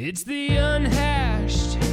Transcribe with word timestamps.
It's 0.00 0.22
the 0.22 0.56
unhashed 0.56 1.87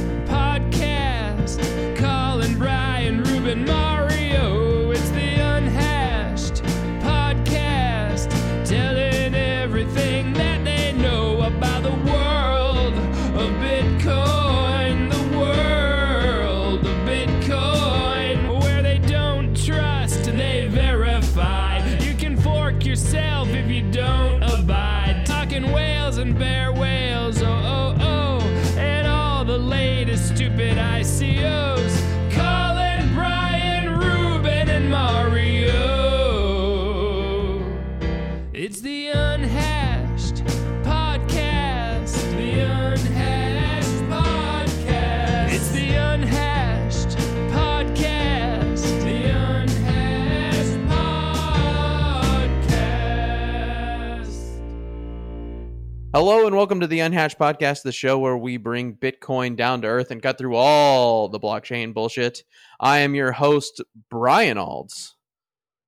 Hello 56.18 56.46
and 56.46 56.56
welcome 56.56 56.80
to 56.80 56.86
the 56.86 57.00
Unhashed 57.00 57.38
Podcast, 57.38 57.82
the 57.82 57.92
show 57.92 58.18
where 58.18 58.38
we 58.38 58.56
bring 58.56 58.96
Bitcoin 58.96 59.54
down 59.54 59.82
to 59.82 59.88
earth 59.88 60.10
and 60.10 60.22
cut 60.22 60.38
through 60.38 60.54
all 60.54 61.28
the 61.28 61.38
blockchain 61.38 61.92
bullshit. 61.92 62.42
I 62.80 63.00
am 63.00 63.14
your 63.14 63.32
host, 63.32 63.82
Brian 64.08 64.56
Alds. 64.56 65.14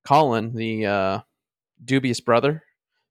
Colin, 0.04 0.54
the 0.54 0.84
uh, 0.84 1.20
dubious 1.82 2.20
brother, 2.20 2.62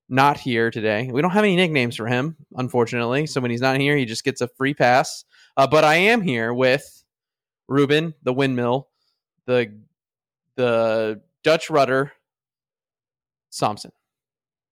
not 0.08 0.38
here 0.38 0.70
today. 0.70 1.10
We 1.12 1.24
don't 1.24 1.32
have 1.32 1.44
any 1.44 1.56
nicknames 1.56 1.96
for 1.96 2.06
him, 2.06 2.36
unfortunately. 2.56 3.26
So 3.26 3.42
when 3.42 3.50
he's 3.50 3.62
not 3.62 3.80
here, 3.80 3.98
he 3.98 4.06
just 4.06 4.24
gets 4.24 4.42
a 4.42 4.48
free 4.50 4.76
pass. 4.76 5.26
Uh, 5.58 5.66
but 5.66 5.84
I 5.84 5.96
am 5.96 6.22
here 6.22 6.54
with 6.54 7.04
Ruben, 7.68 8.14
the 8.22 8.34
windmill, 8.34 8.90
the 9.48 9.76
the 10.56 11.22
Dutch 11.44 11.72
rudder, 11.72 12.12
Somsen, 13.52 13.90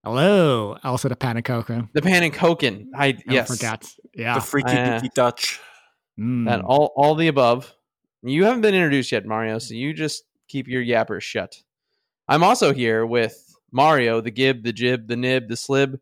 Hello, 0.06 0.78
also 0.84 1.10
the 1.10 1.16
Panacoco. 1.16 1.90
the 1.94 2.02
Panenkoken. 2.02 2.88
I 2.96 3.08
I 3.08 3.18
yes, 3.28 3.48
forgot. 3.48 3.86
Yeah, 4.14 4.36
The 4.36 4.42
freaky 4.42 4.70
Uh, 4.72 5.02
Dutch. 5.16 5.60
Mm. 6.20 6.46
that 6.46 6.62
all 6.62 6.94
all 6.96 7.16
the 7.16 7.28
above. 7.28 7.74
You 8.22 8.46
haven't 8.46 8.62
been 8.62 8.76
introduced 8.76 9.12
yet, 9.12 9.26
Mario, 9.26 9.58
so 9.60 9.74
you 9.74 9.94
just 9.94 10.24
keep 10.48 10.68
your 10.68 10.84
yappers 10.84 11.24
shut. 11.24 11.62
I'm 12.28 12.44
also 12.44 12.72
here 12.74 13.06
with 13.06 13.56
Mario, 13.72 14.22
the 14.22 14.32
Gib, 14.32 14.64
the 14.64 14.72
Jib, 14.72 15.08
the 15.08 15.16
Nib, 15.16 15.48
the 15.50 15.58
Slib, 15.58 16.00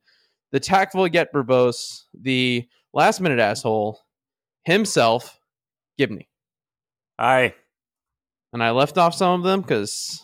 the 0.52 0.60
tactful 0.60 1.08
yet 1.08 1.34
verbose, 1.34 2.04
the 2.14 2.68
last 2.94 3.22
minute 3.22 3.40
asshole 3.40 4.00
himself, 4.66 5.40
Gibney. 5.98 6.28
Aye. 7.18 7.56
And 8.52 8.62
I 8.62 8.72
left 8.72 8.98
off 8.98 9.16
some 9.16 9.40
of 9.40 9.44
them 9.46 9.62
because 9.62 10.24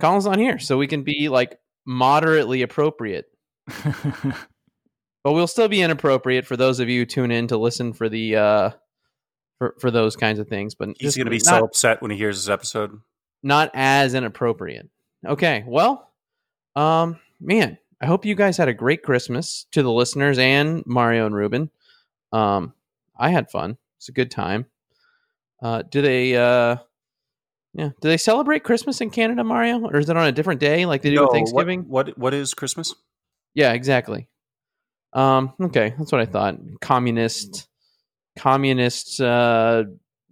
Colin's 0.00 0.26
not 0.26 0.38
here, 0.38 0.58
so 0.58 0.76
we 0.76 0.86
can 0.88 1.02
be 1.04 1.28
like 1.28 1.58
moderately 1.86 2.62
appropriate. 2.62 3.26
But 5.22 5.32
we'll 5.32 5.46
still 5.46 5.68
be 5.68 5.82
inappropriate 5.82 6.46
for 6.46 6.56
those 6.56 6.80
of 6.80 6.88
you 6.88 7.00
who 7.00 7.04
tune 7.06 7.30
in 7.30 7.48
to 7.48 7.58
listen 7.58 7.92
for 7.92 8.08
the 8.08 8.36
uh 8.36 8.70
for, 9.58 9.74
for 9.78 9.90
those 9.90 10.16
kinds 10.16 10.38
of 10.38 10.48
things. 10.48 10.74
But 10.74 10.90
He's 10.98 11.14
going 11.16 11.26
to 11.26 11.30
be 11.30 11.36
not- 11.44 11.58
so 11.60 11.64
upset 11.64 12.00
when 12.00 12.10
he 12.10 12.16
hears 12.16 12.38
this 12.38 12.48
episode. 12.50 12.98
not 13.42 13.70
as 13.74 14.14
inappropriate. 14.14 14.88
Okay, 15.26 15.62
well, 15.66 16.10
um, 16.74 17.18
man, 17.38 17.76
I 18.00 18.06
hope 18.06 18.24
you 18.24 18.34
guys 18.34 18.56
had 18.56 18.68
a 18.68 18.72
great 18.72 19.02
Christmas 19.02 19.66
to 19.72 19.82
the 19.82 19.92
listeners 19.92 20.38
and 20.38 20.82
Mario 20.86 21.26
and 21.26 21.34
Ruben. 21.34 21.68
Um, 22.32 22.72
I 23.18 23.28
had 23.28 23.50
fun. 23.50 23.76
It's 23.98 24.08
a 24.08 24.12
good 24.12 24.30
time. 24.30 24.64
Uh, 25.62 25.82
do 25.82 26.00
they? 26.00 26.34
Uh, 26.34 26.76
yeah, 27.74 27.90
do 28.00 28.08
they 28.08 28.16
celebrate 28.16 28.64
Christmas 28.64 29.00
in 29.00 29.10
Canada, 29.10 29.44
Mario, 29.44 29.80
or 29.80 29.96
is 29.98 30.08
it 30.08 30.16
on 30.16 30.26
a 30.26 30.32
different 30.32 30.60
day 30.60 30.86
like 30.86 31.02
they 31.02 31.10
do 31.10 31.16
No, 31.16 31.22
with 31.24 31.32
Thanksgiving? 31.32 31.82
What, 31.88 32.16
what 32.18 32.34
is 32.34 32.54
Christmas? 32.54 32.94
Yeah, 33.54 33.72
exactly. 33.72 34.28
Um, 35.12 35.52
okay, 35.60 35.94
that's 35.98 36.12
what 36.12 36.20
I 36.20 36.26
thought. 36.26 36.56
Communist, 36.80 37.68
communist. 38.38 39.20
Uh, 39.20 39.84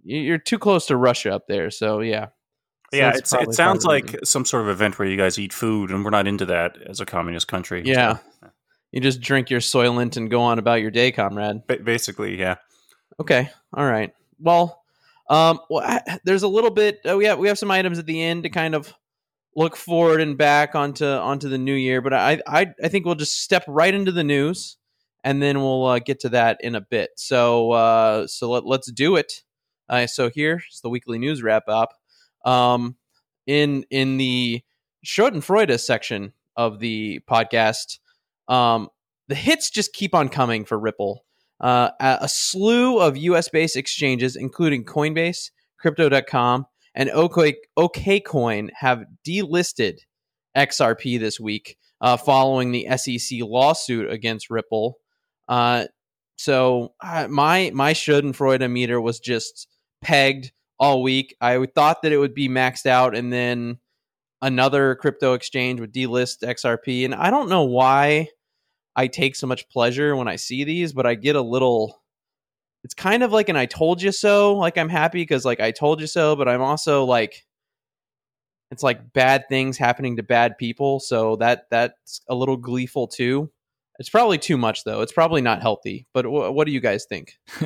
you're 0.03 0.37
too 0.37 0.57
close 0.57 0.85
to 0.87 0.95
Russia 0.95 1.33
up 1.33 1.47
there, 1.47 1.69
so 1.69 1.99
yeah. 1.99 2.27
So 2.91 2.97
yeah, 2.97 3.11
it's, 3.15 3.33
it 3.33 3.53
sounds 3.53 3.85
like 3.85 4.17
some 4.23 4.45
sort 4.45 4.63
of 4.63 4.69
event 4.69 4.97
where 4.97 5.07
you 5.07 5.17
guys 5.17 5.37
eat 5.37 5.53
food, 5.53 5.91
and 5.91 6.03
we're 6.03 6.09
not 6.11 6.27
into 6.27 6.45
that 6.45 6.77
as 6.87 6.99
a 6.99 7.05
communist 7.05 7.47
country. 7.47 7.83
Yeah. 7.85 8.17
So, 8.41 8.49
You 8.91 9.01
just 9.01 9.21
drink 9.21 9.51
your 9.51 9.59
Soylent 9.59 10.17
and 10.17 10.31
go 10.31 10.41
on 10.41 10.57
about 10.57 10.81
your 10.81 10.89
day, 10.89 11.11
comrade. 11.11 11.67
ba- 11.67 11.77
basically, 11.83 12.39
yeah. 12.39 12.55
Okay, 13.19 13.49
all 13.73 13.85
right. 13.85 14.11
Well, 14.39 14.78
um, 15.29 15.59
well, 15.69 15.83
I, 15.85 16.19
there's 16.23 16.43
a 16.43 16.47
little 16.47 16.71
bit. 16.71 16.99
Uh, 17.07 17.15
we 17.17 17.25
have 17.25 17.37
we 17.37 17.47
have 17.47 17.59
some 17.59 17.71
items 17.71 17.99
at 17.99 18.05
the 18.05 18.21
end 18.21 18.43
to 18.43 18.49
kind 18.49 18.73
of 18.75 18.93
look 19.55 19.75
forward 19.75 20.21
and 20.21 20.37
back 20.37 20.75
onto 20.75 21.05
onto 21.05 21.49
the 21.49 21.57
new 21.57 21.73
year, 21.73 22.01
but 22.01 22.13
I 22.13 22.41
I 22.47 22.67
I 22.83 22.87
think 22.87 23.05
we'll 23.05 23.15
just 23.15 23.41
step 23.41 23.63
right 23.67 23.93
into 23.93 24.11
the 24.11 24.23
news, 24.23 24.77
and 25.23 25.41
then 25.41 25.59
we'll 25.59 25.85
uh, 25.85 25.99
get 25.99 26.19
to 26.21 26.29
that 26.29 26.57
in 26.61 26.75
a 26.75 26.81
bit. 26.81 27.11
So 27.17 27.71
uh, 27.71 28.27
so 28.27 28.49
let 28.49 28.65
let's 28.65 28.91
do 28.91 29.15
it. 29.15 29.43
Uh, 29.87 30.07
so 30.07 30.29
here's 30.33 30.79
the 30.81 30.89
weekly 30.89 31.19
news 31.19 31.43
wrap 31.43 31.63
up. 31.67 31.93
Um, 32.43 32.95
in 33.45 33.85
in 33.91 34.17
the 34.17 34.61
Schadenfreude 35.05 35.79
section 35.79 36.33
of 36.55 36.79
the 36.79 37.21
podcast, 37.29 37.99
um, 38.47 38.89
the 39.27 39.35
hits 39.35 39.69
just 39.69 39.93
keep 39.93 40.15
on 40.15 40.29
coming 40.29 40.65
for 40.65 40.77
Ripple. 40.77 41.23
Uh, 41.59 41.89
a, 41.99 42.27
slew 42.29 42.99
of 42.99 43.17
US 43.17 43.49
based 43.49 43.75
exchanges, 43.75 44.35
including 44.35 44.85
Coinbase, 44.85 45.51
Crypto.com, 45.79 46.65
and 46.95 47.09
OK, 47.09 47.55
OKCoin, 47.77 48.69
have 48.75 49.03
delisted 49.27 49.97
XRP 50.55 51.19
this 51.19 51.39
week 51.39 51.77
uh, 52.01 52.17
following 52.17 52.71
the 52.71 52.87
SEC 52.97 53.39
lawsuit 53.41 54.09
against 54.09 54.49
Ripple. 54.49 54.97
Uh, 55.47 55.85
so 56.37 56.93
uh, 57.03 57.27
my 57.29 57.71
my 57.73 57.93
Schadenfreude 57.93 58.69
meter 58.71 59.01
was 59.01 59.19
just 59.19 59.67
pegged 60.01 60.51
all 60.79 61.03
week. 61.03 61.35
I 61.41 61.65
thought 61.75 62.01
that 62.03 62.13
it 62.13 62.17
would 62.17 62.33
be 62.33 62.47
maxed 62.47 62.85
out, 62.85 63.15
and 63.15 63.33
then 63.33 63.79
another 64.41 64.95
crypto 64.95 65.33
exchange 65.33 65.81
would 65.81 65.93
delist 65.93 66.43
XRP, 66.43 67.03
and 67.03 67.13
I 67.13 67.29
don't 67.29 67.49
know 67.49 67.63
why 67.63 68.29
I 68.99 69.07
take 69.07 69.37
so 69.37 69.47
much 69.47 69.69
pleasure 69.69 70.13
when 70.13 70.27
I 70.27 70.35
see 70.35 70.65
these, 70.65 70.91
but 70.91 71.05
I 71.05 71.15
get 71.15 71.37
a 71.37 71.41
little. 71.41 72.01
It's 72.83 72.93
kind 72.93 73.23
of 73.23 73.31
like 73.31 73.47
an 73.47 73.55
"I 73.55 73.65
told 73.65 74.01
you 74.01 74.11
so." 74.11 74.57
Like 74.57 74.77
I'm 74.77 74.89
happy 74.89 75.21
because 75.21 75.45
like 75.45 75.61
I 75.61 75.71
told 75.71 76.01
you 76.01 76.07
so, 76.07 76.35
but 76.35 76.49
I'm 76.49 76.61
also 76.61 77.05
like, 77.05 77.45
it's 78.71 78.83
like 78.83 79.13
bad 79.13 79.45
things 79.47 79.77
happening 79.77 80.17
to 80.17 80.23
bad 80.23 80.57
people, 80.57 80.99
so 80.99 81.37
that 81.37 81.67
that's 81.71 82.19
a 82.27 82.35
little 82.35 82.57
gleeful 82.57 83.07
too. 83.07 83.49
It's 83.99 84.09
probably 84.09 84.37
too 84.37 84.57
much 84.57 84.83
though. 84.83 84.99
It's 84.99 85.13
probably 85.13 85.41
not 85.41 85.61
healthy. 85.61 86.05
But 86.13 86.25
wh- 86.25 86.53
what 86.53 86.65
do 86.65 86.73
you 86.73 86.81
guys 86.81 87.05
think? 87.05 87.37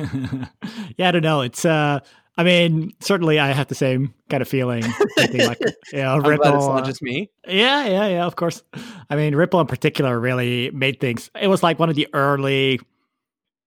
yeah, 0.96 1.08
I 1.08 1.10
don't 1.10 1.22
know. 1.22 1.40
It's 1.40 1.64
uh, 1.64 1.98
I 2.36 2.42
mean, 2.42 2.92
certainly 3.00 3.38
I 3.38 3.52
have 3.52 3.68
the 3.68 3.74
same 3.74 4.12
kind 4.28 4.42
of 4.42 4.48
feeling. 4.48 4.82
like, 5.16 5.60
you 5.92 5.98
know, 5.98 6.14
I'm 6.14 6.22
glad 6.22 6.34
it's 6.34 6.44
Ripple. 6.44 6.68
not 6.68 6.82
uh, 6.82 6.86
just 6.86 7.02
me. 7.02 7.30
yeah, 7.46 7.86
yeah, 7.86 8.06
yeah. 8.08 8.26
Of 8.26 8.34
course. 8.34 8.62
I 9.08 9.16
mean, 9.16 9.36
Ripple 9.36 9.60
in 9.60 9.66
particular 9.66 10.18
really 10.18 10.70
made 10.72 11.00
things. 11.00 11.30
It 11.40 11.46
was 11.46 11.62
like 11.62 11.78
one 11.78 11.90
of 11.90 11.96
the 11.96 12.08
early 12.12 12.80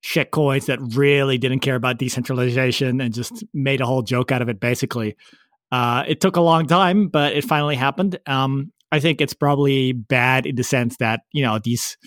shit 0.01 0.31
coins 0.31 0.65
that 0.65 0.79
really 0.95 1.37
didn't 1.37 1.59
care 1.59 1.75
about 1.75 1.97
decentralization 1.97 2.99
and 2.99 3.13
just 3.13 3.43
made 3.53 3.79
a 3.79 3.85
whole 3.85 4.01
joke 4.01 4.31
out 4.31 4.41
of 4.41 4.49
it. 4.49 4.59
Basically, 4.59 5.15
uh, 5.71 6.03
it 6.05 6.19
took 6.19 6.35
a 6.35 6.41
long 6.41 6.67
time, 6.67 7.07
but 7.07 7.33
it 7.33 7.45
finally 7.45 7.75
happened. 7.75 8.19
Um, 8.25 8.73
I 8.91 8.99
think 8.99 9.21
it's 9.21 9.33
probably 9.33 9.93
bad 9.93 10.45
in 10.45 10.55
the 10.55 10.63
sense 10.63 10.97
that 10.97 11.21
you 11.31 11.43
know 11.43 11.59
these 11.59 11.97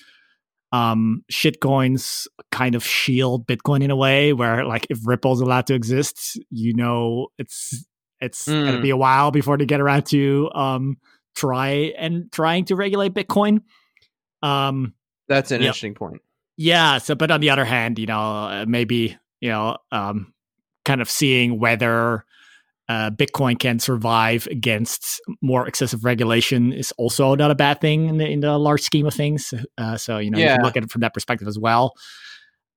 um 0.73 1.25
shitcoins 1.33 2.27
kind 2.53 2.75
of 2.75 2.85
shield 2.85 3.47
bitcoin 3.47 3.83
in 3.83 3.91
a 3.91 3.97
way 3.97 4.33
where 4.33 4.65
like 4.65 4.87
if 4.89 4.99
ripple's 5.05 5.41
allowed 5.41 5.67
to 5.67 5.75
exist 5.75 6.39
you 6.51 6.73
know 6.75 7.27
it's 7.39 7.85
it's 8.21 8.47
gonna 8.47 8.79
Mm. 8.79 8.83
be 8.83 8.91
a 8.91 8.97
while 8.97 9.31
before 9.31 9.59
they 9.59 9.67
get 9.67 9.81
around 9.81 10.05
to 10.07 10.49
um 10.55 10.97
try 11.35 11.93
and 11.99 12.31
trying 12.31 12.65
to 12.67 12.77
regulate 12.77 13.15
bitcoin 13.15 13.61
um 14.43 14.95
That's 15.29 15.51
an 15.51 15.61
Yep. 15.61 15.69
interesting 15.69 15.95
point. 15.95 16.23
yeah 16.57 16.99
so 16.99 17.15
but 17.15 17.31
on 17.31 17.41
the 17.41 17.51
other 17.51 17.65
hand 17.65 17.99
you 17.99 18.07
know 18.07 18.21
uh, 18.21 18.65
maybe 18.69 19.17
you 19.41 19.49
know 19.49 19.77
um 19.91 20.33
kind 20.85 21.01
of 21.01 21.11
seeing 21.11 21.59
whether 21.59 22.25
uh, 22.91 23.11
Bitcoin 23.13 23.57
can 23.57 23.79
survive 23.79 24.49
against 24.51 25.21
more 25.41 25.69
excessive 25.69 26.05
regulation 26.05 26.73
is 26.73 26.93
also 26.99 27.37
not 27.37 27.51
a 27.51 27.55
bad 27.55 27.81
thing 27.81 28.09
in 28.09 28.17
the 28.19 28.27
in 28.27 28.41
the 28.41 28.59
large 28.59 28.83
scheme 28.83 29.07
of 29.07 29.15
things. 29.15 29.55
Uh, 29.79 29.97
so 29.97 30.19
you 30.19 30.29
know 30.31 30.39
you 30.39 30.47
can 30.47 30.63
look 30.63 30.77
at 30.77 30.83
it 30.83 30.91
from 30.91 31.01
that 31.03 31.15
perspective 31.15 31.47
as 31.47 31.59
well. 31.59 31.95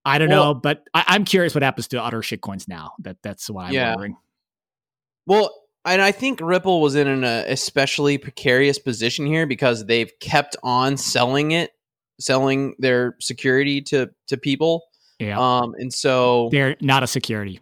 I 0.06 0.20
don't 0.20 0.30
Well- 0.30 0.54
know, 0.54 0.60
but 0.60 0.84
I, 0.94 1.04
I'm 1.08 1.26
curious 1.26 1.56
what 1.56 1.64
happens 1.64 1.88
to 1.90 2.04
other 2.04 2.22
shitcoins 2.22 2.68
now. 2.68 2.92
That 3.00 3.18
that's 3.24 3.50
what 3.50 3.66
I'm 3.66 3.74
Yeah. 3.74 3.90
wondering. 3.92 4.18
Well, 5.26 5.50
and 5.86 6.02
I 6.02 6.12
think 6.12 6.40
Ripple 6.42 6.82
was 6.82 6.96
in 6.96 7.08
an 7.08 7.24
uh, 7.24 7.46
especially 7.48 8.18
precarious 8.18 8.78
position 8.80 9.26
here 9.26 9.48
because 9.48 9.86
they've 9.86 10.12
kept 10.20 10.56
on 10.64 10.98
selling 10.98 11.52
it, 11.52 11.72
selling 12.20 12.76
their 12.80 13.16
security 13.20 13.82
to 13.90 14.10
to 14.28 14.38
people. 14.38 14.84
Yeah, 15.20 15.40
Um, 15.40 15.74
and 15.78 15.94
so 15.94 16.50
they're 16.52 16.76
not 16.82 17.02
a 17.04 17.08
security. 17.08 17.60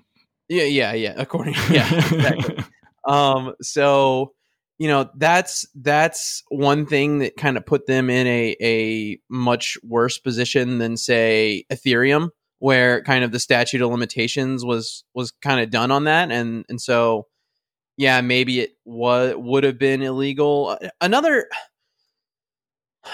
Yeah, 0.51 0.63
yeah, 0.63 0.93
yeah. 0.93 1.13
According, 1.15 1.53
yeah, 1.71 1.87
exactly. 1.93 2.63
um, 3.07 3.53
so 3.61 4.33
you 4.77 4.87
know 4.87 5.09
that's 5.15 5.65
that's 5.75 6.43
one 6.49 6.85
thing 6.85 7.19
that 7.19 7.37
kind 7.37 7.55
of 7.55 7.65
put 7.65 7.87
them 7.87 8.09
in 8.09 8.27
a 8.27 8.55
a 8.61 9.19
much 9.29 9.77
worse 9.81 10.17
position 10.17 10.77
than 10.77 10.97
say 10.97 11.63
Ethereum, 11.71 12.29
where 12.59 13.01
kind 13.03 13.23
of 13.23 13.31
the 13.31 13.39
statute 13.39 13.81
of 13.81 13.89
limitations 13.89 14.65
was 14.65 15.05
was 15.13 15.31
kind 15.41 15.61
of 15.61 15.69
done 15.69 15.89
on 15.89 16.03
that, 16.03 16.31
and 16.31 16.65
and 16.67 16.81
so 16.81 17.27
yeah, 17.95 18.19
maybe 18.19 18.59
it 18.59 18.71
was 18.83 19.35
would 19.37 19.63
have 19.63 19.79
been 19.79 20.01
illegal. 20.01 20.77
Another 20.99 21.47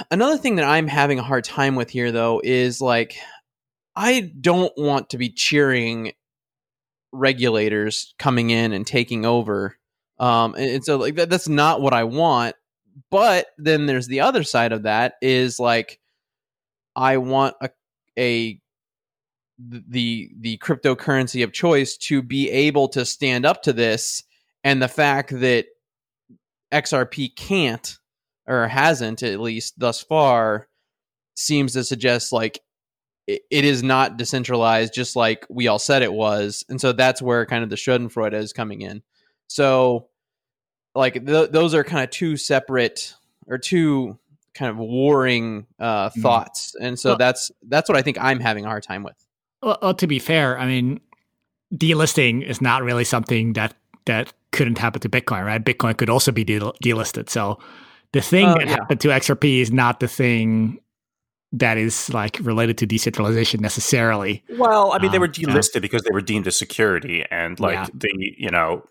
another 0.10 0.38
thing 0.38 0.56
that 0.56 0.66
I'm 0.66 0.88
having 0.88 1.20
a 1.20 1.24
hard 1.24 1.44
time 1.44 1.76
with 1.76 1.92
here 1.92 2.12
though 2.12 2.42
is 2.44 2.82
like 2.82 3.16
I 3.96 4.32
don't 4.42 4.74
want 4.76 5.12
to 5.12 5.20
be 5.20 5.30
cheering 5.30 6.14
regulators 7.12 8.14
coming 8.20 8.50
in 8.50 8.74
and 8.74 8.86
taking 8.86 9.26
over. 9.26 9.78
Um, 10.20 10.56
and, 10.56 10.70
and 10.72 10.86
so 10.86 10.98
like 10.98 11.16
that, 11.16 11.30
that's 11.30 11.48
not 11.48 11.82
what 11.82 11.94
I 11.94 12.04
want. 12.04 12.56
But 13.12 13.48
then 13.58 13.86
there's 13.86 14.08
the 14.08 14.22
other 14.22 14.44
side 14.44 14.72
of 14.72 14.84
that 14.84 15.16
is 15.22 15.60
like 15.60 16.00
I 16.96 17.18
want 17.18 17.56
a 17.62 17.70
a 18.18 18.60
the 19.60 20.30
the 20.40 20.58
cryptocurrency 20.58 21.44
of 21.44 21.54
choice 21.54 21.98
to 21.98 22.22
be 22.22 22.50
able 22.50 22.88
to 22.90 23.06
stand 23.06 23.46
up 23.46 23.64
to 23.64 23.74
this 23.74 24.24
and 24.64 24.82
the 24.82 24.88
fact 24.88 25.32
that 25.40 25.66
XRP 26.72 27.36
can't 27.36 27.98
or 28.48 28.68
hasn't 28.68 29.24
at 29.24 29.40
least 29.40 29.80
thus 29.80 30.02
far 30.02 30.68
seems 31.36 31.74
to 31.74 31.84
suggest 31.84 32.32
like 32.32 32.62
it, 33.28 33.42
it 33.52 33.66
is 33.66 33.84
not 33.84 34.18
decentralized 34.18 34.94
just 34.94 35.16
like 35.16 35.46
we 35.50 35.68
all 35.68 35.80
said 35.80 36.02
it 36.02 36.14
was 36.14 36.64
and 36.70 36.80
so 36.82 36.92
that's 36.94 37.22
where 37.22 37.46
kind 37.46 37.64
of 37.64 37.70
the 37.70 37.76
schadenfreude 37.76 38.34
is 38.34 38.54
coming 38.54 38.82
in 38.82 39.02
so 39.48 40.08
like 40.96 41.14
th- 41.26 41.52
those 41.52 41.74
are 41.74 41.84
kind 41.84 42.04
of 42.04 42.10
two 42.10 42.38
separate 42.38 43.14
or 43.48 43.58
two 43.58 44.18
kind 44.54 44.72
of 44.72 44.78
warring 44.78 45.68
uh, 45.80 46.10
Mhm. 46.10 46.22
thoughts 46.22 46.76
and 46.82 46.98
so 47.00 47.10
Well- 47.12 47.18
that's 47.18 47.52
that's 47.68 47.88
what 47.90 47.98
i 47.98 48.02
think 48.02 48.18
i'm 48.20 48.40
having 48.40 48.66
a 48.66 48.68
hard 48.68 48.84
time 48.84 49.04
with 49.04 49.16
Well, 49.62 49.78
well, 49.82 49.94
to 49.96 50.08
be 50.08 50.20
fair, 50.20 50.58
I 50.60 50.66
mean, 50.68 51.00
delisting 51.74 52.44
is 52.44 52.62
not 52.62 52.84
really 52.84 53.04
something 53.04 53.54
that 53.54 53.74
that 54.06 54.32
couldn't 54.52 54.78
happen 54.78 55.02
to 55.02 55.10
Bitcoin, 55.10 55.44
right? 55.46 55.64
Bitcoin 55.64 55.98
could 55.98 56.10
also 56.10 56.32
be 56.32 56.44
del- 56.46 56.74
delisted. 56.84 57.28
So 57.30 57.60
the 58.14 58.22
thing 58.22 58.46
Uh, 58.46 58.54
that 58.60 58.68
yeah. 58.68 58.74
happened 58.76 59.02
to 59.02 59.10
XRP 59.10 59.60
is 59.62 59.72
not 59.72 60.00
the 60.00 60.08
thing 60.08 60.80
that 61.60 61.78
is 61.78 62.10
like 62.14 62.40
related 62.42 62.78
to 62.80 62.86
decentralization 62.86 63.62
necessarily. 63.62 64.44
Well, 64.58 64.92
I 64.94 65.00
mean, 65.00 65.12
they 65.12 65.18
Um, 65.18 65.22
were 65.22 65.32
yeah. 65.36 65.50
delisted 65.50 65.82
because 65.82 66.04
they 66.04 66.12
were 66.14 66.22
deemed 66.22 66.48
a 66.48 66.52
security, 66.52 67.24
and 67.30 67.60
like 67.60 67.74
Yeah. 67.74 67.88
the 67.94 68.36
you 68.38 68.50
know, 68.50 68.84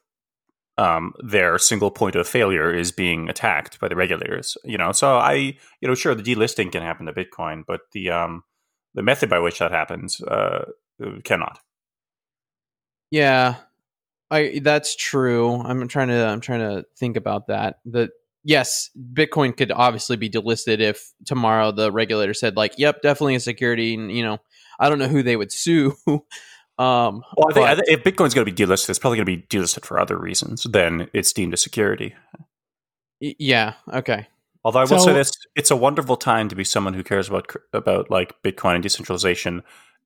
um, 0.79 1.15
their 1.23 1.59
single 1.59 1.91
point 1.91 2.17
of 2.17 2.29
failure 2.29 2.73
is 2.73 2.93
being 2.93 3.29
attacked 3.29 3.81
by 3.81 3.89
the 3.89 3.97
regulators. 3.97 4.57
You 4.65 4.79
know, 4.79 4.93
so 4.93 5.17
I 5.17 5.35
you 5.81 5.89
know, 5.89 5.95
sure, 5.95 6.15
the 6.15 6.23
delisting 6.23 6.71
can 6.73 6.83
happen 6.83 7.07
to 7.07 7.13
Bitcoin, 7.13 7.65
but 7.67 7.81
the 7.93 8.11
um, 8.11 8.45
the 8.95 9.03
method 9.03 9.29
by 9.31 9.39
which 9.39 9.59
that 9.59 9.73
happens 9.73 10.21
uh, 10.23 10.65
cannot. 11.25 11.61
Yeah, 13.11 13.57
I 14.31 14.61
that's 14.63 14.97
true. 14.97 15.61
I'm 15.63 15.87
trying 15.89 16.09
to 16.09 16.27
I'm 16.27 16.41
trying 16.41 16.61
to 16.61 16.85
think 16.99 17.17
about 17.17 17.47
that. 17.49 17.79
The 17.85 18.11
yes, 18.47 18.89
Bitcoin 19.13 19.55
could 19.57 19.73
obviously 19.73 20.17
be 20.17 20.31
delisted 20.31 20.79
if 20.81 21.13
tomorrow 21.27 21.73
the 21.73 21.91
regulator 21.93 22.33
said 22.33 22.57
like, 22.57 22.75
"Yep, 22.79 23.03
definitely 23.03 23.35
a 23.35 23.41
security." 23.41 23.95
And 23.95 24.11
you 24.11 24.23
know, 24.23 24.39
I 24.81 24.89
don't 24.89 24.99
know 25.01 25.09
who 25.09 25.23
they 25.23 25.37
would 25.37 25.53
sue. 25.53 25.97
um, 26.07 26.23
Well, 26.79 27.51
I 27.51 27.53
think, 27.53 27.67
I 27.67 27.75
think 27.75 27.89
if 27.89 28.05
Bitcoin's 28.05 28.35
going 28.35 28.47
to 28.47 28.53
be 28.53 28.57
delisted, 28.65 28.91
it's 28.91 28.99
probably 28.99 29.19
going 29.19 29.27
to 29.27 29.37
be 29.37 29.47
delisted 29.59 29.85
for 29.85 29.99
other 29.99 30.17
reasons 30.19 30.63
than 30.65 31.09
it's 31.13 31.33
deemed 31.33 31.55
a 31.55 31.57
security. 31.57 32.15
y- 33.21 33.35
yeah, 33.39 33.75
okay, 33.93 34.29
Although 34.65 34.81
I 34.81 34.83
will 34.85 34.99
So- 34.99 35.07
say 35.07 35.13
this, 35.13 35.33
it's 35.55 35.71
a 35.71 35.77
wonderful 35.77 36.17
time 36.17 36.49
to 36.49 36.57
be 36.57 36.65
someone 36.65 36.95
who 36.95 37.03
cares 37.05 37.29
about 37.29 37.53
about 37.73 38.11
like 38.11 38.35
Bitcoin 38.43 38.75
and 38.75 38.83
decentralization 38.83 39.63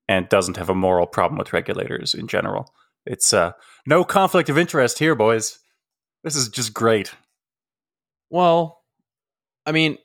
and 0.07 0.27
doesn't 0.29 0.57
have 0.57 0.69
a 0.69 0.75
moral 0.75 1.07
problem 1.07 1.37
with 1.37 1.53
regulators 1.53 2.13
in 2.13 2.27
general. 2.27 2.73
It's 3.05 3.33
uh, 3.33 3.53
no 3.87 4.03
conflict 4.03 4.49
of 4.49 4.57
interest 4.57 4.99
here, 4.99 5.15
boys. 5.15 5.57
This 6.23 6.35
is 6.35 6.47
just 6.49 6.73
great. 6.73 7.11
Well, 8.31 8.81
I 9.67 9.71
mean, 9.71 9.99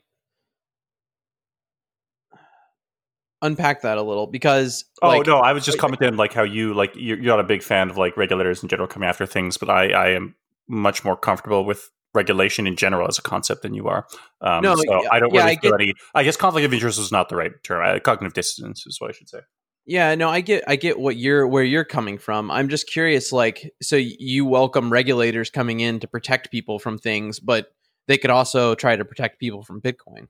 unpack 3.41 3.81
that 3.83 3.97
a 3.97 4.01
little 4.01 4.27
because 4.27 4.85
Oh 5.01 5.09
like, 5.09 5.27
no, 5.27 5.37
I 5.37 5.53
was 5.53 5.63
just 5.65 5.77
commenting 5.77 6.15
like 6.15 6.33
how 6.33 6.43
you 6.43 6.73
like 6.73 6.91
you're, 6.95 7.17
you're 7.17 7.25
not 7.35 7.39
a 7.39 7.43
big 7.43 7.63
fan 7.63 7.89
of 7.89 7.97
like 7.97 8.17
regulators 8.17 8.61
in 8.63 8.69
general 8.69 8.87
coming 8.87 9.07
after 9.09 9.25
things, 9.25 9.57
but 9.57 9.69
I 9.69 9.89
I 9.89 10.09
am 10.09 10.35
much 10.67 11.03
more 11.05 11.15
comfortable 11.15 11.65
with 11.65 11.89
regulation 12.13 12.65
in 12.67 12.75
general 12.75 13.07
as 13.07 13.17
a 13.19 13.21
concept 13.21 13.61
than 13.61 13.73
you 13.73 13.87
are. 13.87 14.07
Um, 14.41 14.63
No, 14.63 14.75
so 14.75 14.83
yeah, 14.87 15.09
I 15.11 15.19
don't 15.19 15.33
yeah, 15.33 15.41
really 15.41 15.57
I 15.57 15.59
feel 15.59 15.71
get- 15.71 15.81
any. 15.81 15.93
I 16.15 16.23
guess 16.23 16.35
conflict 16.35 16.65
of 16.65 16.73
interest 16.73 16.99
is 16.99 17.11
not 17.11 17.29
the 17.29 17.35
right 17.35 17.51
term. 17.63 17.83
Uh, 17.85 17.99
cognitive 17.99 18.33
dissonance 18.33 18.85
is 18.87 18.99
what 18.99 19.09
I 19.09 19.13
should 19.13 19.29
say. 19.29 19.39
Yeah, 19.85 20.15
no, 20.15 20.27
I 20.29 20.41
get 20.41 20.65
I 20.67 20.75
get 20.75 20.99
what 20.99 21.15
you're 21.15 21.47
where 21.47 21.63
you're 21.63 21.85
coming 21.85 22.17
from. 22.17 22.51
I'm 22.51 22.67
just 22.67 22.89
curious 22.89 23.31
like 23.31 23.71
so 23.81 23.95
you 23.95 24.45
welcome 24.45 24.91
regulators 24.91 25.49
coming 25.49 25.79
in 25.79 25.99
to 26.01 26.07
protect 26.07 26.51
people 26.51 26.77
from 26.79 26.97
things, 26.97 27.39
but 27.39 27.67
they 28.07 28.17
could 28.17 28.29
also 28.29 28.75
try 28.75 28.95
to 28.95 29.05
protect 29.05 29.39
people 29.39 29.63
from 29.63 29.81
Bitcoin. 29.81 30.27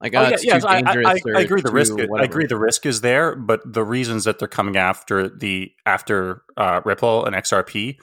Like, 0.00 0.14
Oh, 0.14 0.18
oh, 0.18 0.22
yeah, 0.22 0.30
it's 0.30 0.44
yes, 0.44 0.62
too 0.62 0.68
I, 0.68 0.82
I. 0.84 1.14
I, 1.36 1.40
agree. 1.42 1.62
The 1.62 1.68
too 1.68 1.74
risk. 1.74 1.92
I 1.98 2.24
agree. 2.24 2.46
The 2.46 2.58
risk 2.58 2.86
is 2.86 3.02
there, 3.02 3.36
but 3.36 3.60
the 3.64 3.84
reasons 3.84 4.24
that 4.24 4.40
they're 4.40 4.48
coming 4.48 4.76
after 4.76 5.28
the 5.28 5.70
after 5.86 6.42
uh, 6.56 6.80
Ripple 6.84 7.24
and 7.24 7.36
XRP 7.36 7.98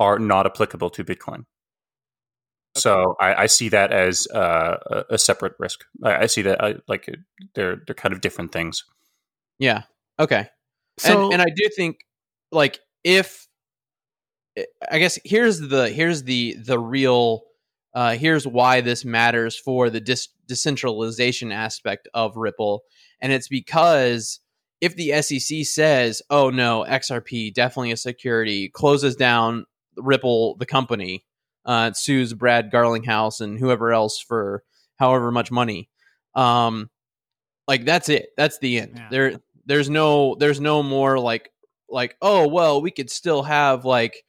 are 0.00 0.18
not 0.18 0.46
applicable 0.46 0.90
to 0.90 1.04
Bitcoin. 1.04 1.44
So 2.76 3.14
I, 3.20 3.44
I 3.44 3.46
see 3.46 3.68
that 3.68 3.92
as 3.92 4.26
uh, 4.34 4.78
a, 4.90 5.14
a 5.14 5.18
separate 5.18 5.54
risk. 5.60 5.84
I, 6.02 6.22
I 6.22 6.26
see 6.26 6.42
that 6.42 6.60
uh, 6.60 6.74
like 6.88 7.08
they're 7.54 7.82
they're 7.86 7.94
kind 7.94 8.12
of 8.12 8.20
different 8.20 8.50
things. 8.50 8.82
Yeah. 9.60 9.82
Okay. 10.18 10.48
So, 10.98 11.26
and 11.26 11.34
and 11.34 11.42
I 11.42 11.52
do 11.54 11.68
think 11.76 11.98
like 12.50 12.80
if 13.04 13.46
I 14.90 14.98
guess 14.98 15.20
here's 15.24 15.60
the 15.60 15.88
here's 15.88 16.24
the 16.24 16.56
the 16.64 16.80
real 16.80 17.44
uh 17.94 18.16
here's 18.16 18.46
why 18.46 18.80
this 18.80 19.04
matters 19.04 19.56
for 19.56 19.90
the 19.90 20.00
dis- 20.00 20.28
decentralization 20.46 21.52
aspect 21.52 22.08
of 22.14 22.36
Ripple. 22.36 22.82
And 23.20 23.32
it's 23.32 23.48
because 23.48 24.40
if 24.80 24.96
the 24.96 25.22
SEC 25.22 25.64
says 25.64 26.22
oh 26.30 26.50
no 26.50 26.84
XRP 26.88 27.54
definitely 27.54 27.92
a 27.92 27.96
security 27.96 28.68
closes 28.68 29.16
down 29.16 29.66
Ripple 29.96 30.56
the 30.56 30.66
company 30.66 31.24
uh 31.64 31.92
sues 31.92 32.34
Brad 32.34 32.70
Garlinghouse 32.70 33.40
and 33.40 33.58
whoever 33.58 33.92
else 33.92 34.20
for 34.20 34.62
however 34.96 35.30
much 35.30 35.50
money 35.50 35.88
um 36.34 36.90
like 37.66 37.84
that's 37.84 38.08
it. 38.08 38.28
That's 38.36 38.58
the 38.58 38.80
end. 38.80 38.92
Yeah. 38.96 39.08
there 39.10 39.40
there's 39.66 39.88
no 39.88 40.36
there's 40.38 40.60
no 40.60 40.82
more 40.82 41.18
like 41.18 41.50
like 41.88 42.16
oh 42.20 42.48
well 42.48 42.82
we 42.82 42.90
could 42.90 43.10
still 43.10 43.42
have 43.42 43.84
like 43.84 44.24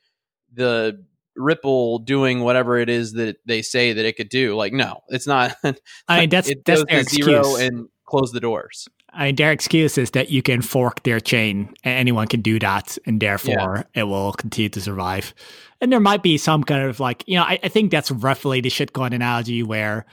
the 0.53 1.03
ripple 1.35 1.99
doing 1.99 2.41
whatever 2.41 2.77
it 2.77 2.89
is 2.89 3.13
that 3.13 3.37
they 3.45 3.61
say 3.61 3.93
that 3.93 4.05
it 4.05 4.15
could 4.15 4.29
do 4.29 4.55
like 4.55 4.73
no 4.73 5.01
it's 5.09 5.27
not 5.27 5.55
I 6.07 6.21
mean, 6.21 6.29
that's 6.29 6.51
that's 6.65 6.83
their 6.85 6.99
excuse. 6.99 7.59
and 7.59 7.89
close 8.05 8.31
the 8.31 8.39
doors 8.39 8.87
I 9.15 9.27
mean, 9.27 9.35
their 9.35 9.51
excuse 9.51 9.97
is 9.97 10.11
that 10.11 10.29
you 10.29 10.41
can 10.41 10.61
fork 10.61 11.03
their 11.03 11.21
chain, 11.21 11.73
and 11.83 11.97
anyone 11.97 12.27
can 12.27 12.41
do 12.41 12.59
that, 12.59 12.97
and 13.05 13.21
therefore 13.21 13.85
it 13.93 14.03
will 14.03 14.33
continue 14.33 14.69
to 14.69 14.81
survive. 14.81 15.33
And 15.79 15.91
there 15.91 16.01
might 16.01 16.21
be 16.21 16.37
some 16.37 16.63
kind 16.63 16.83
of 16.83 16.99
like, 16.99 17.23
you 17.25 17.35
know, 17.37 17.43
I, 17.43 17.57
I 17.63 17.69
think 17.69 17.91
that's 17.91 18.11
roughly 18.11 18.59
the 18.59 18.69
shitcoin 18.69 19.13
analogy 19.13 19.63
where, 19.63 20.05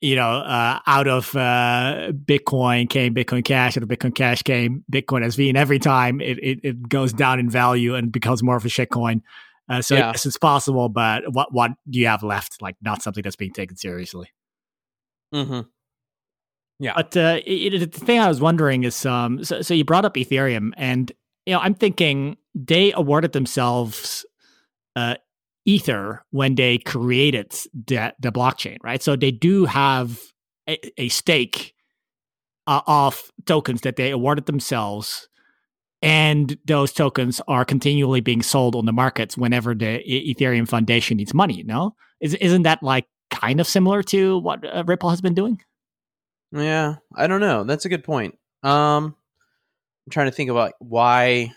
you 0.00 0.16
know, 0.16 0.30
uh, 0.30 0.78
out 0.86 1.08
of 1.08 1.36
uh, 1.36 2.12
Bitcoin 2.12 2.88
came 2.88 3.14
Bitcoin 3.14 3.44
Cash, 3.44 3.76
and 3.76 3.86
Bitcoin 3.86 4.14
Cash 4.14 4.42
came 4.42 4.82
Bitcoin 4.90 5.24
SV, 5.24 5.50
and 5.50 5.58
every 5.58 5.78
time 5.78 6.20
it, 6.22 6.38
it, 6.38 6.60
it 6.62 6.88
goes 6.88 7.12
down 7.12 7.38
in 7.38 7.50
value 7.50 7.94
and 7.94 8.10
becomes 8.10 8.42
more 8.42 8.56
of 8.56 8.64
a 8.64 8.68
shitcoin. 8.68 9.20
Uh, 9.68 9.82
so 9.82 9.94
Yeah. 9.96 10.12
yes, 10.12 10.24
it's 10.26 10.38
possible, 10.38 10.88
but 10.88 11.24
what 11.32 11.52
what 11.52 11.72
do 11.88 11.98
you 11.98 12.06
have 12.06 12.22
left? 12.22 12.62
Like, 12.62 12.76
not 12.80 13.02
something 13.02 13.22
that's 13.22 13.36
being 13.36 13.52
taken 13.52 13.76
seriously. 13.76 14.30
mm-hmm. 15.34 15.60
Yeah. 16.80 16.92
But 16.96 17.16
uh, 17.16 17.40
it, 17.44 17.74
it- 17.74 17.92
the 17.92 17.98
thing 18.00 18.20
I 18.20 18.28
was 18.28 18.40
wondering 18.40 18.84
is, 18.84 19.04
um, 19.04 19.42
so, 19.44 19.62
so 19.62 19.74
you 19.74 19.84
brought 19.84 20.04
up 20.04 20.14
Ethereum, 20.14 20.72
and 20.76 21.10
you 21.46 21.54
know, 21.54 21.60
I'm 21.60 21.74
thinking 21.74 22.36
they 22.54 22.92
awarded 22.92 23.32
themselves 23.32 24.24
uh, 24.96 25.16
Ether 25.64 26.24
when 26.30 26.54
they 26.54 26.78
created 26.78 27.52
the 27.86 28.14
the 28.20 28.30
blockchain, 28.32 28.76
right? 28.82 29.02
So 29.02 29.16
they 29.16 29.30
do 29.32 29.64
have 29.64 30.18
a, 30.68 30.78
a 31.00 31.08
stake 31.08 31.74
uh, 32.66 32.80
of 32.86 33.30
tokens 33.46 33.80
that 33.82 33.96
they 33.96 34.10
awarded 34.10 34.46
themselves, 34.46 35.28
and 36.02 36.56
those 36.64 36.92
tokens 36.92 37.40
are 37.48 37.64
continually 37.64 38.20
being 38.20 38.42
sold 38.42 38.74
on 38.76 38.86
the 38.86 38.92
markets 38.92 39.36
whenever 39.36 39.74
the 39.74 40.02
Ethereum 40.08 40.68
Foundation 40.68 41.16
needs 41.16 41.34
money. 41.34 41.62
No, 41.64 41.94
Is, 42.20 42.34
isn't 42.34 42.62
that 42.62 42.82
like 42.82 43.06
kind 43.30 43.60
of 43.60 43.66
similar 43.66 44.02
to 44.04 44.38
what 44.38 44.64
uh, 44.64 44.84
Ripple 44.86 45.10
has 45.10 45.20
been 45.20 45.34
doing? 45.34 45.60
Yeah, 46.52 46.96
I 47.14 47.26
don't 47.26 47.40
know. 47.40 47.64
That's 47.64 47.84
a 47.84 47.88
good 47.88 48.04
point. 48.04 48.38
Um, 48.62 49.14
I'm 50.06 50.10
trying 50.10 50.26
to 50.28 50.32
think 50.32 50.50
about 50.50 50.72
why 50.78 51.52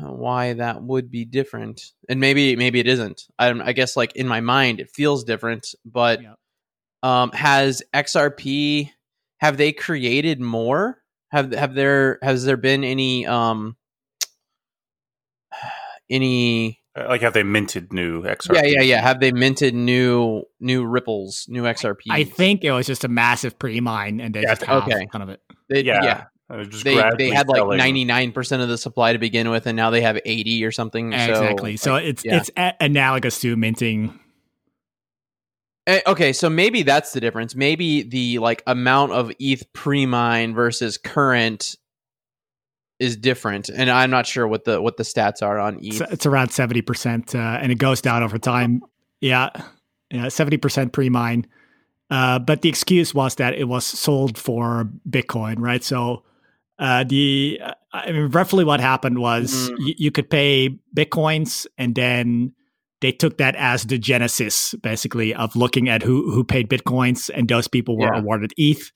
why 0.00 0.54
that 0.54 0.82
would 0.82 1.10
be 1.10 1.24
different, 1.24 1.80
and 2.08 2.18
maybe 2.18 2.56
maybe 2.56 2.80
it 2.80 2.88
isn't. 2.88 3.22
I 3.38 3.48
don't. 3.48 3.60
I 3.62 3.72
guess 3.72 3.96
like 3.96 4.16
in 4.16 4.26
my 4.26 4.40
mind, 4.40 4.80
it 4.80 4.90
feels 4.90 5.22
different. 5.24 5.68
But 5.84 6.22
Yeah. 6.22 6.34
um, 7.02 7.30
has 7.32 7.82
XRP 7.94 8.90
have 9.38 9.56
they 9.56 9.72
created 9.72 10.40
more? 10.40 10.99
Have 11.30 11.52
have 11.52 11.74
there 11.74 12.18
has 12.22 12.44
there 12.44 12.56
been 12.56 12.84
any 12.84 13.26
um 13.26 13.76
any 16.10 16.80
Uh, 16.96 17.06
Like, 17.08 17.20
have 17.22 17.34
they 17.34 17.42
minted 17.44 17.92
new 17.92 18.22
XRP? 18.22 18.54
yeah 18.54 18.64
yeah 18.64 18.82
yeah 18.82 19.00
have 19.00 19.20
they 19.20 19.32
minted 19.32 19.74
new 19.74 20.42
new 20.58 20.84
ripples 20.84 21.46
new 21.48 21.62
XRP? 21.62 22.02
I 22.10 22.24
think 22.24 22.64
it 22.64 22.72
was 22.72 22.86
just 22.86 23.04
a 23.04 23.08
massive 23.08 23.58
pre-mine, 23.58 24.20
and 24.20 24.34
they 24.34 24.42
Yeah, 24.42 24.54
just 24.54 24.68
okay. 24.68 25.06
kind 25.12 25.22
of 25.22 25.28
it. 25.28 25.40
They, 25.68 25.84
Yeah. 25.84 26.02
yeah 26.02 26.24
just 26.68 26.82
they 26.82 26.94
they 26.94 27.00
gradually 27.00 27.30
had 27.30 27.48
like 27.48 27.78
ninety 27.78 28.04
nine 28.04 28.32
percent 28.32 28.60
of 28.62 28.68
the 28.68 28.76
supply 28.78 29.12
to 29.12 29.18
begin 29.20 29.50
with, 29.50 29.66
and 29.66 29.76
now 29.76 29.90
they 29.90 30.00
have 30.00 30.18
eighty 30.24 30.64
or 30.64 30.72
something. 30.72 31.12
exactly. 31.12 31.76
So 31.76 31.92
like, 31.92 32.04
it's 32.06 32.24
yeah. 32.24 32.36
it's 32.38 32.50
a- 32.56 32.74
analogous 32.80 33.40
to 33.42 33.56
minting. 33.56 34.18
Eh, 35.86 36.00
okay, 36.06 36.32
so 36.32 36.48
maybe 36.50 36.82
that's 36.82 37.12
the 37.12 37.20
difference. 37.20 37.54
Maybe 37.54 38.02
the 38.02 38.38
like 38.38 38.62
amount 38.66 39.12
of 39.12 39.32
ETH 39.38 39.72
pre 39.72 40.06
mine 40.06 40.54
versus 40.54 40.98
current 40.98 41.74
is 42.98 43.16
different, 43.16 43.70
and 43.70 43.88
I'm 43.90 44.10
not 44.10 44.26
sure 44.26 44.46
what 44.46 44.64
the 44.64 44.80
what 44.82 44.98
the 44.98 45.02
stats 45.04 45.42
are 45.42 45.58
on 45.58 45.78
ETH. 45.82 46.00
it's 46.12 46.26
around 46.26 46.50
seventy 46.50 46.82
percent, 46.82 47.34
uh, 47.34 47.38
and 47.60 47.72
it 47.72 47.76
goes 47.78 48.00
down 48.00 48.22
over 48.22 48.38
time. 48.38 48.82
Yeah, 49.22 49.50
yeah, 50.10 50.28
seventy 50.28 50.56
percent 50.56 50.94
pre-mine. 50.94 51.46
Uh, 52.08 52.38
but 52.38 52.62
the 52.62 52.70
excuse 52.70 53.14
was 53.14 53.34
that 53.34 53.52
it 53.54 53.64
was 53.68 53.84
sold 53.84 54.38
for 54.38 54.88
Bitcoin, 55.10 55.56
right? 55.58 55.84
So 55.84 56.22
uh, 56.78 57.04
the 57.04 57.60
I 57.92 58.10
mean, 58.12 58.28
roughly 58.30 58.64
what 58.64 58.80
happened 58.80 59.18
was 59.18 59.52
Mhm. 59.68 59.76
y- 59.78 59.94
you 59.98 60.10
could 60.10 60.30
pay 60.30 60.78
bitcoins, 60.96 61.66
and 61.76 61.94
then 61.94 62.54
they 63.00 63.12
took 63.12 63.38
that 63.38 63.56
as 63.56 63.84
the 63.84 63.98
genesis, 63.98 64.74
basically, 64.82 65.34
of 65.34 65.54
looking 65.56 65.88
at 65.88 66.02
who 66.02 66.30
who 66.32 66.44
paid 66.44 66.68
bitcoins, 66.68 67.30
and 67.34 67.48
those 67.48 67.68
people 67.68 67.96
were 67.98 68.12
Yeah. 68.12 68.20
awarded 68.20 68.52
ETH. 68.56 68.90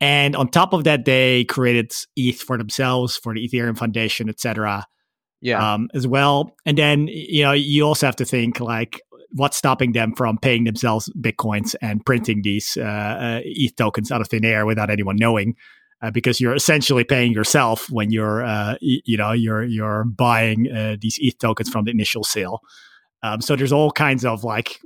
And 0.00 0.36
on 0.36 0.48
top 0.48 0.72
of 0.72 0.84
that, 0.84 1.04
they 1.06 1.44
created 1.44 1.92
ETH 2.16 2.40
for 2.40 2.56
themselves, 2.56 3.16
for 3.16 3.34
the 3.34 3.48
Ethereum 3.48 3.76
Foundation, 3.76 4.28
etc 4.28 4.84
Yeah, 5.40 5.74
um, 5.74 5.88
as 5.94 6.06
well. 6.06 6.54
And 6.66 6.76
then 6.78 7.08
you 7.08 7.42
know 7.42 7.52
you 7.52 7.84
also 7.84 8.06
have 8.06 8.16
to 8.16 8.24
think 8.24 8.60
like 8.60 9.00
what's 9.32 9.56
stopping 9.56 9.92
them 9.92 10.14
from 10.16 10.38
paying 10.38 10.64
themselves 10.64 11.10
bitcoins 11.20 11.74
and 11.82 12.04
printing 12.06 12.42
these 12.42 12.76
uh, 12.80 12.82
uh, 12.82 13.40
ETH 13.44 13.76
tokens 13.76 14.10
out 14.10 14.20
of 14.20 14.28
thin 14.28 14.44
air 14.44 14.64
without 14.66 14.90
anyone 14.90 15.16
knowing. 15.16 15.54
Uh, 16.00 16.12
because 16.12 16.40
you're 16.40 16.54
essentially 16.54 17.02
paying 17.02 17.32
yourself 17.32 17.90
when 17.90 18.12
you're, 18.12 18.44
uh, 18.44 18.76
you 18.80 19.16
know, 19.16 19.32
you're 19.32 19.64
you're 19.64 20.04
buying 20.04 20.70
uh, 20.72 20.96
these 21.00 21.18
ETH 21.20 21.36
tokens 21.38 21.68
from 21.68 21.84
the 21.84 21.90
initial 21.90 22.22
sale. 22.22 22.60
Um, 23.22 23.40
so 23.40 23.56
there's 23.56 23.72
all 23.72 23.90
kinds 23.90 24.24
of 24.24 24.44
like 24.44 24.78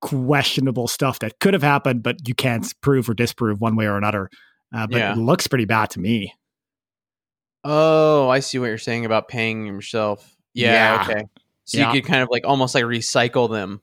questionable 0.00 0.86
stuff 0.86 1.18
that 1.20 1.38
could 1.40 1.54
have 1.54 1.62
happened, 1.62 2.02
but 2.02 2.28
you 2.28 2.34
can't 2.34 2.72
prove 2.80 3.08
or 3.08 3.14
disprove 3.14 3.60
one 3.60 3.76
way 3.76 3.86
or 3.86 3.96
another. 3.96 4.28
Uh, 4.74 4.86
but 4.86 4.98
Yeah. 4.98 5.12
it 5.12 5.18
looks 5.18 5.46
pretty 5.46 5.64
bad 5.64 5.90
to 5.90 6.00
me. 6.00 6.32
Oh, 7.64 8.28
I 8.28 8.40
see 8.40 8.58
what 8.58 8.66
you're 8.66 8.78
saying 8.78 9.04
about 9.04 9.28
paying 9.28 9.66
yourself. 9.66 10.36
Yeah, 10.54 10.72
Yeah. 10.94 11.02
okay. 11.10 11.22
So 11.64 11.78
Yeah. 11.78 11.92
you 11.92 12.00
could 12.00 12.08
kind 12.08 12.22
of 12.22 12.28
like 12.30 12.46
almost 12.46 12.74
like 12.74 12.84
recycle 12.84 13.50
them. 13.50 13.82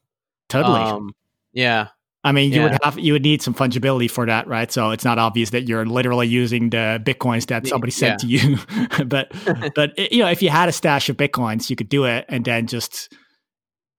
Totally. 0.49 0.81
Um, 0.81 1.13
yeah, 1.53 1.87
I 2.23 2.31
mean, 2.31 2.51
you 2.51 2.63
would 2.63 2.77
have 2.83 2.97
you 2.97 3.13
would 3.13 3.21
need 3.21 3.41
some 3.43 3.53
fungibility 3.53 4.09
for 4.09 4.25
that, 4.25 4.47
right? 4.47 4.71
So 4.71 4.89
it's 4.91 5.05
not 5.05 5.19
obvious 5.19 5.51
that 5.51 5.67
you're 5.67 5.85
literally 5.85 6.27
using 6.27 6.71
the 6.71 6.99
bitcoins 7.03 7.45
that 7.47 7.67
somebody 7.67 7.91
sent 7.91 8.19
to 8.21 8.27
you. 8.27 8.57
but 9.05 9.31
but 9.75 9.91
eh, 9.97 10.07
you 10.11 10.19
know, 10.19 10.29
if 10.29 10.41
you 10.41 10.49
had 10.49 10.67
a 10.67 10.71
stash 10.71 11.07
of 11.09 11.17
bitcoins, 11.17 11.69
you 11.69 11.75
could 11.75 11.89
do 11.89 12.05
it, 12.05 12.25
and 12.27 12.43
then 12.43 12.65
just 12.65 13.13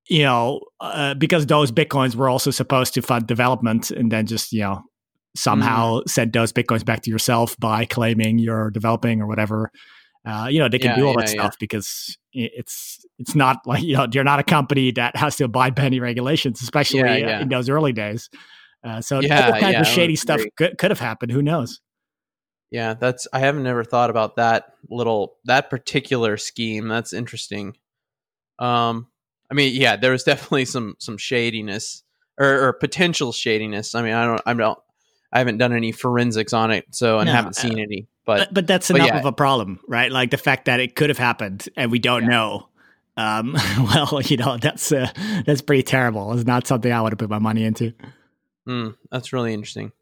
you 0.09 0.23
know, 0.23 0.61
uh, 0.81 1.15
because 1.15 1.47
those 1.47 1.73
bitcoins 1.73 2.15
were 2.15 2.29
also 2.29 2.51
supposed 2.51 2.95
to 2.95 3.03
fund 3.03 3.27
development, 3.27 3.91
and 3.91 4.11
then 4.13 4.27
just 4.27 4.53
you 4.53 4.61
know 4.61 4.83
somehow 5.37 6.01
Mm. 6.01 6.09
send 6.09 6.33
those 6.33 6.53
bitcoins 6.53 6.85
back 6.85 7.03
to 7.03 7.11
yourself 7.11 7.57
by 7.59 7.85
claiming 7.85 8.39
you're 8.39 8.71
developing 8.71 9.21
or 9.21 9.27
whatever. 9.27 9.71
Uh, 10.25 10.49
you 10.51 10.59
know, 10.59 10.69
they 10.69 10.79
can 10.79 10.91
Yeah, 10.91 10.97
do 10.97 11.07
all 11.07 11.15
that 11.17 11.29
yeah, 11.29 11.35
yeah. 11.35 11.41
stuff 11.43 11.57
because 11.61 12.17
it's 12.33 13.05
it's 13.19 13.35
not 13.35 13.59
like 13.67 13.83
you 13.83 13.97
know 13.97 14.07
you're 14.13 14.25
not 14.25 14.39
a 14.41 14.45
company 14.45 14.91
that 14.93 15.15
has 15.17 15.37
to 15.37 15.45
abide 15.45 15.75
by 15.75 15.83
any 15.85 16.01
regulations, 16.01 16.61
especially 16.63 17.01
Yeah, 17.01 17.15
uh, 17.25 17.29
yeah. 17.29 17.43
in 17.43 17.49
those 17.49 17.69
early 17.69 17.93
days. 17.93 18.29
Uh, 18.85 19.01
so 19.01 19.21
Yeah, 19.21 19.51
all 19.63 19.71
yeah, 19.71 19.81
of 19.81 19.87
shady 19.87 20.17
stuff 20.17 20.41
could, 20.57 20.79
could 20.79 20.91
have 20.91 21.01
happened. 21.01 21.33
Who 21.33 21.43
knows? 21.43 21.81
yeah. 22.71 22.95
That's 22.95 23.27
I 23.33 23.39
haven't 23.41 23.63
never 23.65 23.85
thought 23.85 24.11
about 24.11 24.37
that 24.37 24.75
little 24.91 25.37
that 25.45 25.71
particular 25.71 26.37
scheme. 26.37 26.89
That's 26.89 27.13
interesting. 27.13 27.77
Um, 28.59 29.09
I 29.51 29.55
mean, 29.55 29.75
yeah, 29.81 29.97
there 29.97 30.13
was 30.13 30.25
definitely 30.25 30.65
some 30.65 30.97
some 30.99 31.17
shadiness 31.17 32.03
or, 32.39 32.69
or 32.69 32.73
potential 32.75 33.33
shadiness. 33.33 33.95
I 33.95 34.03
mean, 34.03 34.13
I 34.13 34.27
don't, 34.27 34.43
I 34.47 34.55
don't, 34.55 34.79
I 35.33 35.39
haven't 35.39 35.59
done 35.59 35.73
any 35.73 35.93
forensics 35.93 36.53
on 36.53 36.71
it, 36.71 36.87
so 36.91 37.19
and 37.19 37.27
No, 37.27 37.33
haven't 37.33 37.57
seen 37.57 37.79
any. 37.79 38.07
But 38.25 38.39
But 38.39 38.55
but 38.55 38.67
that's 38.67 38.89
but 38.89 38.97
enough 38.97 39.09
yeah. 39.09 39.19
of 39.19 39.25
a 39.25 39.33
problem, 39.33 39.81
right? 39.87 40.11
Like 40.11 40.31
the 40.31 40.37
fact 40.37 40.65
that 40.65 40.81
it 40.81 40.97
could 40.97 41.11
have 41.11 41.19
happened 41.19 41.69
and 41.77 41.91
we 41.93 41.99
don't 41.99 42.23
Yeah. 42.25 42.29
know. 42.29 42.69
Um, 43.17 43.53
well, 43.79 44.21
you 44.23 44.37
know 44.37 44.57
that's 44.59 44.93
uh, 44.93 45.11
that's 45.47 45.63
pretty 45.63 45.83
terrible. 45.85 46.33
It's 46.35 46.47
not 46.47 46.67
something 46.67 46.93
I 46.93 47.01
would 47.01 47.13
have 47.13 47.19
put 47.19 47.31
my 47.31 47.39
money 47.39 47.65
into. 47.65 47.93
Mm, 48.69 48.97
that's 49.11 49.33
really 49.33 49.55
interesting. 49.55 49.93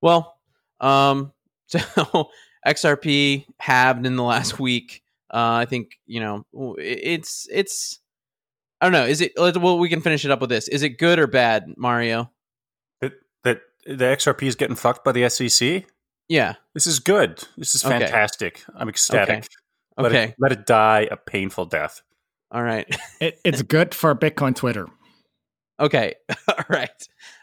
Well, 0.00 0.36
um, 0.80 1.32
so 1.66 1.80
XRP 2.66 3.46
halved 3.58 4.06
in 4.06 4.16
the 4.16 4.22
last 4.22 4.60
week. 4.60 5.02
Uh, 5.32 5.60
I 5.62 5.64
think 5.64 5.98
you 6.06 6.20
know 6.20 6.44
it's 6.78 7.48
it's. 7.50 7.98
I 8.80 8.86
don't 8.86 8.92
know. 8.92 9.04
Is 9.06 9.20
it? 9.20 9.32
Well, 9.36 9.78
we 9.78 9.88
can 9.88 10.00
finish 10.00 10.24
it 10.24 10.30
up 10.30 10.40
with 10.40 10.50
this. 10.50 10.68
Is 10.68 10.82
it 10.82 10.90
good 10.98 11.18
or 11.18 11.26
bad, 11.26 11.74
Mario? 11.76 12.30
that, 13.00 13.12
that 13.44 13.60
the 13.86 14.04
XRP 14.04 14.44
is 14.44 14.54
getting 14.56 14.76
fucked 14.76 15.04
by 15.04 15.12
the 15.12 15.28
SEC. 15.28 15.84
Yeah. 16.28 16.54
This 16.74 16.86
is 16.86 16.98
good. 17.00 17.42
This 17.56 17.74
is 17.74 17.84
Okay. 17.84 17.98
fantastic. 18.00 18.62
I'm 18.74 18.88
ecstatic. 18.88 19.38
Okay. 19.38 19.48
Let 19.96 20.12
Okay. 20.12 20.24
It, 20.24 20.34
let 20.38 20.52
it 20.52 20.66
die 20.66 21.08
a 21.10 21.16
painful 21.16 21.64
death. 21.64 22.02
All 22.52 22.62
right. 22.62 22.86
It, 23.20 23.40
it's 23.44 23.62
good 23.62 23.94
for 23.94 24.14
Bitcoin 24.14 24.54
Twitter. 24.54 24.86
okay. 25.80 26.14
All 26.48 26.64
right. 26.68 26.90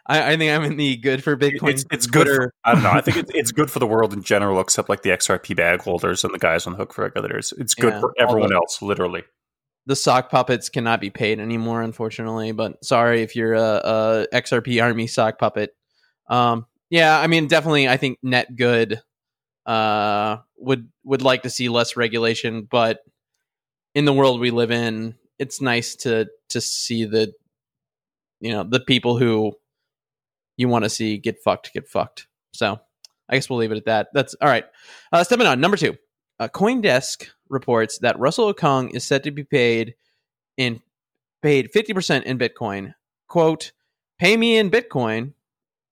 I, 0.08 0.32
I 0.34 0.38
think 0.38 0.52
I'm 0.54 0.64
in 0.72 0.78
the 0.78 0.96
good 0.98 1.22
for 1.24 1.36
Bitcoin. 1.36 1.72
It's, 1.72 1.86
it's 1.92 2.08
good. 2.08 2.28
For, 2.28 2.54
I 2.64 2.74
don't 2.74 2.84
know. 2.84 2.92
I 2.92 3.02
think 3.02 3.18
it's, 3.22 3.32
it's 3.34 3.52
good 3.52 3.70
for 3.70 3.80
the 3.80 3.88
world 3.88 4.14
in 4.14 4.22
general, 4.24 4.60
except 4.62 4.88
like 4.88 5.02
the 5.02 5.10
XRP 5.10 5.56
bag 5.56 5.82
holders 5.82 6.24
and 6.24 6.34
the 6.34 6.40
guys 6.40 6.66
on 6.68 6.74
the 6.74 6.78
hook 6.78 6.94
for 6.94 7.02
regulators. 7.04 7.54
It's 7.58 7.74
good 7.74 7.94
Yeah, 7.94 8.00
for 8.00 8.14
everyone 8.18 8.54
else, 8.54 8.82
literally. 8.82 9.24
The 9.86 9.96
sock 9.96 10.30
puppets 10.30 10.70
cannot 10.70 11.00
be 11.00 11.10
paid 11.10 11.40
anymore, 11.40 11.82
unfortunately. 11.82 12.52
But 12.52 12.84
sorry 12.84 13.22
if 13.22 13.36
you're 13.36 13.54
a, 13.54 13.62
a 13.62 14.28
XRP 14.34 14.82
Army 14.82 15.08
sock 15.08 15.38
puppet. 15.38 15.76
Um, 16.28 16.66
yeah, 16.90 17.20
I 17.20 17.28
mean, 17.28 17.48
definitely, 17.48 17.88
I 17.88 17.98
think 17.98 18.20
net 18.24 18.56
good 18.56 19.02
uh, 19.66 20.38
would 20.58 20.90
would 21.04 21.22
like 21.22 21.44
to 21.44 21.50
see 21.50 21.70
less 21.70 21.96
regulation, 21.96 22.68
but 22.70 23.00
in 23.94 24.06
the 24.06 24.14
world 24.14 24.40
we 24.40 24.52
live 24.52 24.72
in, 24.72 25.16
it's 25.40 25.62
nice 25.62 25.96
to 25.98 26.28
to 26.50 26.62
see 26.62 27.06
the 27.06 27.34
you 28.40 28.52
know 28.52 28.64
the 28.64 28.80
people 28.80 29.18
who 29.18 29.54
you 30.58 30.68
want 30.68 30.84
to 30.86 30.90
see 30.90 31.18
get 31.18 31.42
fucked 31.44 31.74
get 31.74 31.88
fucked. 31.88 32.28
So 32.54 32.80
I 33.30 33.36
guess 33.36 33.50
we'll 33.50 33.60
leave 33.60 33.72
it 33.72 33.78
at 33.78 33.86
that. 33.86 34.08
That's 34.14 34.36
all 34.42 34.48
right. 34.48 34.66
Uh, 35.12 35.24
stepping 35.24 35.48
on 35.48 35.60
number 35.60 35.78
two. 35.78 35.98
Uh, 36.40 36.48
CoinDesk 36.50 37.28
reports 37.50 37.98
that 38.00 38.20
Russell 38.20 38.54
Okung 38.54 38.96
is 38.96 39.04
set 39.04 39.24
to 39.24 39.32
be 39.32 39.44
paid 39.44 39.96
in 40.58 40.82
paid 41.42 41.72
50% 41.72 42.24
in 42.24 42.40
Bitcoin. 42.40 42.94
Quote, 43.28 43.74
pay 44.18 44.38
me 44.38 44.58
in 44.58 44.72
Bitcoin 44.72 45.34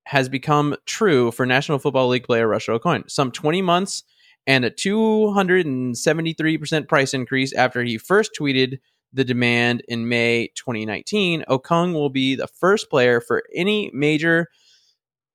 has 0.06 0.30
become 0.30 0.76
true 0.86 1.32
for 1.32 1.46
National 1.46 1.80
Football 1.80 2.08
League 2.10 2.24
player 2.24 2.48
Russell 2.48 2.80
Okung. 2.80 3.10
Some 3.10 3.32
20 3.32 3.62
months 3.62 4.04
and 4.46 4.66
a 4.66 4.72
273% 4.72 6.88
price 6.88 7.14
increase 7.14 7.54
after 7.54 7.84
he 7.84 7.98
first 7.98 8.32
tweeted 8.40 8.80
the 9.14 9.24
demand 9.24 9.84
in 9.88 10.10
May 10.10 10.48
2019. 10.56 11.46
Okung 11.48 11.94
will 11.94 12.10
be 12.10 12.36
the 12.36 12.48
first 12.48 12.90
player 12.90 13.22
for 13.22 13.44
any 13.56 13.90
major 13.94 14.50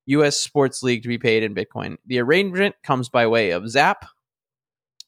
U.S. 0.07 0.37
sports 0.37 0.83
league 0.83 1.03
to 1.03 1.09
be 1.09 1.19
paid 1.19 1.43
in 1.43 1.55
Bitcoin. 1.55 1.97
The 2.07 2.19
arrangement 2.19 2.75
comes 2.83 3.09
by 3.09 3.27
way 3.27 3.51
of 3.51 3.69
Zap, 3.69 4.07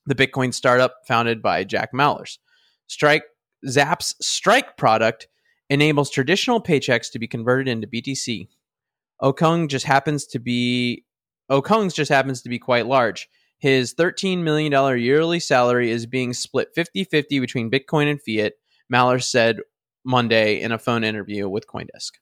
the 0.06 0.14
Bitcoin 0.14 0.52
startup 0.52 0.94
founded 1.06 1.42
by 1.42 1.64
Jack 1.64 1.92
Mallers. 1.92 2.38
Strike 2.86 3.24
Zap's 3.68 4.14
Strike 4.20 4.76
product 4.76 5.28
enables 5.68 6.10
traditional 6.10 6.60
paychecks 6.62 7.10
to 7.12 7.18
be 7.18 7.28
converted 7.28 7.68
into 7.68 7.86
BTC. 7.86 8.48
Okung 9.22 9.68
just 9.68 9.84
happens 9.86 10.26
to 10.26 10.38
be 10.38 11.04
Okung's 11.50 11.94
just 11.94 12.10
happens 12.10 12.42
to 12.42 12.48
be 12.48 12.58
quite 12.58 12.86
large. 12.86 13.28
His 13.58 13.94
$13 13.94 14.38
million 14.38 14.72
yearly 14.98 15.38
salary 15.40 15.90
is 15.90 16.06
being 16.06 16.32
split 16.32 16.68
50 16.74 17.04
50 17.04 17.40
between 17.40 17.70
Bitcoin 17.70 18.10
and 18.10 18.20
fiat, 18.22 18.54
Mallers 18.92 19.24
said 19.24 19.58
Monday 20.04 20.60
in 20.60 20.72
a 20.72 20.78
phone 20.78 21.04
interview 21.04 21.48
with 21.48 21.66
Coindesk. 21.66 22.12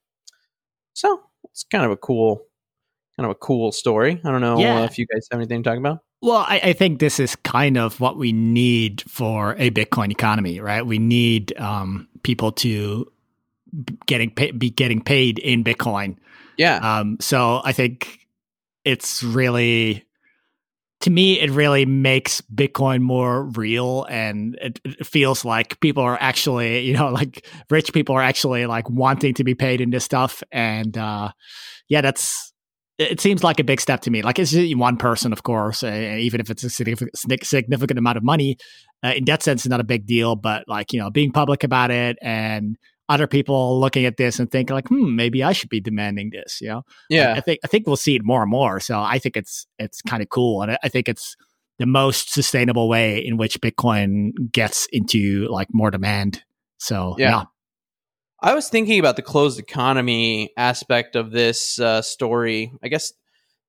So 0.94 1.22
it's 1.44 1.64
kind 1.70 1.84
of 1.84 1.92
a 1.92 1.96
cool, 1.96 2.42
kind 3.16 3.24
of 3.26 3.30
a 3.30 3.36
cool 3.36 3.70
story. 3.70 4.20
I 4.24 4.30
don't 4.32 4.40
know 4.40 4.58
Yeah. 4.58 4.84
if 4.84 4.98
you 4.98 5.06
guys 5.06 5.28
have 5.30 5.38
anything 5.38 5.62
to 5.62 5.70
talk 5.70 5.78
about. 5.78 6.00
Well, 6.20 6.44
I, 6.48 6.60
I 6.64 6.72
think 6.72 6.98
this 6.98 7.20
is 7.20 7.36
kind 7.36 7.78
of 7.78 8.00
what 8.00 8.16
we 8.16 8.32
need 8.32 9.02
for 9.08 9.54
a 9.58 9.70
Bitcoin 9.70 10.10
economy, 10.10 10.58
right? 10.58 10.84
We 10.84 10.98
need 10.98 11.56
um, 11.58 12.08
people 12.24 12.50
to 12.52 13.06
getting 14.06 14.30
pay, 14.30 14.50
be 14.50 14.70
getting 14.70 15.00
paid 15.00 15.38
in 15.38 15.62
Bitcoin. 15.62 16.16
Yeah. 16.56 16.78
Um, 16.78 17.18
so 17.20 17.60
I 17.62 17.70
think 17.70 18.26
it's 18.84 19.22
really, 19.22 20.06
to 21.02 21.10
me, 21.10 21.38
it 21.38 21.50
really 21.50 21.86
makes 21.86 22.40
Bitcoin 22.52 23.00
more 23.00 23.44
real, 23.44 24.04
and 24.10 24.58
it, 24.60 24.80
it 24.84 25.06
feels 25.06 25.44
like 25.44 25.78
people 25.78 26.02
are 26.02 26.18
actually, 26.20 26.80
you 26.80 26.94
know, 26.94 27.10
like 27.10 27.46
rich 27.70 27.92
people 27.92 28.16
are 28.16 28.22
actually 28.22 28.66
like 28.66 28.90
wanting 28.90 29.34
to 29.34 29.44
be 29.44 29.54
paid 29.54 29.80
in 29.80 29.90
this 29.90 30.04
stuff, 30.04 30.42
and 30.50 30.98
uh, 30.98 31.30
yeah, 31.88 32.00
that's. 32.00 32.52
It 32.98 33.20
seems 33.20 33.44
like 33.44 33.60
a 33.60 33.64
big 33.64 33.80
step 33.80 34.00
to 34.02 34.10
me. 34.10 34.22
Like 34.22 34.38
it's 34.40 34.50
just 34.50 34.76
one 34.76 34.96
person, 34.96 35.32
of 35.32 35.44
course, 35.44 35.84
uh, 35.84 36.16
even 36.18 36.40
if 36.40 36.50
it's 36.50 36.64
a 36.64 36.70
significant, 36.70 37.98
amount 37.98 38.16
of 38.16 38.24
money. 38.24 38.56
Uh, 39.04 39.12
in 39.16 39.24
that 39.26 39.42
sense, 39.42 39.60
it's 39.64 39.70
not 39.70 39.80
a 39.80 39.84
big 39.84 40.04
deal. 40.04 40.34
But 40.34 40.64
like 40.66 40.92
you 40.92 40.98
know, 40.98 41.10
being 41.10 41.30
public 41.30 41.62
about 41.62 41.90
it 41.92 42.18
and 42.20 42.76
other 43.08 43.26
people 43.26 43.78
looking 43.80 44.04
at 44.04 44.16
this 44.16 44.38
and 44.38 44.50
thinking 44.50 44.74
like, 44.74 44.88
hmm, 44.88 45.14
maybe 45.14 45.42
I 45.42 45.52
should 45.52 45.70
be 45.70 45.80
demanding 45.80 46.30
this. 46.30 46.60
You 46.60 46.68
know, 46.68 46.82
yeah. 47.08 47.34
I 47.34 47.40
think 47.40 47.60
I 47.64 47.68
think 47.68 47.86
we'll 47.86 47.96
see 47.96 48.16
it 48.16 48.24
more 48.24 48.42
and 48.42 48.50
more. 48.50 48.80
So 48.80 48.98
I 49.00 49.18
think 49.18 49.36
it's 49.36 49.66
it's 49.78 50.02
kind 50.02 50.22
of 50.22 50.28
cool, 50.28 50.62
and 50.62 50.72
I, 50.72 50.78
I 50.82 50.88
think 50.88 51.08
it's 51.08 51.36
the 51.78 51.86
most 51.86 52.32
sustainable 52.32 52.88
way 52.88 53.24
in 53.24 53.36
which 53.36 53.60
Bitcoin 53.60 54.30
gets 54.50 54.86
into 54.92 55.46
like 55.50 55.68
more 55.72 55.90
demand. 55.90 56.42
So 56.78 57.14
Yeah. 57.18 57.30
yeah, 57.30 57.44
I 58.40 58.54
was 58.54 58.68
thinking 58.68 59.00
about 59.00 59.16
the 59.16 59.22
closed 59.22 59.58
economy 59.58 60.52
aspect 60.56 61.16
of 61.16 61.32
this 61.32 61.80
uh, 61.80 62.02
story, 62.02 62.72
I 62.82 62.88
guess 62.88 63.12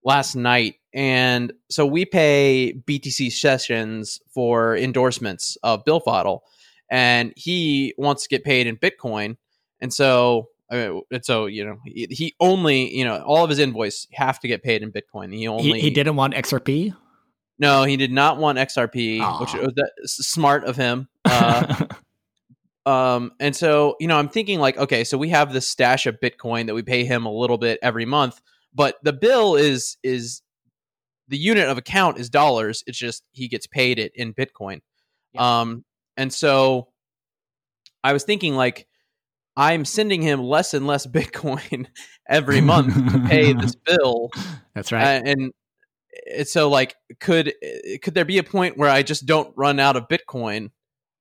last 0.04 0.36
night. 0.36 0.76
And 0.94 1.54
so 1.70 1.86
we 1.86 2.06
pay 2.06 2.80
BTC 2.88 3.32
sessions 3.32 4.20
for 4.34 4.76
endorsements 4.76 5.58
of 5.64 5.86
Bill 5.86 6.02
Fodl, 6.02 6.42
and 6.90 7.34
he 7.36 7.94
wants 7.98 8.24
to 8.24 8.30
get 8.30 8.44
paid 8.44 8.68
in 8.68 8.78
Bitcoin. 8.78 9.38
And 9.82 9.94
so, 9.94 10.50
I 10.72 10.76
mean, 10.76 11.02
and 11.12 11.26
so 11.26 11.48
you 11.48 11.66
know, 11.66 11.78
he, 11.86 12.08
he 12.10 12.36
only, 12.40 12.96
you 12.96 13.06
know, 13.06 13.22
all 13.24 13.44
of 13.44 13.50
his 13.50 13.60
invoice 13.60 14.08
have 14.14 14.40
to 14.42 14.48
get 14.48 14.64
paid 14.64 14.84
in 14.84 14.92
Bitcoin. 14.92 15.34
He 15.34 15.48
only 15.48 15.74
he, 15.74 15.80
he 15.82 15.90
didn't 15.90 16.16
want 16.16 16.34
XRP. 16.36 16.96
no, 17.58 17.84
he 17.84 17.98
did 17.98 18.12
not 18.12 18.38
want 18.38 18.58
XRP, 18.60 19.20
Aw. 19.20 19.40
which 19.40 19.54
was 19.54 19.74
that, 19.76 19.92
smart 20.06 20.64
of 20.66 20.76
him. 20.76 21.08
Uh, 21.32 21.86
um, 22.89 23.34
and 23.39 23.55
so, 23.55 23.96
you 24.00 24.08
know, 24.08 24.17
I'm 24.17 24.29
thinking 24.29 24.60
like, 24.60 24.75
okay, 24.75 25.03
so 25.03 25.15
we 25.15 25.29
have 25.29 25.53
this 25.53 25.67
stash 25.67 26.08
of 26.08 26.19
Bitcoin 26.19 26.65
that 26.65 26.74
we 26.74 26.81
pay 26.81 27.05
him 27.05 27.27
a 27.27 27.31
little 27.31 27.60
bit 27.60 27.77
every 27.84 28.05
month, 28.05 28.41
but 28.74 28.96
the 29.03 29.13
bill 29.13 29.55
is 29.55 29.98
is 30.01 30.41
the 31.27 31.38
unit 31.38 31.69
of 31.69 31.77
account 31.77 32.17
is 32.17 32.31
dollars. 32.31 32.84
It's 32.88 32.98
just 32.98 33.24
he 33.31 33.48
gets 33.48 33.67
paid 33.67 34.00
it 34.00 34.12
in 34.15 34.34
Bitcoin. 34.34 34.81
Um, 35.38 35.86
and 36.17 36.34
so 36.34 36.88
I 38.03 38.13
was 38.13 38.24
thinking 38.24 38.55
like 38.55 38.88
I'm 39.55 39.86
sending 39.86 40.24
him 40.24 40.41
less 40.41 40.74
and 40.74 40.88
less 40.88 41.05
Bitcoin 41.19 41.86
every 42.27 42.60
month 42.60 42.96
to 43.12 43.19
pay 43.27 43.53
this 43.53 43.75
bill. 43.86 44.31
That's 44.74 44.91
right. 44.91 45.22
And 45.24 45.51
it's 46.12 46.51
so 46.51 46.69
like 46.69 46.96
could 47.19 47.53
could 48.01 48.15
there 48.15 48.25
be 48.25 48.39
a 48.39 48.43
point 48.43 48.79
where 48.79 48.89
I 48.89 49.03
just 49.03 49.27
don't 49.27 49.53
run 49.55 49.79
out 49.79 49.96
of 49.96 50.08
Bitcoin? 50.08 50.72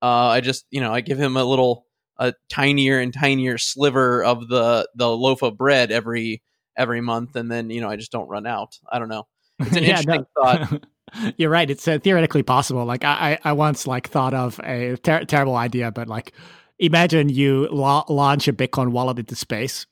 Uh, 0.03 0.29
I 0.29 0.41
just 0.41 0.67
you 0.71 0.81
know 0.81 0.93
I 0.93 1.01
give 1.01 1.19
him 1.19 1.37
a 1.37 1.45
little 1.45 1.85
a 2.19 2.35
tinier 2.49 2.99
and 2.99 3.13
tinier 3.13 3.59
sliver 3.59 4.23
of 4.25 4.49
the 4.49 4.89
the 4.95 5.09
loaf 5.09 5.43
of 5.43 5.57
bread 5.57 5.91
every 5.91 6.43
every 6.77 7.01
month, 7.01 7.37
and 7.37 7.51
then 7.51 7.71
you 7.71 7.81
know 7.81 7.89
I 7.89 7.97
just 7.97 8.13
don't 8.13 8.29
run 8.29 8.47
out. 8.47 8.79
I 8.91 8.99
don't 8.99 9.09
know. 9.09 9.27
It's 9.59 9.77
an 9.77 9.83
Yeah, 9.85 9.91
interesting 9.99 10.27
thought. 10.35 10.83
You're 11.39 11.51
right. 11.51 11.71
It's 11.71 11.89
uh, 11.89 11.99
theoretically 11.99 12.43
possible. 12.43 12.85
Like 12.85 13.05
I, 13.05 13.39
I 13.45 13.51
I 13.51 13.53
once 13.53 13.87
like 13.87 14.09
thought 14.09 14.35
of 14.35 14.61
a 14.63 14.97
ter- 14.97 15.25
terrible 15.25 15.57
idea, 15.57 15.91
but 15.91 16.07
like 16.09 16.33
imagine 16.79 17.29
you 17.29 17.69
la- 17.71 18.05
launch 18.09 18.47
a 18.47 18.53
Bitcoin 18.53 18.91
wallet 18.91 19.19
into 19.19 19.35
space, 19.35 19.87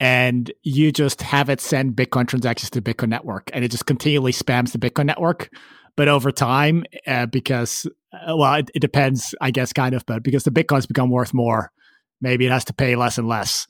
and 0.00 0.50
you 0.62 0.92
just 0.92 1.22
have 1.22 1.48
it 1.50 1.60
send 1.60 1.96
Bitcoin 1.96 2.28
transactions 2.28 2.70
to 2.70 2.80
the 2.80 2.94
Bitcoin 2.94 3.08
network, 3.08 3.50
and 3.52 3.64
it 3.64 3.70
just 3.70 3.86
continually 3.86 4.32
spams 4.32 4.72
the 4.72 4.78
Bitcoin 4.78 5.06
network. 5.06 5.50
But 5.96 6.08
over 6.08 6.32
time, 6.32 6.84
uh, 7.06 7.26
because 7.26 7.86
uh, 8.26 8.36
well, 8.36 8.54
it, 8.54 8.70
it 8.74 8.80
depends, 8.80 9.34
I 9.40 9.50
guess, 9.50 9.72
kind 9.72 9.94
of, 9.94 10.04
but 10.06 10.22
because 10.22 10.44
the 10.44 10.50
Bitcoins 10.50 10.86
become 10.88 11.10
worth 11.10 11.34
more, 11.34 11.70
maybe 12.20 12.46
it 12.46 12.50
has 12.52 12.64
to 12.66 12.74
pay 12.74 12.96
less 12.96 13.18
and 13.18 13.28
less. 13.28 13.66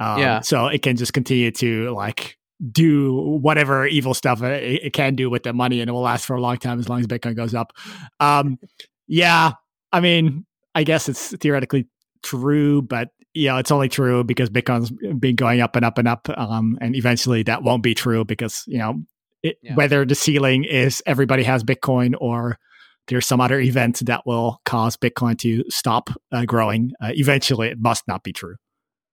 Um, 0.00 0.18
Yeah. 0.18 0.40
So 0.40 0.66
it 0.66 0.82
can 0.82 0.96
just 0.96 1.12
continue 1.12 1.50
to 1.52 1.90
like 1.94 2.36
do 2.70 3.38
whatever 3.42 3.86
evil 3.86 4.14
stuff 4.14 4.42
it, 4.42 4.84
it 4.84 4.92
can 4.92 5.14
do 5.16 5.28
with 5.30 5.42
the 5.42 5.52
money, 5.52 5.80
and 5.80 5.88
it 5.88 5.92
will 5.92 6.00
last 6.02 6.24
for 6.26 6.34
a 6.36 6.40
long 6.40 6.56
time 6.58 6.78
as 6.78 6.88
long 6.88 7.00
as 7.00 7.06
Bitcoin 7.06 7.36
goes 7.36 7.54
up. 7.54 7.72
Um, 8.20 8.58
yeah, 9.06 9.52
I 9.92 10.00
mean, 10.00 10.46
I 10.74 10.84
guess 10.84 11.08
it's 11.08 11.36
theoretically 11.36 11.86
true, 12.22 12.82
but 12.82 13.10
you 13.34 13.48
know, 13.48 13.56
it's 13.58 13.72
only 13.72 13.88
true 13.88 14.22
because 14.24 14.48
Bitcoin's 14.50 14.90
been 15.18 15.34
going 15.34 15.60
up 15.60 15.74
and 15.76 15.84
up 15.84 15.98
and 15.98 16.06
up, 16.08 16.28
um, 16.36 16.78
and 16.80 16.94
eventually 16.96 17.42
that 17.44 17.62
won't 17.62 17.82
be 17.82 17.94
true 17.94 18.24
because 18.24 18.62
you 18.66 18.78
know 18.78 19.02
it, 19.42 19.58
Yeah. 19.62 19.74
whether 19.74 20.04
the 20.04 20.14
ceiling 20.14 20.64
is 20.64 21.02
everybody 21.06 21.42
has 21.42 21.62
Bitcoin 21.64 22.14
or 22.20 22.58
there's 23.08 23.26
some 23.26 23.40
other 23.40 23.60
event 23.60 24.00
that 24.06 24.26
will 24.26 24.60
cause 24.64 24.96
Bitcoin 24.96 25.38
to 25.38 25.64
stop 25.68 26.10
uh, 26.32 26.44
growing. 26.44 26.92
Uh, 27.02 27.10
eventually, 27.12 27.68
it 27.68 27.78
must 27.78 28.06
not 28.08 28.22
be 28.22 28.32
true. 28.32 28.56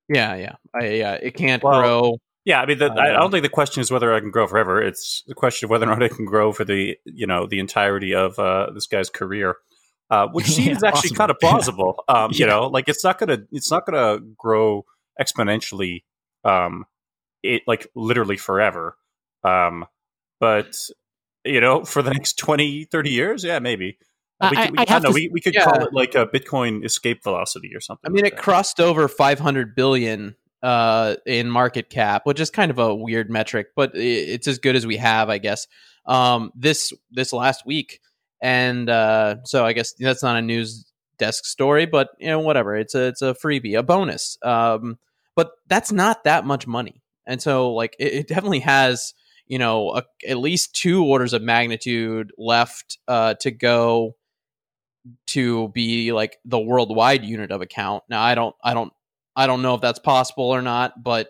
Yeah, 0.10 0.36
yeah, 0.36 0.56
I, 0.76 0.88
yeah. 0.90 1.14
It 1.14 1.36
can't 1.36 1.62
Well, 1.64 1.82
grow. 1.82 2.18
Yeah, 2.44 2.60
I 2.62 2.66
mean, 2.66 2.80
the, 2.80 2.92
I 2.92 3.10
I 3.16 3.20
don't 3.20 3.32
think 3.32 3.44
the 3.44 3.50
question 3.50 3.82
is 3.82 3.92
whether 3.92 4.14
I 4.14 4.20
can 4.20 4.32
grow 4.32 4.48
forever. 4.48 4.82
It's 4.82 5.24
the 5.28 5.36
question 5.36 5.68
of 5.68 5.70
whether 5.70 5.86
or 5.86 5.90
not 5.90 6.04
I 6.04 6.08
can 6.10 6.26
grow 6.26 6.52
for 6.52 6.66
the 6.66 6.98
you 7.06 7.28
know 7.28 7.46
the 7.48 7.60
entirety 7.60 8.14
of 8.16 8.38
uh, 8.40 8.72
this 8.74 8.88
guy's 8.88 9.10
career, 9.10 9.56
uh, 10.10 10.28
which 10.28 10.48
Yeah, 10.50 10.56
seems 10.56 10.84
actually 10.84 11.12
possible. 11.12 11.16
kind 11.18 11.32
of 11.32 11.40
plausible. 11.40 12.04
Um, 12.08 12.32
You 12.34 12.46
Yeah. 12.46 12.48
know, 12.48 12.68
like 12.68 12.90
it's 12.90 13.04
not 13.04 13.20
gonna 13.20 13.40
it's 13.52 13.72
not 13.72 13.86
gonna 13.86 14.20
grow 14.38 14.86
exponentially, 15.22 16.04
um, 16.44 16.86
it 17.44 17.62
like 17.68 17.88
literally 17.96 18.38
forever. 18.38 18.98
Um, 19.44 19.86
but 20.40 20.76
you 21.46 21.62
know, 21.62 21.84
for 21.84 22.02
the 22.02 22.12
next 22.12 22.38
20, 22.38 22.86
30 22.86 23.10
years, 23.10 23.44
yeah, 23.44 23.60
maybe. 23.60 23.98
We 24.40 24.48
I- 24.58 24.66
could, 24.66 24.72
we, 24.72 24.78
I 24.80 24.86
I 24.88 25.00
know, 25.00 25.10
to- 25.10 25.14
we, 25.14 25.30
we 25.32 25.42
could 25.42 25.54
yeah. 25.54 25.64
call 25.66 25.84
it 25.84 25.94
like 25.94 26.16
a 26.16 26.26
Bitcoin 26.26 26.84
escape 26.84 27.24
velocity 27.24 27.72
or 27.76 27.80
something. 27.80 28.10
I 28.10 28.10
mean, 28.12 28.24
like 28.24 28.34
it 28.34 28.36
that. 28.38 28.44
crossed 28.44 28.80
over 28.80 29.08
500 29.08 29.76
billion 29.76 30.36
uh, 30.64 31.16
in 31.26 31.50
market 31.50 31.90
cap, 31.90 32.26
which 32.26 32.40
is 32.40 32.50
kind 32.50 32.72
of 32.72 32.80
a 32.80 32.94
weird 32.94 33.30
metric, 33.30 33.68
but 33.76 33.92
it's 33.96 34.48
as 34.48 34.60
good 34.60 34.76
as 34.76 34.86
we 34.86 34.98
have, 34.98 35.30
I 35.30 35.38
guess. 35.38 35.68
Um, 36.06 36.52
this 36.56 36.94
this 37.12 37.32
last 37.34 37.66
week, 37.66 38.00
and 38.42 38.90
uh, 38.90 39.38
so 39.44 39.66
I 39.66 39.74
guess 39.74 39.94
that's 39.94 40.24
not 40.24 40.36
a 40.36 40.42
news 40.42 40.92
desk 41.18 41.46
story, 41.46 41.86
but 41.86 42.10
you 42.20 42.28
know, 42.28 42.40
whatever. 42.40 42.76
It's 42.76 42.96
a 42.96 43.08
it's 43.08 43.22
a 43.22 43.34
freebie, 43.36 43.78
a 43.78 43.84
bonus. 43.84 44.38
Um, 44.42 44.98
but 45.36 45.52
that's 45.68 45.92
not 45.92 46.24
that 46.24 46.46
much 46.46 46.66
money, 46.66 47.04
and 47.28 47.40
so 47.42 47.74
like 47.74 47.96
it, 48.00 48.14
it 48.14 48.28
definitely 48.28 48.60
has 48.62 49.14
you 49.48 49.58
know 49.58 49.96
a, 49.96 50.04
at 50.28 50.38
least 50.38 50.76
two 50.76 51.04
orders 51.06 51.34
of 51.34 51.42
magnitude 51.42 52.32
left 52.38 52.98
uh, 53.08 53.34
to 53.42 53.52
go 53.52 54.16
to 55.28 55.70
be 55.70 56.12
like 56.12 56.38
the 56.46 56.60
worldwide 56.60 57.24
unit 57.24 57.52
of 57.52 57.62
account. 57.62 58.04
Now 58.10 58.22
I 58.22 58.36
don't 58.36 58.56
I 58.64 58.74
don't 58.74 58.94
I 59.36 59.48
don't 59.48 59.62
know 59.62 59.76
if 59.76 59.82
that's 59.82 60.00
possible 60.00 60.46
or 60.46 60.62
not, 60.62 61.02
but 61.02 61.30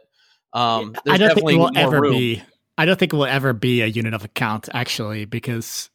um 0.53 0.95
I 1.07 1.17
don't 1.17 1.33
think 1.33 1.51
it 1.51 1.57
will 1.57 1.71
ever 1.75 2.01
room. 2.01 2.13
be. 2.13 2.43
I 2.77 2.85
don't 2.85 2.97
think 2.97 3.13
it 3.13 3.15
will 3.15 3.25
ever 3.25 3.53
be 3.53 3.81
a 3.81 3.87
unit 3.87 4.13
of 4.13 4.23
account 4.23 4.69
actually, 4.73 5.25
because 5.25 5.89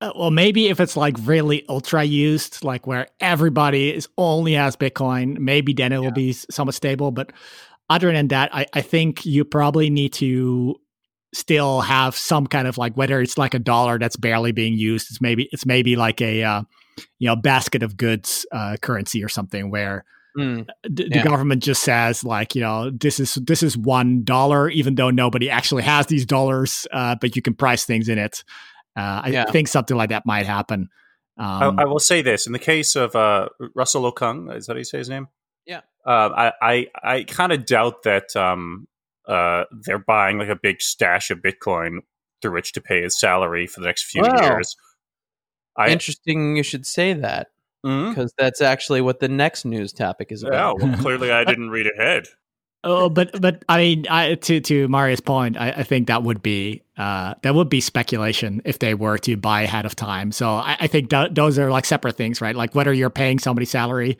uh, 0.00 0.12
well, 0.16 0.32
maybe 0.32 0.68
if 0.68 0.80
it's 0.80 0.96
like 0.96 1.16
really 1.22 1.64
ultra 1.68 2.02
used, 2.02 2.64
like 2.64 2.88
where 2.88 3.06
everybody 3.20 3.94
is 3.94 4.08
only 4.18 4.54
has 4.54 4.74
Bitcoin, 4.74 5.38
maybe 5.38 5.72
then 5.72 5.92
it 5.92 5.98
will 5.98 6.10
be 6.10 6.32
somewhat 6.32 6.74
stable. 6.74 7.12
But 7.12 7.32
other 7.88 8.12
than 8.12 8.28
that, 8.28 8.52
I, 8.52 8.66
I 8.72 8.80
think 8.80 9.24
you 9.24 9.44
probably 9.44 9.90
need 9.90 10.12
to 10.14 10.80
still 11.32 11.80
have 11.80 12.16
some 12.16 12.46
kind 12.46 12.68
of 12.68 12.78
like 12.78 12.96
whether 12.96 13.20
it's 13.20 13.38
like 13.38 13.54
a 13.54 13.58
dollar 13.58 13.98
that's 13.98 14.16
barely 14.16 14.52
being 14.52 14.74
used. 14.74 15.10
It's 15.10 15.20
maybe 15.20 15.48
it's 15.52 15.66
maybe 15.66 15.96
like 15.96 16.20
a 16.20 16.42
uh, 16.42 16.62
you 17.18 17.28
know 17.28 17.36
basket 17.36 17.82
of 17.82 17.96
goods 17.96 18.46
uh, 18.52 18.76
currency 18.80 19.22
or 19.24 19.28
something 19.28 19.70
where 19.70 20.04
Mm, 20.34 20.66
the, 20.84 21.08
Yeah. 21.10 21.18
the 21.18 21.28
government 21.28 21.62
just 21.62 21.82
says 21.82 22.24
like 22.24 22.54
you 22.54 22.62
know 22.62 22.90
this 22.90 23.20
is 23.20 23.34
this 23.34 23.62
is 23.62 23.76
one 23.76 24.24
dollar 24.24 24.70
even 24.70 24.94
though 24.94 25.10
nobody 25.10 25.50
actually 25.50 25.82
has 25.82 26.06
these 26.06 26.24
dollars 26.24 26.86
uh, 26.90 27.16
but 27.20 27.36
you 27.36 27.42
can 27.42 27.52
price 27.52 27.84
things 27.84 28.08
in 28.08 28.16
it 28.16 28.42
uh, 28.96 29.20
i 29.24 29.30
Yeah. 29.30 29.44
think 29.50 29.68
something 29.68 29.94
like 29.94 30.08
that 30.08 30.24
might 30.24 30.46
happen 30.46 30.88
I, 31.38 31.66
um, 31.66 31.78
I 31.78 31.84
will 31.84 31.98
say 31.98 32.22
this: 32.22 32.46
in 32.46 32.54
the 32.54 32.58
case 32.58 32.96
of 32.96 33.14
uh, 33.14 33.48
Russell 33.74 34.10
Okung, 34.10 34.56
is 34.56 34.66
that 34.66 34.72
how 34.74 34.78
you 34.78 34.84
say 34.84 34.98
his 34.98 35.08
name? 35.10 35.28
Yeah. 35.66 35.80
Uh, 36.06 36.30
I 36.34 36.52
I, 36.62 36.86
I 37.02 37.24
kind 37.24 37.52
of 37.52 37.66
doubt 37.66 38.04
that 38.04 38.34
um, 38.36 38.86
uh, 39.28 39.64
they're 39.84 39.98
buying 39.98 40.38
like 40.38 40.48
a 40.48 40.56
big 40.60 40.80
stash 40.82 41.30
of 41.30 41.38
Bitcoin 41.38 41.98
through 42.40 42.52
which 42.52 42.72
to 42.72 42.80
pay 42.80 43.02
his 43.02 43.18
salary 43.18 43.66
for 43.66 43.80
the 43.80 43.86
next 43.86 44.04
few 44.04 44.22
Wow. 44.22 44.40
years. 44.42 44.76
I 45.76 45.90
Interesting 45.90 46.56
you 46.56 46.62
should 46.62 46.86
say 46.86 47.12
that 47.14 47.48
because 47.82 48.32
that's 48.38 48.60
actually 48.60 49.00
what 49.00 49.20
the 49.20 49.28
next 49.28 49.64
news 49.64 49.92
topic 49.92 50.30
is 50.30 50.42
yeah, 50.42 50.48
about. 50.50 50.80
well, 50.80 50.96
clearly 50.98 51.32
I 51.32 51.44
didn't 51.46 51.70
read 51.70 51.86
ahead. 51.98 52.26
Oh, 52.84 53.08
but 53.08 53.40
but 53.40 53.64
I 53.68 53.78
mean, 53.78 54.06
I, 54.10 54.34
to 54.34 54.60
to 54.60 54.88
Mario's 54.88 55.20
point, 55.20 55.56
I, 55.56 55.70
I 55.70 55.82
think 55.84 56.08
that 56.08 56.22
would 56.24 56.42
be 56.42 56.82
uh, 56.96 57.34
that 57.42 57.54
would 57.54 57.68
be 57.68 57.80
speculation 57.80 58.60
if 58.64 58.80
they 58.80 58.94
were 58.94 59.18
to 59.18 59.36
buy 59.36 59.62
ahead 59.62 59.86
of 59.86 59.94
time. 59.96 60.32
So 60.32 60.48
I, 60.48 60.76
I 60.80 60.86
think 60.88 61.10
th- 61.10 61.30
those 61.32 61.58
are 61.58 61.70
like 61.70 61.84
separate 61.84 62.16
things, 62.16 62.40
right? 62.40 62.56
Like 62.56 62.74
whether 62.74 62.92
you're 62.92 63.08
paying 63.10 63.38
somebody's 63.38 63.70
salary 63.70 64.18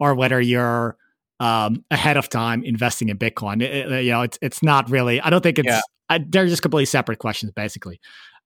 or 0.00 0.14
whether 0.14 0.40
you're 0.40 0.96
um, 1.40 1.84
ahead 1.90 2.16
of 2.16 2.28
time 2.28 2.62
investing 2.62 3.08
in 3.08 3.18
Bitcoin. 3.18 3.62
It- 3.62 3.90
it- 3.90 4.04
you 4.04 4.12
know, 4.12 4.22
it's 4.22 4.38
it's 4.40 4.62
not 4.62 4.88
really. 4.90 5.20
I 5.20 5.30
don't 5.30 5.42
think 5.42 5.58
it's. 5.58 5.66
Yeah. 5.66 5.80
I, 6.08 6.18
they're 6.18 6.46
just 6.46 6.62
completely 6.62 6.86
separate 6.86 7.18
questions, 7.18 7.52
basically. 7.52 8.00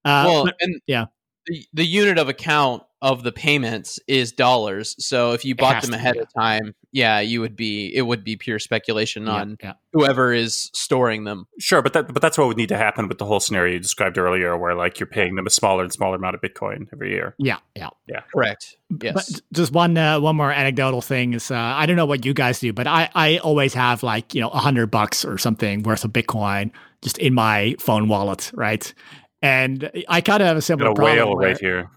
Uh, 0.04 0.24
well, 0.26 0.44
but- 0.44 0.56
and 0.60 0.80
yeah. 0.86 1.06
the, 1.46 1.64
the 1.74 1.84
unit 1.84 2.18
of 2.18 2.28
account 2.28 2.82
of 3.04 3.22
the 3.22 3.32
payments 3.32 4.00
is 4.08 4.32
dollars. 4.32 4.96
So 4.98 5.32
if 5.32 5.44
you 5.44 5.54
bought 5.54 5.82
them 5.82 5.90
to 5.90 5.96
be, 5.98 6.00
ahead 6.00 6.16
yeah. 6.16 6.22
of 6.22 6.32
time, 6.32 6.74
yeah, 6.90 7.20
you 7.20 7.42
would 7.42 7.54
be 7.54 7.94
it 7.94 8.00
would 8.00 8.24
be 8.24 8.34
pure 8.34 8.58
speculation 8.58 9.26
yeah, 9.26 9.32
on 9.34 9.56
yeah. 9.62 9.74
whoever 9.92 10.32
is 10.32 10.70
storing 10.72 11.24
them. 11.24 11.46
Sure, 11.58 11.82
but 11.82 11.92
that 11.92 12.10
but 12.10 12.22
that's 12.22 12.38
what 12.38 12.48
would 12.48 12.56
need 12.56 12.70
to 12.70 12.78
happen 12.78 13.06
with 13.06 13.18
the 13.18 13.26
whole 13.26 13.40
scenario 13.40 13.74
you 13.74 13.78
described 13.78 14.16
earlier, 14.16 14.56
where 14.56 14.74
like 14.74 14.98
you're 14.98 15.06
paying 15.06 15.34
them 15.34 15.46
a 15.46 15.50
smaller 15.50 15.82
and 15.82 15.92
smaller 15.92 16.16
amount 16.16 16.34
of 16.34 16.40
Bitcoin 16.40 16.88
every 16.94 17.10
year. 17.10 17.34
Yeah, 17.38 17.58
yeah. 17.76 17.90
Yeah. 18.08 18.22
Correct. 18.32 18.78
Yes. 19.02 19.12
But 19.12 19.42
just 19.52 19.72
one 19.72 19.98
uh, 19.98 20.18
one 20.18 20.36
more 20.36 20.50
anecdotal 20.50 21.02
thing 21.02 21.34
is 21.34 21.50
uh, 21.50 21.56
I 21.56 21.84
don't 21.84 21.96
know 21.96 22.06
what 22.06 22.24
you 22.24 22.32
guys 22.32 22.58
do, 22.58 22.72
but 22.72 22.86
I, 22.86 23.10
I 23.14 23.36
always 23.36 23.74
have 23.74 24.02
like 24.02 24.34
you 24.34 24.40
know 24.40 24.48
a 24.48 24.58
hundred 24.60 24.86
bucks 24.86 25.26
or 25.26 25.36
something 25.36 25.82
worth 25.82 26.06
of 26.06 26.12
Bitcoin 26.12 26.70
just 27.02 27.18
in 27.18 27.34
my 27.34 27.76
phone 27.78 28.08
wallet, 28.08 28.50
right? 28.54 28.94
And 29.42 29.90
I 30.08 30.22
kind 30.22 30.42
of 30.42 30.46
have 30.46 30.56
a 30.56 30.60
Got 30.60 30.64
similar 30.64 30.90
a 30.92 30.94
problem 30.94 31.16
whale 31.16 31.36
where, 31.36 31.48
right 31.48 31.58
here. 31.58 31.90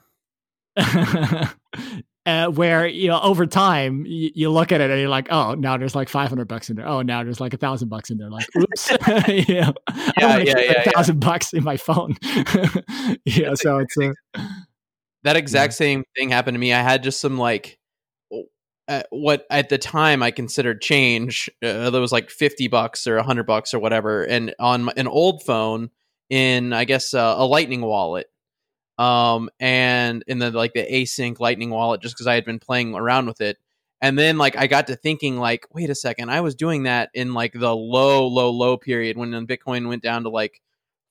uh, 2.25 2.47
where 2.49 2.85
you 2.87 3.07
know 3.07 3.19
over 3.21 3.45
time 3.45 4.05
you, 4.05 4.29
you 4.35 4.49
look 4.49 4.71
at 4.71 4.81
it 4.81 4.89
and 4.91 4.99
you're 4.99 5.09
like, 5.09 5.27
oh, 5.31 5.53
now 5.55 5.77
there's 5.77 5.95
like 5.95 6.09
five 6.09 6.29
hundred 6.29 6.47
bucks 6.47 6.69
in 6.69 6.75
there. 6.75 6.87
Oh, 6.87 7.01
now 7.01 7.23
there's 7.23 7.39
like 7.39 7.53
a 7.53 7.57
thousand 7.57 7.89
bucks 7.89 8.09
in 8.09 8.17
there. 8.17 8.29
Like, 8.29 8.47
oops, 8.57 8.91
you 9.27 9.55
know, 9.61 9.73
I 9.87 10.13
Yeah, 10.17 10.37
yeah, 10.37 10.43
yeah, 10.43 10.57
a 10.57 10.63
yeah. 10.65 10.91
thousand 10.91 11.19
bucks 11.19 11.53
in 11.53 11.63
my 11.63 11.77
phone. 11.77 12.15
yeah, 13.25 13.49
That's 13.49 13.61
so 13.61 13.79
it's 13.79 13.97
uh, 13.97 14.11
that 15.23 15.35
exact 15.35 15.73
same 15.73 16.03
thing 16.15 16.29
happened 16.29 16.55
to 16.55 16.59
me. 16.59 16.73
I 16.73 16.81
had 16.81 17.03
just 17.03 17.19
some 17.19 17.37
like 17.37 17.79
uh, 18.87 19.03
what 19.09 19.45
at 19.49 19.69
the 19.69 19.77
time 19.77 20.23
I 20.23 20.31
considered 20.31 20.81
change. 20.81 21.49
Uh, 21.63 21.89
that 21.89 21.99
was 21.99 22.11
like 22.11 22.29
fifty 22.29 22.67
bucks 22.67 23.07
or 23.07 23.21
hundred 23.21 23.45
bucks 23.45 23.73
or 23.73 23.79
whatever, 23.79 24.23
and 24.23 24.53
on 24.59 24.83
my, 24.83 24.93
an 24.97 25.07
old 25.07 25.43
phone 25.43 25.89
in 26.29 26.73
I 26.73 26.85
guess 26.85 27.13
uh, 27.13 27.35
a 27.37 27.45
Lightning 27.45 27.81
wallet, 27.81 28.27
um, 28.97 29.49
and 29.59 30.23
in 30.27 30.39
the 30.39 30.51
like 30.51 30.73
the 30.73 30.85
async 30.85 31.39
Lightning 31.39 31.69
wallet, 31.69 32.01
just 32.01 32.15
because 32.15 32.27
I 32.27 32.35
had 32.35 32.45
been 32.45 32.59
playing 32.59 32.95
around 32.95 33.27
with 33.27 33.41
it. 33.41 33.57
And 33.99 34.17
then 34.17 34.37
like 34.37 34.55
I 34.55 34.67
got 34.67 34.87
to 34.87 34.95
thinking 34.95 35.37
like, 35.37 35.65
wait 35.73 35.89
a 35.89 35.95
second, 35.95 36.29
I 36.29 36.41
was 36.41 36.55
doing 36.55 36.83
that 36.83 37.09
in 37.13 37.33
like 37.33 37.53
the 37.53 37.75
low, 37.75 38.27
low, 38.27 38.51
low 38.51 38.77
period 38.77 39.17
when 39.17 39.31
Bitcoin 39.47 39.87
went 39.87 40.03
down 40.03 40.23
to 40.23 40.29
like 40.29 40.61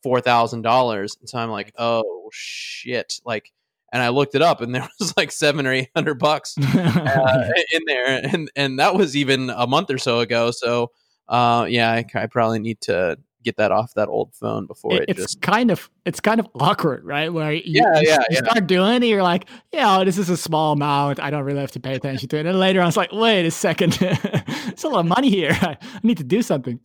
four 0.03 0.21
thousand 0.21 0.63
dollars. 0.63 1.17
And 1.21 1.29
so 1.29 1.39
I'm 1.39 1.51
like, 1.51 1.73
oh 1.77 2.29
shit, 2.33 3.21
like 3.25 3.53
and 3.93 4.03
I 4.03 4.09
looked 4.11 4.35
it 4.35 4.43
up, 4.43 4.61
and 4.61 4.75
there 4.75 4.89
was 5.01 5.17
like 5.17 5.33
seven 5.33 5.67
or 5.67 5.73
eight 5.73 5.91
hundred 5.95 6.19
bucks 6.19 6.57
uh, 6.63 7.51
in 7.73 7.83
there, 7.87 8.21
and 8.25 8.51
and 8.57 8.79
that 8.79 8.95
was 8.95 9.17
even 9.17 9.51
a 9.51 9.67
month 9.67 9.91
or 9.91 9.99
so 9.99 10.21
ago. 10.21 10.51
So, 10.51 10.93
uh, 11.29 11.67
yeah, 11.69 11.91
I, 11.91 12.05
I 12.15 12.27
probably 12.27 12.59
need 12.59 12.81
to 12.83 13.19
get 13.47 13.57
that 13.57 13.73
off 13.73 13.95
that 13.95 14.09
old 14.09 14.35
phone 14.35 14.67
before 14.67 14.93
it, 14.97 15.03
It- 15.05 15.09
it's 15.19 15.21
just. 15.33 15.41
kind 15.43 15.71
of 15.71 15.89
it's 16.05 16.21
kind 16.21 16.39
of 16.41 16.47
awkward, 16.55 17.05
right? 17.05 17.33
Where 17.33 17.53
you, 17.53 17.63
Yeah, 17.65 18.01
you, 18.01 18.09
yeah, 18.09 18.19
you 18.29 18.37
yeah. 18.37 18.45
start 18.51 18.67
doing 18.67 19.03
it, 19.03 19.07
you're 19.07 19.23
like, 19.23 19.49
yeah, 19.73 20.05
this 20.05 20.19
is 20.19 20.29
a 20.29 20.37
small 20.37 20.73
amount. 20.73 21.19
I 21.21 21.31
don't 21.31 21.45
really 21.45 21.61
have 21.61 21.73
to 21.73 21.81
pay 21.81 21.95
attention 21.95 22.29
to 22.29 22.37
it. 22.39 22.45
And 22.47 22.59
later 22.59 22.81
on, 22.83 22.89
it's 22.89 22.97
like, 22.99 23.11
wait 23.13 23.47
a 23.47 23.51
second, 23.51 23.97
it's 24.03 24.85
a 24.85 24.89
lot 24.89 25.01
of 25.01 25.07
money 25.07 25.31
here. 25.31 25.57
I 25.63 25.79
need 26.03 26.19
to 26.19 26.25
do 26.25 26.43
something. 26.43 26.79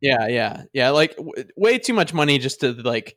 Yeah, 0.00 0.28
yeah, 0.28 0.62
yeah. 0.72 0.90
Like 0.90 1.16
w- 1.16 1.44
way 1.56 1.78
too 1.78 1.92
much 1.92 2.14
money 2.14 2.38
just 2.38 2.60
to 2.60 2.72
like 2.72 3.16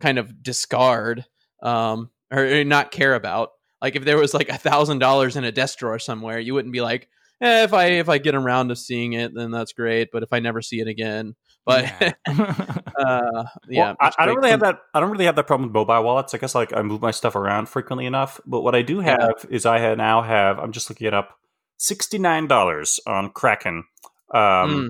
kind 0.00 0.18
of 0.18 0.42
discard, 0.42 1.24
um, 1.62 2.10
or, 2.30 2.44
or 2.44 2.64
not 2.64 2.90
care 2.90 3.14
about. 3.14 3.50
Like 3.82 3.96
if 3.96 4.04
there 4.04 4.16
was 4.18 4.32
like 4.32 4.48
a 4.48 4.56
thousand 4.58 4.98
dollars 5.00 5.36
in 5.36 5.44
a 5.44 5.52
desk 5.52 5.78
drawer 5.78 5.98
somewhere, 5.98 6.38
you 6.38 6.54
wouldn't 6.54 6.72
be 6.72 6.80
like, 6.80 7.08
eh, 7.40 7.64
if 7.64 7.74
I 7.74 7.86
if 7.86 8.08
I 8.08 8.18
get 8.18 8.34
around 8.34 8.68
to 8.68 8.76
seeing 8.76 9.12
it, 9.14 9.34
then 9.34 9.50
that's 9.50 9.72
great. 9.72 10.08
But 10.12 10.22
if 10.22 10.32
I 10.32 10.38
never 10.40 10.62
see 10.62 10.80
it 10.80 10.88
again, 10.88 11.34
but 11.64 11.84
uh, 12.28 13.44
yeah, 13.68 13.84
Well, 13.84 13.96
I, 14.00 14.12
I 14.18 14.26
don't 14.26 14.36
really 14.36 14.50
have 14.50 14.60
that. 14.60 14.78
I 14.94 15.00
don't 15.00 15.10
really 15.10 15.24
have 15.26 15.36
that 15.36 15.46
problem 15.46 15.68
with 15.68 15.74
mobile 15.74 16.02
wallets. 16.04 16.34
I 16.34 16.38
guess 16.38 16.54
like 16.54 16.72
I 16.74 16.82
move 16.82 17.02
my 17.02 17.10
stuff 17.10 17.36
around 17.36 17.68
frequently 17.68 18.06
enough. 18.06 18.40
But 18.46 18.62
what 18.62 18.74
I 18.74 18.82
do 18.82 19.00
Yeah. 19.02 19.18
have 19.20 19.46
is 19.50 19.66
I 19.66 19.78
ha- 19.78 19.94
now 19.94 20.22
have. 20.22 20.58
I'm 20.58 20.72
just 20.72 20.88
looking 20.90 21.06
it 21.06 21.14
up. 21.14 21.38
Sixty 21.78 22.18
nine 22.18 22.46
dollars 22.46 23.00
on 23.06 23.30
Kraken. 23.30 23.84
Um, 24.32 24.40
Mm, 24.70 24.88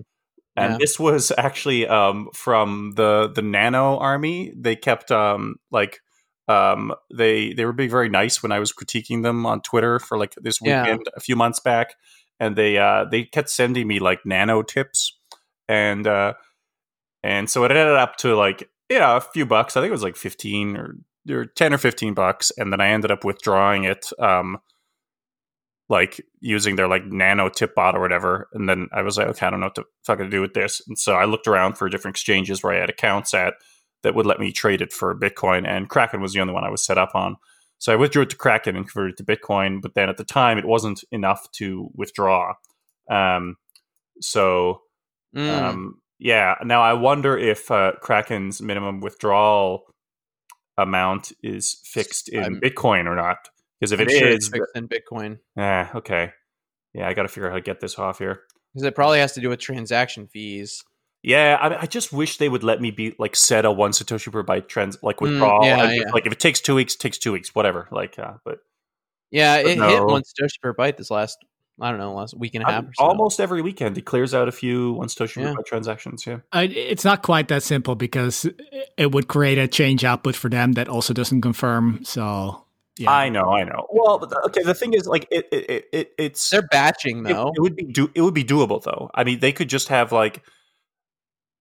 and 0.56 0.72
yeah. 0.72 0.76
this 0.78 1.00
was 1.00 1.32
actually 1.38 1.86
um, 1.88 2.28
from 2.34 2.92
the 2.96 3.30
the 3.34 3.42
Nano 3.42 3.98
Army. 3.98 4.52
They 4.56 4.76
kept 4.76 5.10
um, 5.10 5.56
like 5.70 6.00
um, 6.48 6.92
they 7.14 7.52
they 7.54 7.64
were 7.64 7.72
being 7.72 7.88
very 7.90 8.08
nice 8.10 8.42
when 8.42 8.52
I 8.52 8.58
was 8.58 8.72
critiquing 8.72 9.22
them 9.22 9.46
on 9.46 9.62
Twitter 9.62 9.98
for 9.98 10.18
like 10.18 10.34
this 10.36 10.58
Yeah. 10.62 10.82
weekend 10.82 11.08
a 11.16 11.20
few 11.20 11.36
months 11.36 11.60
back, 11.60 11.94
and 12.38 12.56
they 12.56 12.76
uh, 12.78 13.06
they 13.10 13.24
kept 13.24 13.48
sending 13.48 13.86
me 13.88 13.98
like 14.00 14.26
Nano 14.26 14.62
tips, 14.62 15.18
and 15.68 16.06
uh, 16.06 16.34
and 17.22 17.48
so 17.48 17.64
it 17.64 17.70
ended 17.70 17.96
up 17.96 18.16
to 18.18 18.34
like 18.36 18.68
yeah 18.88 19.16
a 19.16 19.20
few 19.20 19.46
bucks. 19.46 19.76
I 19.76 19.80
think 19.80 19.88
it 19.88 19.92
was 19.92 20.02
like 20.02 20.16
fifteen 20.16 20.76
or 20.76 20.96
or 21.30 21.44
ten 21.46 21.72
or 21.72 21.78
fifteen 21.78 22.14
bucks, 22.14 22.50
and 22.56 22.72
then 22.72 22.80
I 22.80 22.88
ended 22.88 23.10
up 23.10 23.24
withdrawing 23.24 23.84
it. 23.84 24.06
Um, 24.18 24.58
like 25.88 26.24
using 26.40 26.76
their 26.76 26.88
like 26.88 27.04
nano 27.06 27.50
tip 27.50 27.74
bot 27.74 27.94
or 27.94 28.00
whatever. 28.00 28.48
And 28.54 28.66
then 28.66 28.88
I 28.94 29.02
was 29.02 29.18
like, 29.18 29.26
okay, 29.26 29.46
I 29.46 29.50
don't 29.50 29.60
know 29.60 29.66
what 29.66 29.74
to 29.74 29.84
fucking 30.06 30.30
do 30.30 30.40
with 30.40 30.54
this. 30.54 30.80
And 30.88 30.98
so 30.98 31.14
I 31.14 31.26
looked 31.26 31.46
around 31.46 31.76
for 31.76 31.88
different 31.90 32.14
exchanges 32.14 32.62
where 32.62 32.72
I 32.74 32.80
had 32.80 32.88
accounts 32.88 33.34
at 33.34 33.54
that 34.02 34.14
would 34.14 34.24
let 34.24 34.40
me 34.40 34.52
trade 34.52 34.80
it 34.80 34.90
for 34.90 35.14
Bitcoin. 35.14 35.66
And 35.66 35.90
Kraken 35.90 36.22
was 36.22 36.32
the 36.32 36.40
only 36.40 36.54
one 36.54 36.64
I 36.64 36.70
was 36.70 36.82
set 36.82 36.96
up 36.96 37.14
on. 37.14 37.36
So 37.76 37.92
I 37.92 37.96
withdrew 37.96 38.22
it 38.22 38.30
to 38.30 38.36
Kraken 38.36 38.74
and 38.74 38.88
converted 38.88 39.20
it 39.20 39.24
to 39.26 39.36
Bitcoin. 39.36 39.82
But 39.82 39.94
then 39.94 40.08
at 40.08 40.16
the 40.16 40.24
time, 40.24 40.56
it 40.56 40.64
wasn't 40.64 41.04
enough 41.10 41.50
to 41.56 41.90
withdraw. 41.94 42.54
Um, 43.10 43.56
so 44.20 44.80
Mm. 45.36 45.50
um, 45.50 45.94
yeah. 46.22 46.54
Now 46.64 46.82
I 46.82 46.92
wonder 46.94 47.36
if 47.36 47.70
uh, 47.70 47.92
Kraken's 48.00 48.62
minimum 48.62 49.00
withdrawal 49.00 49.84
amount 50.78 51.32
is 51.42 51.80
fixed 51.84 52.28
in 52.28 52.42
I'm- 52.42 52.60
Bitcoin 52.62 53.06
or 53.06 53.14
not. 53.16 53.48
Because 53.80 53.92
if 53.92 54.00
I'm 54.00 54.06
it 54.06 54.12
is, 54.12 54.18
sure 54.18 54.28
it's 54.28 54.48
fixed 54.48 54.76
in 54.76 54.88
Bitcoin 54.88 55.38
Yeah. 55.56 55.90
okay. 55.96 56.32
Yeah, 56.94 57.08
I 57.08 57.14
got 57.14 57.22
to 57.22 57.28
figure 57.28 57.46
out 57.48 57.52
how 57.52 57.56
to 57.56 57.62
get 57.62 57.80
this 57.80 57.98
off 57.98 58.18
here. 58.18 58.42
because 58.72 58.86
it 58.86 58.94
probably 58.94 59.18
has 59.18 59.32
to 59.32 59.40
do 59.40 59.48
with 59.48 59.58
transaction 59.58 60.28
fees. 60.28 60.84
Yeah, 61.24 61.56
I, 61.60 61.82
I 61.82 61.86
just 61.86 62.12
wish 62.12 62.38
they 62.38 62.48
would 62.48 62.62
let 62.64 62.80
me 62.80 62.90
be 62.90 63.14
like 63.18 63.34
set 63.36 63.64
a 63.64 63.70
one 63.72 63.90
satoshi 63.92 64.30
per 64.32 64.42
byte 64.44 64.68
trans 64.68 65.02
like 65.02 65.16
Mm, 65.16 65.22
withdrawal. 65.22 65.64
yeah, 65.64 65.86
just, 65.86 65.96
yeah. 65.96 66.12
Like 66.12 66.26
if 66.26 66.32
it 66.32 66.40
takes 66.40 66.60
two 66.60 66.74
weeks, 66.76 66.94
it 66.94 66.98
takes 67.00 67.18
two 67.18 67.32
weeks, 67.32 67.54
whatever. 67.54 67.88
Like, 67.90 68.18
uh, 68.18 68.34
but 68.44 68.58
Yeah, 69.30 69.62
But 69.62 69.70
it 69.72 69.78
hit 69.78 70.04
one 70.04 70.22
satoshi 70.22 70.60
per 70.62 70.74
byte 70.74 70.96
this 70.96 71.10
last 71.10 71.38
I 71.82 71.90
don't 71.90 71.98
know 71.98 72.14
last 72.14 72.34
week 72.38 72.54
and 72.54 72.62
a 72.64 72.70
half. 72.70 72.84
Or 72.84 72.94
so. 72.94 73.04
almost 73.04 73.40
every 73.40 73.60
weekend 73.60 73.98
it 73.98 74.02
clears 74.06 74.32
out 74.34 74.48
a 74.48 74.52
few 74.52 74.92
one 74.94 75.08
satoshi 75.08 75.42
Yeah. 75.42 75.54
transactions. 75.66 76.24
Yeah, 76.26 76.38
I, 76.52 76.64
it's 76.64 77.04
not 77.04 77.22
quite 77.22 77.48
that 77.48 77.62
simple 77.62 77.94
because 77.96 78.46
it 78.96 79.12
would 79.12 79.26
create 79.28 79.58
a 79.58 79.66
change 79.68 80.04
output 80.04 80.36
for 80.36 80.48
them 80.48 80.72
that 80.72 80.88
also 80.88 81.12
doesn't 81.12 81.40
confirm. 81.42 82.00
So 82.04 82.64
yeah, 82.98 83.10
I 83.10 83.28
know, 83.30 83.50
I 83.52 83.64
know. 83.64 83.86
Well, 83.90 84.18
but 84.18 84.30
the- 84.30 84.40
okay. 84.46 84.62
The 84.62 84.74
thing 84.74 84.92
is, 84.94 85.06
like, 85.06 85.26
it, 85.30 85.48
it, 85.50 85.70
it, 85.70 85.88
it 85.92 86.12
it's 86.18 86.50
They're 86.50 86.62
batching 86.62 87.26
it, 87.26 87.32
though. 87.32 87.52
it 87.56 87.60
would 87.60 87.74
be 87.74 87.84
do 87.84 88.10
it 88.14 88.20
would 88.22 88.34
be 88.34 88.44
doable 88.44 88.82
though. 88.82 89.10
I 89.14 89.24
mean, 89.24 89.40
they 89.40 89.52
could 89.52 89.68
just 89.68 89.88
have 89.88 90.12
like, 90.12 90.42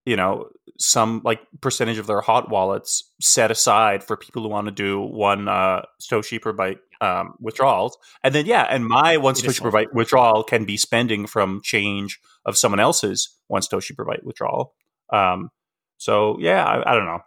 you 0.04 0.16
know, 0.16 0.48
some 0.78 1.22
like 1.24 1.40
percentage 1.60 1.98
of 1.98 2.06
their 2.06 2.20
hot 2.20 2.50
wallets 2.50 3.12
set 3.20 3.50
aside 3.50 4.02
for 4.02 4.16
people 4.16 4.42
who 4.42 4.48
want 4.48 4.66
to 4.66 4.72
do 4.72 5.00
one 5.00 5.48
uh 5.48 5.82
satoshi 6.00 6.40
per 6.40 6.52
byte 6.52 6.78
um, 7.00 7.34
withdrawals, 7.40 7.98
and 8.22 8.34
then 8.34 8.46
yeah, 8.46 8.62
and 8.62 8.86
my 8.86 9.16
one 9.16 9.34
satoshi 9.34 9.60
per 9.60 9.70
byte 9.70 9.92
withdrawal 9.92 10.44
can 10.44 10.64
be 10.64 10.76
spending 10.76 11.26
from 11.26 11.60
change 11.62 12.20
of 12.46 12.56
someone 12.56 12.80
else's 12.80 13.36
one 13.48 13.62
satoshi 13.62 13.96
per 13.96 14.04
byte 14.04 14.22
withdrawal. 14.24 14.74
Um, 15.12 15.50
so 15.98 16.36
yeah, 16.40 16.64
I, 16.64 16.92
I 16.92 16.94
don't 16.94 17.06
know. 17.06 17.20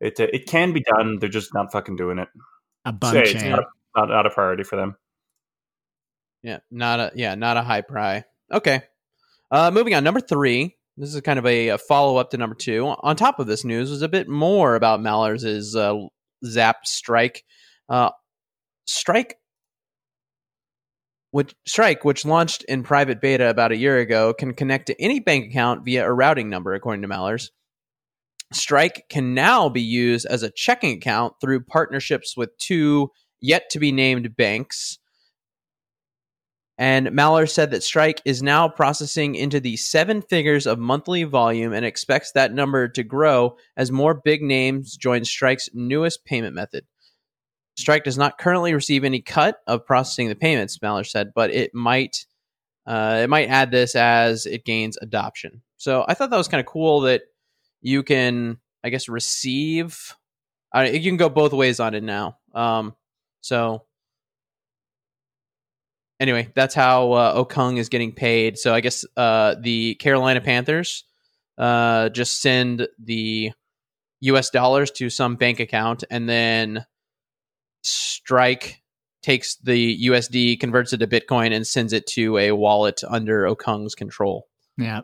It 0.00 0.20
uh, 0.20 0.26
it 0.32 0.46
can 0.46 0.72
be 0.72 0.82
done. 0.82 1.18
They're 1.20 1.28
just 1.28 1.54
not 1.54 1.72
fucking 1.72 1.96
doing 1.96 2.18
it. 2.18 2.28
a 2.84 2.92
bunch. 2.92 3.16
it's 3.16 3.42
not, 3.42 3.64
not 3.96 4.08
not 4.08 4.26
a 4.26 4.30
priority 4.30 4.62
for 4.62 4.76
them. 4.76 4.96
Yeah, 6.42 6.58
not 6.70 7.00
a 7.00 7.12
yeah, 7.14 7.34
not 7.34 7.56
a 7.56 7.62
high 7.62 7.80
pry. 7.80 8.24
Okay. 8.52 8.82
Uh 9.50 9.70
moving 9.72 9.94
on, 9.94 10.04
number 10.04 10.20
three. 10.20 10.75
This 10.96 11.14
is 11.14 11.20
kind 11.20 11.38
of 11.38 11.44
a, 11.44 11.68
a 11.68 11.78
follow 11.78 12.16
up 12.16 12.30
to 12.30 12.38
number 12.38 12.54
two. 12.54 12.86
On 12.86 13.16
top 13.16 13.38
of 13.38 13.46
this 13.46 13.64
news 13.64 13.90
was 13.90 14.02
a 14.02 14.08
bit 14.08 14.28
more 14.28 14.74
about 14.74 15.00
Mallers' 15.00 15.76
uh, 15.76 16.08
Zap 16.44 16.86
Strike. 16.86 17.44
Uh, 17.88 18.10
Strike, 18.86 19.36
which 21.32 21.54
Strike, 21.66 22.04
which 22.04 22.24
launched 22.24 22.64
in 22.64 22.82
private 22.82 23.20
beta 23.20 23.50
about 23.50 23.72
a 23.72 23.76
year 23.76 23.98
ago, 23.98 24.32
can 24.32 24.54
connect 24.54 24.86
to 24.86 25.02
any 25.02 25.20
bank 25.20 25.50
account 25.50 25.84
via 25.84 26.06
a 26.06 26.12
routing 26.12 26.48
number, 26.48 26.72
according 26.72 27.02
to 27.02 27.08
Mallers. 27.08 27.50
Strike 28.52 29.04
can 29.10 29.34
now 29.34 29.68
be 29.68 29.82
used 29.82 30.24
as 30.26 30.42
a 30.42 30.50
checking 30.50 30.96
account 30.96 31.34
through 31.40 31.64
partnerships 31.64 32.36
with 32.36 32.56
two 32.58 33.10
yet 33.40 33.68
to 33.70 33.78
be 33.78 33.92
named 33.92 34.34
banks. 34.36 34.98
And 36.78 37.08
Maller 37.08 37.50
said 37.50 37.70
that 37.70 37.82
Strike 37.82 38.20
is 38.26 38.42
now 38.42 38.68
processing 38.68 39.34
into 39.34 39.60
the 39.60 39.76
seven 39.76 40.20
figures 40.20 40.66
of 40.66 40.78
monthly 40.78 41.24
volume 41.24 41.72
and 41.72 41.86
expects 41.86 42.32
that 42.32 42.52
number 42.52 42.86
to 42.88 43.02
grow 43.02 43.56
as 43.76 43.90
more 43.90 44.12
big 44.12 44.42
names 44.42 44.96
join 44.96 45.24
Strike's 45.24 45.70
newest 45.72 46.24
payment 46.26 46.54
method. 46.54 46.84
Strike 47.78 48.04
does 48.04 48.18
not 48.18 48.38
currently 48.38 48.74
receive 48.74 49.04
any 49.04 49.20
cut 49.20 49.60
of 49.66 49.86
processing 49.86 50.28
the 50.28 50.34
payments, 50.34 50.78
Maller 50.78 51.06
said, 51.06 51.32
but 51.34 51.50
it 51.50 51.74
might 51.74 52.26
uh, 52.86 53.20
it 53.24 53.28
might 53.28 53.48
add 53.48 53.70
this 53.70 53.96
as 53.96 54.46
it 54.46 54.64
gains 54.64 54.96
adoption. 55.02 55.62
So 55.76 56.04
I 56.06 56.14
thought 56.14 56.30
that 56.30 56.36
was 56.36 56.48
kind 56.48 56.60
of 56.60 56.66
cool 56.66 57.00
that 57.00 57.22
you 57.80 58.02
can, 58.02 58.58
I 58.84 58.90
guess, 58.90 59.08
receive. 59.08 60.14
Uh, 60.74 60.82
you 60.82 61.10
can 61.10 61.16
go 61.16 61.28
both 61.28 61.52
ways 61.52 61.80
on 61.80 61.94
it 61.94 62.04
now. 62.04 62.38
Um, 62.54 62.94
so 63.40 63.84
anyway, 66.20 66.50
that's 66.54 66.74
how 66.74 67.12
uh, 67.12 67.44
Okung 67.44 67.78
is 67.78 67.88
getting 67.88 68.12
paid. 68.12 68.58
So 68.58 68.74
I 68.74 68.80
guess 68.80 69.04
uh, 69.16 69.56
the 69.60 69.94
Carolina 69.96 70.40
Panthers 70.40 71.04
uh, 71.58 72.08
just 72.10 72.40
send 72.40 72.88
the 73.02 73.52
U.S. 74.20 74.50
dollars 74.50 74.90
to 74.92 75.10
some 75.10 75.36
bank 75.36 75.60
account, 75.60 76.04
and 76.10 76.28
then 76.28 76.84
Strike 77.82 78.82
takes 79.22 79.56
the 79.56 80.06
USD, 80.06 80.58
converts 80.60 80.92
it 80.92 80.98
to 80.98 81.06
Bitcoin, 81.06 81.54
and 81.54 81.66
sends 81.66 81.92
it 81.92 82.06
to 82.08 82.38
a 82.38 82.52
wallet 82.52 83.02
under 83.06 83.44
Okung's 83.44 83.94
control. 83.94 84.46
Yeah. 84.78 85.02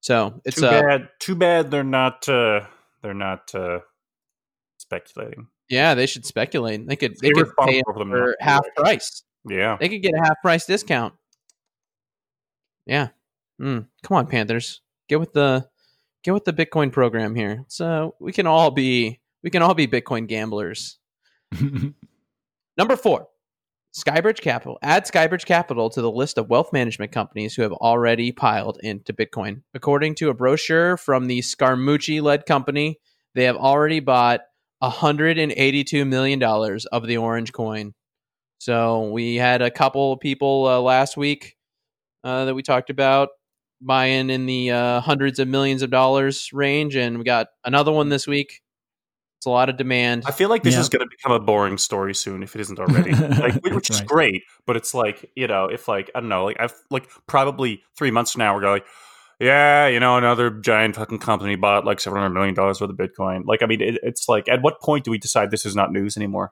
So 0.00 0.40
it's 0.44 0.56
too 0.56 0.66
uh, 0.66 0.82
bad. 0.82 1.08
Too 1.18 1.34
bad 1.34 1.70
they're 1.70 1.84
not. 1.84 2.28
Uh, 2.28 2.60
they're 3.02 3.14
not 3.14 3.54
uh, 3.54 3.80
speculating. 4.78 5.48
yeah, 5.68 5.94
they 5.94 6.06
should 6.06 6.24
speculate. 6.24 6.86
They 6.86 6.96
could 6.96 7.18
they 7.20 7.28
It's 7.28 7.38
could 7.38 7.56
pay 7.66 7.82
for 7.84 7.98
them 7.98 8.10
for 8.10 8.36
half 8.40 8.64
price. 8.76 9.22
Yeah. 9.50 9.76
They 9.78 9.88
could 9.88 10.02
get 10.02 10.14
a 10.14 10.22
half 10.24 10.40
price 10.42 10.66
discount. 10.66 11.14
Yeah. 12.86 13.08
Mm. 13.60 13.86
Come 14.02 14.16
on, 14.16 14.26
Panthers. 14.26 14.80
Get 15.08 15.20
with 15.20 15.32
the 15.32 15.68
get 16.22 16.32
with 16.32 16.44
the 16.44 16.52
Bitcoin 16.52 16.92
program 16.92 17.34
here. 17.34 17.64
So 17.68 18.14
we 18.20 18.32
can 18.32 18.46
all 18.46 18.70
be 18.70 19.20
we 19.42 19.50
can 19.50 19.62
all 19.62 19.74
be 19.74 19.86
Bitcoin 19.86 20.26
gamblers. 20.26 20.98
Number 22.76 22.96
four, 22.96 23.28
Skybridge 23.96 24.40
Capital. 24.40 24.78
Add 24.82 25.06
Skybridge 25.06 25.44
Capital 25.44 25.90
to 25.90 26.00
the 26.00 26.10
list 26.10 26.38
of 26.38 26.48
wealth 26.48 26.72
management 26.72 27.12
companies 27.12 27.54
who 27.54 27.62
have 27.62 27.72
already 27.72 28.32
piled 28.32 28.78
into 28.82 29.12
Bitcoin. 29.12 29.62
According 29.74 30.14
to 30.16 30.28
a 30.28 30.34
brochure 30.34 30.96
from 30.96 31.26
the 31.26 31.40
Scaramucci 31.40 32.22
led 32.22 32.46
company, 32.46 33.00
they 33.34 33.44
have 33.44 33.56
already 33.56 34.00
bought 34.00 34.40
$182 34.82 36.06
million 36.06 36.42
of 36.42 37.06
the 37.06 37.16
orange 37.16 37.52
coin. 37.52 37.94
So 38.58 39.10
we 39.10 39.36
had 39.36 39.62
a 39.62 39.70
couple 39.70 40.12
of 40.12 40.20
people 40.20 40.66
uh, 40.66 40.80
last 40.80 41.16
week 41.16 41.56
uh, 42.24 42.44
that 42.46 42.54
we 42.54 42.62
talked 42.62 42.90
about 42.90 43.28
buying 43.80 44.30
in 44.30 44.46
the 44.46 44.72
uh, 44.72 45.00
hundreds 45.00 45.38
of 45.38 45.46
millions 45.48 45.82
of 45.82 45.90
dollars 45.90 46.50
range, 46.52 46.96
and 46.96 47.18
we 47.18 47.24
got 47.24 47.46
another 47.64 47.92
one 47.92 48.08
this 48.08 48.26
week. 48.26 48.60
It's 49.38 49.46
a 49.46 49.50
lot 49.50 49.68
of 49.68 49.76
demand. 49.76 50.24
I 50.26 50.32
feel 50.32 50.48
like 50.48 50.64
this 50.64 50.74
Yeah. 50.74 50.80
is 50.80 50.88
going 50.88 51.06
to 51.06 51.08
become 51.08 51.30
a 51.30 51.38
boring 51.38 51.78
story 51.78 52.12
soon 52.12 52.42
if 52.42 52.56
it 52.56 52.60
isn't 52.60 52.78
already. 52.80 53.12
like, 53.12 53.54
which 53.62 53.72
That's 53.72 53.90
is 53.90 54.00
right. 54.00 54.08
great, 54.08 54.42
but 54.66 54.76
it's 54.76 54.94
like 54.94 55.30
you 55.36 55.46
know, 55.46 55.66
if 55.66 55.86
like 55.86 56.10
I 56.14 56.20
don't 56.20 56.28
know, 56.28 56.44
like 56.46 56.56
I've 56.58 56.74
like 56.90 57.08
probably 57.28 57.82
three 57.96 58.10
months 58.10 58.32
from 58.32 58.40
now 58.40 58.56
we're 58.56 58.60
going, 58.62 58.80
yeah, 59.38 59.86
you 59.86 60.00
know, 60.00 60.16
another 60.16 60.50
giant 60.50 60.96
fucking 60.96 61.20
company 61.20 61.54
bought 61.54 61.84
like 61.84 62.00
seven 62.00 62.18
hundred 62.20 62.34
million 62.34 62.54
dollars 62.56 62.80
worth 62.80 62.90
of 62.90 62.96
Bitcoin. 62.96 63.42
Like, 63.46 63.62
I 63.62 63.66
mean, 63.66 63.80
it, 63.80 64.00
it's 64.02 64.28
like, 64.28 64.48
at 64.48 64.60
what 64.62 64.80
point 64.80 65.04
do 65.04 65.12
we 65.12 65.18
decide 65.18 65.52
this 65.52 65.64
is 65.64 65.76
not 65.76 65.92
news 65.92 66.16
anymore? 66.16 66.50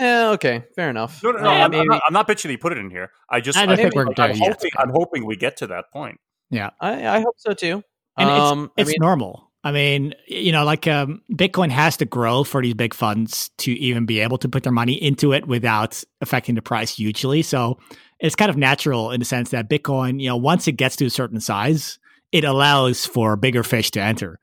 Eh, 0.00 0.28
okay, 0.30 0.64
fair 0.74 0.88
enough. 0.88 1.22
No, 1.22 1.32
no, 1.32 1.40
no. 1.40 1.52
Yeah, 1.52 1.64
I'm, 1.66 1.74
I'm 1.74 1.86
not, 1.86 2.02
I'm 2.06 2.12
not 2.14 2.26
bitching 2.26 2.44
that 2.44 2.52
you 2.52 2.58
put 2.58 2.72
it 2.72 2.78
in 2.78 2.88
here. 2.90 3.10
I 3.28 3.40
just, 3.40 3.58
I 3.58 3.66
don't 3.66 3.74
I 3.74 3.76
think 3.76 3.94
we're 3.94 4.06
like, 4.06 4.16
there 4.16 4.30
I'm, 4.30 4.36
yet. 4.36 4.52
hoping, 4.54 4.70
I'm 4.78 4.90
hoping 4.90 5.26
we 5.26 5.36
get 5.36 5.58
to 5.58 5.66
that 5.66 5.92
point. 5.92 6.18
yeah. 6.50 6.70
I, 6.80 7.06
I 7.06 7.20
hope 7.20 7.34
so 7.36 7.52
too. 7.52 7.82
And 8.16 8.28
um, 8.30 8.72
it's, 8.76 8.88
I 8.88 8.92
mean, 8.92 8.98
normal. 9.00 9.50
I 9.62 9.72
mean, 9.72 10.14
you 10.26 10.52
know, 10.52 10.64
like 10.64 10.86
um, 10.86 11.20
Bitcoin 11.30 11.70
has 11.70 11.98
to 11.98 12.06
grow 12.06 12.44
for 12.44 12.62
these 12.62 12.72
big 12.72 12.94
funds 12.94 13.50
to 13.58 13.72
even 13.72 14.06
be 14.06 14.20
able 14.20 14.38
to 14.38 14.48
put 14.48 14.62
their 14.62 14.72
money 14.72 14.94
into 14.94 15.34
it 15.34 15.46
without 15.46 16.02
affecting 16.22 16.54
the 16.54 16.62
price 16.62 16.96
hugely. 16.96 17.42
So 17.42 17.78
it's 18.18 18.34
kind 18.34 18.50
of 18.50 18.56
natural 18.56 19.10
in 19.10 19.20
the 19.20 19.26
sense 19.26 19.50
that 19.50 19.68
Bitcoin, 19.68 20.18
you 20.20 20.28
know, 20.28 20.36
once 20.38 20.66
it 20.66 20.72
gets 20.72 20.96
to 20.96 21.04
a 21.04 21.10
certain 21.10 21.40
size, 21.40 21.98
it 22.32 22.44
allows 22.44 23.04
for 23.04 23.36
bigger 23.36 23.62
fish 23.62 23.90
to 23.90 24.00
enter. 24.00 24.38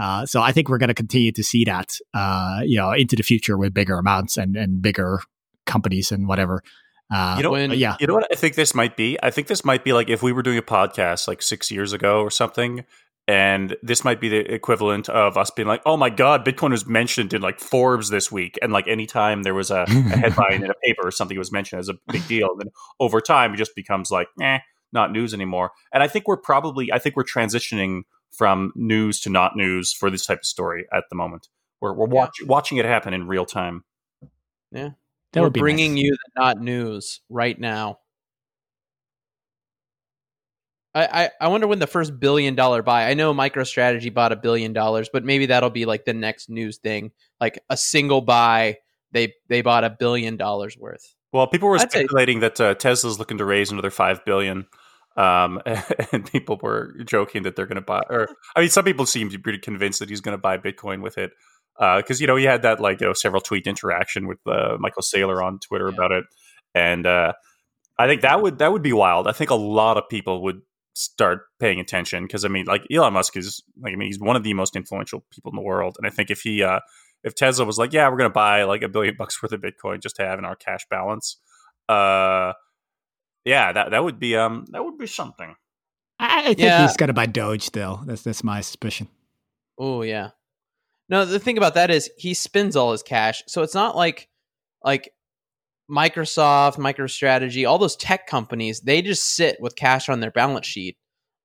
Uh, 0.00 0.24
so 0.24 0.40
I 0.40 0.52
think 0.52 0.68
we're 0.70 0.78
going 0.78 0.88
to 0.88 0.94
continue 0.94 1.30
to 1.32 1.42
see 1.44 1.64
that, 1.64 1.94
uh, 2.14 2.60
you 2.64 2.78
know, 2.78 2.92
into 2.92 3.16
the 3.16 3.22
future 3.22 3.58
with 3.58 3.74
bigger 3.74 3.98
amounts 3.98 4.36
and, 4.38 4.56
and 4.56 4.80
bigger 4.80 5.20
companies 5.66 6.10
and 6.10 6.26
whatever. 6.26 6.62
Uh, 7.12 7.34
You 7.36 7.42
know, 7.42 7.50
when- 7.50 7.72
yeah, 7.72 7.96
You 8.00 8.06
know 8.06 8.14
what 8.14 8.26
I 8.32 8.34
think 8.36 8.54
this 8.54 8.74
might 8.74 8.96
be? 8.96 9.18
I 9.22 9.30
think 9.30 9.48
this 9.48 9.64
might 9.64 9.84
be 9.84 9.92
like 9.92 10.08
if 10.08 10.22
we 10.22 10.32
were 10.32 10.42
doing 10.42 10.58
a 10.58 10.62
podcast 10.62 11.28
like 11.28 11.42
six 11.42 11.70
years 11.70 11.92
ago 11.92 12.20
or 12.22 12.30
something, 12.30 12.84
and 13.28 13.76
this 13.82 14.02
might 14.04 14.20
be 14.20 14.28
the 14.28 14.38
equivalent 14.52 15.08
of 15.08 15.36
us 15.36 15.50
being 15.50 15.68
like, 15.68 15.82
"Oh 15.84 15.96
my 15.96 16.08
god, 16.10 16.44
Bitcoin 16.44 16.70
was 16.70 16.86
mentioned 16.86 17.34
in 17.34 17.42
like 17.42 17.60
Forbes 17.60 18.08
this 18.10 18.32
week," 18.32 18.58
and 18.62 18.72
like 18.72 18.88
anytime 18.88 19.42
there 19.42 19.54
was 19.54 19.70
a, 19.70 19.82
a 19.82 19.90
headline 20.16 20.64
in 20.64 20.70
a 20.70 20.74
paper 20.84 21.02
or 21.06 21.10
something 21.10 21.36
was 21.38 21.52
mentioned 21.52 21.78
as 21.80 21.88
a 21.88 21.94
big 22.10 22.26
deal, 22.26 22.48
and 22.50 22.60
then 22.60 22.68
over 22.98 23.20
time 23.20 23.52
it 23.54 23.58
just 23.58 23.74
becomes 23.76 24.10
like, 24.10 24.28
eh, 24.40 24.58
not 24.92 25.12
news 25.12 25.34
anymore. 25.34 25.70
And 25.92 26.02
I 26.02 26.08
think 26.08 26.26
we're 26.26 26.38
probably, 26.40 26.92
I 26.92 26.98
think 26.98 27.14
we're 27.16 27.24
transitioning 27.24 28.02
from 28.32 28.72
news 28.74 29.20
to 29.20 29.30
not 29.30 29.56
news 29.56 29.92
for 29.92 30.10
this 30.10 30.26
type 30.26 30.38
of 30.38 30.46
story 30.46 30.86
at 30.92 31.04
the 31.10 31.16
moment. 31.16 31.48
We're 31.80 31.92
we're 31.92 32.06
Yeah. 32.08 32.12
watch, 32.14 32.34
watching 32.46 32.78
it 32.78 32.84
happen 32.84 33.12
in 33.14 33.26
real 33.26 33.46
time. 33.46 33.84
that 34.72 34.94
we're 35.34 35.42
would 35.42 35.52
be 35.52 35.60
bringing 35.60 35.94
nice. 35.94 36.02
you 36.04 36.10
the 36.12 36.40
not 36.40 36.60
news 36.60 37.20
right 37.28 37.58
now. 37.58 37.98
I, 40.94 41.24
I, 41.24 41.30
I 41.42 41.48
wonder 41.48 41.66
when 41.68 41.78
the 41.78 41.86
first 41.86 42.18
billion 42.18 42.56
dollar 42.56 42.82
buy. 42.82 43.08
I 43.08 43.14
know 43.14 43.32
MicroStrategy 43.32 44.12
bought 44.12 44.32
a 44.32 44.36
billion 44.36 44.72
dollars, 44.72 45.08
but 45.12 45.24
maybe 45.24 45.46
that'll 45.46 45.70
be 45.70 45.86
like 45.86 46.04
the 46.04 46.14
next 46.14 46.50
news 46.50 46.78
thing. 46.78 47.12
Like 47.40 47.62
a 47.70 47.76
single 47.76 48.20
buy, 48.20 48.78
they 49.12 49.34
they 49.48 49.62
bought 49.62 49.84
a 49.84 49.90
billion 49.90 50.36
dollars 50.36 50.76
worth. 50.76 51.14
Well, 51.32 51.46
people 51.46 51.68
were 51.68 51.76
I'd 51.76 51.92
say- 51.92 52.00
speculating 52.00 52.40
that 52.40 52.60
uh, 52.60 52.74
Tesla's 52.74 53.20
looking 53.20 53.38
to 53.38 53.44
raise 53.44 53.70
another 53.70 53.90
five 53.90 54.24
billion, 54.24 54.66
um, 55.16 55.60
and 56.12 56.24
people 56.30 56.58
were 56.62 56.94
joking 57.04 57.42
that 57.42 57.56
they're 57.56 57.66
going 57.66 57.76
to 57.76 57.80
buy. 57.82 58.02
Or 58.08 58.28
I 58.56 58.60
mean, 58.60 58.70
some 58.70 58.84
people 58.84 59.06
seem 59.06 59.28
to 59.30 59.38
be 59.38 59.42
pretty 59.42 59.58
convinced 59.58 59.98
that 60.00 60.08
he's 60.08 60.20
going 60.20 60.36
to 60.36 60.40
buy 60.40 60.56
Bitcoin 60.58 61.02
with 61.02 61.18
it, 61.18 61.32
Uh, 61.78 61.96
because 61.98 62.20
you 62.20 62.26
know 62.26 62.36
he 62.36 62.44
had 62.44 62.62
that 62.62 62.80
like 62.80 63.00
you 63.00 63.06
know 63.06 63.12
several 63.14 63.40
tweet 63.40 63.66
interaction 63.66 64.26
with 64.26 64.38
uh, 64.46 64.76
Michael 64.78 65.02
Saylor 65.02 65.42
on 65.44 65.58
Twitter 65.58 65.88
Yeah. 65.88 65.94
about 65.94 66.12
it, 66.12 66.24
and 66.74 67.06
uh, 67.06 67.32
I 67.98 68.06
think 68.06 68.22
that 68.22 68.42
would 68.42 68.58
that 68.58 68.72
would 68.72 68.82
be 68.82 68.92
wild. 68.92 69.26
I 69.28 69.32
think 69.32 69.50
a 69.50 69.54
lot 69.54 69.96
of 69.96 70.04
people 70.08 70.42
would 70.42 70.60
start 70.94 71.42
paying 71.58 71.80
attention 71.80 72.24
because 72.24 72.44
I 72.44 72.48
mean, 72.48 72.66
like 72.66 72.82
Elon 72.92 73.12
Musk 73.14 73.36
is 73.36 73.62
like 73.80 73.92
I 73.92 73.96
mean 73.96 74.08
he's 74.08 74.18
one 74.20 74.36
of 74.36 74.42
the 74.42 74.54
most 74.54 74.76
influential 74.76 75.24
people 75.32 75.52
in 75.52 75.56
the 75.56 75.62
world, 75.62 75.96
and 75.98 76.06
I 76.06 76.10
think 76.10 76.30
if 76.30 76.40
he 76.42 76.62
uh, 76.62 76.80
if 77.24 77.34
Tesla 77.34 77.64
was 77.64 77.78
like, 77.78 77.92
yeah, 77.92 78.08
we're 78.08 78.16
going 78.16 78.30
to 78.30 78.34
buy 78.34 78.64
like 78.64 78.82
a 78.82 78.88
billion 78.88 79.14
bucks 79.16 79.42
worth 79.42 79.52
of 79.52 79.60
Bitcoin 79.60 80.02
just 80.02 80.16
to 80.16 80.24
have 80.26 80.38
in 80.38 80.44
our 80.44 80.56
cash 80.56 80.86
balance, 80.90 81.38
uh, 81.88 82.52
yeah, 83.44 83.72
that 83.72 83.90
that 83.90 84.04
would 84.04 84.18
be 84.18 84.36
um 84.36 84.66
that 84.70 84.84
would 84.84 84.98
be 84.98 85.06
something. 85.06 85.54
I, 86.18 86.40
I 86.40 86.42
think 86.48 86.58
Yeah. 86.58 86.82
he's 86.82 86.96
going 86.96 87.08
to 87.08 87.14
buy 87.14 87.26
Doge 87.26 87.62
still. 87.62 88.02
That's 88.06 88.22
that's 88.22 88.44
my 88.44 88.60
suspicion. 88.60 89.08
Oh 89.78 90.02
yeah. 90.02 90.30
No, 91.08 91.24
the 91.24 91.38
thing 91.40 91.58
about 91.58 91.74
that 91.74 91.90
is 91.90 92.10
he 92.16 92.34
spends 92.34 92.76
all 92.76 92.92
his 92.92 93.02
cash, 93.02 93.42
so 93.48 93.62
it's 93.62 93.74
not 93.74 93.96
like 93.96 94.28
like 94.84 95.12
Microsoft, 95.90 96.76
MicroStrategy, 96.76 97.68
all 97.68 97.78
those 97.78 97.96
tech 97.96 98.26
companies. 98.26 98.80
They 98.80 99.02
just 99.02 99.24
sit 99.34 99.60
with 99.60 99.74
cash 99.74 100.08
on 100.08 100.20
their 100.20 100.30
balance 100.30 100.66
sheet. 100.66 100.96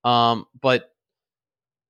Um, 0.03 0.45
but 0.61 0.91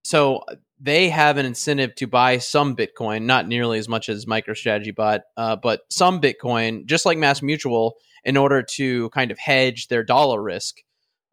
so 0.03 0.43
they 0.85 1.09
have 1.09 1.37
an 1.37 1.47
incentive 1.47 1.95
to 1.95 2.05
buy 2.05 2.37
some 2.37 2.75
Bitcoin, 2.75 3.23
not 3.23 3.47
nearly 3.47 3.79
as 3.79 3.89
much 3.89 4.07
as 4.07 4.27
MicroStrategy 4.27 4.95
bought, 4.95 5.21
uh, 5.35 5.55
but 5.55 5.81
some 5.89 6.21
Bitcoin, 6.21 6.85
just 6.85 7.07
like 7.07 7.17
Mass 7.17 7.41
Mutual, 7.41 7.95
in 8.23 8.37
order 8.37 8.61
to 8.61 9.09
kind 9.09 9.31
of 9.31 9.39
hedge 9.39 9.87
their 9.87 10.03
dollar 10.03 10.41
risk. 10.41 10.75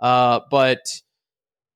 Uh, 0.00 0.40
but 0.50 0.78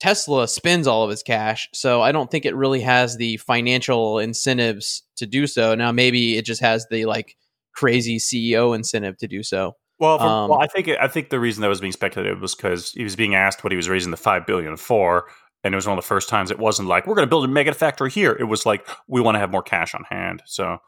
Tesla 0.00 0.48
spends 0.48 0.86
all 0.86 1.04
of 1.04 1.10
his 1.10 1.22
cash, 1.22 1.68
so 1.74 2.00
I 2.00 2.12
don't 2.12 2.30
think 2.30 2.46
it 2.46 2.56
really 2.56 2.80
has 2.80 3.18
the 3.18 3.36
financial 3.36 4.20
incentives 4.20 5.02
to 5.16 5.26
do 5.26 5.46
so. 5.46 5.74
Now, 5.74 5.92
maybe 5.92 6.38
it 6.38 6.46
just 6.46 6.62
has 6.62 6.86
the 6.90 7.04
like 7.04 7.36
crazy 7.74 8.16
CEO 8.16 8.74
incentive 8.74 9.18
to 9.18 9.28
do 9.28 9.42
so. 9.42 9.76
Well, 9.98 10.20
Um, 10.20 10.50
well, 10.50 10.60
I 10.60 10.66
think 10.66 10.88
I 10.88 11.08
think 11.08 11.28
the 11.28 11.40
reason 11.40 11.62
that 11.62 11.68
was 11.68 11.80
being 11.80 11.92
speculated 11.92 12.40
was 12.40 12.54
because 12.54 12.92
he 12.92 13.04
was 13.04 13.16
being 13.16 13.34
asked 13.34 13.64
what 13.64 13.72
he 13.72 13.76
was 13.76 13.88
raising 13.88 14.10
the 14.10 14.16
five 14.16 14.46
billion 14.46 14.76
for, 14.76 15.26
and 15.66 15.74
it 15.74 15.76
was 15.76 15.86
one 15.86 15.98
of 15.98 16.02
the 16.02 16.06
first 16.06 16.28
times 16.28 16.50
it 16.50 16.58
wasn't 16.58 16.88
like 16.88 17.06
we're 17.06 17.16
going 17.16 17.26
to 17.26 17.30
build 17.30 17.44
a 17.44 17.48
mega 17.48 17.74
factory 17.74 18.10
here. 18.10 18.36
It 18.38 18.44
was 18.44 18.64
like 18.64 18.88
we 19.08 19.20
want 19.20 19.34
to 19.34 19.40
have 19.40 19.50
more 19.50 19.62
cash 19.62 19.94
on 19.94 20.04
hand. 20.04 20.42
So, 20.46 20.78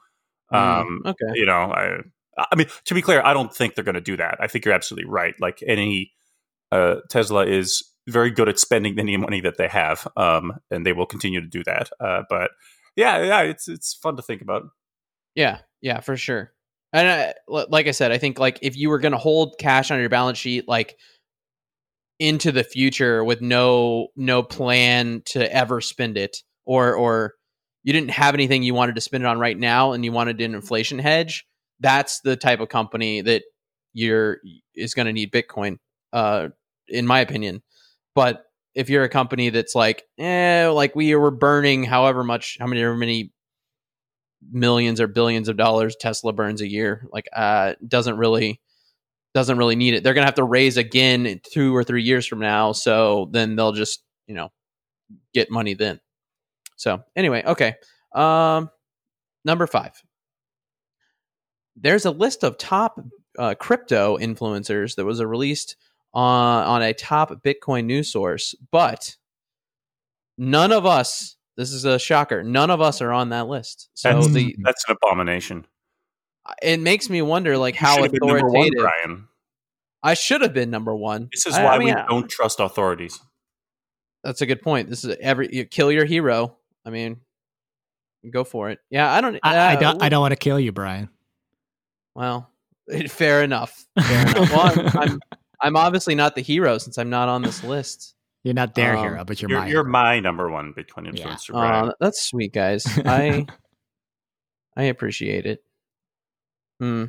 um, 0.53 1.03
Mm, 1.05 1.11
okay, 1.11 1.33
you 1.35 1.45
know, 1.45 1.73
I, 1.73 1.99
I 2.39 2.57
mean, 2.57 2.69
to 2.85 2.95
be 2.95 3.03
clear, 3.03 3.21
I 3.23 3.35
don't 3.35 3.55
think 3.55 3.75
they're 3.75 3.85
going 3.85 3.97
to 3.97 4.01
do 4.01 4.17
that. 4.17 4.39
I 4.41 4.47
think 4.47 4.65
you're 4.65 4.75
absolutely 4.75 5.11
right. 5.11 5.35
Like 5.41 5.63
any 5.67 6.13
uh, 6.71 6.97
Tesla 7.11 7.45
is 7.45 7.83
very 8.07 8.31
good 8.31 8.49
at 8.49 8.59
spending 8.59 8.99
any 8.99 9.17
money 9.27 9.41
that 9.41 9.59
they 9.59 9.69
have, 9.69 10.07
um, 10.17 10.53
and 10.71 10.87
they 10.87 10.93
will 10.93 11.07
continue 11.07 11.41
to 11.41 11.47
do 11.49 11.65
that. 11.65 11.91
Uh, 12.01 12.23
but 12.31 12.53
yeah, 12.97 13.23
yeah, 13.23 13.41
it's 13.43 13.69
it's 13.69 13.95
fun 13.95 14.17
to 14.17 14.23
think 14.23 14.43
about. 14.43 14.63
Yeah, 15.35 15.59
yeah, 15.81 16.01
for 16.01 16.17
sure. 16.17 16.53
And 16.93 17.07
I, 17.07 17.35
like 17.47 17.87
I 17.87 17.91
said, 17.91 18.13
I 18.13 18.19
think 18.19 18.39
like 18.39 18.61
if 18.63 18.77
you 18.77 18.89
were 18.89 18.99
going 18.99 19.13
to 19.13 19.19
hold 19.19 19.59
cash 19.59 19.91
on 19.91 20.01
your 20.01 20.09
balance 20.09 20.39
sheet, 20.39 20.67
like 20.67 20.97
into 22.19 22.53
the 22.53 22.65
future 22.65 23.23
with 23.25 23.41
no 23.41 24.09
no 24.17 24.43
plan 24.43 25.23
to 25.27 25.53
ever 25.55 25.81
spend 25.81 26.17
it, 26.19 26.39
or 26.65 26.95
or 26.95 27.35
you 27.85 27.93
didn't 27.93 28.11
have 28.11 28.35
anything 28.35 28.63
you 28.63 28.75
wanted 28.75 28.97
to 28.97 29.01
spend 29.01 29.25
it 29.25 29.27
on 29.27 29.39
right 29.39 29.59
now, 29.59 29.93
and 29.93 30.05
you 30.05 30.13
wanted 30.13 30.41
an 30.41 30.55
inflation 30.55 30.99
hedge, 30.99 31.47
that's 31.81 32.21
the 32.21 32.37
type 32.37 32.61
of 32.61 32.69
company 32.69 33.21
that 33.23 33.43
you're 33.95 34.39
is 34.75 34.95
going 34.95 35.07
to 35.07 35.13
need 35.13 35.33
Bitcoin, 35.33 35.79
uh, 36.13 36.49
in 36.89 37.07
my 37.07 37.21
opinion. 37.21 37.63
But 38.15 38.45
if 38.75 38.91
you're 38.91 39.05
a 39.05 39.09
company 39.09 39.51
that's 39.51 39.75
like, 39.75 40.05
eh, 40.19 40.69
like 40.69 40.95
we 40.95 41.15
were 41.15 41.31
burning 41.31 41.85
however 41.85 42.23
much, 42.25 42.57
how 42.61 42.67
many, 42.67 42.81
however 42.81 42.97
many 42.97 43.33
millions 44.51 45.01
or 45.01 45.07
billions 45.09 45.49
of 45.49 45.57
dollars 45.57 45.97
Tesla 45.97 46.33
burns 46.33 46.61
a 46.61 46.69
year, 46.69 47.07
like, 47.13 47.27
uh, 47.35 47.75
doesn't 47.87 48.19
really 48.19 48.61
doesn't 49.35 49.59
really 49.59 49.77
need 49.77 49.95
it. 49.95 50.03
They're 50.03 50.15
gonna 50.15 50.27
have 50.27 50.35
to 50.37 50.45
raise 50.45 50.77
again 50.77 51.27
in 51.27 51.41
two 51.53 51.75
or 51.75 51.85
three 51.85 52.03
years 52.03 52.27
from 52.27 52.41
now, 52.41 52.73
so 52.73 53.29
then 53.33 53.57
they'll 53.57 53.73
just 53.73 54.03
you 54.27 54.35
know 54.35 54.51
get 55.35 55.51
money 55.51 55.75
then. 55.75 56.01
So 56.77 57.03
anyway, 57.17 57.43
okay. 57.45 57.75
Um, 58.15 58.71
number 59.45 59.67
five. 59.67 59.93
There's 61.77 62.07
a 62.07 62.11
list 62.11 62.43
of 62.43 62.59
top 62.59 62.99
uh, 63.39 63.55
crypto 63.55 64.19
influencers 64.19 64.97
that 64.97 65.05
was 65.05 65.23
released 65.23 65.77
on 66.13 66.65
on 66.65 66.83
a 66.83 66.93
top 66.95 67.31
Bitcoin 67.43 67.85
news 67.85 68.11
source, 68.11 68.55
but 68.71 69.17
none 70.37 70.73
of 70.73 70.87
us. 70.87 71.37
This 71.57 71.73
is 71.73 71.85
a 71.85 71.99
shocker. 71.99 72.45
None 72.45 72.71
of 72.71 72.81
us 72.81 73.03
are 73.03 73.13
on 73.13 73.31
that 73.31 73.49
list. 73.49 73.89
So 73.95 74.13
That's, 74.13 74.33
the 74.33 74.57
that's 74.63 74.85
an 74.89 74.97
abomination. 75.03 75.67
It 76.63 76.81
makes 76.81 77.09
me 77.11 77.23
wonder, 77.23 77.57
like 77.59 77.75
You 77.75 77.81
how 77.87 77.95
should 77.97 78.05
have 78.05 78.13
been 78.13 78.27
one, 78.29 78.37
authoritative. 78.37 78.79
Brian. 79.03 79.29
I 80.03 80.15
should 80.15 80.43
have 80.43 80.55
been 80.55 80.71
number 80.71 80.95
one. 80.95 81.29
This 81.33 81.47
is 81.47 81.55
I- 81.55 81.65
why 81.65 81.75
I 81.75 81.79
mean, 81.79 81.87
we 81.89 81.93
I- 81.93 82.07
don't 82.07 82.29
trust 82.29 82.61
authorities. 82.61 83.19
That's 84.25 84.41
a 84.41 84.47
good 84.47 84.63
point. 84.63 84.89
This 84.91 85.05
is 85.05 85.17
every 85.21 85.49
you 85.53 85.65
kill 85.65 85.93
your 85.93 86.05
hero. 86.05 86.57
I 86.85 86.91
mean, 86.91 87.21
go 88.31 88.45
for 88.45 88.71
it. 88.71 88.81
Yeah, 88.91 89.13
I 89.13 89.21
don't. 89.21 89.39
I, 89.43 89.57
I 89.57 89.75
uh, 89.77 89.81
don't. 89.81 90.03
I 90.03 90.09
don't 90.09 90.21
want 90.21 90.33
to 90.33 90.37
kill 90.37 90.59
you, 90.59 90.73
Brian. 90.73 91.09
Well, 92.15 92.51
fair 93.09 93.43
enough. 93.45 93.87
Fair 94.01 94.23
enough. 94.29 94.51
Well, 94.51 94.61
I'm, 94.95 94.99
I'm 95.11 95.21
I'm 95.61 95.77
obviously 95.77 96.15
not 96.15 96.35
the 96.35 96.41
hero 96.41 96.79
since 96.79 96.99
I'm 96.99 97.11
not 97.11 97.29
on 97.29 97.43
this 97.43 97.63
list. 97.65 98.15
You're 98.45 98.55
not 98.55 98.75
their 98.75 98.97
Um, 98.97 99.05
hero, 99.05 99.25
but 99.25 99.43
you're, 99.43 99.51
You're, 99.51 99.61
my. 99.61 99.67
you're 99.67 99.83
hero. 99.83 99.91
my 99.91 100.21
number 100.21 100.49
one 100.51 100.73
Bitcoin 100.73 101.17
Yeah. 101.17 101.27
influencer, 101.29 101.51
Brian. 101.53 101.89
Uh, 101.89 101.93
that's 102.01 102.23
sweet, 102.23 102.53
guys. 102.53 102.85
I 103.05 103.47
I 104.77 104.85
appreciate 104.85 105.47
it. 105.47 105.63
Hmm. 106.81 107.05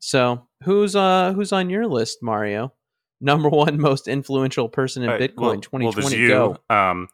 So 0.00 0.46
who's 0.64 0.94
uh 0.94 1.32
who's 1.34 1.52
on 1.52 1.70
your 1.70 1.86
list, 1.86 2.18
Mario? 2.22 2.72
Number 3.20 3.48
one 3.48 3.80
most 3.80 4.06
influential 4.08 4.68
person 4.68 5.02
in 5.02 5.10
Uh, 5.10 5.18
Bitcoin 5.18 5.36
well- 5.36 5.50
well, 5.50 5.60
2020. 5.92 6.00
there's 6.02 6.14
you, 6.14 6.28
Go. 6.28 6.56
um, 6.70 7.08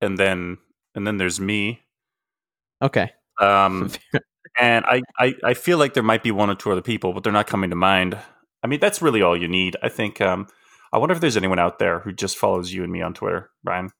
and 0.00 0.16
then 0.18 0.58
and 0.94 1.06
then 1.06 1.18
there's 1.18 1.38
me. 1.40 1.80
Okay. 2.82 3.12
Um, 3.40 3.90
and 4.58 4.84
I, 4.86 5.02
I 5.18 5.34
I 5.44 5.54
feel 5.54 5.76
like 5.78 5.92
there 5.94 6.02
might 6.02 6.22
be 6.22 6.30
one 6.30 6.48
or 6.50 6.54
two 6.54 6.72
other 6.72 6.80
people, 6.82 7.12
but 7.12 7.22
they're 7.22 7.32
not 7.32 7.46
coming 7.46 7.70
to 7.70 7.76
mind. 7.76 8.16
I 8.62 8.66
mean, 8.66 8.80
that's 8.80 9.02
really 9.02 9.20
all 9.22 9.36
you 9.36 9.48
need. 9.48 9.76
I 9.82 9.88
think. 9.90 10.20
Um, 10.20 10.46
I 10.92 10.98
wonder 10.98 11.14
if 11.14 11.20
there's 11.20 11.36
anyone 11.36 11.58
out 11.58 11.78
there 11.78 12.00
who 12.00 12.12
just 12.12 12.36
follows 12.38 12.72
you 12.72 12.82
and 12.82 12.90
me 12.92 13.00
on 13.02 13.14
Twitter, 13.14 13.50
Brian. 13.62 13.90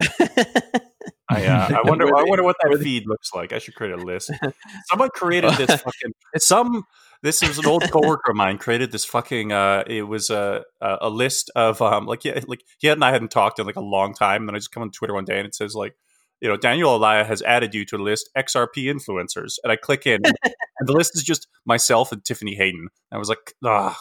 I, 1.32 1.46
uh, 1.46 1.78
I 1.78 1.82
wonder. 1.88 2.16
I 2.16 2.24
wonder 2.24 2.42
what 2.42 2.56
that 2.62 2.78
feed 2.80 3.06
looks 3.06 3.32
like. 3.34 3.52
I 3.52 3.58
should 3.58 3.74
create 3.74 3.92
a 3.92 3.96
list. 3.96 4.30
Someone 4.90 5.10
created 5.10 5.52
this 5.54 5.70
fucking. 5.82 6.12
Some. 6.38 6.84
This 7.22 7.40
is 7.40 7.56
an 7.56 7.66
old 7.66 7.88
coworker 7.88 8.32
of 8.32 8.36
mine 8.36 8.58
created 8.58 8.90
this 8.90 9.04
fucking. 9.04 9.52
Uh, 9.52 9.84
it 9.86 10.02
was 10.02 10.28
a 10.30 10.64
a, 10.80 11.08
list 11.08 11.50
of 11.54 11.80
um 11.80 12.04
like 12.04 12.24
yeah 12.24 12.40
like 12.48 12.64
he 12.78 12.88
and 12.88 13.04
I 13.04 13.12
hadn't 13.12 13.30
talked 13.30 13.60
in 13.60 13.66
like 13.66 13.76
a 13.76 13.80
long 13.80 14.12
time. 14.12 14.42
And 14.42 14.48
then 14.48 14.56
I 14.56 14.58
just 14.58 14.72
come 14.72 14.82
on 14.82 14.90
Twitter 14.90 15.14
one 15.14 15.24
day 15.24 15.38
and 15.38 15.46
it 15.46 15.54
says 15.54 15.74
like. 15.74 15.94
You 16.40 16.48
know, 16.48 16.56
Daniel 16.56 16.96
Elia 16.96 17.24
has 17.24 17.40
added 17.42 17.72
you 17.72 17.84
to 17.84 17.96
a 17.96 18.02
list 18.02 18.28
XRP 18.36 18.92
influencers, 18.92 19.58
and 19.62 19.70
I 19.70 19.76
click 19.76 20.08
in, 20.08 20.22
and 20.24 20.88
the 20.88 20.92
list 20.92 21.14
is 21.14 21.22
just 21.22 21.46
myself 21.64 22.10
and 22.10 22.24
Tiffany 22.24 22.56
Hayden. 22.56 22.88
I 23.12 23.18
was 23.18 23.28
like, 23.28 23.54
ah, 23.64 23.96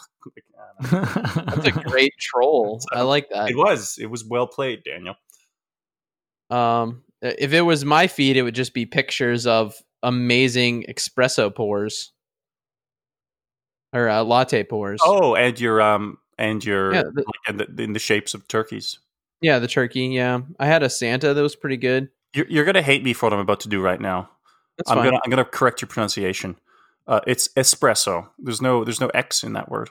That's 0.80 1.68
a 1.68 1.72
great 1.72 2.14
troll. 2.20 2.82
I 2.92 3.02
like 3.02 3.30
that. 3.30 3.52
it 3.52 3.56
was, 3.56 4.00
it 4.02 4.08
was 4.08 4.26
well 4.26 4.48
played, 4.48 4.84
Daniel. 4.84 5.14
Um, 6.52 7.04
if 7.22 7.54
it 7.54 7.62
was 7.62 7.86
my 7.86 8.08
feed, 8.08 8.38
it 8.38 8.44
would 8.44 8.56
just 8.56 8.74
be 8.74 8.86
pictures 8.86 9.46
of 9.48 9.76
amazing 10.04 10.86
espresso 10.90 11.54
pours 11.54 12.12
or 13.94 14.10
uh, 14.10 14.24
latte 14.24 14.64
pours. 14.64 15.00
Oh, 15.04 15.36
and 15.36 15.60
your 15.60 15.82
um, 15.82 16.18
and 16.38 16.64
your 16.64 16.94
Yeah, 16.94 17.04
the- 17.04 17.24
like, 17.26 17.36
and 17.48 17.60
the, 17.60 17.84
in 17.84 17.94
the 17.94 18.00
shapes 18.00 18.34
of 18.34 18.48
turkeys. 18.48 19.00
yeah, 19.42 19.60
the 19.60 19.68
turkey. 19.68 20.08
Yeah, 20.08 20.42
I 20.60 20.66
had 20.68 20.84
a 20.84 20.90
Santa 20.90 21.34
that 21.34 21.42
was 21.42 21.56
pretty 21.56 21.78
good. 21.78 22.10
You're, 22.34 22.48
you're 22.48 22.66
gonna 22.66 22.82
hate 22.82 23.04
me 23.04 23.14
for 23.14 23.26
what 23.28 23.34
I'm 23.34 23.40
about 23.40 23.60
to 23.62 23.70
do 23.70 23.82
right 23.82 24.00
now. 24.00 24.30
That's 24.78 24.90
I'm 24.90 24.98
fine. 24.98 25.06
gonna 25.08 25.20
I'm 25.26 25.30
gonna 25.30 25.46
correct 25.46 25.82
your 25.82 25.90
pronunciation. 25.90 26.58
Uh, 27.08 27.20
it's 27.28 27.50
espresso. 27.50 28.30
There's 28.40 28.62
no 28.62 28.84
there's 28.84 29.02
no 29.02 29.08
X 29.10 29.44
in 29.44 29.54
that 29.54 29.70
word. 29.70 29.90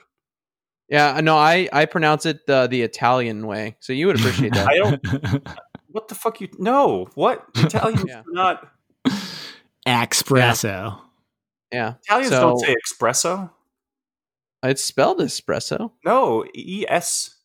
Yeah, 0.88 1.20
no, 1.20 1.36
I 1.36 1.68
I 1.72 1.84
pronounce 1.84 2.24
it 2.26 2.40
uh, 2.48 2.66
the 2.66 2.82
Italian 2.82 3.46
way, 3.46 3.76
so 3.80 3.92
you 3.92 4.06
would 4.06 4.18
appreciate 4.18 4.52
that. 4.54 4.66
I 4.68 4.76
don't. 4.78 5.48
What 5.92 6.08
the 6.08 6.14
fuck 6.14 6.40
you? 6.40 6.48
No, 6.58 7.08
what 7.14 7.44
Italians 7.56 8.04
Yeah. 8.08 8.22
do 8.24 8.32
not 8.32 8.68
Espresso. 9.86 10.98
yeah, 11.72 11.94
Italians 12.04 12.30
So- 12.30 12.40
don't 12.40 12.58
say 12.58 12.74
espresso. 12.86 13.50
it's 14.62 14.84
spelled 14.84 15.18
espresso. 15.20 15.92
No, 16.04 16.44
E 16.54 16.84
S. 16.88 17.36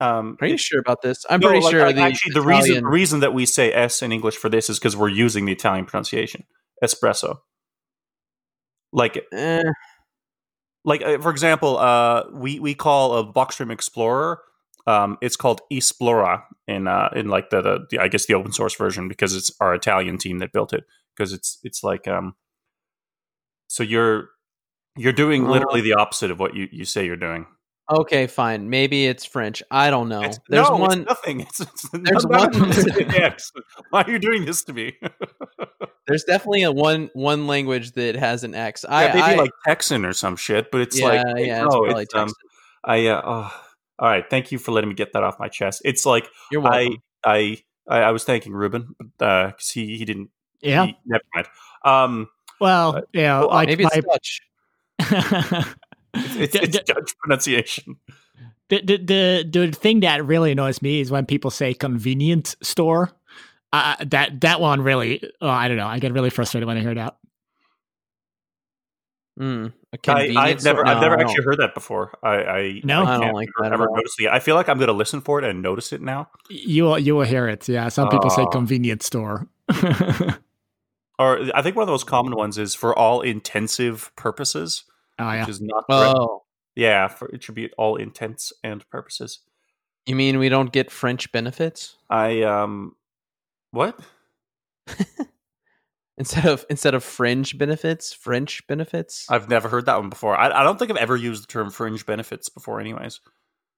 Um, 0.00 0.36
Are 0.40 0.46
you 0.46 0.54
it- 0.54 0.60
sure 0.60 0.80
about 0.80 1.02
this? 1.02 1.24
I'm 1.30 1.40
no, 1.40 1.48
pretty 1.48 1.62
like, 1.64 1.70
sure 1.72 1.86
like, 1.86 1.96
the 1.96 2.02
actually 2.02 2.32
the 2.32 2.42
reason 2.42 2.82
the 2.82 2.88
reason 2.90 3.20
that 3.20 3.32
we 3.34 3.46
say 3.46 3.72
S 3.72 4.02
in 4.02 4.10
English 4.12 4.36
for 4.36 4.48
this 4.48 4.68
is 4.68 4.78
because 4.78 4.96
we're 4.96 5.08
using 5.08 5.44
the 5.44 5.52
Italian 5.52 5.84
pronunciation 5.86 6.44
espresso. 6.82 7.38
Like 8.92 9.24
Eh, 9.32 9.62
like 10.84 11.02
uh, 11.02 11.18
for 11.18 11.30
example, 11.30 11.78
uh, 11.78 12.24
we 12.32 12.58
we 12.58 12.74
call 12.74 13.16
a 13.18 13.24
Blockstream 13.32 13.70
Explorer. 13.70 14.40
Um, 14.86 15.16
it's 15.22 15.36
called 15.36 15.60
Esplora 15.72 16.42
in 16.68 16.86
uh, 16.86 17.08
in 17.16 17.28
like 17.28 17.50
the, 17.50 17.62
the 17.62 17.86
the 17.90 17.98
I 17.98 18.08
guess 18.08 18.26
the 18.26 18.34
open 18.34 18.52
source 18.52 18.74
version 18.74 19.08
because 19.08 19.34
it's 19.34 19.50
our 19.60 19.74
Italian 19.74 20.18
team 20.18 20.38
that 20.40 20.52
built 20.52 20.72
it 20.72 20.84
because 21.16 21.32
it's 21.32 21.58
it's 21.62 21.82
like 21.82 22.06
um. 22.08 22.34
So 23.68 23.82
you're 23.82 24.28
you're 24.96 25.12
doing 25.12 25.46
Oh. 25.46 25.50
literally 25.50 25.80
the 25.80 25.94
opposite 25.94 26.30
of 26.30 26.38
what 26.38 26.54
you, 26.54 26.68
you 26.70 26.84
say 26.84 27.04
you're 27.06 27.16
doing. 27.16 27.46
okay, 27.90 28.26
fine. 28.26 28.70
Maybe 28.70 29.06
it's 29.06 29.24
French. 29.24 29.62
I 29.70 29.90
don't 29.90 30.08
know. 30.08 30.22
It's, 30.22 30.38
There's 30.48 30.68
no, 30.70 30.76
one. 30.76 31.00
It's 31.00 31.08
nothing. 31.08 31.40
It's, 31.40 31.60
it's 31.60 31.88
There's 31.90 32.26
one- 32.26 32.54
it 32.70 32.78
is 32.78 32.86
an 32.86 33.14
X. 33.14 33.52
Why 33.90 34.02
are 34.02 34.10
you 34.10 34.18
doing 34.18 34.44
this 34.44 34.62
to 34.64 34.72
me? 34.72 34.96
There's 36.06 36.24
definitely 36.24 36.62
a 36.64 36.72
one 36.72 37.10
one 37.14 37.46
language 37.46 37.92
that 37.92 38.14
has 38.16 38.44
an 38.44 38.54
X. 38.54 38.84
I, 38.84 39.06
yeah, 39.06 39.14
maybe 39.14 39.22
I 39.22 39.34
like 39.36 39.50
Texan 39.66 40.04
or 40.04 40.12
some 40.12 40.36
shit, 40.36 40.70
but 40.70 40.82
it's 40.82 40.98
yeah, 41.00 41.06
like 41.06 41.46
yeah, 41.46 41.64
no, 41.64 41.84
it's 41.86 42.00
it's, 42.00 42.14
um, 42.14 42.28
I 42.84 43.06
uh, 43.06 43.22
oh, 43.24 43.60
all 43.98 44.08
right. 44.08 44.24
Thank 44.28 44.52
you 44.52 44.58
for 44.58 44.72
letting 44.72 44.88
me 44.88 44.94
get 44.94 45.12
that 45.12 45.22
off 45.22 45.38
my 45.38 45.48
chest. 45.48 45.82
It's 45.84 46.04
like 46.06 46.26
You're 46.50 46.62
I, 46.66 46.84
welcome. 46.84 47.02
I 47.24 47.62
I 47.88 47.98
I 48.02 48.10
was 48.10 48.24
thanking 48.24 48.52
Ruben 48.52 48.94
because 49.18 49.70
he 49.70 49.96
he 49.96 50.04
didn't. 50.04 50.30
Yeah. 50.60 50.86
he- 50.86 50.96
never 51.06 51.24
mind. 51.34 51.46
Um, 51.84 52.28
Well, 52.60 53.02
yeah, 53.12 53.40
well, 53.40 53.48
like 53.50 53.68
Maybe 53.68 53.84
it's 53.84 53.96
Dutch. 54.06 54.40
it's 56.14 56.54
it's, 56.54 56.54
it's 56.78 56.78
Dutch 56.80 57.14
pronunciation. 57.18 57.96
the, 58.70 58.80
the, 58.80 58.96
the, 58.96 59.48
the 59.66 59.72
thing 59.72 60.00
that 60.00 60.24
really 60.24 60.52
annoys 60.52 60.80
me 60.80 61.00
is 61.00 61.10
when 61.10 61.26
people 61.26 61.50
say 61.50 61.74
convenient 61.74 62.56
store. 62.62 63.12
Uh, 63.72 63.96
that 64.06 64.40
that 64.42 64.60
one 64.60 64.80
really, 64.80 65.20
oh, 65.42 65.48
I 65.48 65.66
don't 65.68 65.76
know. 65.76 65.86
I 65.88 65.98
get 65.98 66.12
really 66.12 66.30
frustrated 66.30 66.66
when 66.66 66.76
I 66.76 66.80
hear 66.80 66.94
that. 66.94 67.16
Mm, 69.38 69.66
a 69.68 69.74
I, 69.94 69.96
convenience 69.96 70.38
I've 70.38 70.64
never 70.64 70.78
store- 70.78 70.86
I've 70.86 71.00
never 71.00 71.18
actually 71.20 71.44
heard 71.44 71.58
that 71.58 71.74
before. 71.74 72.12
I 72.22 72.34
I, 72.36 72.80
No? 72.84 73.04
I 73.04 73.18
don't 73.18 73.32
like 73.34 73.48
that 73.58 73.66
at 73.66 73.72
ever 73.72 73.88
all. 73.88 73.98
it. 73.98 74.28
I 74.30 74.40
feel 74.40 74.54
like 74.54 74.68
I'm 74.68 74.78
going 74.78 74.88
to 74.88 74.92
listen 74.94 75.20
for 75.20 75.38
it 75.38 75.44
and 75.44 75.62
notice 75.62 75.92
it 75.92 76.00
now. 76.02 76.28
You 76.48 76.84
will 76.84 76.98
you 76.98 77.14
will 77.16 77.24
hear 77.24 77.48
it. 77.48 77.68
Yeah, 77.68 77.88
some 77.88 78.08
people 78.08 78.30
say 78.30 78.46
convenience 78.52 79.06
store. 79.06 79.48
oh 79.72 80.34
Or 81.18 81.38
I 81.54 81.62
think 81.62 81.76
one 81.76 81.84
of 81.84 81.86
the 81.86 81.92
most 81.92 82.06
common 82.08 82.34
ones 82.34 82.58
is 82.58 82.74
for 82.74 82.96
all 82.98 83.20
intensive 83.20 84.10
purposes, 84.16 84.82
yeah. 85.18 85.40
which 85.40 85.48
is 85.48 85.60
not. 85.60 85.84
Oh, 85.88 86.42
Yeah, 86.74 87.06
for, 87.06 87.28
it 87.28 87.44
should 87.44 87.54
be 87.54 87.70
all 87.78 87.94
intents 87.96 88.52
and 88.64 88.88
purposes. 88.90 89.38
you 90.06 90.16
mean 90.16 90.38
we 90.38 90.48
don't 90.48 90.72
get 90.72 90.90
French 90.90 91.30
benefits 91.30 91.96
I 92.10 92.42
um, 92.42 92.96
what? 93.70 93.98
instead 96.18 96.46
of 96.46 96.64
instead 96.70 96.94
of 96.94 97.04
fringe 97.04 97.56
benefits? 97.58 98.12
French 98.12 98.66
benefits? 98.66 99.26
I've 99.28 99.48
never 99.48 99.68
heard 99.68 99.86
that 99.86 99.98
one 99.98 100.10
before. 100.10 100.36
I, 100.36 100.60
I 100.60 100.62
don't 100.62 100.78
think 100.78 100.90
I've 100.90 100.96
ever 100.96 101.16
used 101.16 101.42
the 101.44 101.46
term 101.48 101.70
fringe 101.70 102.06
benefits 102.06 102.48
before. 102.48 102.80
Anyways, 102.80 103.20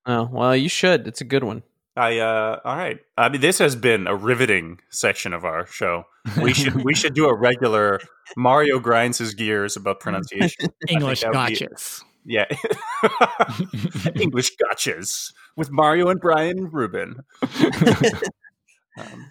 oh, 0.07 0.29
well, 0.33 0.57
you 0.57 0.69
should. 0.69 1.07
It's 1.07 1.21
a 1.21 1.25
good 1.25 1.45
one. 1.45 1.63
I 1.99 2.19
uh 2.19 2.61
all 2.63 2.77
right. 2.77 2.99
I 3.17 3.31
mean 3.31 3.41
this 3.41 3.59
has 3.59 3.75
been 3.75 4.07
a 4.07 4.15
riveting 4.15 4.81
section 4.91 5.33
of 5.33 5.47
our 5.47 5.65
show. 5.67 6.05
We 6.43 6.53
should 6.53 6.85
we 6.85 6.95
should 6.95 7.15
do 7.15 7.27
a 7.27 7.35
regular 7.35 8.01
Mario 8.37 8.79
grinds 8.81 9.17
his 9.17 9.33
gears 9.33 9.77
about 9.77 10.01
pronunciation. 10.01 10.67
English 10.89 11.23
that 11.23 11.33
be- 11.33 11.39
gotchas. 11.39 12.03
Yeah. 12.27 12.45
English 14.21 14.51
gotchas 14.57 15.33
with 15.57 15.71
Mario 15.71 16.09
and 16.09 16.21
Brian 16.21 16.71
Ruben. 16.71 17.21
Um, 18.99 19.31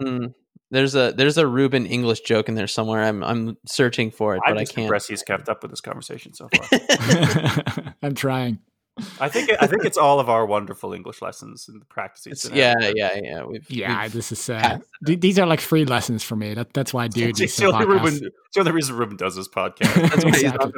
Hmm. 0.00 0.26
There's 0.72 0.94
a 0.96 1.12
there's 1.12 1.36
a 1.38 1.46
Ruben 1.46 1.86
English 1.86 2.22
joke 2.22 2.48
in 2.48 2.54
there 2.56 2.66
somewhere. 2.66 3.04
I'm 3.04 3.22
I'm 3.22 3.56
searching 3.66 4.10
for 4.10 4.34
it, 4.34 4.40
I'm 4.44 4.54
but 4.54 4.60
I 4.60 4.64
can't. 4.64 4.78
impressed 4.86 5.08
he's 5.10 5.22
kept 5.22 5.48
up 5.48 5.62
with 5.62 5.70
this 5.70 5.82
conversation 5.82 6.32
so 6.34 6.48
far. 6.48 7.94
I'm 8.02 8.14
trying. 8.14 8.58
I 9.20 9.28
think 9.28 9.50
I 9.60 9.66
think 9.66 9.84
it's 9.84 9.96
all 9.98 10.18
of 10.18 10.28
our 10.30 10.44
wonderful 10.46 10.92
English 10.94 11.22
lessons 11.22 11.66
and 11.68 11.80
the 11.80 11.84
practices. 11.86 12.50
Yeah, 12.52 12.74
yeah, 12.94 13.18
yeah. 13.22 13.42
We've, 13.44 13.70
Yeah, 13.70 14.02
we've- 14.02 14.12
this 14.16 14.32
is 14.32 14.48
uh, 14.50 14.60
passed 14.60 14.82
th- 15.06 15.20
these 15.20 15.38
are 15.38 15.46
like 15.46 15.60
free 15.60 15.84
lessons 15.84 16.22
for 16.22 16.36
me. 16.36 16.54
That, 16.54 16.72
that's 16.74 16.92
why 16.94 17.04
I 17.04 17.08
do 17.08 17.28
It's, 17.28 17.38
these 17.38 17.56
the 17.56 17.66
only. 17.66 17.86
Ruben, 17.86 18.14
it's 18.14 18.54
the 18.54 18.60
only 18.60 18.72
reason 18.72 18.96
Ruben 18.96 19.16
does 19.16 19.34
this 19.36 19.48
podcast. 19.48 19.94
That's 20.10 20.24
why 20.24 20.30
he's 20.30 20.42
Exactly. 20.42 20.72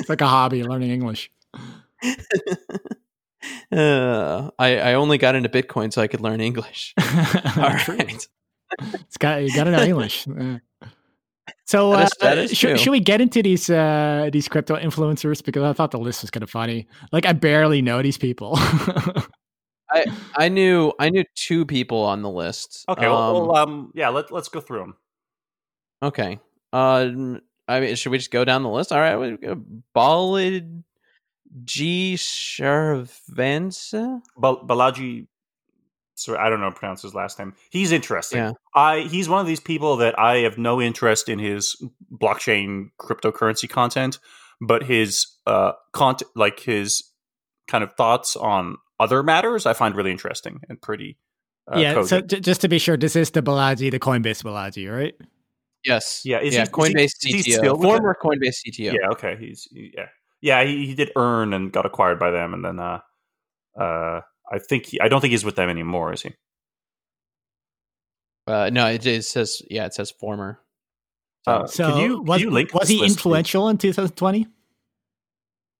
It's 0.00 0.08
like 0.08 0.20
a 0.22 0.26
hobby, 0.26 0.62
learning 0.64 0.90
English. 0.90 1.30
Uh, 3.70 4.50
I 4.58 4.78
I 4.78 4.94
only 4.94 5.18
got 5.18 5.34
into 5.34 5.48
Bitcoin 5.48 5.92
so 5.92 6.00
I 6.02 6.06
could 6.08 6.20
learn 6.20 6.40
English. 6.40 6.94
All 6.98 7.76
True. 7.78 7.96
right. 7.96 8.26
It's 8.78 9.16
got 9.16 9.42
you 9.42 9.54
got 9.54 9.64
to 9.64 9.70
know 9.70 9.82
English. 9.82 10.26
Yeah. 10.36 10.58
So 11.64 11.92
uh, 11.92 12.02
is- 12.02 12.10
that 12.20 12.38
is 12.38 12.56
should, 12.56 12.78
should 12.78 12.90
we 12.90 13.00
get 13.00 13.20
into 13.20 13.42
these 13.42 13.70
uh, 13.70 14.28
these 14.32 14.48
crypto 14.48 14.76
influencers 14.76 15.42
because 15.44 15.62
I 15.62 15.72
thought 15.72 15.90
the 15.92 15.98
list 15.98 16.22
was 16.22 16.30
kind 16.30 16.42
of 16.42 16.50
funny. 16.50 16.86
Like 17.12 17.24
I 17.26 17.32
barely 17.32 17.80
know 17.82 18.02
these 18.02 18.18
people. 18.18 18.52
I 19.90 20.04
I 20.36 20.48
knew 20.48 20.92
I 20.98 21.10
knew 21.10 21.24
two 21.36 21.64
people 21.64 22.02
on 22.02 22.22
the 22.22 22.30
list. 22.30 22.84
Okay, 22.88 23.06
Um, 23.06 23.12
well, 23.12 23.46
well 23.48 23.56
um, 23.56 23.92
yeah, 23.94 24.08
let, 24.10 24.30
let's 24.32 24.48
go 24.48 24.60
through 24.60 24.80
them. 24.80 24.96
okay. 26.02 26.38
Um, 26.72 27.40
I 27.68 27.80
mean, 27.80 27.94
should 27.96 28.10
we 28.10 28.18
just 28.18 28.30
go 28.32 28.44
down 28.44 28.62
the 28.64 28.68
list? 28.68 28.92
All 28.92 28.98
right. 29.00 29.16
We 29.16 29.36
go 29.36 29.54
Ballad 29.94 30.82
G 31.64 32.14
Sharvansa. 32.16 34.20
Bal- 34.36 34.66
Balaji, 34.66 35.26
sorry, 36.16 36.38
I 36.38 36.48
don't 36.50 36.58
know 36.58 36.66
how 36.66 36.70
to 36.72 36.78
pronounce 36.78 37.02
his 37.02 37.14
last 37.14 37.38
name. 37.38 37.54
He's 37.70 37.92
interesting. 37.92 38.38
Yeah. 38.38 38.52
I 38.74 39.00
he's 39.02 39.28
one 39.28 39.40
of 39.40 39.46
these 39.46 39.60
people 39.60 39.96
that 39.98 40.18
I 40.18 40.38
have 40.38 40.58
no 40.58 40.82
interest 40.82 41.28
in 41.28 41.38
his 41.38 41.80
blockchain 42.12 42.90
cryptocurrency 43.00 43.68
content, 43.70 44.18
but 44.60 44.82
his 44.82 45.26
uh 45.46 45.72
content, 45.92 46.30
like 46.34 46.58
his 46.60 47.04
kind 47.68 47.84
of 47.84 47.92
thoughts 47.94 48.34
on 48.36 48.76
other 48.98 49.22
matters, 49.22 49.66
I 49.66 49.72
find 49.74 49.94
really 49.94 50.10
interesting 50.10 50.60
and 50.68 50.80
pretty. 50.82 51.16
Uh, 51.72 51.78
yeah. 51.78 52.02
So 52.04 52.20
j- 52.20 52.40
just 52.40 52.60
to 52.62 52.68
be 52.68 52.78
sure, 52.78 52.96
this 52.96 53.16
is 53.16 53.30
the 53.32 53.42
Balaji, 53.42 53.90
the 53.90 53.98
Coinbase 53.98 54.42
Balaji, 54.42 54.90
right? 54.92 55.14
Yes. 55.84 56.22
Yeah, 56.24 56.40
is 56.40 56.54
yeah. 56.54 56.60
he- 56.60 56.62
is 56.62 56.68
he- 56.68 56.72
Coinbase 56.72 57.04
is 57.04 57.44
he 57.44 57.52
CTO. 57.52 57.56
still 57.58 57.76
with 57.76 57.82
Former 57.82 58.16
Coinbase 58.22 58.56
CTO. 58.66 58.92
yeah, 58.94 59.08
okay, 59.12 59.36
he's 59.38 59.68
he- 59.70 59.92
yeah, 59.96 60.06
yeah. 60.40 60.64
He, 60.64 60.86
he 60.86 60.94
did 60.94 61.10
earn 61.16 61.52
and 61.52 61.72
got 61.72 61.84
acquired 61.84 62.18
by 62.18 62.30
them, 62.30 62.54
and 62.54 62.64
then 62.64 62.78
uh, 62.78 63.00
uh, 63.78 64.20
I 64.52 64.58
think 64.58 64.86
he, 64.86 65.00
I 65.00 65.08
don't 65.08 65.20
think 65.20 65.32
he's 65.32 65.44
with 65.44 65.56
them 65.56 65.68
anymore, 65.68 66.12
is 66.12 66.22
he? 66.22 66.34
Uh, 68.46 68.70
no, 68.72 68.86
it, 68.86 69.04
it 69.06 69.24
says 69.24 69.62
yeah, 69.68 69.86
it 69.86 69.94
says 69.94 70.10
former. 70.10 70.60
Uh, 71.46 71.66
So 71.66 71.92
can 71.92 72.00
you, 72.00 72.16
can 72.18 72.24
was, 72.24 72.42
you 72.42 72.50
link 72.50 72.74
was 72.74 72.88
he 72.88 72.96
list, 73.00 73.04
please? 73.04 73.12
influential 73.16 73.68
in 73.68 73.78
2020? 73.78 74.46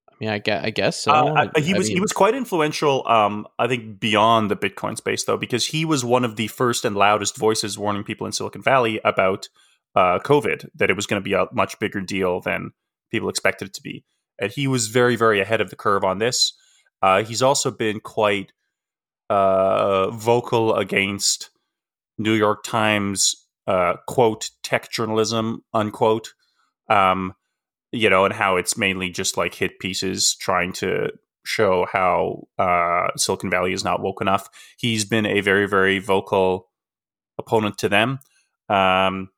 I 0.09 0.13
mean, 0.19 0.29
I 0.29 0.39
guess, 0.39 0.65
I 0.65 0.69
guess 0.71 0.97
so. 1.01 1.11
Uh, 1.11 1.47
I- 1.55 1.59
he 1.59 1.73
I 1.73 1.77
was 1.77 1.87
he 1.87 1.99
was 1.99 2.11
quite 2.11 2.35
influential. 2.35 3.07
Um, 3.07 3.47
I 3.59 3.67
think 3.67 3.99
beyond 3.99 4.49
the 4.51 4.55
Bitcoin 4.55 4.97
space 4.97 5.23
though, 5.23 5.37
because 5.37 5.67
he 5.67 5.85
was 5.85 6.03
one 6.03 6.25
of 6.25 6.35
the 6.35 6.47
first 6.47 6.85
and 6.85 6.95
loudest 6.95 7.37
voices 7.37 7.77
warning 7.77 8.03
people 8.03 8.25
in 8.25 8.33
Silicon 8.33 8.61
Valley 8.61 8.99
about 9.05 9.47
uh, 9.95 10.19
COVID 10.19 10.69
that 10.75 10.89
it 10.89 10.95
was 10.95 11.05
going 11.05 11.21
to 11.21 11.23
be 11.23 11.33
a 11.33 11.45
much 11.53 11.79
bigger 11.79 12.01
deal 12.01 12.41
than 12.41 12.71
people 13.11 13.29
expected 13.29 13.69
it 13.69 13.73
to 13.75 13.81
be, 13.81 14.03
and 14.39 14.51
he 14.51 14.67
was 14.67 14.87
very 14.87 15.15
very 15.15 15.39
ahead 15.39 15.61
of 15.61 15.69
the 15.69 15.75
curve 15.75 16.03
on 16.03 16.17
this. 16.17 16.53
Uh, 17.01 17.23
he's 17.23 17.43
also 17.43 17.69
been 17.69 17.99
quite 17.99 18.51
uh, 19.29 20.09
vocal 20.11 20.75
against 20.75 21.49
New 22.17 22.33
York 22.33 22.63
Times 22.63 23.47
uh, 23.67 23.95
quote 24.07 24.49
tech 24.63 24.91
journalism 24.91 25.63
unquote. 25.73 26.33
Um, 26.89 27.33
you 27.91 28.09
know, 28.09 28.25
and 28.25 28.33
how 28.33 28.57
it's 28.57 28.77
mainly 28.77 29.09
just 29.09 29.37
like 29.37 29.53
hit 29.53 29.79
pieces 29.79 30.35
trying 30.35 30.73
to 30.73 31.09
show 31.45 31.87
how 31.91 32.47
uh, 32.59 33.07
Silicon 33.15 33.49
Valley 33.49 33.73
is 33.73 33.83
not 33.83 34.01
woke 34.01 34.21
enough. 34.21 34.49
He's 34.77 35.05
been 35.05 35.25
a 35.25 35.41
very, 35.41 35.67
very 35.67 35.99
vocal 35.99 36.69
opponent 37.37 37.77
to 37.79 37.89
them. 37.89 38.19
Um, 38.69 39.29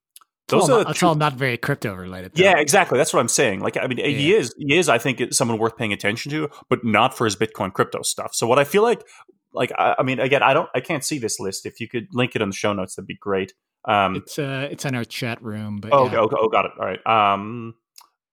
those 0.47 0.67
all, 0.67 0.79
are 0.79 0.83
the 0.83 0.89
it's 0.89 0.99
two- 0.99 1.07
all 1.07 1.15
not 1.15 1.33
very 1.33 1.57
crypto 1.57 1.93
related. 1.93 2.33
though. 2.33 2.43
yeah, 2.43 2.57
exactly. 2.57 2.97
That's 2.97 3.13
what 3.13 3.19
I'm 3.19 3.27
saying. 3.27 3.59
Like, 3.59 3.77
I 3.77 3.85
mean, 3.85 3.99
he 3.99 4.33
is, 4.33 4.53
he 4.57 4.75
is. 4.75 4.89
I 4.89 4.97
think 4.97 5.31
someone 5.31 5.59
worth 5.59 5.77
paying 5.77 5.93
attention 5.93 6.31
to, 6.31 6.49
but 6.69 6.83
not 6.83 7.15
for 7.15 7.25
his 7.25 7.35
Bitcoin 7.35 7.71
crypto 7.71 8.01
stuff. 8.01 8.33
So, 8.33 8.47
what 8.47 8.57
I 8.57 8.63
feel 8.63 8.81
like, 8.81 9.03
like, 9.53 9.71
I, 9.77 9.95
I 9.99 10.03
mean, 10.03 10.19
again, 10.19 10.43
I 10.43 10.53
don't, 10.53 10.69
I 10.75 10.79
can't 10.79 11.03
see 11.03 11.19
this 11.19 11.39
list. 11.39 11.65
If 11.65 11.79
you 11.79 11.87
could 11.87 12.07
link 12.11 12.35
it 12.35 12.41
in 12.41 12.49
the 12.49 12.55
show 12.55 12.73
notes, 12.73 12.95
that'd 12.95 13.07
be 13.07 13.17
great. 13.19 13.53
Um, 13.87 14.15
It's 14.15 14.37
uh, 14.37 14.67
it's 14.71 14.85
in 14.85 14.95
our 14.95 15.05
chat 15.05 15.41
room. 15.41 15.79
But 15.81 15.93
Oh, 15.93 16.03
yeah. 16.03 16.07
okay, 16.07 16.17
okay, 16.17 16.35
oh, 16.39 16.47
got 16.49 16.65
it. 16.65 16.71
All 16.79 16.85
right. 16.85 17.07
Um, 17.07 17.75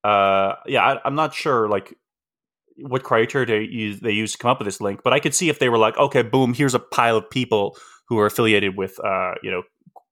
uh, 0.04 0.54
yeah, 0.66 0.84
I, 0.84 1.00
I'm 1.04 1.14
not 1.14 1.34
sure 1.34 1.68
like 1.68 1.94
what 2.78 3.02
criteria 3.02 3.46
they 3.46 3.62
use, 3.62 4.00
they 4.00 4.12
use 4.12 4.32
to 4.32 4.38
come 4.38 4.50
up 4.50 4.58
with 4.58 4.66
this 4.66 4.80
link, 4.80 5.00
but 5.02 5.12
I 5.12 5.20
could 5.20 5.34
see 5.34 5.48
if 5.48 5.58
they 5.58 5.68
were 5.68 5.78
like, 5.78 5.96
okay, 5.96 6.22
boom, 6.22 6.52
here's 6.52 6.74
a 6.74 6.78
pile 6.78 7.16
of 7.16 7.30
people 7.30 7.76
who 8.08 8.18
are 8.18 8.26
affiliated 8.26 8.76
with, 8.76 8.98
uh, 9.04 9.32
you 9.42 9.50
know, 9.50 9.62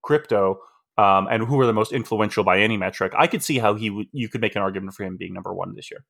crypto, 0.02 0.58
um, 0.96 1.26
and 1.30 1.42
who 1.42 1.60
are 1.60 1.66
the 1.66 1.72
most 1.72 1.92
influential 1.92 2.44
by 2.44 2.60
any 2.60 2.76
metric. 2.76 3.12
I 3.16 3.26
could 3.26 3.42
see 3.42 3.58
how 3.58 3.74
he 3.74 3.90
would. 3.90 4.06
You 4.12 4.28
could 4.28 4.40
make 4.40 4.54
an 4.56 4.62
argument 4.62 4.94
for 4.94 5.04
him 5.04 5.16
being 5.16 5.34
number 5.34 5.52
one 5.52 5.74
this 5.74 5.90
year. 5.90 6.04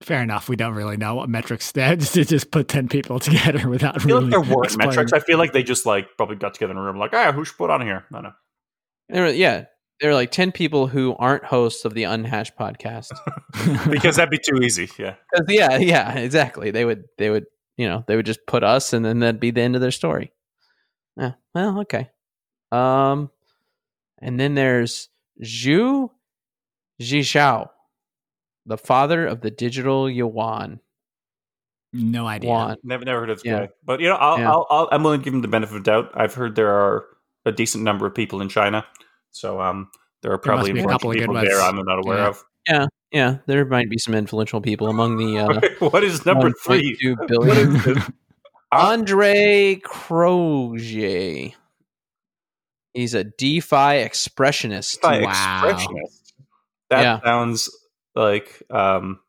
Fair 0.00 0.22
enough. 0.22 0.48
We 0.48 0.54
don't 0.56 0.74
really 0.74 0.96
know 0.96 1.16
what 1.16 1.28
metrics 1.28 1.72
they 1.72 1.96
just 1.96 2.14
to 2.14 2.24
just 2.24 2.50
put 2.50 2.68
ten 2.68 2.88
people 2.88 3.18
together 3.20 3.68
without 3.68 3.96
I 3.96 3.98
feel 3.98 4.20
really 4.20 4.30
like 4.30 4.46
there 4.46 4.56
weren't 4.56 4.66
explaining. 4.66 4.88
metrics. 4.90 5.12
I 5.12 5.20
feel 5.20 5.38
like 5.38 5.52
they 5.52 5.62
just 5.62 5.86
like 5.86 6.08
probably 6.16 6.36
got 6.36 6.54
together 6.54 6.72
in 6.72 6.78
a 6.78 6.82
room, 6.82 6.98
like, 6.98 7.12
ah, 7.14 7.32
who 7.32 7.44
should 7.44 7.56
put 7.56 7.70
on 7.70 7.80
here? 7.82 8.04
I 8.10 8.14
don't 8.14 8.22
know. 8.24 8.32
there 9.08 9.22
were, 9.24 9.30
yeah, 9.30 9.64
there 10.00 10.10
are 10.10 10.14
like 10.14 10.30
ten 10.30 10.52
people 10.52 10.86
who 10.86 11.16
aren't 11.18 11.44
hosts 11.44 11.84
of 11.84 11.94
the 11.94 12.04
Unhashed 12.04 12.56
podcast. 12.56 13.10
because 13.90 14.16
that'd 14.16 14.30
be 14.30 14.38
too 14.38 14.58
easy. 14.62 14.88
Yeah. 14.98 15.14
'Cause, 15.34 15.46
yeah, 15.48 15.76
yeah, 15.78 16.12
exactly. 16.14 16.70
They 16.70 16.84
would, 16.84 17.04
they 17.18 17.30
would, 17.30 17.46
you 17.76 17.88
know, 17.88 18.04
they 18.06 18.14
would 18.14 18.26
just 18.26 18.46
put 18.46 18.62
us, 18.62 18.92
and 18.92 19.04
then 19.04 19.18
that'd 19.18 19.40
be 19.40 19.50
the 19.50 19.62
end 19.62 19.74
of 19.74 19.80
their 19.80 19.90
story. 19.90 20.30
Yeah. 21.16 21.32
Well, 21.54 21.80
okay. 21.80 22.08
Um, 22.70 23.30
and 24.22 24.38
then 24.38 24.54
there's 24.54 25.08
Zhu 25.42 26.10
Zhishao, 27.02 27.70
the 28.68 28.78
father 28.78 29.26
of 29.26 29.40
the 29.40 29.50
digital 29.50 30.08
yuan. 30.08 30.80
no 31.92 32.26
idea. 32.26 32.50
Yuan. 32.50 32.76
Never, 32.84 33.04
never 33.04 33.20
heard 33.20 33.30
of 33.30 33.38
this 33.38 33.44
Yeah. 33.46 33.60
guy. 33.60 33.68
But 33.84 34.00
you 34.00 34.08
know, 34.08 34.16
I'll, 34.16 34.38
Yeah. 34.38 34.50
I'll, 34.50 34.66
I'll, 34.70 34.88
I'm 34.92 35.02
willing 35.02 35.20
to 35.20 35.24
give 35.24 35.32
him 35.34 35.40
the 35.42 35.48
benefit 35.48 35.76
of 35.76 35.82
doubt. 35.84 36.10
I've 36.14 36.34
heard 36.34 36.54
there 36.54 36.70
are 36.70 37.06
a 37.46 37.52
decent 37.52 37.82
number 37.82 38.06
of 38.06 38.14
people 38.14 38.40
in 38.42 38.48
China, 38.50 38.84
so 39.30 39.60
um, 39.60 39.88
there 40.22 40.30
are 40.32 40.38
probably 40.38 40.72
be 40.72 40.80
a 40.80 40.86
couple 40.86 41.10
of 41.10 41.16
people 41.16 41.34
ones. 41.34 41.48
there 41.48 41.60
I'm 41.60 41.76
not 41.76 41.98
aware 42.04 42.18
Yeah. 42.18 42.28
of. 42.28 42.44
Yeah, 42.68 42.86
yeah, 43.12 43.38
there 43.46 43.64
might 43.64 43.88
be 43.88 43.96
some 43.96 44.14
influential 44.14 44.60
people 44.60 44.88
among 44.88 45.16
the 45.16 45.38
uh, 45.38 45.60
what 45.90 46.04
is 46.04 46.26
number 46.26 46.50
three? 46.66 46.94
1.2 47.02 47.16
What 47.18 47.28
billion. 47.28 48.02
Andre 48.72 49.80
Cronje. 49.82 51.54
He's 52.92 53.14
a 53.14 53.24
DeFi 53.24 54.02
expressionist. 54.04 55.00
By 55.00 55.22
Wow. 55.22 55.62
expressionist. 55.64 56.32
That 56.90 57.00
Yeah. 57.02 57.20
sounds 57.24 57.70
like 58.18 58.62
um, 58.70 59.20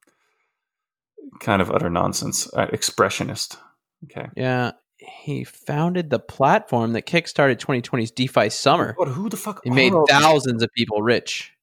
kind 1.39 1.61
of 1.61 1.71
utter 1.71 1.89
nonsense. 1.89 2.51
Uh, 2.53 2.67
expressionist. 2.67 3.57
Okay. 4.05 4.27
Yeah, 4.35 4.71
he 4.97 5.43
founded 5.43 6.09
the 6.09 6.19
platform 6.19 6.93
that 6.93 7.05
kickstarted 7.05 7.57
2020's 7.57 8.11
DeFi 8.11 8.49
summer. 8.49 8.93
What? 8.97 9.07
Who 9.07 9.29
the 9.29 9.37
fuck? 9.37 9.61
He 9.63 9.69
made 9.69 9.93
oh, 9.93 10.05
thousands 10.07 10.63
of 10.63 10.69
people 10.75 11.01
rich. 11.01 11.53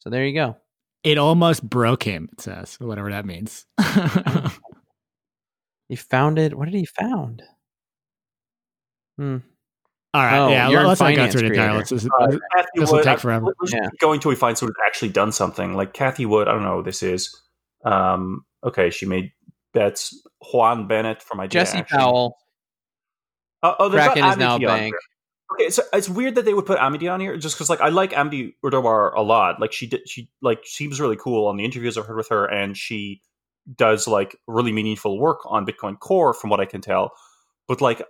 So 0.00 0.10
there 0.10 0.26
you 0.26 0.34
go. 0.34 0.56
It 1.02 1.18
almost 1.18 1.68
broke 1.68 2.02
him. 2.02 2.28
It 2.32 2.40
says 2.40 2.76
whatever 2.80 3.10
that 3.10 3.24
means. 3.24 3.64
He 5.88 5.96
founded. 5.96 6.54
What 6.54 6.66
did 6.66 6.74
he 6.74 6.86
found? 6.86 7.42
Hmm. 9.16 9.38
All 10.16 10.22
right, 10.24 10.38
Oh, 10.38 10.48
yeah. 10.48 10.68
you're 10.70 10.80
in 10.80 10.86
Let's 10.86 11.00
not 11.00 11.10
go 11.10 11.14
finance 11.16 11.32
through 11.32 11.40
the 11.42 11.46
entire 11.48 11.66
creator. 11.66 11.78
list. 11.78 11.90
This, 11.90 12.06
Uh, 12.06 12.62
this 12.74 12.90
will 12.92 13.02
take 13.02 13.18
forever. 13.18 13.46
Let's 13.60 13.72
Yeah. 13.72 13.88
keep 13.90 14.00
going 14.00 14.16
until 14.16 14.30
we 14.30 14.34
find 14.36 14.56
someone 14.56 14.72
who's 14.76 14.86
actually 14.86 15.10
done 15.10 15.32
something. 15.32 15.74
Like 15.74 15.92
Cathie 15.92 16.24
Wood, 16.26 16.48
I 16.48 16.52
don't 16.52 16.62
know 16.62 16.76
who 16.78 16.82
this 16.82 17.02
is. 17.02 17.38
Um, 17.84 18.44
okay, 18.64 18.90
she 18.90 19.04
made 19.06 19.32
bets. 19.74 20.26
Juan 20.52 20.86
Benet 20.88 21.22
from 21.22 21.40
Idea 21.40 21.60
Jesse 21.60 21.78
Action. 21.78 21.98
Powell. 21.98 22.38
Oh, 23.62 23.74
oh 23.78 23.88
they've 23.88 24.00
Kraken 24.00 24.24
is 24.24 24.36
now 24.36 24.54
Amity 24.54 24.66
bank. 24.66 24.94
here. 24.94 25.00
Okay, 25.52 25.70
so 25.70 25.82
it's 25.92 26.08
weird 26.08 26.34
that 26.34 26.44
they 26.44 26.54
would 26.54 26.66
put 26.66 26.78
Amiti 26.78 27.12
on 27.12 27.20
here, 27.20 27.36
just 27.36 27.56
because 27.56 27.70
like 27.70 27.80
I 27.80 27.88
like 27.88 28.12
Amiti 28.12 28.54
Uttarwar 28.64 29.12
a 29.14 29.22
lot. 29.22 29.60
Like 29.60 29.72
she 29.72 29.86
did, 29.86 30.08
she 30.08 30.28
like 30.42 30.60
seems 30.64 31.00
really 31.00 31.16
cool 31.16 31.46
on 31.46 31.56
the 31.56 31.64
interviews 31.64 31.96
I've 31.96 32.06
heard 32.06 32.16
with 32.16 32.28
her, 32.30 32.46
and 32.46 32.76
she 32.76 33.20
does 33.76 34.08
like 34.08 34.36
really 34.46 34.72
meaningful 34.72 35.18
work 35.18 35.40
on 35.46 35.64
Bitcoin 35.66 35.98
Core, 35.98 36.32
from 36.34 36.50
what 36.50 36.58
I 36.60 36.64
can 36.64 36.80
tell. 36.80 37.12
But 37.68 37.80
like, 37.80 38.02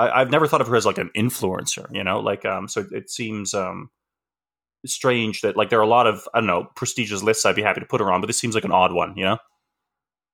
I, 0.00 0.20
I've 0.20 0.30
never 0.30 0.46
thought 0.46 0.60
of 0.60 0.66
her 0.68 0.76
as 0.76 0.86
like 0.86 0.98
an 0.98 1.10
influencer. 1.16 1.86
You 1.92 2.04
know, 2.04 2.20
like 2.20 2.44
um, 2.44 2.68
so 2.68 2.86
it, 2.90 3.10
seems 3.10 3.54
um 3.54 3.90
strange 4.86 5.42
that 5.42 5.56
like 5.56 5.68
there 5.70 5.78
are 5.78 5.82
a 5.82 5.88
lot 5.88 6.06
of 6.06 6.26
I 6.32 6.40
don't 6.40 6.46
know 6.46 6.64
prestigious 6.74 7.22
lists 7.22 7.44
I'd 7.44 7.56
be 7.56 7.62
happy 7.62 7.80
to 7.80 7.86
put 7.86 8.00
her 8.00 8.10
on, 8.10 8.20
but 8.20 8.26
this 8.26 8.38
seems 8.38 8.54
like 8.54 8.64
an 8.64 8.72
odd 8.72 8.92
one. 8.92 9.14
You 9.16 9.24
know. 9.24 9.38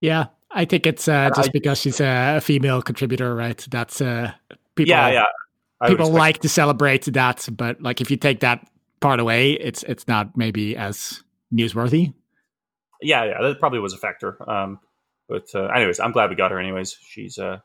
Yeah, 0.00 0.26
I 0.50 0.64
think 0.66 0.86
it's 0.86 1.08
uh, 1.08 1.30
just 1.34 1.48
I- 1.48 1.52
because 1.52 1.80
she's 1.80 2.00
a 2.00 2.40
female 2.40 2.82
contributor, 2.82 3.34
right? 3.34 3.66
That's 3.70 4.00
uh, 4.00 4.32
people. 4.74 4.90
yeah, 4.90 5.08
yeah. 5.08 5.24
I 5.80 5.88
people 5.88 6.10
like 6.10 6.38
to 6.40 6.48
celebrate 6.48 7.04
that, 7.04 7.46
but 7.52 7.82
like 7.82 8.00
if 8.00 8.10
you 8.10 8.16
take 8.16 8.40
that 8.40 8.66
part 9.00 9.20
away, 9.20 9.52
it's 9.52 9.82
it's 9.82 10.08
not 10.08 10.36
maybe 10.36 10.76
as 10.76 11.22
newsworthy. 11.52 12.14
yeah, 13.02 13.24
yeah, 13.24 13.42
that 13.42 13.58
probably 13.60 13.78
was 13.80 13.92
a 13.92 13.98
factor. 13.98 14.38
Um, 14.50 14.80
but 15.28 15.46
uh, 15.54 15.66
anyways, 15.66 16.00
I'm 16.00 16.12
glad 16.12 16.30
we 16.30 16.36
got 16.36 16.50
her. 16.50 16.58
Anyways, 16.58 16.96
she's 17.08 17.36
uh, 17.36 17.58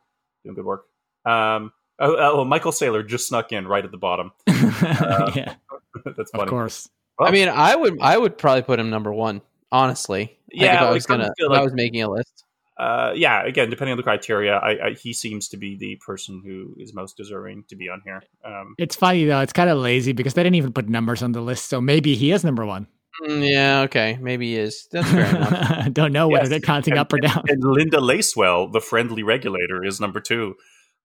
doing 0.44 0.56
good 0.56 0.66
work. 0.66 0.84
Um, 1.26 1.72
oh, 2.02 2.16
oh, 2.42 2.46
Michael 2.46 2.72
Saylor 2.72 3.08
just 3.08 3.28
snuck 3.28 3.52
in 3.54 3.68
right 3.68 3.86
at 3.86 3.92
the 3.92 3.98
bottom. 3.98 4.32
yeah, 4.48 5.56
That's 6.06 6.32
funny. 6.32 6.44
of 6.44 6.50
course. 6.50 6.90
Well, 7.20 7.30
I 7.30 7.32
mean, 7.32 7.50
I 7.50 7.76
would 7.76 8.00
I 8.02 8.18
would 8.18 8.38
probably 8.38 8.64
put 8.64 8.80
him 8.80 8.90
number 8.90 9.14
one. 9.14 9.42
Honestly, 9.72 10.22
Like, 10.22 10.62
Yeah, 10.62 10.76
if 10.76 10.82
I 10.82 10.92
was 10.92 11.06
gonna, 11.06 11.32
feel 11.38 11.52
if 11.54 11.58
I 11.58 11.64
was 11.64 11.74
making 11.74 12.02
a 12.02 12.10
list. 12.10 12.44
uh, 12.78 13.14
yeah. 13.16 13.42
Again, 13.46 13.70
depending 13.70 13.92
on 13.94 13.98
the 13.98 14.04
criteria, 14.04 14.56
I, 14.58 14.88
I, 14.88 14.94
he 14.94 15.14
seems 15.14 15.48
to 15.50 15.58
be 15.58 15.78
the 15.78 15.96
person 16.06 16.42
who 16.46 16.76
is 16.78 16.94
most 16.94 17.16
deserving 17.16 17.64
to 17.70 17.76
be 17.78 17.88
on 17.88 18.02
here. 18.04 18.22
Um, 18.44 18.76
It's 18.78 18.96
funny 18.98 19.24
though; 19.26 19.40
it's 19.40 19.54
kind 19.54 19.70
of 19.70 19.78
lazy 19.78 20.12
because 20.12 20.34
they 20.34 20.44
didn't 20.44 20.56
even 20.56 20.74
put 20.74 20.90
numbers 20.90 21.24
on 21.24 21.32
the 21.32 21.40
list, 21.42 21.66
so 21.70 21.80
maybe 21.80 22.16
he 22.16 22.32
is 22.34 22.44
number 22.44 22.66
one. 22.66 22.88
Mm, 23.24 23.50
yeah, 23.50 23.82
okay, 23.82 24.18
maybe 24.20 24.48
he 24.48 24.58
is. 24.58 24.88
That's 24.92 25.10
fair 25.10 25.26
enough. 25.36 25.94
Don't 25.94 26.12
know 26.12 26.28
whether 26.28 26.44
Yes, 26.46 26.50
they're 26.50 26.60
counting 26.60 26.94
and- 26.94 27.00
up 27.00 27.14
or 27.14 27.20
down. 27.20 27.44
and 27.48 27.64
Linda 27.64 27.98
Lacewell, 28.00 28.72
the 28.74 28.82
friendly 28.82 29.22
regulator, 29.24 29.86
is 29.86 30.02
number 30.02 30.20
two. 30.20 30.56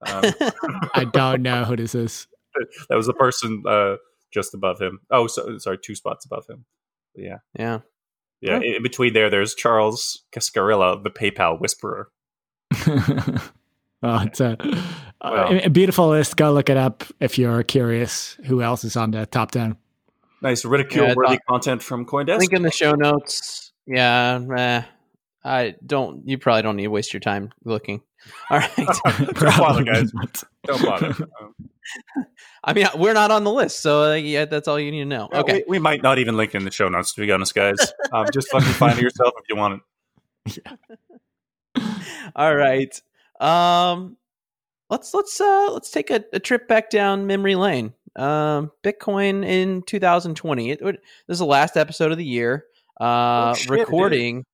Um, 0.02 0.24
I 0.94 1.06
don't 1.12 1.42
know 1.42 1.64
who 1.64 1.76
this 1.76 1.94
is. 1.94 2.26
that 2.88 2.96
was 2.96 3.06
the 3.06 3.14
person 3.14 3.62
uh, 3.66 3.96
just 4.30 4.54
above 4.54 4.80
him. 4.80 5.00
Oh, 5.10 5.26
so, 5.26 5.58
sorry, 5.58 5.78
two 5.78 5.94
spots 5.94 6.24
above 6.24 6.46
him. 6.48 6.64
But 7.14 7.24
yeah, 7.24 7.38
yeah. 7.58 7.78
yeah. 8.40 8.52
Oh. 8.54 8.56
In 8.56 8.62
in 8.62 8.82
between 8.82 9.12
there, 9.12 9.30
there's 9.30 9.54
Charles 9.54 10.24
Cascarilla, 10.32 11.02
the 11.02 11.10
PayPal 11.10 11.60
whisperer. 11.60 12.10
oh, 14.02 14.22
it's 14.24 14.40
a, 14.40 14.56
Well. 15.22 15.52
a, 15.52 15.66
a 15.66 15.70
beautiful 15.70 16.08
list. 16.10 16.36
Go 16.36 16.52
look 16.52 16.68
it 16.68 16.76
up 16.76 17.04
if 17.20 17.38
you're 17.38 17.62
curious. 17.62 18.36
Who 18.46 18.62
else 18.62 18.84
is 18.84 18.96
on 18.96 19.12
the 19.12 19.26
top 19.26 19.52
ten? 19.52 19.76
Nice 20.42 20.64
ridicule-worthy 20.64 21.32
Yeah, 21.32 21.38
content 21.48 21.82
from 21.82 22.04
CoinDesk. 22.04 22.38
Link 22.38 22.52
in 22.52 22.62
the 22.62 22.70
show 22.70 22.92
notes. 22.92 23.72
Yeah, 23.86 24.40
eh, 24.56 24.82
I 25.46 25.76
don't. 25.86 26.26
You 26.26 26.38
probably 26.38 26.62
don't 26.62 26.76
need 26.76 26.84
to 26.84 26.90
waste 26.90 27.12
your 27.14 27.20
time 27.20 27.52
looking. 27.64 28.02
All 28.50 28.58
right. 28.58 28.70
Don't 28.76 29.58
bother, 29.58 29.84
guys. 29.84 30.10
Don't 30.64 30.82
bother. 30.84 31.14
I 32.64 32.72
mean, 32.72 32.88
we're 32.96 33.12
not 33.14 33.30
on 33.30 33.44
the 33.44 33.52
list, 33.52 33.80
so 33.80 34.10
uh, 34.10 34.14
yeah, 34.14 34.44
that's 34.44 34.66
all 34.66 34.80
you 34.80 34.90
need 34.90 35.00
to 35.02 35.04
know. 35.04 35.28
well, 35.30 35.42
Okay. 35.42 35.62
we, 35.68 35.76
we 35.76 35.78
might 35.78 36.02
not 36.02 36.18
even 36.18 36.36
link 36.36 36.52
in 36.56 36.64
the 36.64 36.72
show 36.72 36.88
notes, 36.88 37.12
to 37.14 37.20
be 37.20 37.30
honest, 37.30 37.54
guys. 37.54 37.76
Um, 38.12 38.26
just 38.32 38.50
fucking 38.50 38.66
find 38.72 38.98
it 38.98 39.02
yourself 39.02 39.34
if 39.38 39.44
you 39.48 39.54
want 39.54 39.80
it. 40.46 40.62
Yeah. 41.76 41.84
All 42.34 42.56
right. 42.56 43.00
Um, 43.40 44.16
let's 44.90 45.14
let's 45.14 45.40
uh 45.40 45.68
let's 45.72 45.90
take 45.92 46.10
a, 46.10 46.24
a 46.32 46.40
trip 46.40 46.66
back 46.66 46.90
down 46.90 47.28
memory 47.28 47.54
lane. 47.54 47.92
Um, 48.16 48.72
Bitcoin 48.82 49.44
in 49.46 49.82
2020. 49.82 50.70
It, 50.70 50.82
would 50.82 50.96
this 51.28 51.34
is 51.34 51.38
the 51.38 51.46
last 51.46 51.76
episode 51.76 52.10
of 52.10 52.18
the 52.18 52.24
year. 52.24 52.64
Uh, 53.00 53.50
Oh, 53.50 53.54
shit, 53.54 53.70
it 53.70 53.80
is. 53.82 54.44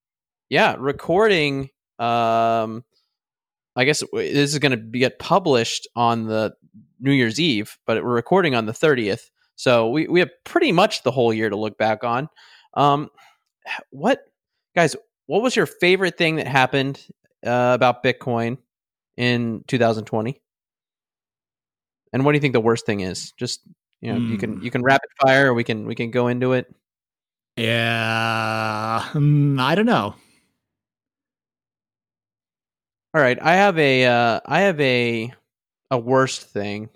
Yeah, 0.53 0.77
recording. 0.79 1.71
Um, 1.99 2.85
I 3.75 3.85
guess 3.85 4.03
this 4.13 4.53
is 4.53 4.59
going 4.59 4.73
to 4.73 4.99
get 4.99 5.19
published 5.19 5.89
on 5.97 6.27
the 6.27 6.53
New 7.01 7.13
Year's 7.13 7.41
Eve, 7.41 7.79
but 7.87 8.05
we're 8.05 8.13
recording 8.13 8.55
on 8.55 8.67
the 8.67 8.73
30th. 8.73 9.31
So 9.57 9.89
we, 9.89 10.09
we 10.09 10.21
have 10.21 10.29
pretty 10.45 10.71
much 10.71 11.05
the 11.05 11.11
whole 11.11 11.33
year 11.33 11.49
to 11.49 11.57
look 11.57 11.79
back 11.79 12.05
on. 12.05 12.29
Um, 12.75 13.09
what 13.93 14.25
guys? 14.77 14.95
What 15.25 15.41
was 15.41 15.57
your 15.57 15.65
favorite 15.65 16.19
thing 16.19 16.37
that 16.37 16.47
happened 16.47 17.03
uh, 17.47 17.73
about 17.75 18.05
Bitcoin 18.05 18.59
in 19.17 19.65
2020? 19.69 20.39
And 22.13 22.27
what 22.27 22.33
do 22.33 22.37
you 22.37 22.43
think 22.43 22.53
the 22.53 22.61
worst 22.61 22.85
thing 22.85 23.01
is? 23.01 23.33
Just 23.39 23.61
you 24.03 24.13
know, 24.13 24.19
you 24.19 24.37
can 24.37 24.59
Hmm. 24.59 24.65
you 24.65 24.71
can 24.71 24.83
rapid 24.83 25.09
fire. 25.19 25.51
Or 25.51 25.55
we 25.55 25.65
can 25.65 25.87
we 25.87 25.95
can 25.95 26.11
go 26.11 26.29
into 26.29 26.53
it. 26.53 26.67
Yeah, 27.57 29.09
mm, 29.15 29.59
I 29.59 29.75
don't 29.75 29.87
know. 29.87 30.15
All 33.15 33.21
right, 33.21 33.39
I 33.43 33.55
have 33.57 33.79
a 33.79 34.07
uh, 34.07 34.41
I 34.47 34.61
have 34.61 34.81
a 34.81 35.33
a 35.91 35.99
worst 35.99 36.43
thing, 36.45 36.89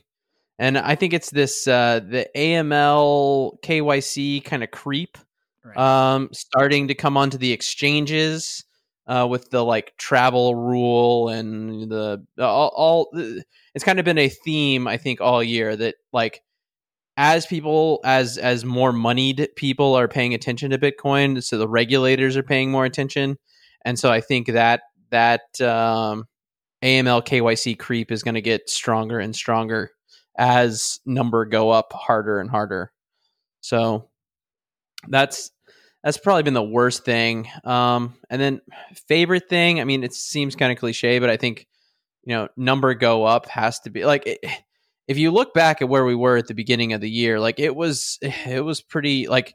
and 0.59 0.79
I 0.79 0.95
think 0.97 1.15
it's 1.15 1.31
this 1.31 1.69
uh, 1.69 2.01
the 2.01 2.29
AML 2.37 3.59
KYC 3.63 4.45
kind 4.45 4.65
of 4.65 4.71
creep 4.71 5.19
Right. 5.65 5.77
um, 5.77 6.31
starting 6.33 6.89
to 6.89 6.95
come 6.95 7.17
onto 7.17 7.39
the 7.39 7.53
exchanges 7.53 8.65
uh, 9.09 9.27
with 9.29 9.51
the 9.51 9.65
like 9.65 9.95
travel 9.99 10.55
rule 10.55 11.29
and 11.29 11.91
the 11.91 12.25
all, 12.39 12.73
all. 12.77 13.11
It's 13.75 13.85
kind 13.85 13.99
of 13.99 14.05
been 14.05 14.19
a 14.19 14.29
theme 14.29 14.87
I 14.89 14.97
think 14.97 15.21
all 15.21 15.43
year 15.43 15.77
that 15.77 15.97
like 16.13 16.43
as 17.17 17.47
people 17.47 18.01
as 18.05 18.39
as 18.39 18.65
more 18.65 18.93
moneyed 18.93 19.49
people 19.57 19.95
are 19.95 20.09
paying 20.09 20.35
attention 20.35 20.71
to 20.71 20.79
Bitcoin, 20.79 21.43
so 21.43 21.59
the 21.59 21.69
regulators 21.69 22.37
are 22.37 22.43
paying 22.43 22.71
more 22.71 22.85
attention, 22.85 23.39
and 23.85 23.99
so 23.99 24.11
I 24.11 24.21
think 24.21 24.49
that 24.49 24.83
that 25.11 25.61
um, 25.61 26.25
AML 26.83 27.25
KYC 27.25 27.79
creep 27.79 28.13
is 28.13 28.23
going 28.23 28.35
to 28.35 28.43
get 28.43 28.71
stronger 28.71 29.19
and 29.19 29.35
stronger 29.35 29.91
as 30.39 31.01
number 31.07 31.45
go 31.45 31.71
up 31.71 31.93
harder 31.93 32.41
and 32.41 32.51
harder. 32.51 32.93
So 33.61 34.09
that's 35.09 35.51
that's 36.05 36.19
probably 36.19 36.45
been 36.45 36.55
the 36.55 36.63
worst 36.63 37.05
thing. 37.05 37.49
Um, 37.65 38.15
and 38.31 38.41
then 38.41 38.61
favorite 39.09 39.49
thing, 39.49 39.81
I 39.81 39.85
mean, 39.85 40.05
it 40.05 40.15
seems 40.15 40.55
kind 40.55 40.71
of 40.71 40.79
cliche, 40.79 41.19
but 41.19 41.31
I 41.31 41.37
think 41.37 41.67
you 42.25 42.35
know 42.35 42.49
number 42.57 42.95
go 42.95 43.25
up 43.25 43.49
has 43.49 43.81
to 43.81 43.91
be 43.91 44.05
like 44.05 44.27
it, 44.27 44.39
if 45.09 45.19
you 45.19 45.31
look 45.31 45.55
back 45.55 45.83
at 45.83 45.89
where 45.89 46.05
we 46.05 46.15
were 46.15 46.37
at 46.37 46.49
the 46.49 46.55
beginning 46.55 46.93
of 46.93 47.01
the 47.01 47.11
year, 47.11 47.41
like 47.41 47.59
it 47.59 47.75
was 47.75 48.19
it 48.23 48.65
was 48.65 48.81
pretty 48.83 49.29
like 49.29 49.55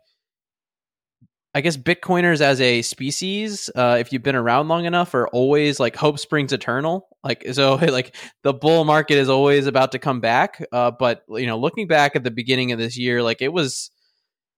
I 1.53 1.59
guess 1.61 1.75
Bitcoiners 1.75 2.39
as 2.39 2.61
a 2.61 2.81
species, 2.81 3.69
uh, 3.75 3.97
if 3.99 4.13
you've 4.13 4.23
been 4.23 4.37
around 4.37 4.69
long 4.69 4.85
enough, 4.85 5.13
are 5.13 5.27
always 5.29 5.79
like 5.81 5.97
hope 5.97 6.17
springs 6.17 6.53
eternal. 6.53 7.09
Like 7.23 7.45
so, 7.51 7.75
like 7.91 8.15
the 8.43 8.53
bull 8.53 8.85
market 8.85 9.15
is 9.17 9.29
always 9.29 9.67
about 9.67 9.91
to 9.91 9.99
come 9.99 10.21
back. 10.21 10.63
Uh, 10.71 10.91
but 10.91 11.23
you 11.29 11.47
know, 11.47 11.57
looking 11.59 11.87
back 11.87 12.15
at 12.15 12.23
the 12.23 12.31
beginning 12.31 12.71
of 12.71 12.79
this 12.79 12.97
year, 12.97 13.21
like 13.21 13.41
it 13.41 13.51
was 13.51 13.91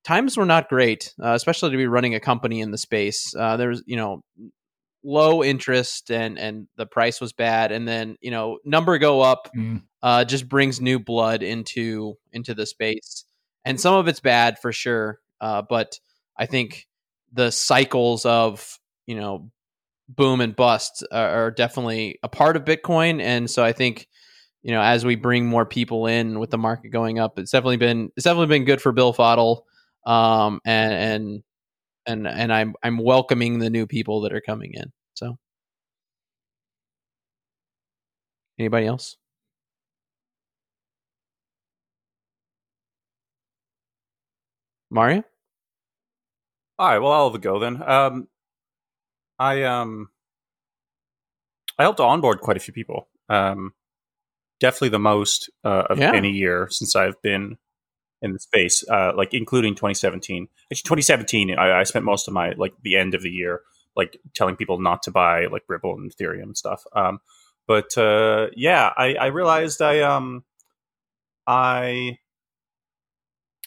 times 0.03 0.37
were 0.37 0.45
not 0.45 0.69
great, 0.69 1.13
uh, 1.23 1.33
especially 1.33 1.71
to 1.71 1.77
be 1.77 1.87
running 1.87 2.13
a 2.13 2.19
company 2.19 2.61
in 2.61 2.69
the 2.71 2.77
space. 2.77 3.33
Uh, 3.35 3.57
there 3.57 3.69
was 3.69 3.83
you 3.87 3.95
know 3.95 4.21
low 5.03 5.43
interest 5.43 6.11
and 6.11 6.37
and 6.37 6.67
the 6.77 6.85
price 6.85 7.19
was 7.19 7.33
bad, 7.33 7.71
and 7.71 7.87
then 7.87 8.17
you 8.21 8.29
know 8.31 8.59
number 8.65 8.97
go 8.99 9.21
up 9.21 9.49
Mm. 9.55 9.81
uh, 10.03 10.25
just 10.25 10.47
brings 10.47 10.79
new 10.79 10.99
blood 10.99 11.41
into 11.41 12.15
into 12.31 12.53
the 12.53 12.67
space, 12.67 13.25
and 13.65 13.81
some 13.81 13.95
of 13.95 14.07
it's 14.07 14.19
bad 14.19 14.59
for 14.59 14.71
sure. 14.71 15.19
Uh, 15.41 15.63
but 15.67 15.99
I 16.37 16.45
think 16.45 16.87
the 17.33 17.51
cycles 17.51 18.25
of 18.25 18.79
you 19.07 19.15
know 19.15 19.51
boom 20.09 20.41
and 20.41 20.55
bust 20.55 21.05
are, 21.11 21.51
definitely 21.51 22.19
a 22.23 22.29
part 22.29 22.55
of 22.55 22.65
Bitcoin, 22.65 23.21
and 23.21 23.49
so 23.49 23.63
I 23.63 23.73
think 23.73 24.07
you 24.63 24.71
know 24.71 24.81
as 24.81 25.05
we 25.05 25.15
bring 25.15 25.45
more 25.47 25.65
people 25.65 26.07
in 26.07 26.39
with 26.39 26.51
the 26.51 26.57
market 26.57 26.89
going 26.89 27.19
up, 27.19 27.39
it's 27.39 27.51
definitely 27.51 27.77
been 27.77 28.09
it's 28.17 28.25
definitely 28.25 28.47
been 28.47 28.65
good 28.65 28.81
for 28.81 28.91
Bill 28.91 29.13
Fodl, 29.13 29.61
um, 30.05 30.59
and 30.65 30.93
and 30.93 31.43
and 32.05 32.27
and 32.27 32.53
I'm 32.53 32.75
I'm 32.83 32.97
welcoming 32.97 33.59
the 33.59 33.69
new 33.69 33.87
people 33.87 34.21
that 34.21 34.33
are 34.33 34.41
coming 34.41 34.71
in. 34.73 34.91
So 35.15 35.37
anybody 38.59 38.87
else? 38.87 39.17
Mario? 44.89 45.23
All 46.79 46.87
right, 46.87 46.99
well, 46.99 47.11
I'll 47.11 47.29
have 47.29 47.35
a 47.35 47.39
go 47.39 47.59
then. 47.59 47.81
Um, 47.81 48.27
I 49.39 49.63
um, 49.63 50.09
I 51.77 51.83
helped 51.83 51.99
onboard 51.99 52.39
quite 52.41 52.57
a 52.57 52.59
few 52.59 52.73
people. 52.73 53.07
Um, 53.29 53.73
definitely 54.59 54.89
the 54.89 54.99
most 54.99 55.49
uh, 55.63 55.85
of 55.89 55.99
Yeah. 55.99 56.11
any 56.13 56.31
year 56.31 56.67
since 56.71 56.95
I've 56.95 57.21
been 57.21 57.57
in 58.21 58.33
the 58.33 58.39
space, 58.39 58.83
uh, 58.89 59.13
like 59.15 59.33
including 59.33 59.75
2017. 59.75 60.47
Actually, 60.71 60.83
2017, 60.87 61.57
I, 61.57 61.81
I 61.81 61.83
spent 61.83 62.05
most 62.05 62.27
of 62.27 62.33
my 62.35 62.53
like 62.53 62.73
the 62.83 62.97
end 62.97 63.15
of 63.15 63.23
the 63.23 63.31
year 63.31 63.61
like 63.95 64.17
telling 64.35 64.55
people 64.55 64.79
not 64.79 65.03
to 65.03 65.11
buy 65.11 65.47
like 65.47 65.63
Ripple 65.69 65.95
and 65.95 66.11
Ethereum 66.11 66.43
and 66.43 66.57
stuff. 66.57 66.83
Um, 66.95 67.19
but 67.67 67.97
uh, 67.97 68.47
yeah, 68.55 68.91
I, 68.97 69.15
I 69.15 69.27
realized 69.27 69.81
I 69.81 70.01
um, 70.01 70.43
I 71.47 72.17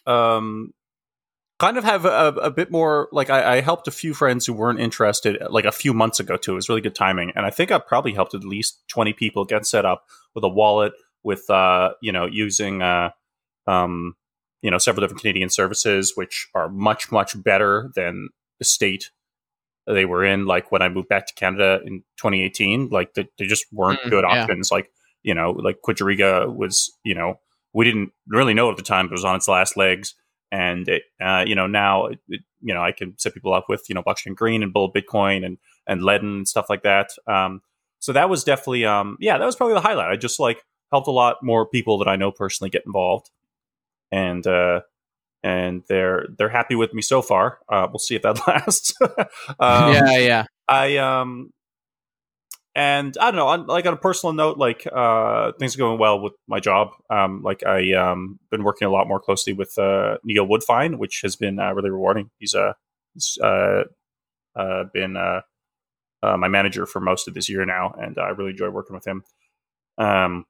um 0.07 0.72
kind 1.59 1.78
of 1.78 1.84
have 1.84 2.04
a, 2.04 2.28
a 2.42 2.50
bit 2.50 2.70
more 2.70 3.09
like 3.12 3.30
I, 3.30 3.57
I 3.57 3.61
helped 3.61 3.88
a 3.88 3.90
few 3.90 4.12
friends 4.14 4.46
who 4.46 4.52
weren't 4.52 4.80
interested 4.80 5.38
like 5.50 5.64
a 5.64 5.72
few 5.72 5.94
months 5.94 6.20
ago 6.20 6.36
too. 6.36 6.52
It 6.52 6.57
was 6.57 6.68
really 6.68 6.80
good 6.80 6.94
timing, 6.94 7.32
and 7.34 7.46
I 7.46 7.50
think 7.50 7.70
I 7.70 7.78
probably 7.78 8.12
helped 8.12 8.34
at 8.34 8.44
least 8.44 8.82
twenty 8.88 9.12
people 9.12 9.44
get 9.44 9.66
set 9.66 9.84
up 9.84 10.04
with 10.34 10.44
a 10.44 10.48
wallet, 10.48 10.92
with 11.22 11.48
uh, 11.50 11.94
you 12.02 12.12
know 12.12 12.26
using 12.26 12.82
uh, 12.82 13.11
um, 13.66 14.14
you 14.62 14.70
know 14.70 14.78
several 14.78 15.02
different 15.02 15.20
Canadian 15.20 15.48
services, 15.48 16.12
which 16.14 16.48
are 16.54 16.68
much 16.68 17.11
much 17.11 17.40
better 17.42 17.90
than 17.94 18.28
the 18.59 18.64
state 18.64 19.11
they 19.86 20.04
were 20.04 20.24
in. 20.24 20.46
Like 20.46 20.72
when 20.72 20.82
I 20.82 20.88
moved 20.88 21.09
back 21.09 21.26
to 21.28 21.34
Canada 21.34 21.80
in 21.84 22.00
2018, 22.18 22.88
like 22.90 23.14
they, 23.14 23.28
they 23.38 23.46
just 23.46 23.66
weren't 23.72 24.00
Mm, 24.00 24.11
good 24.11 24.24
yeah. 24.28 24.42
options. 24.42 24.70
Like 24.70 24.90
you 25.22 25.34
know, 25.34 25.52
like 25.52 25.78
Quadriga 25.86 26.54
was 26.54 26.92
you 27.02 27.14
know 27.14 27.40
we 27.72 27.84
didn't 27.84 28.12
really 28.28 28.54
know 28.54 28.70
at 28.70 28.76
the 28.76 28.82
time, 28.82 29.07
it 29.07 29.12
was 29.12 29.24
on 29.24 29.36
its 29.36 29.48
last 29.48 29.76
legs. 29.76 30.14
And 30.53 30.88
it, 30.88 31.03
uh, 31.20 31.44
you 31.47 31.55
know, 31.55 31.66
now, 31.66 32.07
it, 32.07 32.18
it- 32.28 32.40
you 32.62 32.74
know, 32.74 32.82
I 32.82 32.90
can 32.90 33.16
set 33.16 33.32
people 33.34 33.55
up 33.55 33.66
with, 33.68 33.84
you 33.88 33.94
know, 33.94 34.03
Blockstream 34.03 34.34
Green 34.34 34.62
and 34.62 34.72
bull 34.72 34.92
Bitcoin 34.92 35.44
and, 35.44 35.59
and 35.86 36.01
Ledn 36.01 36.20
and 36.22 36.49
stuff 36.49 36.66
like 36.68 36.82
that. 36.82 37.11
Um, 37.28 37.61
so 38.01 38.12
that 38.12 38.28
was 38.28 38.42
definitely, 38.42 38.84
um, 38.84 39.16
yeah, 39.20 39.38
that 39.38 39.44
was 39.44 39.55
probably 39.55 39.74
the 39.74 39.80
highlight. 39.82 40.11
I 40.11 40.16
just 40.16 40.40
like 40.40 40.64
helped 40.90 41.07
a 41.07 41.12
lot 41.12 41.36
more 41.42 41.66
people 41.66 41.99
that 41.99 42.09
I 42.09 42.16
know 42.16 42.32
personally 42.32 42.70
get 42.70 42.82
involved, 42.84 43.30
and 44.11 44.44
uh, 44.47 44.80
and 45.44 45.82
they're 45.88 46.26
they're 46.38 46.49
happy 46.49 46.74
with 46.74 46.92
me 46.92 47.03
so 47.03 47.22
far. 47.22 47.59
Uh, 47.68 47.86
we'll 47.90 47.99
see 48.01 48.16
if 48.16 48.22
that 48.22 48.40
lasts. 48.49 48.94
um, 49.01 49.92
yeah, 49.92 50.18
yeah. 50.18 50.44
I 50.68 50.97
um 50.97 51.53
and 52.76 53.16
I 53.18 53.30
don't 53.30 53.36
know, 53.36 53.48
on, 53.48 53.66
like 53.66 53.86
on 53.86 53.94
a 53.94 53.96
personal 53.96 54.34
note, 54.34 54.58
like 54.58 54.86
uh 54.94 55.52
things 55.58 55.74
are 55.74 55.78
going 55.78 55.98
well 55.98 56.20
with 56.20 56.34
my 56.46 56.60
job. 56.60 56.90
Um 57.08 57.42
like 57.42 57.64
I 57.64 57.94
um 57.94 58.38
been 58.50 58.64
working 58.64 58.86
a 58.86 58.90
lot 58.90 59.08
more 59.08 59.18
closely 59.18 59.54
with 59.54 59.76
uh 59.78 60.18
Neil 60.24 60.46
Woodfine, 60.46 60.98
which 60.98 61.20
has 61.22 61.36
been 61.36 61.58
uh, 61.58 61.72
really 61.72 61.88
rewarding. 61.88 62.30
He's 62.38 62.54
uh 62.54 62.74
he's 63.14 63.38
uh 63.42 63.84
uh 64.54 64.84
been 64.92 65.16
uh, 65.16 65.40
uh 66.22 66.36
my 66.36 66.48
manager 66.48 66.84
for 66.84 67.00
most 67.00 67.28
of 67.28 67.34
this 67.34 67.48
year 67.48 67.64
now 67.64 67.94
and 67.98 68.18
I 68.18 68.28
really 68.28 68.50
enjoy 68.50 68.68
working 68.68 68.94
with 68.94 69.06
him. 69.06 69.24
Um 69.96 70.44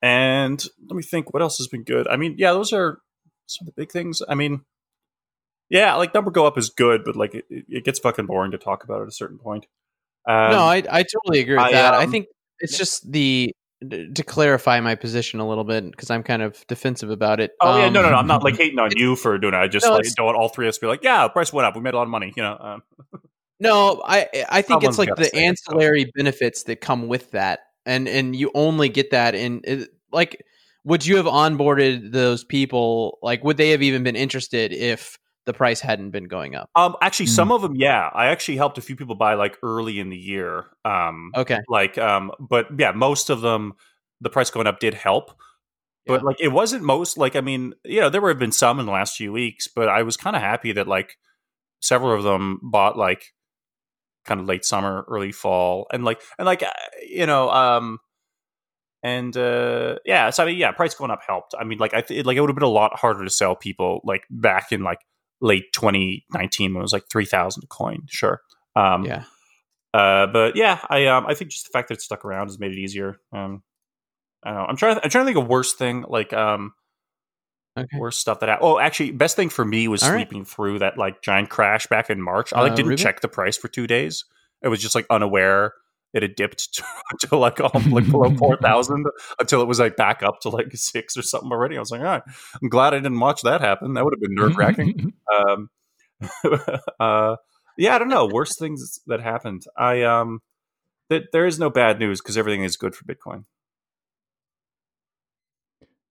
and 0.00 0.64
let 0.88 0.96
me 0.96 1.02
think 1.02 1.34
what 1.34 1.42
else 1.42 1.58
has 1.58 1.66
been 1.66 1.82
good. 1.82 2.06
I 2.06 2.16
mean, 2.16 2.36
yeah, 2.38 2.52
those 2.52 2.72
are 2.72 3.00
some 3.46 3.66
of 3.66 3.74
the 3.74 3.82
big 3.82 3.90
things. 3.90 4.22
I 4.28 4.36
mean, 4.36 4.60
yeah, 5.68 5.96
like 5.96 6.14
number 6.14 6.30
go 6.30 6.46
up 6.46 6.58
is 6.58 6.70
good, 6.70 7.02
but 7.04 7.16
like 7.16 7.34
it, 7.34 7.44
it 7.50 7.84
gets 7.84 7.98
fucking 7.98 8.26
boring 8.26 8.52
to 8.52 8.58
talk 8.58 8.84
about 8.84 9.02
at 9.02 9.08
a 9.08 9.12
certain 9.12 9.38
point. 9.38 9.66
Um, 10.26 10.50
no, 10.52 10.60
I 10.60 10.82
I 10.90 11.02
totally 11.02 11.40
agree 11.40 11.54
with 11.54 11.64
I, 11.64 11.72
that. 11.72 11.94
I 11.94 12.04
um, 12.04 12.10
think 12.10 12.26
it's 12.60 12.78
just 12.78 13.10
the 13.10 13.54
to 14.14 14.22
clarify 14.22 14.80
my 14.80 14.94
position 14.94 15.40
a 15.40 15.48
little 15.48 15.64
bit 15.64 15.90
because 15.90 16.10
I'm 16.10 16.22
kind 16.22 16.40
of 16.42 16.66
defensive 16.68 17.10
about 17.10 17.40
it. 17.40 17.52
Oh 17.60 17.76
yeah, 17.78 17.86
Um, 17.86 17.92
no, 17.92 18.02
no, 18.02 18.10
no. 18.10 18.16
I'm 18.16 18.26
not 18.26 18.42
like 18.42 18.56
hating 18.56 18.78
on 18.78 18.90
you 18.96 19.16
for 19.16 19.36
doing 19.38 19.52
it. 19.54 19.58
I 19.58 19.68
just 19.68 19.84
No, 19.84 19.92
like 19.94 20.06
don't 20.14 20.26
want 20.26 20.38
all 20.38 20.48
three 20.48 20.66
of 20.66 20.70
us 20.70 20.76
to 20.78 20.80
be 20.82 20.86
like, 20.86 21.02
yeah, 21.02 21.28
price 21.28 21.52
went 21.52 21.66
up. 21.66 21.74
We 21.76 21.82
made 21.82 21.92
a 21.94 21.96
lot 21.98 22.04
of 22.04 22.08
money. 22.08 22.32
You 22.36 22.42
know. 22.42 22.56
Um, 22.58 22.82
No, 23.60 24.02
I 24.04 24.28
I 24.48 24.62
think 24.62 24.82
it's 24.84 24.98
like 24.98 25.14
the 25.16 25.24
say 25.24 25.30
it, 25.30 25.34
so. 25.34 25.38
ancillary 25.38 26.10
benefits 26.14 26.64
that 26.64 26.80
come 26.80 27.08
with 27.08 27.30
that, 27.32 27.60
and 27.84 28.08
and 28.08 28.34
you 28.34 28.50
only 28.54 28.88
get 28.88 29.10
that 29.10 29.34
in 29.34 29.60
it- 29.64 29.90
like. 30.12 30.42
Would 30.86 31.06
you 31.06 31.16
have 31.16 31.24
onboarded 31.24 32.12
those 32.12 32.44
people? 32.44 33.18
Like, 33.22 33.42
would 33.42 33.56
they 33.56 33.70
have 33.70 33.80
even 33.80 34.02
been 34.02 34.16
interested 34.16 34.70
if 34.70 35.18
the 35.46 35.52
price 35.52 35.80
hadn't 35.80 36.10
been 36.10 36.24
going 36.28 36.54
up? 36.54 36.68
um, 36.74 36.96
actually, 37.02 37.26
Hmm. 37.26 37.32
some 37.32 37.52
of 37.52 37.62
them, 37.62 37.74
yeah, 37.76 38.08
I 38.14 38.26
actually 38.26 38.56
helped 38.56 38.78
a 38.78 38.82
few 38.82 38.96
people 38.96 39.14
buy 39.14 39.34
like 39.34 39.58
early 39.62 39.98
in 40.00 40.10
the 40.10 40.16
year. 40.16 40.66
Um, 40.84 41.32
Okay, 41.36 41.58
like, 41.68 41.98
um, 41.98 42.32
but 42.40 42.68
yeah, 42.78 42.92
most 42.92 43.30
of 43.30 43.40
them, 43.42 43.74
the 44.20 44.30
price 44.30 44.50
going 44.50 44.66
up 44.66 44.80
did 44.80 44.94
help. 44.94 45.32
But 46.06 46.20
Yeah. 46.20 46.26
like, 46.26 46.36
it 46.40 46.48
wasn't 46.48 46.82
most. 46.84 47.16
Like, 47.18 47.34
I 47.36 47.40
mean, 47.40 47.74
you 47.84 48.00
know, 48.00 48.10
there 48.10 48.26
have 48.28 48.38
been 48.38 48.52
some 48.52 48.78
in 48.80 48.86
the 48.86 48.92
last 48.92 49.16
few 49.16 49.32
weeks, 49.32 49.68
but 49.68 49.88
I 49.88 50.02
was 50.02 50.16
kind 50.16 50.36
of 50.36 50.42
happy 50.42 50.72
that 50.72 50.86
like 50.88 51.16
several 51.80 52.14
of 52.16 52.22
them 52.24 52.60
bought 52.62 52.96
like 52.98 53.24
kind 54.26 54.40
of 54.40 54.46
late 54.46 54.64
summer, 54.64 55.04
early 55.08 55.32
fall, 55.32 55.86
and 55.92 56.04
like 56.04 56.20
and 56.38 56.46
like 56.46 56.62
uh, 56.62 56.70
you 57.06 57.26
know, 57.26 57.50
um, 57.50 57.98
and 59.02 59.36
uh, 59.36 59.96
yeah, 60.06 60.30
so 60.30 60.42
I 60.42 60.46
mean, 60.46 60.56
yeah, 60.56 60.72
price 60.72 60.94
going 60.94 61.10
up 61.10 61.20
helped. 61.26 61.54
I 61.58 61.64
mean, 61.64 61.78
like 61.78 61.92
I 61.92 62.00
th- 62.00 62.24
like 62.24 62.36
it 62.36 62.40
would 62.40 62.48
have 62.50 62.56
been 62.56 62.62
a 62.62 62.68
lot 62.68 62.96
harder 62.98 63.24
to 63.24 63.30
sell 63.30 63.54
people 63.54 64.00
like 64.04 64.24
back 64.30 64.72
in 64.72 64.82
like 64.82 65.00
late 65.40 65.72
2019 65.72 66.72
when 66.74 66.80
it 66.80 66.82
was 66.82 66.92
like 66.92 67.08
three 67.10 67.26
thousand 67.26 67.64
a 67.64 67.66
coin. 67.66 68.02
Sure, 68.08 68.40
um, 68.76 69.04
yeah. 69.04 69.24
uh, 69.92 70.26
but 70.26 70.56
yeah, 70.56 70.80
I 70.88 71.06
um, 71.06 71.26
I 71.26 71.34
think 71.34 71.50
just 71.50 71.66
the 71.66 71.70
fact 71.72 71.88
that 71.88 71.94
it 71.94 72.02
stuck 72.02 72.24
around 72.24 72.48
has 72.48 72.58
made 72.58 72.72
it 72.72 72.78
easier. 72.78 73.20
Um, 73.32 73.62
I 74.42 74.50
don't 74.50 74.58
know. 74.58 74.66
I'm 74.66 74.76
trying. 74.76 74.98
I'm 75.02 75.10
trying 75.10 75.24
to 75.24 75.32
think 75.32 75.38
of 75.42 75.48
worst 75.48 75.78
thing 75.78 76.04
like 76.08 76.32
um 76.32 76.74
Okay. 77.76 77.98
worst 77.98 78.20
stuff 78.20 78.38
that 78.40 78.48
happened. 78.48 78.68
Oh, 78.68 78.78
actually, 78.78 79.10
best 79.10 79.34
thing 79.34 79.48
for 79.48 79.64
me 79.64 79.88
was 79.88 80.02
All 80.02 80.10
right. 80.12 80.28
sleeping 80.28 80.44
through 80.44 80.78
that 80.78 80.96
like 80.96 81.22
giant 81.22 81.50
crash 81.50 81.86
back 81.88 82.08
in 82.08 82.20
March. 82.20 82.52
I 82.52 82.60
like 82.60 82.72
Uh, 82.72 82.76
didn't 82.76 82.90
Ruben? 82.90 83.04
check 83.04 83.20
the 83.20 83.28
price 83.28 83.56
for 83.56 83.66
two 83.68 83.86
days. 83.88 84.24
It 84.62 84.68
was 84.68 84.80
just 84.80 84.94
like 84.94 85.06
unaware 85.10 85.72
it 86.14 86.22
had 86.22 86.36
dipped 86.36 86.72
to, 86.74 86.84
to 87.26 87.36
like 87.36 87.60
um, 87.60 87.90
like 87.90 88.10
below 88.10 88.34
four 88.38 88.56
thousand 88.56 89.04
until 89.38 89.60
it 89.60 89.68
was 89.68 89.80
like 89.80 89.96
back 89.96 90.22
up 90.22 90.40
to 90.40 90.48
like 90.48 90.68
six 90.74 91.16
or 91.16 91.22
something 91.22 91.50
already. 91.50 91.76
I 91.76 91.80
was 91.80 91.90
like, 91.90 92.00
all 92.00 92.06
right, 92.06 92.22
I'm 92.62 92.68
glad 92.68 92.94
I 92.94 92.98
didn't 92.98 93.20
watch 93.20 93.42
that 93.42 93.60
happen. 93.60 93.94
That 93.94 94.04
would 94.04 94.14
have 94.14 94.20
been 94.22 94.34
nerve 94.34 94.56
wracking. 94.56 95.12
um, 95.36 95.68
uh, 97.00 97.36
yeah, 97.76 97.94
I 97.94 97.98
don't 97.98 98.08
know. 98.08 98.26
Worst 98.32 98.58
things 98.58 99.00
that 99.08 99.20
happened. 99.20 99.64
I 99.76 100.02
um, 100.02 100.40
that 101.10 101.32
there 101.32 101.46
is 101.46 101.58
no 101.58 101.68
bad 101.68 101.98
news 101.98 102.20
because 102.20 102.38
everything 102.38 102.62
is 102.62 102.76
good 102.76 102.94
for 102.94 103.04
Bitcoin. 103.04 103.44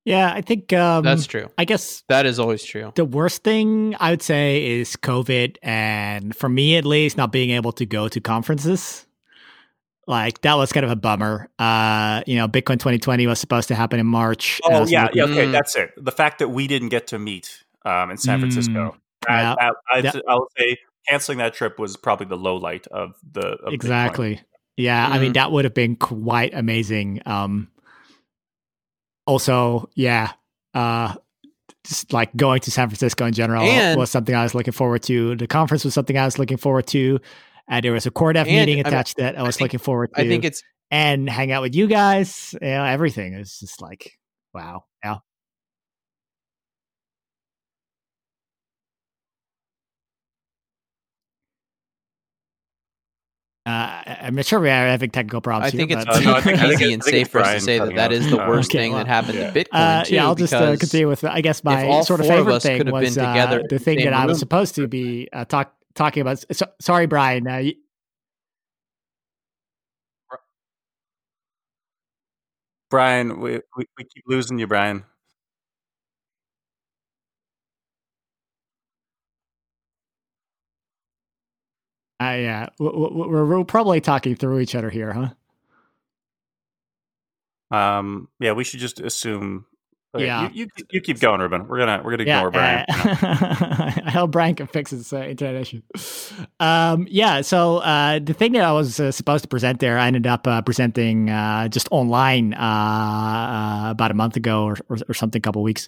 yeah, 0.06 0.34
I 0.34 0.42
think 0.42 0.74
um, 0.74 1.04
That's 1.04 1.26
true. 1.26 1.50
I 1.58 1.64
guess 1.64 2.04
That 2.10 2.26
is 2.26 2.38
always 2.38 2.64
true. 2.64 2.92
the 2.96 3.06
worst 3.06 3.44
thing 3.44 3.96
I 4.00 4.12
would 4.12 4.22
say 4.22 4.66
is 4.80 4.98
COVID, 4.98 5.56
and 5.64 6.36
for 6.36 6.50
me 6.50 6.76
at 6.76 6.84
least, 6.86 7.16
not 7.16 7.32
being 7.32 7.52
able 7.52 7.72
to 7.74 7.86
go 7.86 8.10
to 8.10 8.20
conferences. 8.20 9.08
Like 10.06 10.42
that 10.42 10.56
was 10.56 10.72
kind 10.74 10.84
of 10.86 10.92
a 10.92 10.96
bummer. 10.96 11.50
Uh, 11.58 12.22
you 12.28 12.36
know, 12.36 12.48
Bitcoin 12.48 12.74
2020 12.80 13.26
was 13.28 13.40
supposed 13.40 13.70
to 13.70 13.76
happen 13.76 14.00
in 14.00 14.06
March. 14.06 14.60
Oh 14.66 14.82
was 14.82 14.92
yeah, 14.92 15.04
looking- 15.04 15.18
yeah. 15.18 15.24
Okay, 15.26 15.46
Mm. 15.48 15.52
that's 15.54 15.76
it. 15.76 15.92
The 15.98 16.12
fact 16.12 16.40
that 16.40 16.50
we 16.50 16.68
didn't 16.68 16.90
get 16.90 17.08
to 17.08 17.20
meet 17.20 17.64
um, 17.86 18.12
in 18.12 18.18
San 18.18 18.38
Mm, 18.38 18.42
Francisco. 18.42 18.98
yeah. 19.30 19.56
I, 19.60 19.70
I, 19.94 19.98
Yeah. 20.00 20.12
I, 20.28 20.34
will 20.36 20.48
say 20.58 20.78
canceling 21.10 21.38
that 21.38 21.54
trip 21.54 21.80
was 21.80 21.96
probably 21.98 22.26
the 22.28 22.38
low 22.38 22.56
light 22.58 22.88
of 22.88 23.16
the 23.32 23.42
of 23.48 23.60
Bitcoin. 23.70 23.74
exactly. 23.74 24.42
Yeah, 24.78 25.08
I 25.08 25.20
mean 25.20 25.32
Mhm. 25.32 25.36
that 25.36 25.52
would 25.52 25.66
have 25.66 25.74
been 25.74 25.96
quite 25.96 26.54
amazing. 26.54 27.22
Um, 27.26 27.70
also, 29.26 29.90
yeah, 29.96 30.32
uh, 30.74 31.16
just 31.86 32.12
like 32.14 32.36
going 32.36 32.60
to 32.62 32.72
San 32.72 32.88
Francisco 32.90 33.26
in 33.26 33.34
general 33.34 33.64
And- 33.64 33.98
was 34.00 34.10
something 34.10 34.34
I 34.36 34.44
was 34.44 34.56
looking 34.56 34.74
forward 34.74 35.04
to. 35.04 35.36
The 35.36 35.48
conference 35.48 35.84
was 35.86 35.94
something 35.94 36.18
I 36.18 36.26
was 36.26 36.40
looking 36.40 36.58
forward 36.58 36.88
to. 36.88 37.20
Uh, 37.70 37.82
there 37.82 37.94
was 37.94 38.06
a 38.06 38.12
Core 38.12 38.34
Dev 38.34 38.48
And, 38.48 38.56
meeting 38.56 38.76
I 38.76 38.78
mean, 38.84 38.88
attached 38.88 39.18
that 39.18 39.38
I 39.38 39.44
was 39.44 39.56
think- 39.58 39.68
looking 39.74 39.80
forward 39.80 40.12
to. 40.16 40.22
I 40.22 40.28
think 40.28 40.44
it's 40.44 40.62
and 40.92 41.30
hang 41.30 41.52
out 41.52 41.62
with 41.62 41.76
you 41.76 41.88
guys. 41.88 42.54
You 42.62 42.68
know, 42.68 42.84
everything 42.84 43.34
is 43.34 43.58
just 43.60 43.82
like 43.82 44.12
wow. 44.54 44.84
Yeah. 45.04 45.18
Uh, 53.66 53.70
I- 53.70 54.18
I'm 54.24 54.36
not 54.36 54.46
sure 54.46 54.60
we 54.60 54.70
are 54.70 54.88
having 54.88 55.10
technical 55.10 55.40
problems. 55.40 55.74
I 55.74 55.78
here, 55.78 55.88
think 55.88 55.92
it's 55.92 56.06
but- 56.06 56.18
Uh, 56.18 56.20
no, 56.20 56.34
I 56.36 56.42
think- 56.42 56.58
easy 56.58 56.64
and 56.66 56.74
I 56.74 56.76
think 56.76 56.94
it's 56.96 57.06
safe 57.10 57.30
for 57.30 57.40
us 57.40 57.54
to 57.54 57.60
say 57.62 57.78
that 57.78 57.84
cutting 57.86 57.96
that 57.96 58.06
out. 58.08 58.12
is 58.12 58.30
the 58.30 58.36
worst 58.36 58.72
Okay, 58.72 58.78
thing 58.80 58.92
well, 58.92 59.00
that 59.06 59.08
happened 59.08 59.40
yeah. 59.40 59.52
to 59.52 59.60
Bitcoin 59.64 59.68
Uh, 59.72 60.04
too. 60.04 60.16
yeah, 60.16 60.26
I'll 60.26 60.36
just 60.36 60.54
uh, 60.54 60.76
continue 60.76 61.08
with. 61.08 61.24
I 61.24 61.40
guess 61.40 61.64
my 61.64 62.02
sort 62.02 62.20
of 62.20 62.26
four 62.26 62.36
of 62.40 62.46
favorite 62.46 62.60
thing 62.62 62.78
could 62.80 62.88
have 62.88 62.94
been 62.96 63.04
was 63.04 63.18
uh, 63.18 63.46
the 63.48 63.68
the 63.70 63.80
thing 63.80 64.00
same 64.00 64.06
that 64.12 64.14
I 64.14 64.26
was 64.26 64.40
supposed 64.40 64.76
to 64.76 64.88
be 64.90 65.30
uh, 65.32 65.46
talk 65.46 65.74
talking 65.96 66.22
about. 66.22 66.44
So, 66.52 66.68
sorry, 66.82 67.08
Brian. 67.08 67.48
Uh, 67.48 67.58
y- 67.64 67.76
Brian, 72.90 73.40
we, 73.40 73.62
we 73.78 73.86
we 73.98 74.04
keep 74.06 74.24
losing 74.28 74.60
you, 74.60 74.68
Brian. 74.68 75.04
uh, 82.22 82.26
yeah, 82.38 82.68
w- 82.80 83.10
we're, 83.14 83.46
we're 83.46 83.64
probably 83.66 84.02
talking 84.02 84.36
through 84.36 84.60
each 84.60 84.76
other 84.76 84.90
here, 84.90 85.14
huh? 85.14 85.30
Um, 87.78 88.30
yeah, 88.40 88.54
we 88.54 88.64
should 88.64 88.80
just 88.80 89.00
assume. 89.00 89.66
Okay, 90.14 90.26
Yeah. 90.26 90.50
you, 90.54 90.64
you 90.78 90.86
you 90.92 91.02
keep 91.02 91.20
going, 91.20 91.42
Ruben. 91.42 91.68
We're 91.68 91.80
gonna 91.80 92.02
we're 92.04 92.12
gonna 92.12 92.24
Yeah, 92.26 92.38
ignore 92.40 92.52
Brian. 92.52 92.86
uh, 92.90 93.92
I 94.06 94.12
hope 94.12 94.32
Brian 94.32 94.56
can 94.56 94.68
fix 94.68 94.92
his 94.92 95.12
uh, 95.14 95.22
internet 95.24 95.62
issue. 95.62 95.82
Um, 96.60 97.08
yeah, 97.10 97.42
so 97.42 97.78
uh, 97.78 98.20
the 98.20 98.34
thing 98.34 98.54
that 98.54 98.64
I 98.64 98.72
was 98.72 99.00
uh, 99.00 99.12
supposed 99.12 99.44
to 99.44 99.48
present 99.48 99.80
there, 99.80 99.98
I 99.98 100.08
ended 100.08 100.28
up 100.28 100.48
uh, 100.48 100.62
presenting 100.62 101.30
uh, 101.30 101.68
just 101.68 101.88
online 101.92 102.54
uh, 102.54 102.58
uh, 102.58 103.92
about 103.92 104.12
a 104.12 104.14
month 104.16 104.36
ago 104.36 104.64
or, 104.66 104.78
or, 104.90 104.98
or 105.10 105.14
something, 105.14 105.40
a 105.40 105.42
couple 105.42 105.64
weeks, 105.64 105.88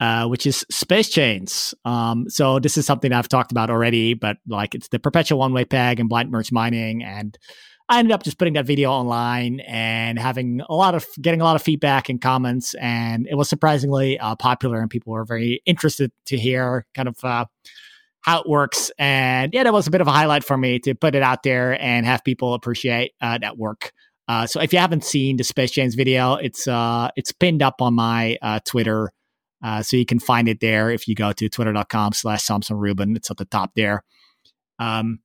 uh, 0.00 0.26
which 0.26 0.46
is 0.46 0.64
space 0.70 1.08
chains. 1.08 1.74
Um, 1.84 2.26
so 2.28 2.58
this 2.58 2.76
is 2.76 2.86
something 2.86 3.12
I've 3.12 3.28
talked 3.28 3.52
about 3.52 3.70
already, 3.70 4.14
but 4.14 4.38
like 4.48 4.74
it's 4.74 4.88
the 4.88 4.98
perpetual 4.98 5.38
one-way 5.38 5.64
peg 5.64 6.00
and 6.00 6.08
blind 6.08 6.30
merge 6.30 6.52
mining 6.52 7.02
and 7.04 7.36
I 7.90 7.98
ended 7.98 8.12
up 8.12 8.22
just 8.22 8.38
putting 8.38 8.54
that 8.54 8.66
video 8.66 8.92
online 8.92 9.58
and 9.66 10.16
having 10.16 10.60
a 10.68 10.74
lot 10.76 10.94
of 10.94 11.04
getting 11.20 11.40
a 11.40 11.44
lot 11.44 11.56
of 11.56 11.62
feedback 11.62 12.08
and 12.08 12.20
comments, 12.20 12.74
and 12.74 13.26
it 13.26 13.34
was 13.34 13.48
surprisingly 13.48 14.16
uh, 14.16 14.36
popular, 14.36 14.80
and 14.80 14.88
people 14.88 15.12
were 15.12 15.24
very 15.24 15.60
interested 15.66 16.12
to 16.26 16.38
hear 16.38 16.86
kind 16.94 17.08
of 17.08 17.16
uh, 17.24 17.46
how 18.20 18.42
it 18.42 18.48
works. 18.48 18.92
And 18.96 19.52
yeah, 19.52 19.64
that 19.64 19.72
was 19.72 19.88
a 19.88 19.90
bit 19.90 20.00
of 20.00 20.06
a 20.06 20.12
highlight 20.12 20.44
for 20.44 20.56
me 20.56 20.78
to 20.78 20.94
put 20.94 21.16
it 21.16 21.22
out 21.22 21.42
there 21.42 21.82
and 21.82 22.06
have 22.06 22.22
people 22.22 22.54
appreciate 22.54 23.10
uh, 23.20 23.38
that 23.38 23.58
work. 23.58 23.90
Uh, 24.28 24.46
so 24.46 24.60
if 24.60 24.72
you 24.72 24.78
haven't 24.78 25.02
seen 25.02 25.36
the 25.36 25.42
Space 25.42 25.72
Chains 25.72 25.96
video, 25.96 26.34
it's 26.34 26.68
uh, 26.68 27.10
it's 27.16 27.32
pinned 27.32 27.60
up 27.60 27.82
on 27.82 27.94
my 27.94 28.38
uh, 28.40 28.60
Twitter, 28.64 29.10
so 29.82 29.96
you 29.96 30.06
can 30.06 30.20
find 30.20 30.48
it 30.48 30.60
there 30.60 30.90
if 30.90 31.08
you 31.08 31.16
go 31.16 31.32
to 31.32 31.48
twitter.com 31.48 32.12
slash 32.12 32.46
Somsen 32.46 32.78
Ruben. 32.78 33.16
It's 33.16 33.32
at 33.32 33.36
the 33.36 33.46
top 33.46 33.72
there. 33.74 34.04
Um, 34.78 35.18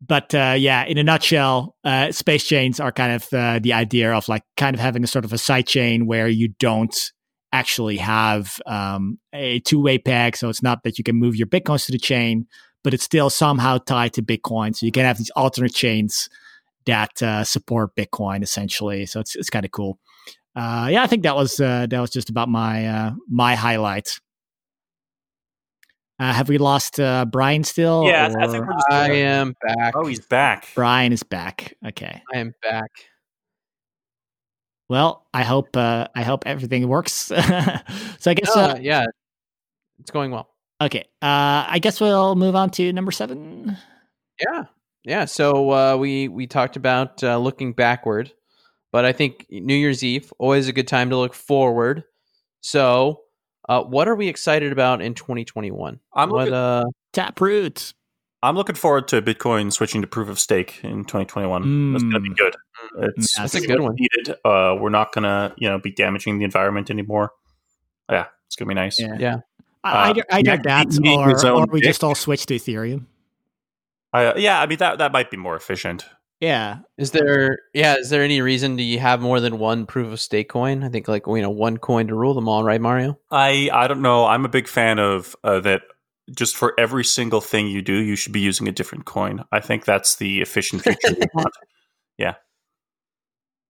but 0.00 0.34
uh, 0.34 0.54
yeah, 0.56 0.84
in 0.84 0.98
a 0.98 1.04
nutshell, 1.04 1.76
uh, 1.84 2.10
space 2.10 2.44
chains 2.44 2.80
are 2.80 2.92
kind 2.92 3.12
of 3.12 3.32
uh, 3.32 3.58
the 3.58 3.74
idea 3.74 4.12
of 4.12 4.28
like 4.28 4.42
kind 4.56 4.74
of 4.74 4.80
having 4.80 5.04
a 5.04 5.06
sort 5.06 5.24
of 5.24 5.32
a 5.32 5.38
side 5.38 5.66
chain 5.66 6.06
where 6.06 6.28
you 6.28 6.48
don't 6.58 7.12
actually 7.52 7.98
have 7.98 8.60
um, 8.66 9.18
a 9.34 9.60
two 9.60 9.80
way 9.80 9.98
peg. 9.98 10.36
So 10.36 10.48
it's 10.48 10.62
not 10.62 10.84
that 10.84 10.96
you 10.96 11.04
can 11.04 11.16
move 11.16 11.36
your 11.36 11.46
bitcoins 11.46 11.86
to 11.86 11.92
the 11.92 11.98
chain, 11.98 12.46
but 12.82 12.94
it's 12.94 13.04
still 13.04 13.28
somehow 13.28 13.78
tied 13.78 14.14
to 14.14 14.22
Bitcoin. 14.22 14.74
So 14.74 14.86
you 14.86 14.92
can 14.92 15.04
have 15.04 15.18
these 15.18 15.30
alternate 15.30 15.74
chains 15.74 16.30
that 16.86 17.22
uh, 17.22 17.44
support 17.44 17.94
Bitcoin 17.94 18.42
essentially. 18.42 19.04
So 19.04 19.20
it's 19.20 19.36
it's 19.36 19.50
kind 19.50 19.66
of 19.66 19.70
cool. 19.70 19.98
Uh, 20.56 20.88
yeah, 20.90 21.02
I 21.02 21.06
think 21.08 21.24
that 21.24 21.36
was 21.36 21.60
uh, 21.60 21.86
that 21.90 22.00
was 22.00 22.10
just 22.10 22.30
about 22.30 22.48
my 22.48 23.12
my 23.28 23.54
highlight. 23.54 24.18
Uh, 26.20 26.32
have 26.34 26.48
we 26.50 26.58
lost 26.58 27.00
uh, 27.00 27.24
Brian 27.24 27.64
still? 27.64 28.04
Yeah, 28.06 28.28
I- 28.38 28.44
I 28.44 28.46
think 28.46 28.66
we're 28.66 28.74
just. 28.74 28.90
I 28.90 29.12
am 29.12 29.56
back. 29.62 29.94
Oh, 29.96 30.06
he's 30.06 30.20
back. 30.20 30.68
Brian 30.74 31.12
is 31.14 31.22
back. 31.22 31.74
Okay. 31.86 32.22
I 32.34 32.38
am 32.38 32.54
back. 32.62 32.90
Well, 34.88 35.26
I 35.32 35.42
hope 35.44 35.76
uh, 35.76 36.08
I 36.14 36.22
hope 36.22 36.46
everything 36.46 36.86
works. 36.88 37.14
so 37.14 37.34
I 37.36 38.34
guess 38.34 38.54
Uh, 38.56 38.60
uh, 38.60 38.78
yeah, 38.80 39.06
it's 40.00 40.10
going 40.10 40.30
well. 40.32 40.50
okay. 40.80 41.04
Uh, 41.22 41.64
I 41.68 41.78
guess 41.80 42.00
we'll 42.00 42.34
move 42.34 42.56
on 42.56 42.70
to 42.70 42.92
number 42.92 43.12
seven. 43.12 43.76
Yeah, 44.40 44.64
yeah. 45.04 45.24
So 45.26 45.70
uh, 45.70 45.96
we 45.96 46.28
we 46.28 46.46
talked 46.46 46.76
about 46.76 47.22
uh, 47.22 47.38
looking 47.38 47.72
backward, 47.72 48.32
but 48.90 49.04
I 49.04 49.12
think 49.12 49.46
New 49.50 49.74
Year's 49.76 50.02
Eve 50.02 50.32
always 50.38 50.66
a 50.68 50.72
good 50.72 50.88
time 50.88 51.10
to 51.10 51.16
look 51.16 51.34
forward. 51.34 52.04
So, 52.62 53.20
uh, 53.68 53.82
what 53.82 54.08
are 54.08 54.14
we 54.16 54.28
excited 54.28 54.72
about 54.72 55.00
in 55.02 55.14
2021? 55.14 56.00
I'm 56.14 56.30
what 56.30 56.38
looking, 56.38 56.54
uh, 56.54 56.84
Taproot. 57.12 57.94
I'm 58.42 58.56
looking 58.56 58.74
forward 58.74 59.06
to 59.08 59.20
Bitcoin 59.20 59.70
switching 59.72 60.00
to 60.00 60.06
proof 60.06 60.28
of 60.28 60.38
stake 60.38 60.80
in 60.82 61.04
2021. 61.04 61.92
That's 61.92 62.02
going 62.02 62.14
to 62.14 62.20
be 62.20 62.30
Mm. 62.30 62.36
good. 62.36 62.56
It's, 63.16 63.36
That's 63.36 63.54
a 63.54 63.60
good 63.66 63.80
one. 63.80 63.94
Needed. 63.98 64.36
Uh, 64.44 64.76
we're 64.80 64.88
not 64.88 65.12
going 65.12 65.24
to, 65.24 65.54
you 65.58 65.68
know, 65.68 65.78
be 65.78 65.92
damaging 65.92 66.38
the 66.38 66.44
environment 66.46 66.90
anymore. 66.90 67.32
Yeah, 68.10 68.26
it's 68.46 68.56
going 68.56 68.66
to 68.66 68.70
be 68.70 68.74
nice. 68.74 68.98
Yeah. 68.98 69.16
yeah, 69.18 69.36
I- 69.84 70.08
either, 70.10 70.22
Uh, 70.22 70.36
either 70.36 70.50
yeah, 70.52 70.56
that, 70.64 71.44
or, 71.44 71.50
or 71.50 71.66
we 71.66 71.80
dick. 71.80 71.88
just 71.90 72.02
all 72.02 72.14
switch 72.14 72.46
to 72.46 72.54
Ethereum. 72.54 73.04
Uh, 74.12 74.32
yeah, 74.36 74.60
I 74.60 74.66
mean 74.66 74.78
that 74.78 74.98
that 74.98 75.12
might 75.12 75.30
be 75.30 75.36
more 75.36 75.54
efficient. 75.54 76.04
Yeah. 76.40 76.78
is 76.96 77.10
there 77.10 77.58
yeah 77.74 77.96
is 77.96 78.08
there 78.08 78.22
any 78.22 78.40
reason 78.40 78.76
do 78.76 78.82
you 78.82 78.98
have 78.98 79.20
more 79.20 79.40
than 79.40 79.58
one 79.58 79.84
proof 79.86 80.10
of 80.12 80.20
stake 80.20 80.48
coin? 80.48 80.82
I 80.82 80.88
think 80.88 81.06
like 81.06 81.26
you 81.26 81.42
know 81.42 81.50
one 81.50 81.76
coin 81.76 82.06
to 82.08 82.14
rule 82.14 82.32
them 82.34 82.48
all, 82.48 82.64
right, 82.64 82.80
Mario? 82.80 83.18
I 83.30 83.68
I 83.72 83.86
don't 83.88 84.02
know. 84.02 84.26
I'm 84.26 84.44
a 84.44 84.48
big 84.48 84.66
fan 84.68 84.98
of 84.98 85.36
uh, 85.44 85.60
that. 85.60 85.82
Just 86.36 86.56
for 86.56 86.78
every 86.78 87.04
single 87.04 87.40
thing 87.40 87.66
you 87.66 87.82
do, 87.82 87.92
you 87.92 88.14
should 88.14 88.32
be 88.32 88.38
using 88.38 88.68
a 88.68 88.72
different 88.72 89.04
coin. 89.04 89.44
I 89.50 89.58
think 89.58 89.84
that's 89.84 90.14
the 90.14 90.40
efficient 90.40 90.82
future 90.82 90.98
we 91.08 91.26
want. 91.34 91.52
Yeah. 92.18 92.34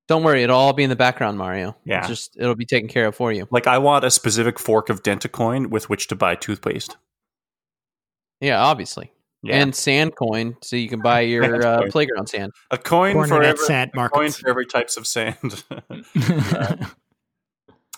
Don't 0.09 0.25
worry, 0.25 0.43
it'll 0.43 0.59
all 0.59 0.75
be 0.75 0.83
in 0.83 0.91
the 0.91 0.97
background, 0.97 1.39
Mario. 1.39 1.75
Yeah. 1.87 2.01
It's 2.01 2.09
just 2.09 2.37
it'll 2.39 2.57
be 2.57 2.67
taken 2.67 2.89
care 2.89 3.07
of 3.07 3.15
for 3.15 3.33
you. 3.33 3.49
Like 3.51 3.67
I 3.67 3.79
want 3.79 4.05
a 4.05 4.11
specific 4.11 4.59
fork 4.59 4.91
of 4.91 5.03
Dentacoin 5.03 5.69
with 5.69 5.89
which 5.89 6.09
to 6.09 6.17
buy 6.17 6.35
toothpaste. 6.35 6.99
Yeah, 8.41 8.61
obviously. 8.61 9.11
Yeah, 9.43 9.57
And 9.63 9.75
sand 9.75 10.15
coin, 10.17 10.57
so 10.63 10.77
you 10.77 10.89
can 10.89 11.01
buy 11.01 11.21
your 11.33 11.65
uh, 11.67 11.83
playground 11.91 12.29
sand. 12.29 12.53
a 12.71 12.77
coin 12.79 13.15
Corner 13.15 13.29
for 13.37 13.43
every 13.43 13.65
sand 13.65 13.91
a 13.97 14.09
coin 14.11 14.31
for 14.33 14.51
every 14.51 14.67
types 14.67 14.97
of 14.99 15.07
sand. 15.07 15.37
get 15.71 16.05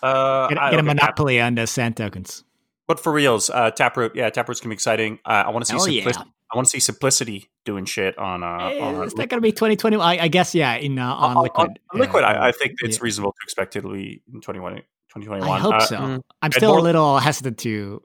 uh, 0.03 0.49
get 0.49 0.59
I- 0.59 0.71
a 0.71 0.75
okay, 0.75 0.83
monopoly 0.83 1.41
on 1.41 1.55
the 1.57 1.67
sand 1.67 1.97
tokens. 1.97 2.45
But 2.89 2.99
for 3.01 3.13
reals, 3.13 3.49
uh, 3.49 3.71
Taproot, 3.71 4.15
yeah, 4.15 4.29
Taproot's 4.31 4.61
gonna 4.61 4.71
be 4.71 4.75
exciting. 4.75 5.19
Uh, 5.25 5.45
I 5.47 5.51
want 5.51 5.65
to 5.65 5.79
see 5.79 6.01
Hell 6.01 6.13
yeah. 6.15 6.23
I 6.53 6.57
want 6.57 6.67
to 6.67 6.71
see 6.71 6.81
simplicity 6.81 7.49
doing 7.65 7.87
shit 7.87 8.19
on 8.19 8.43
uh, 8.43 8.69
Eh, 8.73 8.81
on, 8.81 9.03
is 9.05 9.15
that 9.15 9.31
going 9.31 9.39
to 9.39 9.41
be 9.41 9.53
2020? 9.53 9.97
I, 9.97 10.25
I 10.25 10.29
guess, 10.29 10.55
yeah, 10.55 10.75
in 10.75 10.99
uh, 10.99 11.07
on, 11.15 11.37
on- 11.39 11.43
Liquid. 11.45 11.79
on 11.95 12.01
liquid. 12.01 12.25
uh, 12.25 12.27
I, 12.27 12.49
I 12.49 12.53
think 12.53 12.75
it's 12.83 12.99
yeah. 12.99 13.05
reasonable 13.05 13.33
to 13.33 13.39
expect 13.43 13.75
it'll 13.75 13.93
be 13.95 14.21
in 14.35 14.43
21, 14.43 14.75
2021. 14.75 15.49
I 15.49 15.59
hope 15.59 15.75
Uh, 15.75 15.81
so. 15.87 15.97
mm. 15.97 16.21
I'm 16.43 16.53
still 16.53 16.73
more- 16.73 16.81
a 16.81 16.83
little 16.83 17.19
hesitant 17.21 17.57
to 17.61 18.03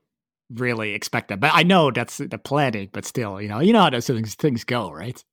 really 0.54 0.93
expect 0.93 1.30
that, 1.30 1.39
but 1.39 1.52
I 1.54 1.64
know 1.64 1.91
that's 1.91 2.18
the 2.18 2.38
planning. 2.38 2.89
But 2.91 3.06
still, 3.06 3.41
you 3.41 3.48
know, 3.48 3.60
you 3.60 3.74
know 3.74 3.82
how 3.82 3.89
those 3.89 4.08
things 4.08 4.36
things 4.36 4.64
go, 4.64 4.91
right? 4.91 5.24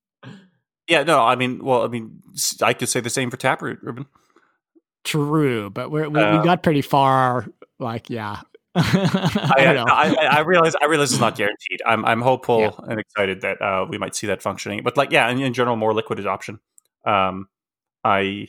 Yeah, 0.89 1.03
no, 1.03 1.21
I 1.23 1.37
mean, 1.37 1.65
well, 1.65 1.83
I 1.83 1.89
mean, 1.89 2.21
I 2.62 2.75
could 2.75 2.89
say 2.89 3.01
the 3.01 3.09
same 3.11 3.31
for 3.31 3.37
Taproot, 3.39 3.81
Ruben. 3.83 4.07
True, 5.05 5.71
but 5.71 5.91
we're, 5.91 6.09
we 6.09 6.21
Uh, 6.21 6.39
we 6.39 6.45
got 6.45 6.62
pretty 6.62 6.83
far. 6.83 7.47
Like, 7.79 8.11
yeah, 8.11 8.41
I, 8.75 9.55
I, 9.57 9.65
don't 9.65 9.77
know. 9.77 9.93
I, 9.93 10.15
I, 10.15 10.27
I 10.37 10.41
realize 10.41 10.75
I 10.81 10.87
realize 10.87 11.12
it's 11.12 11.21
not 11.21 11.37
guaranteed. 11.37 11.81
I'm 11.87 12.05
I'm 12.05 12.21
hopeful 12.21 12.61
Yeah. 12.61 12.71
and 12.89 12.99
excited 13.01 13.43
that 13.43 13.62
uh, 13.62 13.87
we 13.89 13.99
might 13.99 14.15
see 14.15 14.27
that 14.29 14.43
functioning. 14.43 14.83
But 14.83 14.97
like, 14.97 15.12
yeah, 15.12 15.29
in, 15.31 15.41
in 15.41 15.53
general, 15.55 15.77
more 15.77 15.95
liquid 15.95 16.19
adoption. 16.19 16.59
Um, 17.07 17.49
I 18.03 18.49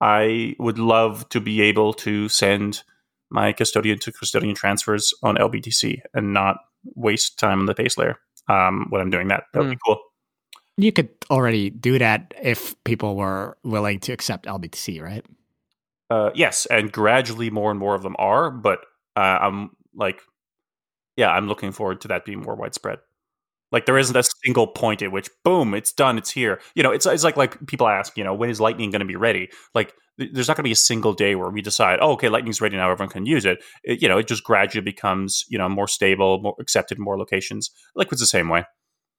I 0.00 0.54
would 0.58 0.78
love 0.78 1.28
to 1.30 1.40
be 1.40 1.62
able 1.62 1.92
to 1.94 2.28
send 2.28 2.82
my 3.30 3.52
custodian 3.52 3.98
to 4.00 4.12
custodian 4.12 4.54
transfers 4.54 5.12
on 5.22 5.36
LBTC 5.36 6.00
and 6.14 6.32
not 6.32 6.58
waste 6.94 7.38
time 7.38 7.60
on 7.60 7.66
the 7.66 7.74
base 7.74 7.98
layer. 7.98 8.18
Um, 8.48 8.86
when 8.90 9.00
I'm 9.00 9.10
doing 9.10 9.28
that, 9.28 9.44
that 9.52 9.60
would 9.60 9.70
be 9.70 9.78
cool. 9.84 10.00
you 10.78 10.92
could 10.92 11.10
already 11.30 11.70
do 11.70 11.98
that 11.98 12.32
if 12.40 12.82
people 12.84 13.16
were 13.16 13.58
willing 13.62 14.00
to 14.00 14.12
accept 14.12 14.46
LBTC, 14.46 15.02
right? 15.02 15.26
Uh, 16.10 16.30
yes, 16.34 16.66
and 16.66 16.90
gradually 16.90 17.50
more 17.50 17.70
and 17.70 17.78
more 17.78 17.94
of 17.94 18.02
them 18.02 18.16
are, 18.18 18.50
but 18.50 18.80
uh, 19.16 19.38
I'm 19.42 19.70
like, 19.94 20.22
yeah, 21.16 21.30
I'm 21.30 21.48
looking 21.48 21.72
forward 21.72 22.00
to 22.02 22.08
that 22.08 22.24
being 22.24 22.40
more 22.40 22.54
widespread. 22.54 23.00
Like 23.70 23.86
there 23.86 23.98
isn't 23.98 24.16
a 24.16 24.22
single 24.44 24.66
point 24.66 25.02
at 25.02 25.12
which 25.12 25.28
boom, 25.44 25.74
it's 25.74 25.92
done, 25.92 26.18
it's 26.18 26.30
here. 26.30 26.60
You 26.74 26.82
know, 26.82 26.90
it's 26.90 27.06
it's 27.06 27.24
like 27.24 27.36
like 27.36 27.66
people 27.66 27.88
ask, 27.88 28.16
you 28.16 28.24
know, 28.24 28.34
when 28.34 28.50
is 28.50 28.60
Lightning 28.60 28.90
going 28.90 29.00
to 29.00 29.06
be 29.06 29.16
ready? 29.16 29.50
Like 29.74 29.94
there's 30.16 30.48
not 30.48 30.56
going 30.56 30.64
to 30.64 30.68
be 30.68 30.72
a 30.72 30.76
single 30.76 31.12
day 31.12 31.34
where 31.34 31.50
we 31.50 31.62
decide, 31.62 31.98
oh, 32.00 32.12
okay, 32.12 32.28
Lightning's 32.28 32.60
ready 32.60 32.76
now, 32.76 32.90
everyone 32.90 33.12
can 33.12 33.26
use 33.26 33.44
it. 33.44 33.62
it. 33.84 34.02
You 34.02 34.08
know, 34.08 34.18
it 34.18 34.26
just 34.26 34.44
gradually 34.44 34.84
becomes 34.84 35.44
you 35.48 35.58
know 35.58 35.68
more 35.68 35.88
stable, 35.88 36.40
more 36.40 36.54
accepted, 36.60 36.98
in 36.98 37.04
more 37.04 37.18
locations. 37.18 37.70
Liquid's 37.94 38.20
the 38.20 38.26
same 38.26 38.48
way. 38.48 38.64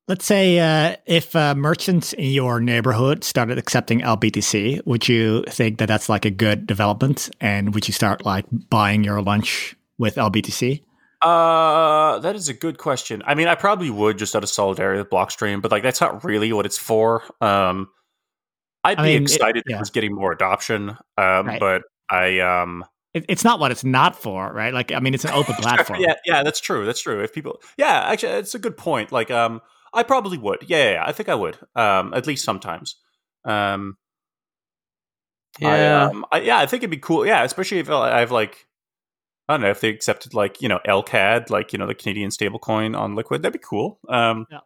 Let's 0.07 0.25
say 0.25 0.57
uh, 0.57 0.95
if 1.05 1.35
uh, 1.35 1.53
merchants 1.53 2.13
in 2.13 2.31
your 2.31 2.59
neighborhood 2.59 3.23
started 3.23 3.59
accepting 3.59 4.01
LBTC, 4.01 4.83
would 4.87 5.07
you 5.07 5.43
think 5.47 5.77
that 5.77 5.85
that's 5.85 6.09
like 6.09 6.25
a 6.25 6.31
good 6.31 6.65
development? 6.65 7.29
And 7.39 7.75
would 7.75 7.87
you 7.87 7.93
start 7.93 8.25
like 8.25 8.45
buying 8.71 9.03
your 9.03 9.21
lunch 9.21 9.75
with 9.99 10.15
LBTC? 10.15 10.81
Uh, 11.21 12.19
that 12.19 12.35
is 12.35 12.47
a 12.49 12.53
good 12.53 12.77
question. 12.77 13.21
I 13.25 13.35
mean, 13.35 13.47
I 13.47 13.55
probably 13.55 13.89
would 13.89 14.17
just 14.17 14.35
out 14.35 14.43
of 14.43 14.49
solidarity 14.49 14.99
with 14.99 15.09
Blockstream, 15.09 15.61
but 15.61 15.71
like 15.71 15.83
that's 15.83 15.99
not 16.01 16.23
really 16.23 16.53
what 16.53 16.65
it's 16.65 16.77
for. 16.77 17.23
Um, 17.41 17.89
I'd 18.83 18.97
I 18.99 19.03
be 19.03 19.07
mean, 19.13 19.23
it- 19.23 19.31
excited 19.33 19.57
if 19.57 19.63
yeah. 19.69 19.75
it 19.75 19.79
was 19.79 19.89
getting 19.89 20.15
more 20.15 20.31
adoption. 20.31 20.91
Um, 21.17 21.47
Right. 21.47 21.59
but 21.59 21.81
I 22.09 22.39
um, 22.39 22.85
It, 23.13 23.25
it's 23.27 23.43
not 23.43 23.59
what 23.59 23.71
it's 23.71 23.83
not 23.83 24.15
for, 24.15 24.51
right? 24.53 24.73
Like, 24.73 24.91
I 24.93 24.99
mean, 24.99 25.13
it's 25.13 25.25
an 25.25 25.31
open 25.31 25.55
platform. 25.59 25.99
yeah, 25.99 26.13
yeah, 26.25 26.43
that's 26.43 26.61
true. 26.61 26.85
That's 26.85 27.01
true. 27.01 27.21
If 27.21 27.33
people, 27.33 27.61
yeah, 27.77 28.03
actually, 28.07 28.33
it's 28.33 28.55
a 28.55 28.59
good 28.59 28.77
point. 28.77 29.11
Like, 29.11 29.29
um, 29.29 29.61
I 29.93 30.03
probably 30.03 30.37
would. 30.37 30.59
Yeah, 30.67 30.77
yeah, 30.77 30.91
yeah, 30.91 31.03
I 31.05 31.11
think 31.11 31.27
I 31.27 31.35
would. 31.35 31.57
Um, 31.75 32.13
at 32.13 32.25
least 32.27 32.45
sometimes. 32.45 32.95
Um, 33.43 33.97
I, 35.61 35.63
Yeah. 35.77 36.03
um, 36.05 36.25
I, 36.31 36.39
yeah, 36.41 36.59
I 36.59 36.65
think 36.65 36.83
it'd 36.83 36.91
be 36.91 36.97
cool. 36.97 37.25
Yeah, 37.25 37.43
especially 37.43 37.79
if 37.79 37.89
I 37.89 38.19
have 38.21 38.31
like, 38.31 38.65
I 39.49 39.53
don't 39.53 39.61
know, 39.61 39.69
if 39.71 39.81
they 39.81 39.89
accepted 39.89 40.33
like 40.35 40.61
you 40.61 40.69
know 40.69 40.79
LCAD, 40.87 41.49
like 41.49 41.73
you 41.73 41.79
know 41.79 41.87
the 41.87 41.95
Canadian 41.95 42.29
stablecoin 42.29 42.95
on 42.97 43.15
Liquid, 43.15 43.41
that'd 43.41 43.59
be 43.59 43.65
cool. 43.67 43.99
Um, 44.07 44.45
Yeah. 44.51 44.59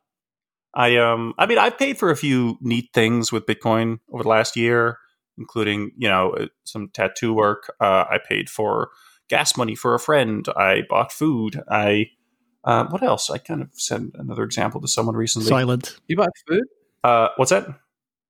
I 0.75 0.97
um, 0.97 1.33
I 1.37 1.45
mean, 1.45 1.57
I've 1.57 1.77
paid 1.77 1.97
for 1.97 2.09
a 2.11 2.15
few 2.17 2.57
neat 2.59 2.89
things 2.93 3.31
with 3.31 3.45
Bitcoin 3.45 3.99
over 4.11 4.23
the 4.23 4.29
last 4.29 4.55
year, 4.55 4.97
including 5.37 5.91
you 5.97 6.09
know 6.09 6.31
uh, 6.31 6.47
some 6.63 6.89
tattoo 6.89 7.33
work. 7.33 7.73
Uh, 7.79 8.03
I 8.09 8.17
paid 8.27 8.49
for 8.49 8.89
gas 9.29 9.55
money 9.55 9.75
for 9.75 9.93
a 9.95 9.99
friend. 9.99 10.45
I 10.57 10.81
bought 10.89 11.11
food. 11.11 11.61
I 11.69 12.07
uh, 12.65 12.85
what 12.87 13.03
else? 13.03 13.29
I 13.29 13.37
kind 13.37 13.61
of 13.61 13.69
sent 13.73 14.15
another 14.15 14.43
example 14.43 14.81
to 14.81 14.87
someone 14.87 15.15
recently. 15.15 15.47
Silent. 15.47 15.95
You 16.07 16.17
bought 16.17 16.29
food? 16.47 16.63
uh, 17.03 17.27
what's 17.37 17.51
that? 17.51 17.67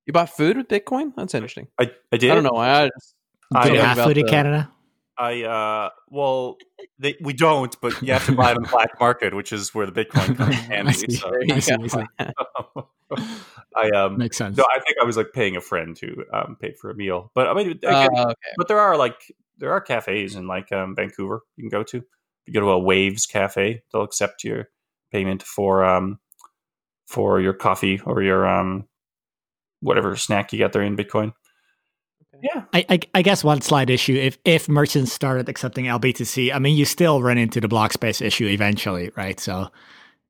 You 0.05 0.11
bought 0.11 0.29
food 0.29 0.57
with 0.57 0.67
Bitcoin? 0.67 1.13
That's 1.15 1.33
interesting. 1.33 1.67
I 1.79 1.91
I 2.11 2.17
did. 2.17 2.29
I 2.29 2.35
don't 2.35 2.43
know. 2.43 2.57
I 2.57 2.89
just, 2.93 3.15
I, 3.55 3.63
Do 3.63 3.69
you 3.69 3.75
don't 3.77 3.85
have 3.85 3.97
about 3.97 4.07
food 4.09 4.17
in 4.17 4.25
the- 4.25 4.31
Canada? 4.31 4.71
I 5.17 5.43
uh 5.43 5.89
well 6.09 6.57
they, 6.97 7.15
we 7.21 7.33
don't, 7.33 7.75
but 7.81 8.01
you 8.01 8.13
have 8.13 8.25
to 8.25 8.31
buy 8.31 8.51
it 8.51 8.57
on 8.57 8.63
the 8.63 8.69
black 8.69 8.89
market, 8.99 9.35
which 9.35 9.51
is 9.53 9.73
where 9.73 9.85
the 9.85 9.91
Bitcoin 9.91 10.35
comes 10.37 10.55
handy. 10.55 11.13
So 11.13 11.31
I 11.51 11.59
see. 11.59 11.75
I. 13.75 13.89
Um 13.91 14.17
Makes 14.17 14.37
sense. 14.37 14.57
no, 14.57 14.65
I 14.75 14.79
think 14.79 14.97
I 15.01 15.05
was 15.05 15.17
like 15.17 15.33
paying 15.33 15.55
a 15.55 15.61
friend 15.61 15.95
to 15.97 16.25
um 16.33 16.57
pay 16.59 16.73
for 16.73 16.89
a 16.89 16.95
meal. 16.95 17.31
But 17.35 17.47
I 17.47 17.53
mean 17.53 17.71
again, 17.71 18.09
Uh, 18.15 18.23
okay. 18.31 18.53
but 18.57 18.67
there 18.67 18.79
are 18.79 18.97
like 18.97 19.31
there 19.57 19.71
are 19.71 19.81
cafes 19.81 20.35
in 20.35 20.47
like 20.47 20.71
um 20.71 20.95
Vancouver 20.95 21.41
you 21.57 21.63
can 21.63 21.69
go 21.69 21.83
to. 21.83 21.97
If 21.97 22.03
you 22.47 22.53
go 22.53 22.61
to 22.61 22.71
a 22.71 22.79
Waves 22.79 23.25
cafe, 23.25 23.83
they'll 23.91 24.03
accept 24.03 24.43
your 24.43 24.69
payment 25.11 25.43
for 25.43 25.83
um 25.85 26.19
for 27.05 27.39
your 27.39 27.53
coffee 27.53 28.01
or 28.05 28.23
your 28.23 28.47
um 28.47 28.87
whatever 29.81 30.15
snack 30.15 30.51
you 30.53 30.59
got 30.59 30.73
there 30.73 30.81
in 30.81 30.97
Bitcoin. 30.97 31.33
Yeah. 32.43 32.63
I, 32.73 32.85
I, 32.89 32.99
I 33.15 33.21
guess 33.21 33.43
one 33.43 33.61
slight 33.61 33.89
issue 33.89 34.15
if 34.15 34.37
if 34.43 34.67
merchants 34.67 35.13
started 35.13 35.47
accepting 35.47 35.85
LBTC, 35.85 36.53
I 36.53 36.59
mean, 36.59 36.75
you 36.77 36.83
still 36.85 37.21
run 37.21 37.37
into 37.37 37.61
the 37.61 37.67
block 37.69 37.93
space 37.93 38.19
issue 38.21 38.45
eventually, 38.47 39.11
right? 39.15 39.39
So 39.39 39.69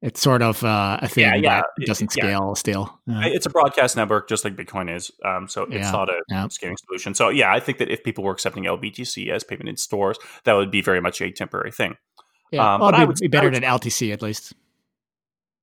it's 0.04 0.22
sort 0.22 0.42
of 0.44 0.64
uh, 0.64 1.00
a 1.02 1.08
thing 1.08 1.24
Yeah, 1.24 1.36
yeah. 1.36 1.62
that 1.78 1.86
doesn't 1.88 2.16
Yeah. 2.16 2.24
scale 2.24 2.56
still. 2.56 3.00
Uh, 3.10 3.22
It's 3.24 3.46
a 3.48 3.50
broadcast 3.50 3.96
network, 3.98 4.30
just 4.30 4.44
like 4.46 4.56
Bitcoin 4.56 4.94
is. 4.96 5.12
Um, 5.26 5.48
so 5.48 5.64
it's 5.64 5.74
Yeah, 5.74 5.92
not 5.92 6.10
a 6.10 6.22
yeah. 6.30 6.48
scaling 6.50 6.78
solution. 6.86 7.16
So 7.16 7.30
yeah, 7.30 7.52
I 7.52 7.60
think 7.60 7.80
that 7.80 7.90
if 7.90 8.04
people 8.04 8.24
were 8.24 8.34
accepting 8.34 8.66
LBTC 8.66 9.30
as 9.32 9.44
payment 9.44 9.70
in 9.70 9.78
stores, 9.78 10.18
that 10.44 10.54
would 10.54 10.70
be 10.72 10.82
very 10.82 11.02
much 11.02 11.20
a 11.22 11.32
temporary 11.32 11.72
thing. 11.72 11.96
yeah, 12.52 12.74
um, 12.76 12.82
well, 12.82 12.92
but 12.92 12.96
I 12.96 12.98
it'd 13.00 13.08
would- 13.08 13.18
be 13.20 13.28
better 13.28 13.48
would- 13.48 13.56
than 13.56 13.64
LTC 13.64 14.12
at 14.14 14.22
least. 14.22 14.54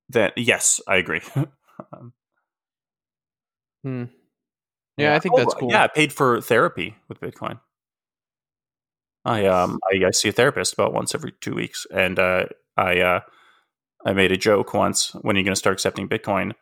That 0.08 0.32
yes, 0.36 0.80
I 0.88 0.96
agree. 0.96 1.20
Um, 1.94 2.12
Hmm. 3.82 4.04
Yeah, 5.00 5.14
I 5.14 5.18
think 5.18 5.36
that's 5.36 5.54
Oh, 5.54 5.58
cool. 5.58 5.70
Yeah, 5.70 5.84
I 5.84 5.88
paid 5.88 6.12
for 6.12 6.40
therapy 6.40 6.96
with 7.08 7.20
Bitcoin. 7.20 7.60
I 9.24 9.46
um 9.46 9.78
I, 9.92 10.06
I 10.06 10.10
see 10.10 10.28
a 10.28 10.32
therapist 10.32 10.72
about 10.72 10.92
once 10.92 11.14
every 11.14 11.32
two 11.40 11.54
weeks, 11.54 11.86
and 11.92 12.18
uh, 12.18 12.46
I 12.76 13.00
uh, 13.00 13.20
I 14.04 14.12
made 14.12 14.32
a 14.32 14.36
joke 14.36 14.72
once 14.72 15.14
when 15.14 15.36
are 15.36 15.38
you're 15.38 15.44
going 15.44 15.54
to 15.54 15.58
start 15.58 15.74
accepting 15.74 16.08
Bitcoin, 16.08 16.52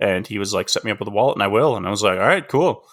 and 0.00 0.26
he 0.26 0.38
was 0.38 0.54
like, 0.54 0.68
"Set 0.68 0.84
me 0.84 0.90
up 0.90 0.98
with 0.98 1.08
a 1.08 1.12
wallet, 1.12 1.36
and 1.36 1.42
I 1.42 1.48
will." 1.48 1.76
And 1.76 1.86
I 1.86 1.90
was 1.90 2.02
like, 2.02 2.18
"All 2.18 2.26
right, 2.26 2.46
cool." 2.46 2.86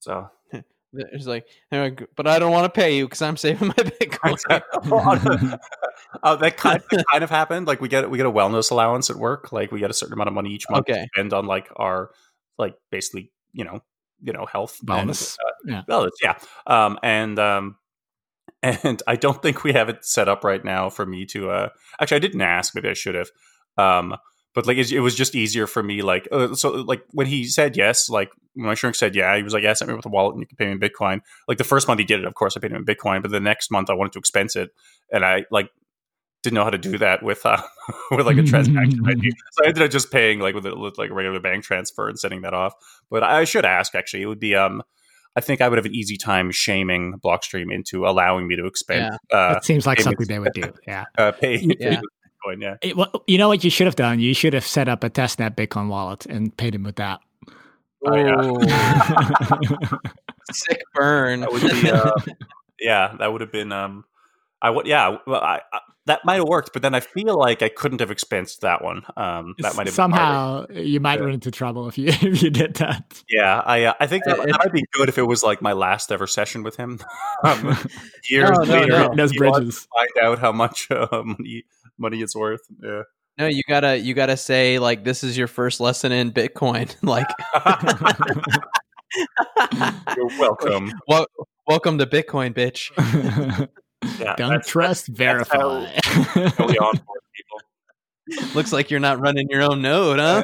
So 0.00 0.30
It's 0.94 1.26
like, 1.26 1.46
"Uh, 1.70 1.90
but 2.16 2.26
I 2.26 2.38
don't 2.38 2.52
want 2.52 2.64
to 2.64 2.80
pay 2.80 2.96
you 2.96 3.06
because 3.06 3.22
I'm 3.22 3.36
saving 3.38 3.68
my 3.68 3.74
Bitcoin. 3.76 4.36
uh, 6.22 6.36
that 6.36 6.56
kind 6.58 6.82
that 6.90 7.04
kind 7.10 7.24
of 7.24 7.30
happened. 7.30 7.66
Like 7.66 7.80
we 7.80 7.88
get 7.88 8.10
we 8.10 8.18
get 8.18 8.26
a 8.26 8.30
wellness 8.30 8.70
allowance 8.70 9.08
at 9.08 9.16
work. 9.16 9.52
Like 9.52 9.72
we 9.72 9.80
get 9.80 9.90
a 9.90 9.94
certain 9.94 10.12
amount 10.12 10.28
of 10.28 10.34
money 10.34 10.50
each 10.50 10.68
month 10.68 10.88
Okay. 10.90 11.02
to 11.02 11.08
spend 11.14 11.32
on 11.32 11.46
like 11.46 11.70
our 11.76 12.10
like 12.58 12.74
basically 12.90 13.32
you 13.52 13.64
know 13.64 13.80
you 14.22 14.32
know 14.32 14.46
health 14.46 14.78
and, 14.80 14.90
uh, 15.44 15.52
Yeah. 15.66 15.82
wellness, 15.88 16.10
yeah. 16.22 16.38
Um, 16.66 16.98
and 17.02 17.38
um, 17.38 17.76
and 18.62 19.02
I 19.06 19.16
don't 19.16 19.42
think 19.42 19.64
we 19.64 19.72
have 19.72 19.88
it 19.88 20.04
set 20.04 20.28
up 20.28 20.44
right 20.44 20.64
now 20.64 20.90
for 20.90 21.04
me 21.04 21.26
to. 21.26 21.50
Uh, 21.50 21.68
actually, 22.00 22.16
I 22.16 22.20
didn't 22.20 22.40
ask. 22.42 22.74
Maybe 22.74 22.88
I 22.88 22.94
should 22.94 23.14
have. 23.14 23.30
Um, 23.76 24.16
but 24.54 24.66
like 24.66 24.76
it, 24.76 24.92
it 24.92 25.00
was 25.00 25.14
just 25.14 25.34
easier 25.34 25.66
for 25.66 25.82
me. 25.82 26.02
Like 26.02 26.28
uh, 26.30 26.54
so, 26.54 26.70
like 26.70 27.02
when 27.12 27.26
he 27.26 27.44
said 27.44 27.76
yes, 27.76 28.08
like 28.08 28.30
when 28.54 28.66
my 28.66 28.74
shrink 28.74 28.94
said 28.94 29.14
yeah, 29.14 29.36
he 29.36 29.42
was 29.42 29.52
like, 29.54 29.62
"Yeah, 29.62 29.72
send 29.72 29.90
me 29.90 29.96
with 29.96 30.06
a 30.06 30.10
wallet 30.10 30.34
and 30.34 30.42
you 30.42 30.46
can 30.46 30.56
pay 30.56 30.66
me 30.66 30.72
in 30.72 30.80
Bitcoin." 30.80 31.20
Like 31.48 31.58
the 31.58 31.64
first 31.64 31.88
month 31.88 32.00
he 32.00 32.04
did 32.04 32.20
it, 32.20 32.26
of 32.26 32.34
course, 32.34 32.56
I 32.56 32.60
paid 32.60 32.70
him 32.70 32.76
in 32.76 32.84
Bitcoin. 32.84 33.22
But 33.22 33.30
the 33.30 33.40
next 33.40 33.70
month 33.70 33.88
I 33.88 33.94
wanted 33.94 34.12
to 34.12 34.18
expense 34.18 34.54
it, 34.56 34.70
and 35.10 35.24
I 35.24 35.46
like 35.50 35.70
didn't 36.42 36.54
know 36.54 36.64
how 36.64 36.70
to 36.70 36.78
do 36.78 36.98
that 36.98 37.22
with 37.22 37.44
uh, 37.46 37.60
with 38.10 38.26
like 38.26 38.36
a 38.36 38.42
transaction 38.42 39.00
ID. 39.06 39.30
So 39.52 39.64
I 39.64 39.68
ended 39.68 39.82
up 39.84 39.90
just 39.90 40.10
paying 40.10 40.40
like 40.40 40.54
with, 40.54 40.66
a, 40.66 40.76
with 40.76 40.98
like 40.98 41.10
a 41.10 41.14
regular 41.14 41.40
bank 41.40 41.64
transfer 41.64 42.08
and 42.08 42.18
sending 42.18 42.42
that 42.42 42.54
off. 42.54 42.74
But 43.10 43.22
I 43.22 43.44
should 43.44 43.64
ask 43.64 43.94
actually. 43.94 44.22
It 44.22 44.26
would 44.26 44.40
be 44.40 44.54
um. 44.54 44.82
I 45.34 45.40
think 45.40 45.62
I 45.62 45.68
would 45.70 45.78
have 45.78 45.86
an 45.86 45.94
easy 45.94 46.18
time 46.18 46.50
shaming 46.50 47.14
Blockstream 47.24 47.72
into 47.72 48.04
allowing 48.06 48.46
me 48.46 48.54
to 48.56 48.66
expend 48.66 49.14
uh, 49.32 49.54
that 49.54 49.64
seems 49.64 49.86
like 49.86 49.96
payments. 49.96 50.18
something 50.18 50.26
they 50.28 50.38
would 50.38 50.52
do. 50.52 50.74
Yeah. 50.86 51.04
uh, 51.16 51.32
pay 51.32 51.56
Yeah. 51.56 52.02
Bitcoin. 52.46 52.60
Yeah. 52.60 52.76
It- 52.82 52.98
well, 52.98 53.10
you 53.26 53.38
know 53.38 53.48
what 53.48 53.64
you 53.64 53.70
should 53.70 53.86
have 53.86 53.96
done? 53.96 54.20
You 54.20 54.34
should 54.34 54.52
have 54.52 54.66
set 54.66 54.90
up 54.90 55.02
a 55.04 55.08
testnet 55.08 55.56
Bitcoin 55.56 55.88
wallet 55.88 56.26
and 56.26 56.54
paid 56.54 56.74
him 56.74 56.82
with 56.82 56.96
that. 56.96 57.20
Oh, 58.04 58.14
yeah. 58.14 59.86
Sick 60.52 60.82
burn. 60.94 61.40
That 61.40 61.50
would 61.52 61.62
be, 61.62 61.90
uh, 61.90 62.10
yeah, 62.78 63.14
that 63.18 63.32
would 63.32 63.40
have 63.40 63.52
been. 63.52 63.72
Um, 63.72 64.04
I 64.62 64.70
would, 64.70 64.86
yeah, 64.86 65.16
well, 65.26 65.40
I, 65.42 65.60
I, 65.72 65.80
that 66.06 66.20
might 66.24 66.36
have 66.36 66.46
worked, 66.48 66.72
but 66.72 66.82
then 66.82 66.94
I 66.94 67.00
feel 67.00 67.36
like 67.38 67.62
I 67.62 67.68
couldn't 67.68 68.00
have 68.00 68.10
expensed 68.10 68.60
that 68.60 68.82
one. 68.82 69.02
Um, 69.16 69.54
that 69.58 69.74
might 69.76 69.86
have 69.86 69.86
been 69.86 69.92
somehow 69.94 70.66
you 70.70 70.98
might 71.00 71.18
Yeah. 71.18 71.24
run 71.26 71.34
into 71.34 71.50
trouble 71.50 71.88
if 71.88 71.98
you 71.98 72.08
if 72.10 72.42
you 72.42 72.50
did 72.50 72.74
that. 72.76 73.22
Yeah, 73.28 73.60
I, 73.64 73.84
uh, 73.84 73.94
I 74.00 74.06
think 74.06 74.24
that, 74.24 74.38
Uh, 74.38 74.46
that 74.46 74.58
might 74.64 74.72
be 74.72 74.84
good 74.92 75.08
if 75.08 75.18
it 75.18 75.22
was 75.24 75.42
like 75.42 75.60
my 75.62 75.72
last 75.72 76.10
ever 76.12 76.26
session 76.26 76.62
with 76.62 76.76
him. 76.76 76.98
um, 77.44 77.76
years 78.30 78.50
No, 78.50 78.64
no, 78.64 78.72
later, 78.80 78.86
no. 78.88 79.14
Those 79.16 79.32
bridges. 79.36 79.82
to 79.82 79.88
find 79.96 80.26
out 80.26 80.38
how 80.38 80.52
much 80.52 80.88
uh, 80.90 81.06
money 81.24 81.64
money 81.98 82.20
it's 82.22 82.34
worth. 82.36 82.62
Yeah. 82.82 83.02
no, 83.38 83.46
you 83.46 83.62
gotta 83.68 83.98
you 83.98 84.14
gotta 84.14 84.36
say 84.36 84.78
like 84.78 85.04
this 85.04 85.22
is 85.24 85.36
your 85.38 85.46
first 85.48 85.80
lesson 85.80 86.10
in 86.12 86.30
Bitcoin. 86.32 86.94
like, 87.02 87.28
You're 90.16 90.26
welcome. 90.38 90.92
well, 91.06 91.26
welcome 91.66 91.98
to 91.98 92.06
Bitcoin, 92.06 92.54
bitch. 92.54 93.68
Yeah, 94.18 94.34
Don't 94.36 94.50
that's- 94.50 94.66
trust, 94.68 95.14
that's 95.14 95.48
how- 95.52 95.80
verify. 95.80 96.60
Early 96.62 96.78
on 96.78 96.96
for 96.96 97.14
people. 97.34 97.60
Looks 98.54 98.72
like 98.72 98.90
you're 98.90 99.00
not 99.00 99.20
running 99.20 99.48
your 99.50 99.62
own 99.62 99.82
node, 99.82 100.18
huh? 100.18 100.42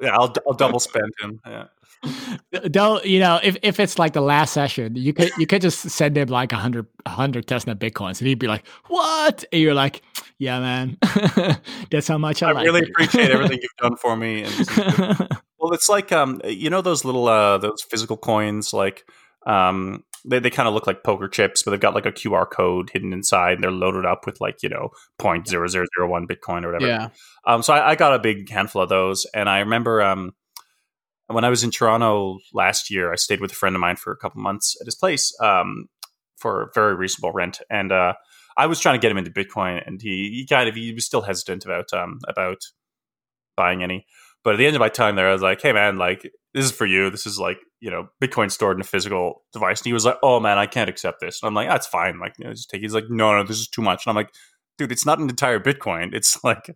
Yeah, 0.00 0.16
I'll, 0.16 0.34
I'll 0.46 0.54
double 0.54 0.80
spend 0.80 1.12
him. 1.20 1.40
Yeah. 1.46 1.66
Don't 2.70 3.02
you 3.06 3.18
know 3.20 3.40
if, 3.42 3.56
if 3.62 3.80
it's 3.80 3.98
like 3.98 4.12
the 4.12 4.20
last 4.20 4.52
session, 4.52 4.94
you 4.96 5.14
could 5.14 5.30
you 5.38 5.46
could 5.46 5.62
just 5.62 5.88
send 5.88 6.18
him 6.18 6.28
like 6.28 6.52
a 6.52 6.56
hundred 6.56 6.86
a 7.06 7.10
hundred 7.10 7.46
testnet 7.46 7.76
bitcoins, 7.76 8.18
and 8.20 8.28
he'd 8.28 8.38
be 8.38 8.46
like, 8.48 8.66
"What?" 8.88 9.44
And 9.52 9.62
you're 9.62 9.72
like, 9.72 10.02
"Yeah, 10.38 10.60
man, 10.60 10.98
that's 11.90 12.06
how 12.08 12.18
much 12.18 12.42
I, 12.42 12.50
I 12.50 12.52
like 12.52 12.66
really 12.66 12.80
you." 12.80 12.86
appreciate 12.92 13.30
everything 13.30 13.58
you've 13.62 13.76
done 13.78 13.96
for 13.96 14.16
me. 14.16 14.42
And 14.42 14.52
this 14.52 14.68
is 14.68 14.76
good. 14.76 15.28
well, 15.58 15.72
it's 15.72 15.88
like 15.88 16.12
um, 16.12 16.42
you 16.44 16.68
know 16.68 16.82
those 16.82 17.06
little 17.06 17.26
uh, 17.26 17.56
those 17.56 17.80
physical 17.82 18.18
coins, 18.18 18.74
like 18.74 19.06
um, 19.46 20.04
they 20.24 20.38
they 20.38 20.50
kind 20.50 20.68
of 20.68 20.74
look 20.74 20.86
like 20.86 21.04
poker 21.04 21.28
chips, 21.28 21.62
but 21.62 21.70
they've 21.70 21.80
got 21.80 21.94
like 21.94 22.06
a 22.06 22.12
QR 22.12 22.48
code 22.50 22.90
hidden 22.92 23.12
inside, 23.12 23.54
and 23.54 23.64
they're 23.64 23.70
loaded 23.70 24.06
up 24.06 24.26
with 24.26 24.40
like 24.40 24.62
you 24.62 24.68
know 24.68 24.90
point 25.18 25.46
zero 25.46 25.68
zero 25.68 25.84
zero 25.96 26.08
one 26.08 26.26
Bitcoin 26.26 26.64
or 26.64 26.72
whatever. 26.72 26.86
yeah. 26.86 27.08
Um, 27.46 27.62
so 27.62 27.74
I, 27.74 27.90
I 27.90 27.94
got 27.94 28.14
a 28.14 28.18
big 28.18 28.48
handful 28.50 28.82
of 28.82 28.88
those, 28.88 29.26
and 29.34 29.48
I 29.48 29.60
remember 29.60 30.02
um, 30.02 30.32
when 31.26 31.44
I 31.44 31.50
was 31.50 31.64
in 31.64 31.70
Toronto 31.70 32.38
last 32.52 32.90
year, 32.90 33.12
I 33.12 33.16
stayed 33.16 33.40
with 33.40 33.52
a 33.52 33.56
friend 33.56 33.76
of 33.76 33.80
mine 33.80 33.96
for 33.96 34.12
a 34.12 34.16
couple 34.16 34.40
months 34.40 34.76
at 34.80 34.86
his 34.86 34.94
place 34.94 35.34
um, 35.40 35.88
for 36.36 36.70
very 36.74 36.94
reasonable 36.94 37.32
rent, 37.32 37.60
and 37.70 37.92
uh, 37.92 38.14
I 38.56 38.66
was 38.66 38.80
trying 38.80 38.98
to 38.98 39.02
get 39.02 39.10
him 39.10 39.18
into 39.18 39.30
Bitcoin, 39.30 39.86
and 39.86 40.00
he, 40.00 40.30
he 40.30 40.46
kind 40.46 40.68
of 40.68 40.74
he 40.74 40.92
was 40.92 41.04
still 41.04 41.22
hesitant 41.22 41.64
about 41.64 41.92
um, 41.92 42.20
about 42.28 42.58
buying 43.56 43.82
any. 43.82 44.06
But 44.44 44.54
at 44.54 44.56
the 44.58 44.66
end 44.66 44.76
of 44.76 44.80
my 44.80 44.88
time 44.88 45.16
there, 45.16 45.28
I 45.28 45.32
was 45.32 45.42
like, 45.42 45.62
"Hey, 45.62 45.72
man, 45.72 45.96
like 45.96 46.30
this 46.52 46.64
is 46.64 46.72
for 46.72 46.86
you. 46.86 47.10
This 47.10 47.26
is 47.26 47.38
like 47.38 47.58
you 47.80 47.90
know 47.90 48.08
Bitcoin 48.22 48.50
stored 48.50 48.76
in 48.76 48.82
a 48.82 48.84
physical 48.84 49.42
device." 49.52 49.80
And 49.80 49.86
he 49.86 49.92
was 49.92 50.04
like, 50.04 50.18
"Oh 50.22 50.38
man, 50.40 50.58
I 50.58 50.66
can't 50.66 50.90
accept 50.90 51.20
this." 51.20 51.42
And 51.42 51.48
I'm 51.48 51.54
like, 51.54 51.68
"That's 51.68 51.86
fine. 51.86 52.18
Like, 52.18 52.34
you 52.38 52.44
know, 52.44 52.52
just 52.52 52.70
take." 52.70 52.80
it." 52.80 52.84
He's 52.84 52.94
like, 52.94 53.10
"No, 53.10 53.36
no, 53.36 53.42
this 53.44 53.58
is 53.58 53.68
too 53.68 53.82
much." 53.82 54.06
And 54.06 54.10
I'm 54.10 54.16
like, 54.16 54.32
"Dude, 54.78 54.92
it's 54.92 55.06
not 55.06 55.18
an 55.18 55.28
entire 55.28 55.60
Bitcoin. 55.60 56.14
It's 56.14 56.42
like." 56.44 56.70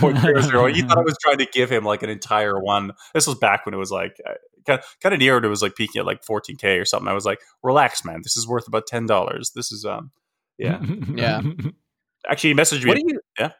point 0.00 0.18
zero 0.18 0.40
zero. 0.40 0.66
You 0.66 0.82
thought 0.82 0.98
I 0.98 1.02
was 1.02 1.16
trying 1.22 1.38
to 1.38 1.46
give 1.46 1.70
him 1.70 1.84
like 1.84 2.02
an 2.02 2.10
entire 2.10 2.58
one. 2.58 2.90
This 3.14 3.28
was 3.28 3.38
back 3.38 3.64
when 3.64 3.74
it 3.74 3.78
was 3.78 3.92
like 3.92 4.20
kind 4.66 4.80
of, 4.80 4.84
kind 5.00 5.12
of 5.14 5.20
near 5.20 5.36
it. 5.38 5.44
It 5.44 5.48
was 5.48 5.62
like 5.62 5.76
peaking 5.76 6.00
at 6.00 6.06
like 6.06 6.22
14k 6.24 6.80
or 6.80 6.84
something. 6.84 7.08
I 7.08 7.12
was 7.12 7.24
like, 7.24 7.38
relax, 7.62 8.04
man. 8.04 8.20
This 8.22 8.36
is 8.36 8.46
worth 8.46 8.66
about 8.66 8.86
ten 8.86 9.06
dollars. 9.06 9.52
This 9.54 9.70
is 9.72 9.84
um, 9.84 10.10
yeah. 10.58 10.80
Yeah. 11.14 11.42
Actually, 12.28 12.50
he 12.50 12.56
messaged 12.56 12.84
me. 12.84 12.88
What 12.88 12.96
do 12.98 13.04
you? 13.06 13.20
Yeah. 13.38 13.50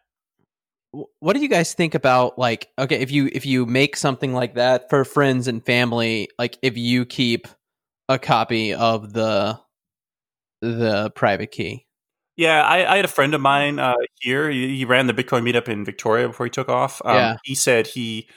Wh- 0.94 1.04
What 1.20 1.34
do 1.36 1.42
you 1.42 1.48
guys 1.48 1.74
think 1.74 1.94
about 1.94 2.38
like 2.38 2.68
okay 2.78 2.96
if 3.00 3.10
you 3.10 3.28
if 3.32 3.46
you 3.46 3.66
make 3.66 3.96
something 3.96 4.32
like 4.34 4.54
that 4.54 4.88
for 4.90 5.04
friends 5.04 5.48
and 5.48 5.64
family 5.64 6.28
like 6.38 6.58
if 6.62 6.76
you 6.76 7.04
keep 7.04 7.48
a 8.08 8.18
copy 8.18 8.74
of 8.74 9.12
the 9.12 9.58
the 10.60 11.10
private 11.14 11.50
key 11.50 11.86
Yeah, 12.36 12.62
I, 12.62 12.90
I 12.92 12.96
had 12.96 13.04
a 13.04 13.08
friend 13.08 13.34
of 13.34 13.40
mine 13.40 13.78
uh, 13.78 13.94
here. 14.20 14.50
He, 14.50 14.78
he 14.78 14.84
ran 14.84 15.06
the 15.06 15.12
Bitcoin 15.14 15.42
meetup 15.42 15.68
in 15.68 15.84
Victoria 15.84 16.28
before 16.28 16.46
he 16.46 16.50
took 16.50 16.68
off. 16.68 17.02
Um, 17.04 17.14
Yeah. 17.16 17.36
He 17.44 17.54
said 17.54 17.86
he 17.86 18.28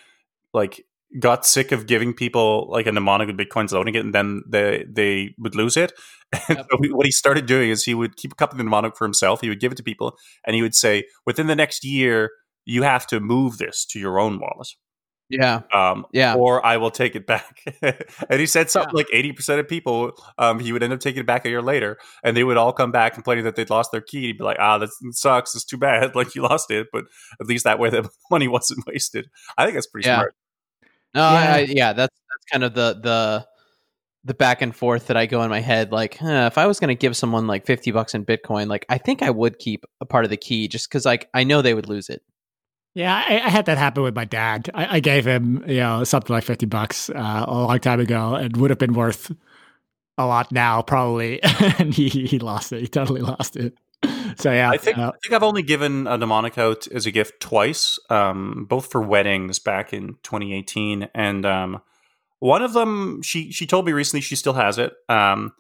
like 0.54 0.86
got 1.20 1.46
sick 1.46 1.72
of 1.72 1.88
giving 1.88 2.14
people 2.14 2.68
like 2.70 2.88
a 2.88 2.92
mnemonic 2.92 3.28
with 3.28 3.38
Bitcoins 3.38 3.72
loading 3.72 3.96
it, 3.96 4.04
and 4.04 4.14
then 4.14 4.44
they 4.50 4.86
they 4.90 5.36
would 5.38 5.56
lose 5.56 5.78
it. 5.78 5.94
And 6.50 6.58
Yep. 6.58 6.68
so 6.70 6.78
what 6.96 7.06
he 7.06 7.12
started 7.12 7.46
doing 7.46 7.70
is 7.70 7.86
he 7.86 7.94
would 7.94 8.18
keep 8.18 8.34
a 8.34 8.36
copy 8.36 8.54
of 8.54 8.58
the 8.58 8.64
mnemonic 8.66 8.98
for 8.98 9.06
himself. 9.06 9.42
He 9.42 9.50
would 9.50 9.60
give 9.62 9.72
it 9.72 9.76
to 9.78 9.84
people, 9.84 10.18
and 10.46 10.56
he 10.56 10.62
would 10.62 10.76
say, 10.76 11.06
"Within 11.26 11.48
the 11.48 11.56
next 11.56 11.86
year, 11.86 12.32
you 12.66 12.84
have 12.84 13.08
to 13.08 13.20
move 13.20 13.58
this 13.58 13.86
to 13.86 14.00
your 14.00 14.20
own 14.20 14.40
wallet." 14.40 14.70
yeah 15.28 15.62
um, 15.74 16.06
Yeah. 16.14 16.36
or 16.36 16.64
I 16.64 16.78
will 16.78 16.92
take 16.92 17.16
it 17.16 17.26
back. 17.26 17.64
and 17.82 18.40
he 18.40 18.46
said 18.46 18.70
something 18.70 18.94
like 18.94 19.08
80% 19.12 19.60
of 19.60 19.68
people, 19.68 20.12
um, 20.38 20.60
he 20.60 20.72
would 20.72 20.84
end 20.84 20.94
up 20.94 21.00
taking 21.00 21.22
it 21.22 21.26
back 21.26 21.46
a 21.46 21.50
year 21.50 21.64
later, 21.64 21.98
and 22.24 22.38
they 22.38 22.44
would 22.44 22.58
all 22.58 22.72
come 22.72 22.92
back 22.92 23.16
complaining 23.16 23.44
that 23.46 23.56
they'd 23.56 23.72
lost 23.72 23.92
their 23.92 24.02
key. 24.02 24.22
He'd 24.28 24.38
be 24.38 24.44
like, 24.44 24.58
ah, 24.60 24.78
that 24.78 24.90
sucks. 25.14 25.56
It's 25.56 25.66
too 25.66 25.78
bad. 25.78 26.14
Like, 26.16 26.36
you 26.36 26.44
lost 26.44 26.70
it, 26.70 26.90
but 26.94 27.06
at 27.42 27.48
least 27.48 27.64
that 27.64 27.80
way 27.80 27.90
the 27.90 28.08
money 28.30 28.48
wasn't 28.48 28.86
wasted. 28.86 29.28
I 29.58 29.64
think 29.66 29.74
that's 29.74 29.88
pretty 29.88 30.08
Yeah. 30.08 30.18
smart. 30.18 30.36
no 31.16 31.24
I, 31.24 31.44
Yeah. 31.44 31.54
I, 31.56 31.60
yeah 31.70 31.94
that's 31.94 32.16
that's 32.30 32.46
kind 32.52 32.64
of 32.64 32.76
the 32.76 33.00
the 33.02 33.48
the 34.26 34.34
back 34.36 34.62
and 34.62 34.76
forth 34.76 35.08
that 35.08 35.18
I 35.18 35.26
go 35.26 35.42
in 35.42 35.50
my 35.50 35.60
head 35.62 35.92
like 35.92 36.18
huh, 36.18 36.50
if 36.52 36.58
I 36.60 36.68
was 36.68 36.80
going 36.80 36.90
to 36.90 36.96
give 36.96 37.16
someone 37.18 37.48
like 37.48 37.66
50 37.66 37.90
bucks 37.92 38.14
in 38.14 38.26
bitcoin 38.26 38.68
like 38.68 38.86
I 38.90 38.98
think 39.00 39.22
I 39.24 39.30
would 39.32 39.58
keep 39.60 39.86
a 40.02 40.06
part 40.06 40.24
of 40.26 40.30
the 40.30 40.38
key 40.38 40.68
just 40.68 40.90
cuz 40.92 41.04
like 41.06 41.30
I 41.34 41.44
know 41.44 41.62
they 41.64 41.74
would 41.74 41.88
lose 41.90 42.10
it 42.10 42.22
Yeah, 42.96 43.14
I, 43.14 43.42
I 43.42 43.50
had 43.50 43.66
that 43.68 43.78
happen 43.78 44.04
with 44.04 44.16
my 44.16 44.26
dad. 44.26 44.70
I, 44.74 44.98
I 44.98 45.00
gave 45.02 45.26
him, 45.28 45.64
you 45.68 45.78
know, 45.78 46.04
something 46.06 46.34
like 46.34 46.46
fifty 46.46 46.66
bucks 46.66 47.10
uh, 47.10 47.46
a 47.48 47.54
long 47.54 47.80
time 47.80 48.00
ago, 48.00 48.36
and 48.36 48.58
would 48.58 48.72
have 48.72 48.80
been 48.80 48.94
worth 48.94 49.32
a 50.18 50.26
lot 50.26 50.52
now, 50.52 50.82
probably. 50.82 51.44
and 51.80 51.94
he 51.94 52.10
he 52.10 52.40
lost 52.40 52.72
it. 52.72 52.82
He 52.82 52.88
totally 52.88 53.22
lost 53.22 53.58
it. 53.58 53.78
So 54.38 54.52
yeah, 54.52 54.70
I 54.70 54.78
think 54.78 54.98
uh, 54.98 55.12
I 55.14 55.18
think 55.22 55.34
I've 55.34 55.44
only 55.44 55.62
given 55.64 56.08
a 56.08 56.18
mnemonic 56.18 56.58
out 56.58 56.88
as 56.88 57.06
a 57.06 57.12
gift 57.12 57.40
twice, 57.42 58.00
um, 58.10 58.66
both 58.70 58.92
for 58.92 59.02
weddings 59.02 59.60
back 59.60 59.94
in 59.94 60.16
2018, 60.24 61.10
and 61.14 61.46
um, 61.46 61.82
One 62.40 62.62
of 62.62 62.74
them, 62.74 63.22
she 63.22 63.52
she 63.52 63.66
told 63.66 63.86
me 63.86 63.92
recently 63.94 64.22
she 64.22 64.36
still 64.36 64.54
has 64.54 64.78
it. 64.78 64.94
Um, 65.10 65.54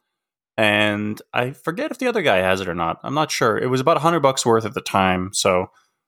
and 0.57 1.21
I 1.33 1.51
forget 1.51 1.91
if 1.91 1.97
the 1.99 2.07
other 2.07 2.21
guy 2.21 2.37
has 2.37 2.61
it 2.61 2.69
or 2.69 2.75
not. 2.75 2.99
I'm 3.03 3.13
not 3.13 3.31
sure. 3.31 3.57
It 3.57 3.67
was 3.67 3.81
about 3.81 3.97
hundred 3.99 4.21
bucks 4.21 4.45
worth 4.45 4.65
at 4.65 4.73
the 4.73 4.81
time, 4.81 5.31
so 5.33 5.67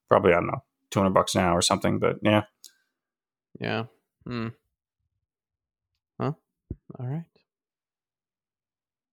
probably 0.09 0.32
I 0.34 0.36
don't 0.36 0.47
know, 0.47 0.63
two 0.91 0.99
hundred 0.99 1.13
bucks 1.13 1.35
now 1.35 1.55
or 1.55 1.61
something. 1.61 1.99
But 1.99 2.17
yeah, 2.21 2.43
Yeah. 3.59 3.85
Hmm. 4.25 4.47
Huh. 6.19 6.33
All 6.99 7.07
right. 7.07 7.23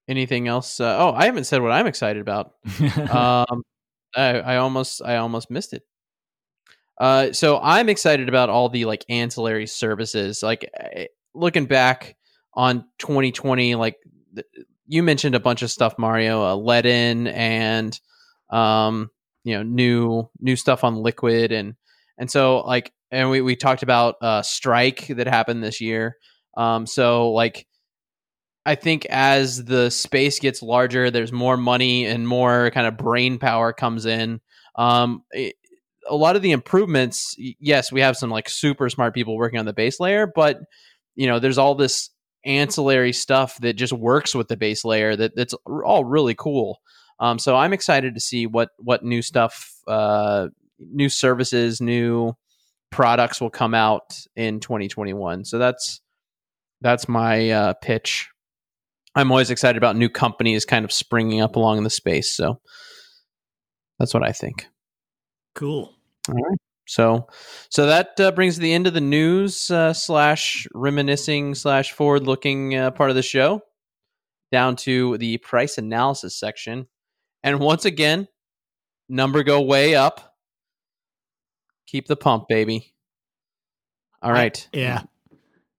Anything 0.09 0.49
else? 0.49 0.81
Uh, 0.81 0.97
oh, 0.99 1.13
I 1.13 1.25
haven't 1.25 1.45
said 1.45 1.63
what 1.63 1.73
I'm 1.73 1.87
excited 1.87 2.21
about. 2.21 2.53
um, 3.11 3.63
I, 4.15 4.41
I 4.41 4.57
almost 4.57 5.03
I 5.03 5.17
almost 5.17 5.51
missed 5.51 5.73
it. 5.73 5.83
Uh, 7.01 7.33
so 7.33 7.59
I'm 7.61 7.89
excited 7.89 8.29
about 8.29 8.51
all 8.51 8.69
the 8.69 8.85
like 8.85 9.05
ancillary 9.09 9.67
services. 9.67 10.43
Like 10.43 10.71
eh, 10.77 11.07
looking 11.35 11.67
back 11.67 12.17
on 12.53 12.85
2020, 12.99 13.75
like 13.75 13.97
th- 14.35 14.47
you 14.87 15.03
mentioned 15.03 15.35
a 15.35 15.41
bunch 15.41 15.63
of 15.63 15.71
stuff, 15.71 15.99
Mario, 15.99 16.43
uh, 16.43 16.57
Ledn 16.57 17.33
and 17.33 17.99
um, 18.51 19.11
you 19.45 19.55
know 19.55 19.63
new 19.63 20.29
new 20.41 20.57
stuff 20.57 20.85
on 20.85 20.97
Liquid 20.97 21.53
and 21.53 21.75
and 22.19 22.31
so 22.31 22.61
like 22.61 22.93
and 23.11 23.31
we 23.31 23.41
we 23.41 23.57
talked 23.57 23.83
about 23.83 24.17
uh 24.21 24.43
strike 24.43 25.07
that 25.09 25.27
happened 25.27 25.63
this 25.63 25.81
year. 25.81 26.17
Um, 26.57 26.87
so 26.87 27.31
like 27.33 27.67
I 28.67 28.75
think 28.75 29.07
as 29.07 29.65
the 29.65 29.91
space 29.91 30.41
gets 30.41 30.63
larger, 30.63 31.11
there's 31.11 31.33
more 31.33 31.57
money 31.57 32.07
and 32.07 32.27
more 32.27 32.71
kind 32.71 32.87
of 32.87 32.97
brain 32.97 33.39
power 33.39 33.73
comes 33.73 34.07
in. 34.07 34.41
Um, 34.77 35.23
it, 35.33 35.57
a 36.09 36.17
lot 36.17 36.37
of 36.37 36.43
the 36.43 36.53
improvements, 36.53 37.35
yes, 37.39 37.93
we 37.93 38.01
have 38.01 38.17
some 38.17 38.31
like 38.31 38.49
super 38.49 38.89
smart 38.89 39.15
people 39.15 39.37
working 39.37 39.59
on 39.59 39.67
the 39.67 39.73
base 39.73 40.01
layer, 40.01 40.27
but 40.27 40.61
you 41.15 41.27
know, 41.27 41.39
there's 41.39 41.59
all 41.59 41.75
this 41.75 42.11
ancillary 42.45 43.13
stuff 43.13 43.59
that 43.61 43.75
just 43.75 43.93
works 43.93 44.35
with 44.35 44.49
the 44.49 44.57
base 44.57 44.85
layer 44.85 45.17
that 45.17 45.35
that's 45.35 45.55
all 45.85 46.05
really 46.05 46.35
cool. 46.35 46.81
Um, 47.25 47.39
so 47.39 47.57
I'm 47.57 47.73
excited 47.73 48.13
to 48.15 48.21
see 48.21 48.47
what 48.47 48.69
what 48.77 49.03
new 49.03 49.23
stuff, 49.23 49.81
uh, 49.89 50.49
new 50.79 51.09
services, 51.09 51.81
new 51.81 52.35
products 52.91 53.41
will 53.41 53.49
come 53.49 53.73
out 53.73 54.15
in 54.37 54.61
2021. 54.61 55.47
So 55.47 55.57
that's 55.57 56.03
that's 56.83 57.09
my 57.09 57.49
uh, 57.49 57.73
pitch. 57.81 58.29
I'm 59.15 59.31
always 59.31 59.51
excited 59.51 59.79
about 59.79 59.97
new 59.97 60.11
companies 60.11 60.67
kind 60.67 60.85
of 60.85 60.93
springing 60.93 61.41
up 61.41 61.57
along 61.57 61.79
in 61.79 61.85
the 61.85 61.89
space. 61.89 62.31
So 62.31 62.61
that's 63.99 64.13
what 64.13 64.23
I 64.23 64.33
think. 64.33 64.67
cool. 65.55 65.95
All 66.29 66.35
right. 66.35 66.59
So, 66.87 67.29
so 67.71 67.87
that 67.87 68.21
uh, 68.21 68.33
brings 68.33 68.59
the 68.59 68.75
end 68.75 68.87
of 68.87 68.93
the 68.93 69.01
news 69.01 69.71
uh, 69.71 69.95
slash 69.95 70.67
reminiscing 70.75 71.55
slash 71.55 71.93
forward 71.93 72.25
looking 72.25 72.75
uh, 72.75 72.91
part 72.91 73.09
of 73.09 73.17
the 73.17 73.23
show. 73.23 73.63
Down 74.53 74.77
to 74.77 75.17
the 75.17 75.39
price 75.39 75.79
analysis 75.79 76.39
section, 76.39 76.87
and 77.45 77.61
once 77.61 77.85
again, 77.85 78.27
number 79.09 79.45
go 79.45 79.61
way 79.61 79.95
up. 79.95 80.35
Keep 81.87 82.09
the 82.09 82.17
pump, 82.17 82.49
baby. 82.49 82.93
All 84.23 84.33
right. 84.33 84.67
Yeah. 84.73 85.03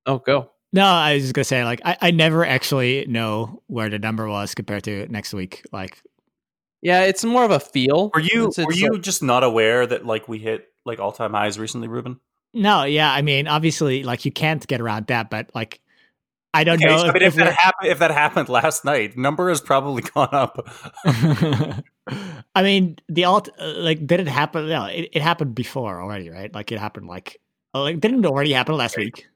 Oh, 0.05 0.20
go. 0.20 0.51
No, 0.72 0.86
I 0.86 1.16
was 1.16 1.24
just 1.24 1.34
gonna 1.34 1.43
say, 1.45 1.63
like, 1.63 1.82
I, 1.84 1.97
I 2.01 2.11
never 2.11 2.45
actually 2.45 3.05
know 3.07 3.61
where 3.68 3.89
the 3.89 3.97
number 3.99 4.28
was 4.28 4.53
compared 4.53 4.84
to 4.84 5.07
next 5.07 5.34
week. 5.34 5.63
Like, 5.72 6.01
Yeah, 6.82 7.03
it's 7.03 7.24
more 7.24 7.43
of 7.43 7.51
a 7.51 7.59
feel. 7.59 8.11
were 8.13 8.20
you 8.20 8.47
It's- 8.49 8.57
it's 8.59 8.66
were 8.68 8.74
you 8.74 8.91
like- 8.93 9.01
just 9.01 9.24
not 9.24 9.43
aware 9.43 9.88
that 9.88 10.05
like 10.05 10.28
we 10.28 10.38
hit 10.38 10.68
like 10.86 10.99
all 10.99 11.11
time 11.11 11.34
highs 11.34 11.57
recently, 11.57 11.88
Ruben? 11.88 12.20
no, 12.53 12.84
yeah, 12.84 13.11
I 13.11 13.22
mean, 13.22 13.47
obviously, 13.49 14.03
like, 14.03 14.24
you 14.24 14.32
can't 14.32 14.66
get 14.68 14.80
around 14.80 15.07
that, 15.07 15.30
but 15.30 15.49
like, 15.55 15.82
I 16.55 16.63
don't 16.63 16.81
Okay, 16.81 16.85
know 16.85 16.97
so, 16.97 17.07
I 17.07 17.11
mean, 17.13 17.23
if, 17.23 17.33
if, 17.33 17.35
that 17.35 17.53
happened, 17.53 17.91
if 17.91 17.99
that 17.99 18.11
happened 18.11 18.49
last 18.49 18.85
night, 18.85 19.17
number 19.17 19.49
has 19.49 19.61
probably 19.61 20.01
gone 20.15 20.29
up. 20.31 20.67
I 22.55 22.63
mean, 22.63 22.97
the 23.09 23.25
alt, 23.25 23.49
uh, 23.59 23.73
like, 23.77 24.05
did 24.07 24.19
it 24.21 24.27
happen? 24.27 24.67
No, 24.69 24.85
it, 24.85 25.09
it 25.13 25.21
happened 25.21 25.55
before 25.55 26.01
already, 26.01 26.29
right? 26.29 26.53
Like, 26.53 26.71
it 26.71 26.79
happened 26.79 27.07
like, 27.07 27.41
oh, 27.73 27.81
like, 27.83 27.99
didn't 27.99 28.25
it 28.25 28.27
already 28.27 28.53
happen 28.53 28.75
last 28.77 28.97
week? 28.97 29.27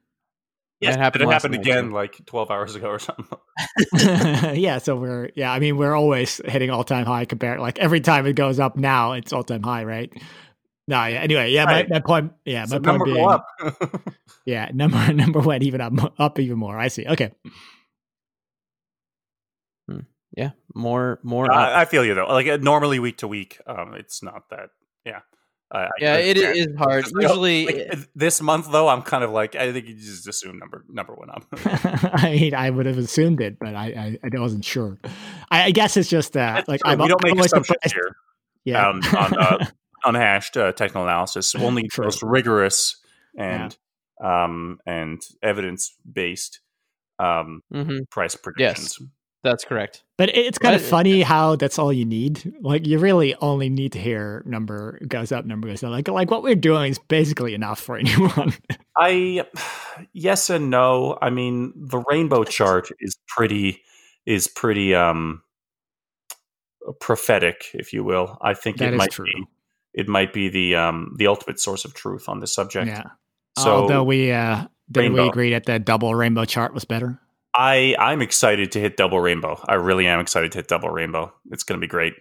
Yes, 0.81 0.95
That 0.95 0.99
happened 0.99 1.23
it 1.23 1.29
happened 1.29 1.55
again 1.55 1.89
too. 1.89 1.91
like 1.91 2.25
12 2.25 2.51
hours 2.51 2.75
ago 2.75 2.89
or 2.89 2.99
something. 2.99 3.37
yeah, 4.55 4.77
so 4.77 4.95
we're 4.95 5.29
yeah, 5.35 5.51
I 5.51 5.59
mean 5.59 5.77
we're 5.77 5.95
always 5.95 6.41
hitting 6.45 6.69
all 6.69 6.83
time 6.83 7.05
high 7.05 7.25
compared 7.25 7.59
like 7.59 7.79
every 7.79 8.01
time 8.01 8.25
it 8.27 8.33
goes 8.33 8.59
up 8.59 8.77
now 8.77 9.13
it's 9.13 9.33
all 9.33 9.43
time 9.43 9.63
high, 9.63 9.83
right? 9.83 10.11
No, 10.89 11.05
yeah. 11.05 11.19
Anyway, 11.19 11.51
yeah, 11.51 11.65
Right. 11.65 11.87
my, 11.87 11.97
my 11.97 12.01
point 12.01 12.33
yeah, 12.45 12.65
So 12.65 12.79
my 12.79 12.97
point 12.97 13.05
being 13.05 13.23
up. 13.25 13.45
yeah, 14.45 14.71
number 14.73 15.13
number 15.13 15.39
went 15.39 15.61
even 15.63 15.81
up 15.81 15.93
up 16.19 16.39
even 16.39 16.57
more. 16.57 16.77
I 16.79 16.87
see. 16.89 17.05
Okay. 17.05 17.31
yeah, 20.35 20.51
more 20.75 21.19
more. 21.23 21.45
up. 21.51 21.57
I, 21.57 21.81
I 21.81 21.85
feel 21.85 22.03
you 22.05 22.13
though. 22.15 22.27
Like 22.27 22.47
uh, 22.47 22.57
normally 22.57 22.99
week 22.99 23.17
to 23.17 23.27
week, 23.27 23.59
um, 23.67 23.93
it's 23.95 24.23
not 24.23 24.49
that. 24.49 24.69
Yeah. 25.05 25.19
I, 25.71 25.77
I- 25.83 25.89
yeah, 25.99 26.13
I- 26.15 26.17
it 26.19 26.37
is 26.37 26.67
hard. 26.77 27.05
Like, 27.13 27.21
Usually, 27.21 27.65
like, 27.67 27.99
this 28.15 28.41
month 28.41 28.71
though, 28.71 28.87
I'm 28.87 29.01
kind 29.03 29.23
of 29.23 29.29
like 29.31 29.55
I 29.55 29.71
think 29.71 29.87
you 29.87 29.93
just 29.95 30.27
assume 30.27 30.57
number 30.57 30.85
number 30.89 31.13
went 31.15 31.31
up. 31.31 31.45
I 32.23 32.31
mean, 32.39 32.55
I 32.55 32.69
would 32.69 32.87
have 32.87 32.97
assumed 32.97 33.41
it, 33.41 33.57
but 33.59 33.75
I 33.75 34.17
I, 34.23 34.27
I 34.35 34.39
wasn't 34.39 34.65
sure. 34.65 34.97
I, 35.51 35.65
I 35.65 35.71
guess 35.71 35.97
it's 35.97 36.09
just 36.09 36.35
uh, 36.35 36.63
like 36.67 36.81
true. 36.81 36.91
I'm, 36.93 36.99
we 36.99 37.07
don't 37.07 37.23
I'm 37.23 37.37
make 37.37 37.45
assumptions 37.45 37.77
here 37.93 38.15
Yeah. 38.65 38.89
um, 38.89 39.01
on 39.17 39.37
uh, 39.37 39.65
unhashed 40.05 40.57
uh, 40.57 40.71
technical 40.71 41.03
analysis. 41.03 41.53
Only 41.59 41.87
True. 41.87 42.05
most 42.05 42.23
rigorous 42.23 42.97
and 43.37 43.75
um, 44.23 44.79
and 44.85 45.21
evidence 45.41 45.95
based 46.11 46.59
um, 47.19 47.61
Mhm, 47.73 48.09
price 48.09 48.35
predictions. 48.35 48.97
Yes. 48.99 49.09
that's 49.43 49.63
correct. 49.65 50.03
But 50.17 50.35
it's 50.35 50.57
kind 50.57 50.75
of 50.75 50.81
funny 50.81 51.21
how 51.21 51.55
that's 51.55 51.79
all 51.79 51.93
you 51.93 52.05
need. 52.05 52.53
Like 52.61 52.85
you 52.85 52.99
really 52.99 53.35
only 53.35 53.69
need 53.69 53.93
to 53.93 53.99
hear 53.99 54.43
number 54.45 54.99
goes 55.07 55.31
up, 55.31 55.45
number 55.45 55.67
goes 55.69 55.79
down. 55.81 55.91
Like 55.91 56.07
like 56.09 56.29
what 56.31 56.43
we're 56.43 56.55
doing 56.55 56.91
is 56.91 56.99
basically 56.99 57.53
enough 57.53 57.79
for 57.79 57.97
anyone. 58.03 58.53
I 58.97 59.45
yes 60.13 60.49
and 60.49 60.69
no. 60.69 61.17
I 61.21 61.29
mean, 61.29 61.71
the 61.75 62.03
rainbow 62.09 62.43
chart 62.43 62.89
is 62.99 63.17
pretty 63.27 63.81
is 64.25 64.47
pretty 64.49 64.93
um 64.93 65.41
prophetic, 66.99 67.65
if 67.73 67.93
you 67.93 68.03
will. 68.03 68.37
I 68.41 68.53
think 68.53 68.77
That 68.77 68.89
it 68.89 68.93
is 68.93 68.97
might 68.97 69.11
true. 69.11 69.25
be 69.25 69.45
it 69.93 70.07
might 70.07 70.33
be 70.33 70.49
the 70.49 70.75
um 70.75 71.15
the 71.17 71.27
ultimate 71.27 71.59
source 71.59 71.85
of 71.85 71.93
truth 71.93 72.29
on 72.29 72.39
this 72.39 72.53
subject. 72.53 72.87
yeah. 72.87 73.03
So 73.57 73.71
Although 73.81 74.03
we 74.03 74.31
uh 74.31 74.65
did 74.91 75.01
we 75.01 75.07
Rainbow. 75.19 75.29
agree 75.29 75.51
that 75.51 75.65
the 75.65 75.79
double 75.79 76.15
rainbow 76.15 76.45
chart 76.45 76.73
was 76.73 76.85
better? 76.85 77.19
I 77.53 77.95
I'm 77.99 78.21
excited 78.21 78.71
to 78.73 78.79
hit 78.79 78.97
double 78.97 79.19
rainbow. 79.19 79.59
I 79.67 79.73
really 79.75 80.07
am 80.07 80.19
excited 80.19 80.51
to 80.53 80.59
hit 80.59 80.67
double 80.67 80.89
rainbow. 80.89 81.33
It's 81.51 81.63
going 81.63 81.79
to 81.79 81.85
be 81.85 81.89
great. 81.89 82.13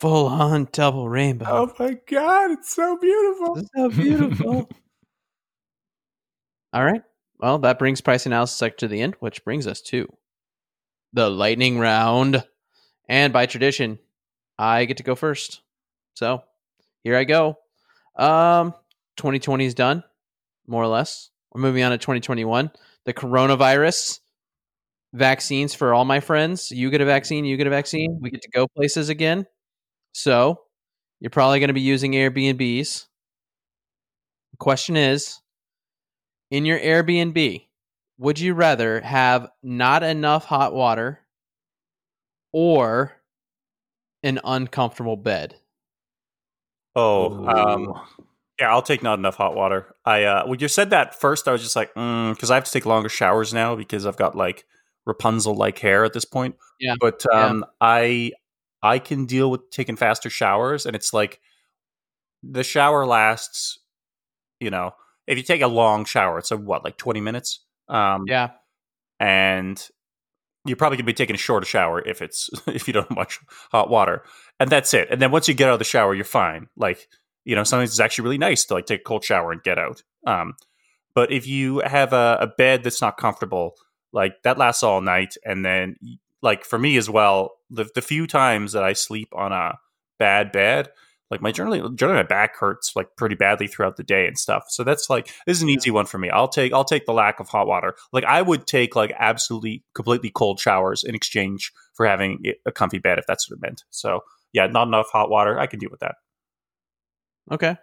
Full 0.00 0.26
on 0.26 0.68
double 0.72 1.08
rainbow. 1.08 1.46
Oh 1.48 1.72
my 1.78 1.96
god, 2.08 2.50
it's 2.50 2.74
so 2.74 2.98
beautiful. 2.98 3.58
It's 3.58 3.70
so 3.74 3.88
beautiful. 3.88 4.68
All 6.72 6.84
right. 6.84 7.02
Well, 7.38 7.58
that 7.60 7.78
brings 7.78 8.00
price 8.00 8.26
analysis 8.26 8.56
sector 8.56 8.86
to 8.86 8.88
the 8.88 9.00
end, 9.00 9.14
which 9.20 9.44
brings 9.44 9.66
us 9.66 9.80
to 9.82 10.06
the 11.12 11.30
lightning 11.30 11.78
round. 11.78 12.44
And 13.08 13.32
by 13.32 13.46
tradition, 13.46 13.98
I 14.58 14.84
get 14.84 14.96
to 14.98 15.02
go 15.02 15.14
first. 15.14 15.62
So 16.16 16.42
here 17.04 17.16
I 17.16 17.24
go. 17.24 17.58
Um, 18.16 18.72
2020 19.18 19.66
is 19.66 19.74
done, 19.74 20.02
more 20.66 20.82
or 20.82 20.88
less. 20.88 21.30
We're 21.52 21.60
moving 21.60 21.82
on 21.82 21.92
to 21.92 21.98
2021. 21.98 22.70
The 23.04 23.12
coronavirus 23.14 24.20
vaccines 25.12 25.74
for 25.74 25.92
all 25.92 26.06
my 26.06 26.20
friends. 26.20 26.70
You 26.70 26.90
get 26.90 27.02
a 27.02 27.04
vaccine, 27.04 27.44
you 27.44 27.56
get 27.58 27.66
a 27.66 27.70
vaccine. 27.70 28.18
We 28.20 28.30
get 28.30 28.42
to 28.42 28.50
go 28.50 28.66
places 28.66 29.10
again. 29.10 29.46
So 30.12 30.62
you're 31.20 31.30
probably 31.30 31.60
going 31.60 31.68
to 31.68 31.74
be 31.74 31.82
using 31.82 32.12
Airbnbs. 32.12 33.06
The 34.52 34.56
question 34.58 34.96
is 34.96 35.40
in 36.50 36.64
your 36.64 36.78
Airbnb, 36.78 37.66
would 38.18 38.38
you 38.40 38.54
rather 38.54 39.02
have 39.02 39.50
not 39.62 40.02
enough 40.02 40.46
hot 40.46 40.72
water 40.72 41.20
or 42.52 43.12
an 44.22 44.40
uncomfortable 44.42 45.16
bed? 45.16 45.56
Oh, 46.96 47.46
um, 47.46 48.00
yeah, 48.58 48.70
I'll 48.70 48.82
take 48.82 49.02
not 49.02 49.18
enough 49.18 49.36
hot 49.36 49.54
water. 49.54 49.94
I 50.04 50.24
uh, 50.24 50.46
when 50.46 50.58
you 50.60 50.68
said 50.68 50.90
that 50.90 51.20
first, 51.20 51.46
I 51.46 51.52
was 51.52 51.62
just 51.62 51.76
like, 51.76 51.92
because 51.94 52.50
I 52.50 52.54
have 52.54 52.64
to 52.64 52.70
take 52.70 52.86
longer 52.86 53.10
showers 53.10 53.52
now 53.52 53.76
because 53.76 54.06
I've 54.06 54.16
got 54.16 54.34
like 54.34 54.64
Rapunzel 55.04 55.54
like 55.54 55.78
hair 55.78 56.04
at 56.04 56.14
this 56.14 56.24
point. 56.24 56.56
Yeah. 56.80 56.94
but 56.98 57.24
um, 57.32 57.66
I 57.80 58.32
I 58.82 58.98
can 58.98 59.26
deal 59.26 59.50
with 59.50 59.70
taking 59.70 59.96
faster 59.96 60.30
showers, 60.30 60.86
and 60.86 60.96
it's 60.96 61.12
like 61.12 61.40
the 62.42 62.64
shower 62.64 63.04
lasts. 63.06 63.78
You 64.58 64.70
know, 64.70 64.92
if 65.26 65.36
you 65.36 65.44
take 65.44 65.60
a 65.60 65.68
long 65.68 66.06
shower, 66.06 66.38
it's 66.38 66.50
a 66.50 66.56
what 66.56 66.82
like 66.82 66.96
twenty 66.96 67.20
minutes. 67.20 67.60
Um, 67.88 68.24
yeah. 68.26 68.50
and 69.20 69.86
you're 70.66 70.76
probably 70.76 70.96
gonna 70.98 71.06
be 71.06 71.12
taking 71.14 71.34
a 71.36 71.38
shorter 71.38 71.66
shower 71.66 72.00
if 72.06 72.22
it's 72.22 72.50
if 72.66 72.86
you 72.86 72.92
don't 72.92 73.08
have 73.08 73.16
much 73.16 73.40
hot 73.70 73.90
water, 73.90 74.22
and 74.60 74.70
that's 74.70 74.94
it. 74.94 75.08
And 75.10 75.20
then 75.20 75.30
once 75.30 75.48
you 75.48 75.54
get 75.54 75.68
out 75.68 75.74
of 75.74 75.78
the 75.78 75.84
shower, 75.84 76.14
you're 76.14 76.24
fine. 76.24 76.68
Like 76.76 77.08
you 77.44 77.54
know, 77.54 77.64
sometimes 77.64 77.90
it's 77.90 78.00
actually 78.00 78.24
really 78.24 78.38
nice 78.38 78.64
to 78.66 78.74
like 78.74 78.86
take 78.86 79.00
a 79.00 79.04
cold 79.04 79.24
shower 79.24 79.52
and 79.52 79.62
get 79.62 79.78
out. 79.78 80.02
Um, 80.26 80.54
But 81.14 81.32
if 81.32 81.46
you 81.46 81.80
have 81.80 82.12
a, 82.12 82.38
a 82.40 82.46
bed 82.46 82.82
that's 82.82 83.00
not 83.00 83.16
comfortable, 83.16 83.74
like 84.12 84.34
that 84.42 84.58
lasts 84.58 84.82
all 84.82 85.00
night, 85.00 85.34
and 85.44 85.64
then 85.64 85.96
like 86.42 86.64
for 86.64 86.78
me 86.78 86.96
as 86.96 87.08
well, 87.08 87.52
the, 87.70 87.88
the 87.94 88.02
few 88.02 88.26
times 88.26 88.72
that 88.72 88.84
I 88.84 88.92
sleep 88.92 89.28
on 89.34 89.52
a 89.52 89.78
bad 90.18 90.52
bed, 90.52 90.90
like 91.30 91.42
my 91.42 91.50
generally 91.50 91.80
generally 91.94 92.22
my 92.22 92.26
back 92.26 92.56
hurts 92.56 92.94
like 92.94 93.08
pretty 93.16 93.34
badly 93.34 93.66
throughout 93.66 93.96
the 93.96 94.02
day 94.04 94.26
and 94.26 94.38
stuff. 94.38 94.64
So 94.68 94.84
that's 94.84 95.10
like 95.10 95.26
this 95.46 95.56
is 95.56 95.62
an 95.62 95.68
easy 95.68 95.90
one 95.90 96.06
for 96.06 96.18
me. 96.18 96.30
I'll 96.30 96.48
take 96.48 96.72
I'll 96.72 96.84
take 96.84 97.06
the 97.06 97.12
lack 97.12 97.40
of 97.40 97.48
hot 97.48 97.66
water. 97.66 97.94
Like 98.12 98.24
I 98.24 98.42
would 98.42 98.66
take 98.66 98.94
like 98.94 99.12
absolutely 99.18 99.84
completely 99.94 100.30
cold 100.30 100.60
showers 100.60 101.02
in 101.02 101.14
exchange 101.14 101.72
for 101.94 102.06
having 102.06 102.42
a 102.64 102.72
comfy 102.72 102.98
bed 102.98 103.18
if 103.18 103.26
that's 103.26 103.50
what 103.50 103.56
it 103.56 103.62
meant. 103.62 103.84
So 103.90 104.20
yeah, 104.52 104.66
not 104.66 104.86
enough 104.86 105.08
hot 105.10 105.30
water. 105.30 105.58
I 105.58 105.66
can 105.66 105.78
deal 105.78 105.90
with 105.90 106.00
that. 106.00 106.14
Okay. 107.50 107.76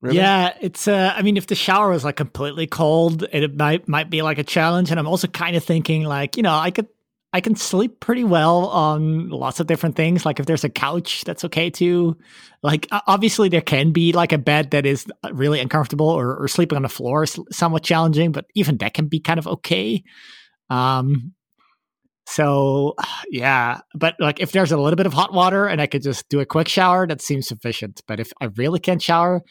Ruben? 0.00 0.16
Yeah, 0.16 0.54
it's. 0.60 0.88
Uh, 0.88 1.12
I 1.16 1.22
mean, 1.22 1.36
if 1.36 1.46
the 1.46 1.54
shower 1.54 1.90
was 1.90 2.04
like 2.04 2.16
completely 2.16 2.66
cold, 2.66 3.22
it 3.32 3.56
might 3.56 3.88
might 3.88 4.10
be 4.10 4.22
like 4.22 4.38
a 4.38 4.44
challenge. 4.44 4.90
And 4.90 5.00
I'm 5.00 5.06
also 5.06 5.26
kind 5.26 5.56
of 5.56 5.64
thinking 5.64 6.04
like, 6.04 6.36
you 6.36 6.42
know, 6.42 6.54
I 6.54 6.70
could 6.70 6.88
I 7.36 7.42
can 7.42 7.54
sleep 7.54 8.00
pretty 8.00 8.24
well 8.24 8.68
on 8.68 9.28
lots 9.28 9.60
of 9.60 9.66
different 9.66 9.94
things. 9.94 10.24
Like 10.24 10.40
if 10.40 10.46
there's 10.46 10.64
a 10.64 10.70
couch, 10.70 11.22
that's 11.24 11.44
okay 11.44 11.68
too. 11.68 12.16
Like 12.62 12.88
obviously 12.90 13.50
there 13.50 13.60
can 13.60 13.92
be 13.92 14.12
like 14.12 14.32
a 14.32 14.38
bed 14.38 14.70
that 14.70 14.86
is 14.86 15.04
really 15.32 15.60
uncomfortable 15.60 16.08
or, 16.08 16.34
or 16.34 16.48
sleeping 16.48 16.76
on 16.76 16.82
the 16.82 16.88
floor 16.88 17.24
is 17.24 17.38
somewhat 17.52 17.82
challenging, 17.82 18.32
but 18.32 18.46
even 18.54 18.78
that 18.78 18.94
can 18.94 19.08
be 19.08 19.20
kind 19.20 19.38
of 19.38 19.46
okay. 19.48 20.02
Um, 20.70 21.34
so 22.26 22.94
yeah, 23.30 23.80
but 23.94 24.14
like 24.18 24.40
if 24.40 24.52
there's 24.52 24.72
a 24.72 24.78
little 24.78 24.96
bit 24.96 25.04
of 25.04 25.12
hot 25.12 25.34
water 25.34 25.66
and 25.66 25.78
I 25.78 25.86
could 25.86 26.02
just 26.02 26.26
do 26.30 26.40
a 26.40 26.46
quick 26.46 26.68
shower, 26.68 27.06
that 27.06 27.20
seems 27.20 27.46
sufficient. 27.46 28.00
But 28.08 28.18
if 28.18 28.32
I 28.40 28.46
really 28.56 28.80
can't 28.80 29.02
shower, 29.02 29.42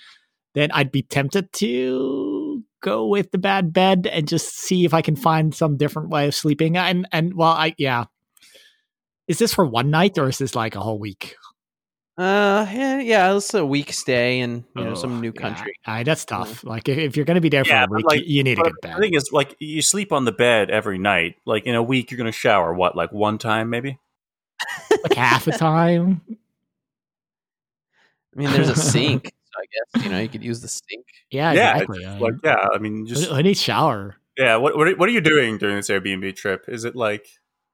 then 0.56 0.72
I'd 0.72 0.92
be 0.92 1.04
tempted 1.04 1.54
to 1.54 2.35
go 2.86 3.08
with 3.08 3.32
the 3.32 3.38
bad 3.40 3.74
bed 3.74 4.06
and 4.06 4.28
just 4.28 4.56
see 4.56 4.86
if 4.86 4.94
I 4.94 5.02
can 5.02 5.16
find 5.16 5.54
some 5.54 5.76
different 5.76 6.10
way 6.10 6.28
of 6.28 6.36
sleeping. 6.36 6.78
And 6.78 7.08
and 7.12 7.34
well, 7.34 7.50
I 7.52 7.74
yeah. 7.78 8.06
Is 9.28 9.40
this 9.40 9.56
for 9.56 9.66
one 9.66 9.90
night 9.90 10.20
or 10.20 10.30
is 10.30 10.38
this 10.38 10.54
like 10.54 10.76
a 10.76 10.80
whole 10.80 11.00
week? 11.00 11.36
Uh, 12.18 12.66
yeah, 12.72 13.00
yeah, 13.02 13.36
it's 13.36 13.54
a 13.54 13.66
week 13.66 13.92
stay 13.92 14.40
in 14.40 14.64
you 14.76 14.86
know 14.86 14.94
some 14.94 15.20
new 15.20 15.34
country. 15.34 15.74
Yeah, 15.86 16.04
that's 16.04 16.24
tough. 16.24 16.64
Like 16.64 16.88
if, 16.88 16.98
if 16.98 17.18
you're 17.18 17.26
going 17.26 17.36
to 17.36 17.42
be 17.42 17.50
there 17.50 17.66
for 17.66 17.72
Yeah, 17.72 17.86
a 17.90 17.94
week, 17.94 18.06
like, 18.06 18.22
you 18.26 18.44
need 18.44 18.58
a 18.58 18.62
But 18.62 18.72
good 18.72 18.82
bed. 18.82 18.96
the 18.98 19.02
thing 19.02 19.14
is, 19.16 19.32
like, 19.34 19.56
you 19.60 19.82
sleep 19.82 20.14
on 20.14 20.24
the 20.24 20.32
bed 20.32 20.70
every 20.70 20.98
night. 20.98 21.36
Like 21.46 21.66
in 21.66 21.76
a 21.76 21.84
week, 21.84 22.12
you're 22.12 22.18
going 22.18 22.32
to 22.32 22.38
shower 22.38 22.74
what, 22.74 22.96
like 22.96 23.12
one 23.12 23.38
time, 23.38 23.70
maybe? 23.70 24.00
like 25.04 25.16
half 25.16 25.48
a 25.48 25.58
time. 25.58 26.22
I 28.36 28.40
mean, 28.40 28.52
there's 28.52 28.70
a 28.70 28.76
sink, 28.76 29.26
so 29.26 29.32
I 29.58 29.66
guess 29.74 30.04
you 30.06 30.10
know 30.12 30.20
you 30.20 30.30
could 30.30 30.44
use 30.44 30.62
the 30.62 30.68
sink. 30.68 31.06
Yeah, 31.32 31.54
yeah, 31.54 31.72
exactly. 31.74 32.04
it's 32.04 32.22
like 32.22 32.34
yeah. 32.44 32.68
I 32.74 32.78
mean, 32.78 33.06
just 33.08 33.30
who, 33.30 33.36
who 33.36 33.44
needs 33.44 33.62
shower? 33.62 34.16
yeah. 34.38 34.56
What 34.58 34.78
what 34.78 34.88
are, 34.88 34.96
what 34.96 35.10
are 35.10 35.12
you 35.14 35.22
doing 35.22 35.58
during 35.58 35.76
this 35.78 35.90
Airbnb 35.90 36.36
trip? 36.36 36.66
Is 36.68 36.84
it 36.86 36.96
like, 36.96 37.26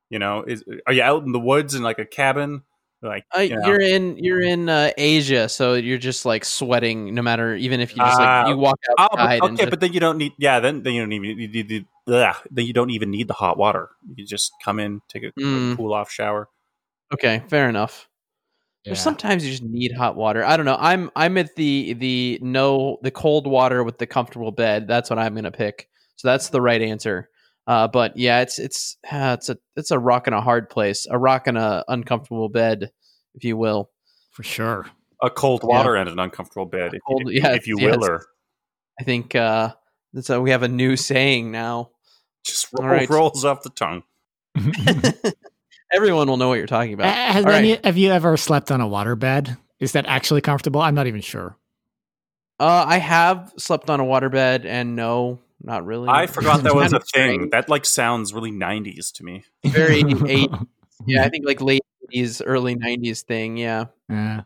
you 0.10 0.20
know, 0.20 0.44
is 0.44 0.64
are 0.88 0.94
you 0.94 1.02
out 1.04 1.24
in 1.24 1.32
the 1.32 1.40
woods 1.40 1.76
in 1.76 1.82
like 1.84 2.00
a 2.00 2.06
cabin? 2.06 2.64
Like, 3.04 3.26
Uh, 3.36 3.40
you 3.42 3.56
know? 3.56 3.66
You're 3.66 3.82
in 3.82 4.18
you're 4.20 4.42
in 4.42 4.70
uh, 4.70 4.92
Asia, 4.96 5.50
so 5.50 5.74
you're 5.74 5.98
just 5.98 6.24
like 6.24 6.46
sweating, 6.46 7.16
no 7.16 7.24
matter 7.24 7.56
even 7.56 7.80
if 7.80 7.92
you 7.92 7.98
just 7.98 8.20
Ah, 8.20 8.44
like 8.44 8.50
you 8.50 8.58
walk 8.58 8.78
Oh, 8.92 8.94
but- 9.12 9.20
outside. 9.20 9.34
and 9.42 9.44
okay, 9.54 9.56
just, 9.64 9.70
but 9.72 9.80
then 9.80 9.92
you 9.94 10.00
don't 10.00 10.18
need. 10.20 10.34
Yeah, 10.38 10.60
then 10.60 10.84
then 10.84 10.94
you 10.94 11.02
don't 11.02 11.12
even. 11.14 11.30
You, 11.40 11.48
you, 11.48 11.66
you, 11.68 11.86
ugh, 12.14 12.36
then 12.52 12.66
you 12.68 12.74
don't 12.74 12.92
even 12.92 13.10
need 13.10 13.28
the 13.28 13.34
hot 13.34 13.58
water. 13.58 13.90
You 14.16 14.24
just 14.28 14.52
come 14.64 14.80
in, 14.80 15.02
take 15.10 15.24
a, 15.24 15.32
Mm. 15.32 15.78
cool 15.78 15.94
off 15.96 16.12
shower. 16.12 16.48
okay, 17.12 17.42
fair 17.50 17.68
enough. 17.68 18.08
Yeah. 18.86 18.96
Sometimes 18.96 19.46
you 19.46 19.52
just 19.52 19.64
need 19.64 19.92
hot 19.92 20.16
water. 20.16 20.44
I 20.44 20.58
don't 20.58 20.66
know. 20.66 20.78
I'm 20.80 21.12
I'm 21.16 21.38
at 21.38 21.56
the 21.56 21.94
the 21.94 22.40
no 22.42 22.98
the 23.04 23.12
cold 23.12 23.46
water 23.46 23.84
with 23.84 24.00
the 24.00 24.08
comfortable 24.08 24.52
bed. 24.52 24.88
That's 24.88 25.10
what 25.10 25.20
I'm 25.20 25.36
gonna 25.36 25.52
pick. 25.52 25.88
So 26.16 26.28
that's 26.28 26.50
the 26.50 26.62
right 26.62 26.82
answer. 26.82 27.30
Uh, 27.68 27.88
but 27.88 28.18
yeah, 28.18 28.42
it's 28.42 28.58
it's 28.58 28.98
uh, 29.12 29.36
it's 29.38 29.50
a 29.50 29.58
it's 29.76 29.92
a 29.92 30.00
rock 30.00 30.26
and 30.26 30.36
a 30.36 30.42
hard 30.42 30.70
place, 30.70 31.06
a 31.10 31.18
rock 31.18 31.46
and 31.46 31.58
a 31.60 31.86
uncomfortable 31.88 32.50
bed, 32.50 32.92
if 33.36 33.44
you 33.44 33.56
will. 33.56 33.92
for 34.32 34.44
sure. 34.44 34.88
A 35.22 35.30
cold 35.30 35.62
Yeah. 35.62 35.70
water 35.78 35.96
and 35.96 36.10
an 36.10 36.18
uncomfortable 36.18 36.66
bed, 36.66 36.96
if, 36.96 37.02
cold- 37.08 37.30
if, 37.30 37.44
yes, 37.44 37.56
if 37.58 37.68
you 37.68 37.78
yes. 37.80 37.98
will, 37.98 38.06
or 38.06 38.26
I 39.00 39.04
think 39.04 39.36
uh, 39.36 39.74
that's 40.14 40.32
a, 40.32 40.42
we 40.42 40.50
have 40.50 40.64
a 40.64 40.68
new 40.68 40.98
saying 40.98 41.52
now. 41.52 41.92
just 42.44 42.68
roll, 42.74 42.88
right. 42.88 43.10
rolls 43.10 43.46
off 43.46 43.62
the 43.62 43.70
tongue. 43.70 44.02
Everyone 45.94 46.28
will 46.28 46.38
know 46.38 46.50
what 46.50 46.58
you're 46.58 46.68
talking 46.68 46.94
Uh, 46.94 46.96
about. 46.96 47.16
Has 47.16 47.46
any, 47.46 47.72
right. 47.74 47.86
have 47.86 47.98
you 47.98 48.12
ever 48.12 48.38
slept 48.38 48.72
on 48.72 48.82
a 48.82 48.88
waterbed? 48.88 49.58
Is 49.80 49.92
that 49.94 50.06
actually 50.06 50.42
comfortable? 50.42 50.82
I'm 50.82 50.96
not 50.96 51.08
even 51.08 51.22
sure. 51.22 51.58
Uh, 52.60 52.86
I 52.88 52.98
have 53.00 53.52
slept 53.58 53.90
on 53.90 54.00
a 54.00 54.04
waterbed, 54.04 54.66
and 54.66 54.96
no, 54.96 55.40
not 55.64 55.86
really. 55.86 56.10
I 56.10 56.28
forgot 56.28 56.64
that 56.64 56.76
was 56.76 56.94
a 56.94 57.00
thing. 57.00 57.06
strange. 57.08 57.52
That 57.52 57.70
like 57.70 57.86
sounds 57.86 58.34
really 58.34 58.52
'90s 58.52 59.12
to 59.14 59.24
me. 59.24 59.44
Very 59.66 60.04
eight, 60.28 60.50
yeah, 61.08 61.24
I 61.24 61.30
think 61.30 61.46
like 61.46 61.60
late 61.62 61.82
'80s, 62.14 62.42
early 62.46 62.76
'90s 62.76 63.24
thing. 63.24 63.58
Yeah, 63.58 63.86
Yeah. 64.10 64.42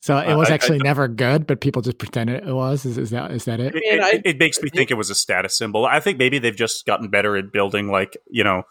So 0.00 0.16
it 0.16 0.28
Uh, 0.30 0.38
was 0.38 0.48
I- 0.48 0.52
I 0.52 0.54
actually 0.54 0.78
never 0.78 1.08
good, 1.08 1.46
but 1.46 1.60
people 1.60 1.82
just 1.82 1.98
pretended 1.98 2.46
it 2.48 2.54
was. 2.54 2.86
Is, 2.86 2.96
is 2.96 3.10
that 3.10 3.32
is 3.32 3.44
that 3.44 3.60
it? 3.60 3.74
It, 3.74 3.82
it- 3.84 4.22
it 4.24 4.38
makes 4.38 4.62
me 4.62 4.70
think 4.70 4.90
it 4.90 4.94
was 4.94 5.10
a 5.10 5.14
status 5.14 5.54
symbol. 5.58 5.84
I 5.84 6.00
think 6.00 6.16
maybe 6.18 6.38
they've 6.38 6.56
just 6.56 6.86
gotten 6.86 7.08
better 7.10 7.36
at 7.36 7.52
building 7.52 7.88
like 7.88 8.16
you 8.30 8.44
know, 8.44 8.62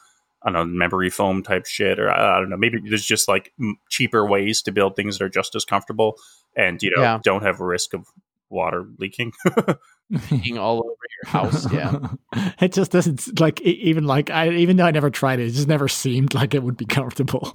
I 0.43 0.51
don't 0.51 0.53
know, 0.53 0.65
memory 0.65 1.09
foam 1.09 1.43
type 1.43 1.65
shit, 1.65 1.99
or 1.99 2.09
I, 2.11 2.37
I 2.37 2.39
don't 2.39 2.49
know. 2.49 2.57
Maybe 2.57 2.79
there's 2.87 3.05
just 3.05 3.27
like 3.27 3.51
m- 3.59 3.77
cheaper 3.89 4.25
ways 4.25 4.61
to 4.63 4.71
build 4.71 4.95
things 4.95 5.17
that 5.17 5.25
are 5.25 5.29
just 5.29 5.55
as 5.55 5.65
comfortable 5.65 6.17
and 6.55 6.81
you 6.81 6.91
know 6.95 7.01
Yeah. 7.01 7.19
don't 7.23 7.43
have 7.43 7.59
a 7.59 7.65
risk 7.65 7.93
of 7.93 8.05
water 8.49 8.87
leaking. 8.97 9.33
being 10.29 10.57
all 10.57 10.77
over 10.79 10.95
your 11.23 11.31
house. 11.31 11.69
Yeah, 11.71 11.99
it 12.61 12.71
just 12.71 12.91
doesn't 12.91 13.39
like 13.41 13.59
even 13.61 14.05
like 14.05 14.29
I 14.29 14.49
even 14.51 14.77
though 14.77 14.85
I 14.85 14.91
never 14.91 15.09
tried 15.09 15.39
it, 15.39 15.47
it 15.47 15.51
just 15.51 15.67
never 15.67 15.87
seemed 15.89 16.33
like 16.33 16.53
it 16.53 16.63
would 16.63 16.77
be 16.77 16.85
comfortable. 16.85 17.53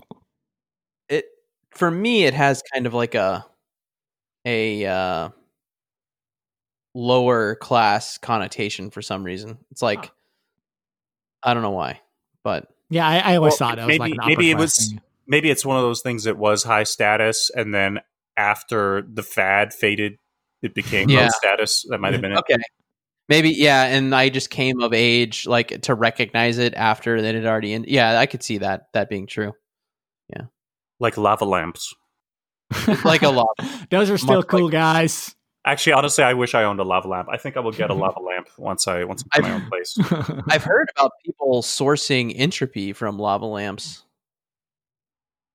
it 1.08 1.24
for 1.70 1.90
me, 1.90 2.24
it 2.24 2.34
has 2.34 2.62
kind 2.74 2.86
of 2.86 2.92
like 2.92 3.14
a 3.14 3.46
a 4.44 4.84
uh, 4.84 5.28
lower 6.94 7.54
class 7.54 8.18
connotation 8.18 8.90
for 8.90 9.00
some 9.00 9.24
reason. 9.24 9.56
It's 9.70 9.80
like 9.82 10.10
I 11.42 11.54
don't 11.54 11.62
know 11.62 11.70
why, 11.70 12.01
but 12.44 12.68
Yeah, 12.90 13.06
I, 13.06 13.18
I 13.18 13.36
always 13.36 13.52
Well, 13.52 13.70
thought 13.70 13.78
it 13.78 13.86
was 13.86 13.98
like 13.98 14.10
maybe- 14.10 14.18
an 14.20 14.26
maybe 14.28 14.50
it 14.50 14.58
was- 14.58 14.74
thing. 14.90 15.00
maybe 15.26 15.50
it's 15.50 15.64
one 15.64 15.76
of 15.76 15.82
those 15.82 16.02
things 16.02 16.24
that 16.24 16.36
was 16.36 16.62
high 16.64 16.82
status, 16.84 17.50
and 17.54 17.72
then 17.74 18.00
after 18.36 19.02
the 19.02 19.22
fad 19.22 19.72
faded, 19.72 20.18
it 20.62 20.74
became 20.74 21.08
low 21.08 21.14
Yeah. 21.22 21.28
status. 21.28 21.84
That 21.88 21.98
might 22.00 22.12
have 22.12 22.22
been 22.22 22.32
it. 22.32 22.38
okay. 22.38 22.56
Maybe 23.28 23.50
yeah, 23.50 23.84
and 23.84 24.14
I 24.14 24.28
just 24.28 24.50
came 24.50 24.80
of 24.82 24.92
age 24.92 25.46
like 25.46 25.82
to 25.82 25.94
recognize 25.94 26.58
it 26.58 26.74
after 26.74 27.22
that 27.22 27.34
it 27.34 27.46
already 27.46 27.72
in. 27.72 27.84
Yeah, 27.88 28.18
I 28.18 28.26
could 28.26 28.42
see 28.42 28.58
that 28.58 28.88
that 28.92 29.08
being 29.08 29.26
true. 29.26 29.52
Yeah, 30.28 30.46
like 31.00 31.16
lava 31.16 31.44
lamps. 31.44 31.94
Like 33.04 33.22
a 33.22 33.28
lot. 33.30 33.48
Those 33.90 34.10
are 34.10 34.18
still 34.18 34.36
Much 34.36 34.48
cool, 34.48 34.64
like- 34.64 34.72
guys. 34.72 35.34
Actually, 35.64 35.92
honestly, 35.92 36.24
I 36.24 36.34
wish 36.34 36.54
I 36.54 36.64
owned 36.64 36.80
a 36.80 36.84
lava 36.84 37.06
lamp. 37.06 37.28
I 37.30 37.36
think 37.36 37.56
I 37.56 37.60
will 37.60 37.72
get 37.72 37.90
a 37.90 37.94
lava 38.02 38.20
lamp 38.20 38.48
once 38.58 38.88
I 38.88 39.04
once 39.04 39.22
I 39.32 39.40
get 39.40 39.48
my 39.48 39.54
own 39.54 39.66
place. 39.68 39.96
I've 40.50 40.64
heard 40.64 40.88
about 40.96 41.12
people 41.24 41.62
sourcing 41.62 42.32
entropy 42.36 42.92
from 42.92 43.18
lava 43.18 43.46
lamps. 43.46 44.04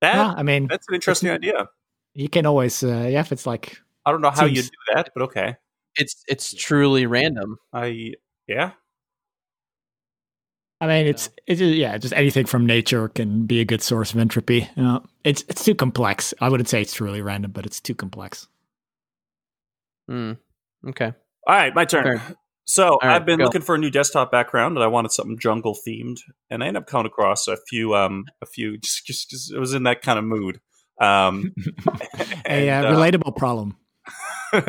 That 0.01 0.15
Yeah, 0.15 0.34
I 0.38 0.43
mean, 0.43 0.67
that's 0.67 0.88
an 0.88 0.95
interesting 0.95 1.29
idea. 1.29 1.67
you 2.13 2.29
can 2.29 2.45
always, 2.45 2.84
uh, 2.84 3.07
yeah, 3.09 3.19
if 3.19 3.31
it's 3.31 3.45
like, 3.45 3.79
I 4.05 4.11
don't 4.11 4.21
know 4.21 4.29
how 4.31 4.45
you 4.45 4.61
do 4.61 4.69
that, 4.93 5.09
but 5.13 5.23
okay. 5.23 5.57
It's 5.95 6.23
it's 6.27 6.53
truly 6.53 7.05
random. 7.05 7.57
I 7.73 8.13
yeah. 8.47 8.71
I 10.79 10.88
mean, 10.88 11.07
it's 11.07 11.29
it's 11.47 11.59
just, 11.59 11.75
yeah, 11.75 11.97
just 11.97 12.13
anything 12.13 12.45
from 12.45 12.65
nature 12.65 13.09
can 13.09 13.45
be 13.47 13.59
a 13.61 13.65
good 13.65 13.81
source 13.81 14.13
of 14.13 14.19
entropy. 14.19 14.69
You 14.75 14.84
know, 14.84 15.03
it's 15.23 15.43
it's 15.49 15.65
too 15.65 15.73
complex. 15.75 16.34
I 16.39 16.49
wouldn't 16.49 16.69
say 16.69 16.81
it's 16.81 16.93
truly 16.93 17.21
random, 17.21 17.51
but 17.51 17.65
it's 17.65 17.81
too 17.81 17.95
complex. 17.95 18.47
Hmm. 20.07 20.34
Okay. 20.88 21.13
All 21.47 21.55
right, 21.55 21.73
my 21.73 21.85
turn. 21.85 22.19
Fair. 22.19 22.35
So 22.65 22.97
right, 23.01 23.15
I've 23.15 23.25
been 23.25 23.39
go. 23.39 23.45
looking 23.45 23.61
for 23.61 23.75
a 23.75 23.77
new 23.77 23.89
desktop 23.89 24.31
background, 24.31 24.75
and 24.75 24.84
I 24.84 24.88
wanted 24.88 25.11
something 25.11 25.38
jungle 25.39 25.75
themed, 25.88 26.17
and 26.49 26.63
I 26.63 26.67
ended 26.67 26.84
up 26.84 26.88
coming 26.88 27.05
across 27.05 27.47
a 27.47 27.55
few, 27.69 27.95
um, 27.95 28.25
a 28.41 28.45
few. 28.45 28.77
Just, 28.81 29.05
just, 29.05 29.29
just 29.29 29.53
it 29.53 29.59
was 29.59 29.73
in 29.73 29.84
that 29.84 30.01
kind 30.01 30.19
of 30.19 30.25
mood. 30.25 30.59
Um, 30.99 31.53
a 32.45 32.69
and, 32.69 32.85
uh, 32.85 32.89
uh, 32.89 32.93
relatable 32.93 33.35
problem. 33.38 33.77
you 34.53 34.61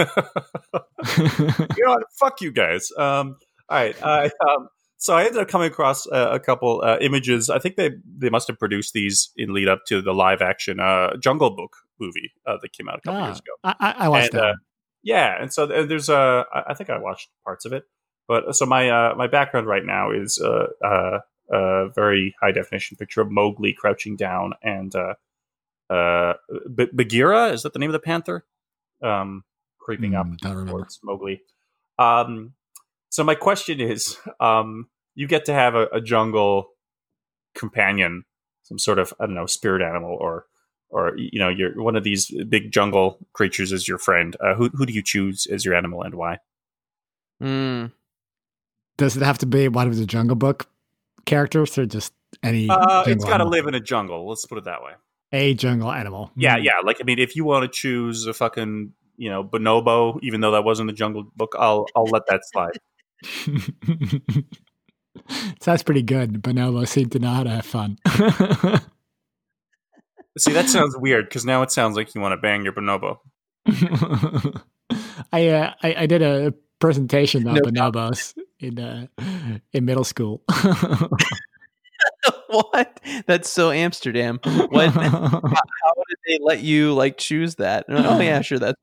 know 1.85 1.90
what? 1.90 2.02
Fuck 2.19 2.40
you 2.40 2.52
guys. 2.52 2.90
Um, 2.97 3.36
all 3.69 3.78
right. 3.78 4.02
I, 4.05 4.24
um, 4.48 4.69
so 4.97 5.15
I 5.16 5.24
ended 5.24 5.40
up 5.40 5.48
coming 5.48 5.69
across 5.69 6.06
uh, 6.09 6.31
a 6.32 6.40
couple 6.40 6.82
uh, 6.85 6.98
images. 7.01 7.51
I 7.51 7.59
think 7.59 7.77
they 7.77 7.90
they 8.16 8.31
must 8.31 8.48
have 8.48 8.59
produced 8.59 8.93
these 8.94 9.31
in 9.36 9.52
lead 9.55 9.69
up 9.69 9.85
to 9.89 10.02
the 10.02 10.12
live 10.12 10.43
action 10.43 10.81
uh, 10.81 11.16
Jungle 11.19 11.51
Book 11.51 11.77
movie 12.01 12.32
uh, 12.47 12.56
that 12.62 12.73
came 12.73 12.89
out 12.89 12.98
a 12.98 13.01
couple 13.02 13.20
Ah, 13.20 13.27
years 13.27 13.39
ago. 13.39 13.52
I, 13.65 13.74
I 13.81 13.94
I 14.05 14.09
watched 14.09 14.35
And, 14.35 14.43
that. 14.43 14.55
Uh, 15.12 15.16
Yeah, 15.16 15.36
and 15.40 15.52
so 15.52 15.66
there's 15.66 16.09
a. 16.10 16.47
I 16.55 16.62
I 16.70 16.74
think 16.74 16.90
I 16.90 16.98
watched 16.98 17.30
parts 17.44 17.64
of 17.66 17.72
it, 17.72 17.85
but 18.28 18.56
so 18.56 18.66
my 18.66 18.90
uh, 18.90 19.14
my 19.16 19.28
background 19.28 19.66
right 19.66 19.85
now 19.86 20.12
is 20.12 20.40
uh, 20.43 20.68
uh, 20.85 21.20
a 21.52 21.89
very 21.94 22.35
high 22.40 22.52
definition 22.52 22.97
picture 22.97 23.22
of 23.22 23.30
Mowgli 23.30 23.74
crouching 23.74 24.16
down 24.16 24.55
and 24.62 24.94
uh, 24.97 25.14
uh, 25.90 26.35
B- 26.74 26.89
Bagheera 26.93 27.52
is 27.52 27.62
that 27.62 27.72
the 27.72 27.78
name 27.80 27.90
of 27.90 27.94
the 27.94 28.01
panther? 28.01 28.44
Um, 29.02 29.44
creeping 29.80 30.14
up 30.14 30.26
Hmm, 30.43 30.66
towards 30.68 31.01
Mowgli. 31.05 31.43
Um, 31.98 32.55
So 33.10 33.24
my 33.24 33.35
question 33.36 33.80
is, 33.80 34.18
um, 34.40 34.89
you 35.14 35.26
get 35.28 35.47
to 35.47 35.55
have 35.55 35.74
a, 35.74 35.86
a 35.93 36.01
jungle 36.01 36.68
companion, 37.55 38.24
some 38.64 38.78
sort 38.78 38.98
of 38.98 39.14
I 39.20 39.26
don't 39.26 39.35
know 39.35 39.47
spirit 39.47 39.82
animal, 39.82 40.16
or 40.20 40.47
or 40.90 41.16
you 41.16 41.39
know 41.39 41.48
you're 41.48 41.81
one 41.82 41.97
of 41.97 42.05
these 42.05 42.31
big 42.48 42.70
jungle 42.70 43.19
creatures 43.32 43.73
as 43.73 43.86
your 43.86 43.98
friend. 43.98 44.36
Uh, 44.40 44.55
who 44.55 44.69
who 44.70 44.86
do 44.86 44.93
you 44.93 45.02
choose 45.02 45.47
as 45.47 45.65
your 45.65 45.74
animal 45.74 46.02
and 46.02 46.15
why? 46.15 46.39
Mm. 47.43 47.93
Does 48.97 49.16
it 49.16 49.23
have 49.23 49.39
to 49.39 49.47
be 49.47 49.69
one 49.69 49.86
of 49.86 49.97
the 49.97 50.06
Jungle 50.06 50.36
Book 50.36 50.69
characters 51.24 51.78
or 51.78 51.86
just 51.86 52.12
any? 52.43 52.69
Uh, 52.69 53.01
it's 53.06 53.24
jungle 53.24 53.28
got 53.28 53.39
to 53.39 53.44
live 53.44 53.66
in 53.66 53.74
a 53.74 53.81
jungle. 53.81 54.28
Let's 54.28 54.44
put 54.44 54.59
it 54.59 54.65
that 54.65 54.82
way. 54.82 54.93
a 55.32 55.55
jungle 55.55 55.93
animal. 55.93 56.32
Yeah, 56.36 56.56
yeah. 56.56 56.81
Like 56.82 56.98
I 57.01 57.05
mean, 57.05 57.19
if 57.19 57.36
you 57.36 57.44
want 57.44 57.62
to 57.62 57.69
choose 57.69 58.27
a 58.27 58.35
fucking 58.35 58.93
you 59.16 59.31
know 59.31 59.44
bonobo, 59.44 60.19
even 60.23 60.40
though 60.40 60.52
that 60.52 60.65
wasn't 60.65 60.89
the 60.89 60.94
Jungle 60.94 61.24
Book, 61.36 61.55
I'll 61.59 61.86
I'll 61.94 62.06
let 62.06 62.27
that 62.27 62.40
slide. 62.44 62.78
Sounds 65.60 65.82
pretty 65.82 66.02
good. 66.02 66.43
Bonobo 66.43 66.86
seemed 66.86 67.12
to 67.12 67.19
know 67.19 67.31
how 67.31 67.43
to 67.43 67.51
have 67.51 67.66
fun. 67.66 67.98
See, 70.36 70.52
that 70.52 70.68
sounds 70.68 70.96
weird 70.96 71.28
because 71.28 71.44
now 71.44 71.62
it 71.62 71.70
sounds 71.70 71.96
like 71.96 72.14
you 72.14 72.20
want 72.20 72.32
to 72.32 72.36
bang 72.36 72.64
your 72.64 72.72
bonobo. 72.72 73.18
I, 75.32 75.48
uh, 75.48 75.74
I 75.82 75.94
I 76.00 76.06
did 76.06 76.22
a 76.22 76.55
presentation 76.78 77.46
on 77.46 77.55
No 77.55 77.60
bonobos 77.62 78.34
in 78.60 78.78
uh, 78.78 79.06
in 79.72 79.84
middle 79.84 80.05
school. 80.05 80.42
what? 82.48 83.00
That's 83.26 83.48
so 83.48 83.70
Amsterdam. 83.70 84.40
What? 84.42 84.90
How 84.90 85.40
did 86.09 86.18
they 86.26 86.38
let 86.40 86.60
you 86.60 86.94
like 86.94 87.18
choose 87.18 87.56
that? 87.56 87.86
Oh 87.88 88.20
yeah, 88.20 88.40
sure. 88.40 88.59
That's 88.59 88.80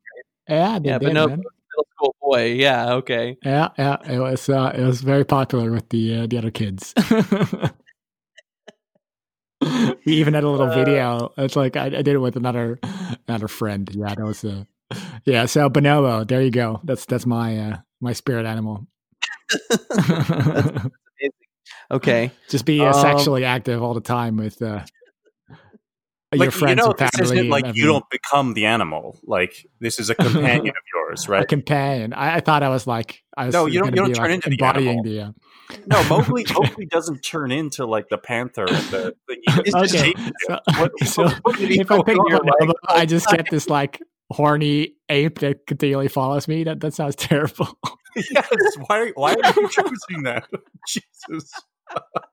yeah, 0.47 0.79
they 0.79 0.89
yeah, 0.89 0.97
did, 0.97 1.05
but 1.05 1.13
no 1.13 1.27
man. 1.27 1.37
middle 1.39 1.87
school 1.95 2.15
boy. 2.21 2.53
Yeah, 2.53 2.93
okay. 2.95 3.37
Yeah, 3.43 3.69
yeah, 3.77 3.97
it 4.07 4.19
was 4.19 4.49
uh, 4.49 4.73
it 4.75 4.83
was 4.83 5.01
very 5.01 5.25
popular 5.25 5.71
with 5.71 5.89
the 5.89 6.21
uh, 6.21 6.27
the 6.27 6.37
other 6.37 6.51
kids. 6.51 6.93
We 9.61 10.13
even 10.13 10.33
had 10.33 10.43
a 10.43 10.49
little 10.49 10.67
Uh, 10.71 10.75
video. 10.75 11.31
It's 11.37 11.55
like 11.55 11.75
I, 11.77 11.85
I 11.85 12.01
did 12.01 12.09
it 12.09 12.19
with 12.19 12.35
another 12.35 12.79
another 13.27 13.47
friend. 13.47 13.89
Yeah, 13.93 14.13
that 14.15 14.25
was 14.25 14.43
a 14.43 14.67
yeah. 15.25 15.45
So 15.45 15.69
bonobo, 15.69 16.27
there 16.27 16.41
you 16.41 16.51
go. 16.51 16.81
That's 16.83 17.05
that's 17.05 17.25
my 17.25 17.57
uh, 17.57 17.77
my 18.01 18.13
spirit 18.13 18.45
animal. 18.45 18.87
Okay. 21.91 22.31
Just 22.49 22.65
be 22.65 22.79
uh, 22.81 22.87
Um, 22.87 22.93
sexually 22.93 23.45
active 23.45 23.81
all 23.81 23.93
the 23.93 24.01
time 24.01 24.37
with 24.37 24.61
uh, 24.61 24.83
your 26.33 26.45
Like 26.47 26.51
friends 26.51 26.69
you 26.81 26.87
know, 26.87 26.93
this 26.97 27.19
isn't 27.19 27.49
like 27.49 27.75
you 27.75 27.85
don't 27.85 28.05
become 28.09 28.53
the 28.55 28.65
animal. 28.65 29.17
Like 29.23 29.65
this 29.79 29.99
is 29.99 30.09
a 30.09 30.15
companion 30.15 30.69
of 30.69 30.83
yours, 30.93 31.29
right? 31.29 31.43
a 31.43 31.45
companion. 31.45 32.13
I, 32.13 32.35
I 32.35 32.39
thought 32.39 32.63
I 32.63 32.69
was 32.69 32.85
like 32.87 33.23
I 33.37 33.45
was 33.47 33.53
No, 33.53 33.65
you 33.67 33.79
don't- 33.79 33.89
you 33.89 33.95
don't 33.95 34.13
turn 34.13 34.25
like, 34.25 34.33
into 34.35 34.49
the 34.49 34.55
embodying 34.55 34.99
animal. 34.99 35.03
the. 35.03 35.21
Uh, 35.21 35.31
No, 35.87 36.03
Mowgli, 36.09 36.45
Mowgli 36.53 36.85
doesn't 36.87 37.21
turn 37.21 37.51
into 37.51 37.85
like 37.85 38.09
the 38.09 38.17
panther. 38.17 38.65
The, 38.65 39.15
the, 39.27 39.73
okay, 39.75 40.13
so, 40.47 40.59
What- 40.81 40.91
so 41.07 41.23
what- 41.23 41.43
what 41.43 41.59
if 41.61 41.91
I 41.91 42.01
pick? 42.03 42.17
Like, 42.17 42.69
I 42.87 43.05
just 43.05 43.27
get 43.29 43.49
this 43.49 43.69
like 43.69 44.01
horny 44.31 44.93
ape 45.09 45.39
that 45.39 45.67
continually 45.67 46.07
follows 46.07 46.47
me. 46.47 46.63
That 46.63 46.79
that 46.81 46.93
sounds 46.93 47.15
terrible. 47.15 47.77
yes. 48.15 48.49
Why? 48.87 49.11
Why 49.15 49.33
are 49.35 49.53
you 49.61 49.69
choosing 49.69 50.23
that? 50.23 50.45
Jesus. 50.87 51.51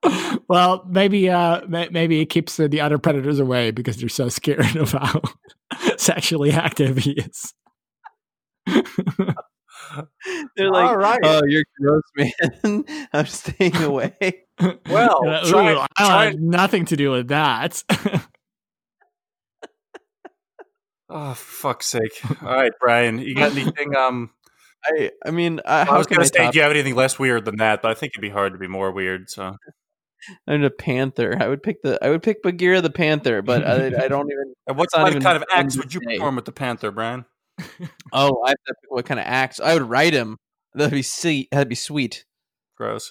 well, 0.48 0.84
maybe 0.88 1.28
uh 1.30 1.66
may- 1.66 1.88
maybe 1.90 2.20
it 2.20 2.26
keeps 2.26 2.58
uh, 2.58 2.68
the 2.68 2.80
other 2.80 2.98
predators 2.98 3.38
away 3.38 3.70
because 3.70 3.96
they're 3.96 4.08
so 4.08 4.28
scared 4.28 4.76
of 4.76 4.92
how 4.92 5.20
sexually 5.96 6.50
active 6.52 6.98
he 6.98 7.12
is. 7.12 7.54
They're 10.56 10.70
like, 10.70 10.88
All 10.88 10.96
right. 10.96 11.20
oh, 11.22 11.42
you're 11.46 11.64
gross, 11.78 12.02
man. 12.16 12.84
I'm 13.12 13.26
staying 13.26 13.76
away. 13.76 14.14
Well, 14.88 15.28
Uh, 15.28 15.44
try- 15.50 15.72
ooh, 15.74 15.78
I 15.80 15.86
try- 16.06 16.24
have 16.26 16.40
nothing 16.40 16.86
to 16.86 16.96
do 16.96 17.10
with 17.10 17.28
that. 17.28 17.82
Oh, 21.10 21.34
for 21.34 21.74
fuck's 21.74 21.86
sake! 21.86 22.20
All 22.42 22.54
right, 22.54 22.72
Brian, 22.80 23.18
you 23.18 23.34
got 23.34 23.52
anything? 23.52 23.94
Um, 23.94 24.30
I, 24.84 25.10
I 25.24 25.30
mean, 25.30 25.60
I, 25.64 25.82
I 25.82 25.98
was 25.98 26.06
gonna 26.06 26.24
say, 26.24 26.50
do 26.50 26.56
you 26.56 26.62
have 26.62 26.72
anything 26.72 26.94
less 26.94 27.18
weird 27.18 27.44
than 27.44 27.56
that? 27.56 27.82
But 27.82 27.90
I 27.90 27.94
think 27.94 28.12
it'd 28.12 28.22
be 28.22 28.30
hard 28.30 28.52
to 28.52 28.58
be 28.58 28.68
more 28.68 28.90
weird. 28.90 29.30
So 29.30 29.56
I'm 30.46 30.62
a 30.62 30.70
panther. 30.70 31.36
I 31.38 31.48
would 31.48 31.62
pick 31.62 31.82
the. 31.82 31.98
I 32.04 32.10
would 32.10 32.22
pick 32.22 32.42
Bagheera 32.42 32.80
the 32.80 32.90
panther, 32.90 33.42
but 33.42 33.64
I, 33.64 34.04
I 34.04 34.08
don't 34.08 34.30
even. 34.30 34.54
And 34.64 34.78
what 34.78 34.92
kind, 34.92 35.08
even 35.08 35.20
kind 35.24 35.36
of 35.36 35.42
fun 35.50 35.58
acts 35.58 35.76
would 35.76 35.92
you 35.92 36.00
say. 36.06 36.18
perform 36.18 36.36
with 36.36 36.44
the 36.44 36.52
panther, 36.52 36.92
Brian? 36.92 37.24
Oh, 38.12 38.42
I 38.46 38.50
have 38.50 38.56
to 38.68 38.74
pick 38.80 38.90
what 38.90 39.04
kind 39.04 39.18
of 39.18 39.26
axe. 39.26 39.58
I 39.58 39.74
would 39.74 39.82
write 39.82 40.12
him. 40.12 40.36
That'd 40.74 40.92
be 40.92 41.02
sweet. 41.02 41.48
That'd 41.50 41.68
be 41.68 41.74
sweet. 41.74 42.24
Gross. 42.76 43.10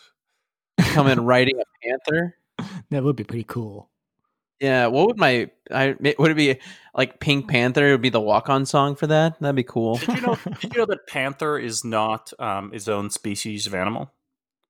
Come 0.79 1.07
in 1.07 1.25
writing 1.25 1.59
a 1.59 1.85
panther. 1.85 2.37
that 2.89 3.03
would 3.03 3.17
be 3.17 3.25
pretty 3.25 3.43
cool. 3.43 3.90
Yeah. 4.61 4.87
What 4.87 5.07
would 5.07 5.17
my? 5.17 5.49
I 5.69 5.95
would 6.17 6.31
it 6.31 6.37
be 6.37 6.57
like 6.95 7.19
Pink 7.19 7.49
Panther? 7.49 7.91
Would 7.91 8.01
be 8.01 8.09
the 8.09 8.21
walk-on 8.21 8.65
song 8.65 8.95
for 8.95 9.07
that. 9.07 9.39
That'd 9.41 9.55
be 9.55 9.63
cool. 9.63 9.97
Did 9.97 10.09
you 10.15 10.21
know? 10.21 10.37
did 10.61 10.73
you 10.73 10.79
know 10.79 10.85
that 10.85 11.07
panther 11.07 11.57
is 11.57 11.83
not 11.83 12.31
um, 12.39 12.71
its 12.73 12.87
own 12.87 13.09
species 13.09 13.67
of 13.67 13.73
animal? 13.73 14.13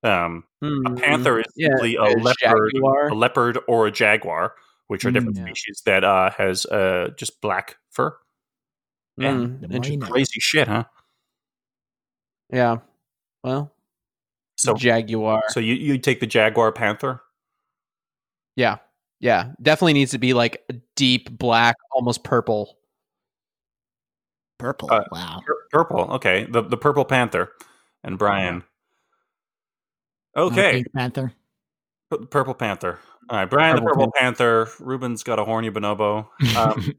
Um, 0.03 0.45
a 0.63 0.68
Hmm. 0.68 0.95
panther 0.95 1.39
is 1.39 1.45
Yeah, 1.55 1.69
simply 1.69 1.95
a 1.97 2.03
a 2.03 2.18
leopard, 2.18 2.72
jaguar. 2.73 3.07
a 3.09 3.13
leopard 3.13 3.59
or 3.68 3.85
a 3.85 3.91
jaguar, 3.91 4.55
which 4.88 5.05
are 5.05 5.11
different 5.11 5.35
Mm, 5.35 5.39
yeah. 5.39 5.45
species 5.53 5.81
that 5.85 6.03
uh, 6.03 6.31
has 6.31 6.65
uh, 6.68 7.09
just 7.18 7.39
black 7.41 7.77
fur. 7.91 8.15
Yeah. 9.18 9.34
Mm, 9.34 9.59
The 9.59 9.76
interesting. 9.76 9.99
Crazy 9.99 10.39
shit, 10.39 10.68
huh? 10.68 10.85
Yeah. 12.51 12.77
Well, 13.43 13.72
So, 14.57 14.76
jaguar. 14.76 15.43
so 15.49 15.59
you 15.59 15.73
you 15.76 15.97
take 15.97 16.19
the 16.22 16.27
jaguar 16.27 16.72
panther? 16.72 17.22
yeah. 18.55 18.77
Yeah. 19.22 19.52
Definitely 19.61 19.93
needs 19.93 20.11
to 20.11 20.18
be 20.18 20.34
like 20.34 20.61
a 20.69 20.73
deep 20.98 21.30
black, 21.38 21.77
almost 21.93 22.23
purple. 22.26 22.77
Purple. 24.57 24.91
Uh, 24.91 25.03
wow. 25.11 25.39
Pur- 25.45 25.68
Purple. 25.72 26.11
Okay, 26.15 26.45
the 26.49 26.61
the 26.61 26.77
purple 26.77 27.06
panther 27.06 27.52
and 28.03 28.18
Brian. 28.19 28.64
Okay, 30.35 30.72
Pink 30.73 30.88
Panther. 30.93 31.34
P- 32.11 32.26
purple 32.30 32.53
panther. 32.53 32.99
All 33.30 33.38
right, 33.38 33.49
Brian 33.49 33.76
the 33.77 33.81
Purple 33.81 34.06
purple 34.07 34.14
panther. 34.19 34.68
Ruben's 34.80 35.23
got 35.23 35.39
a 35.39 35.45
horny 35.45 35.72
bonobo. 35.72 36.27
Um, 36.57 36.93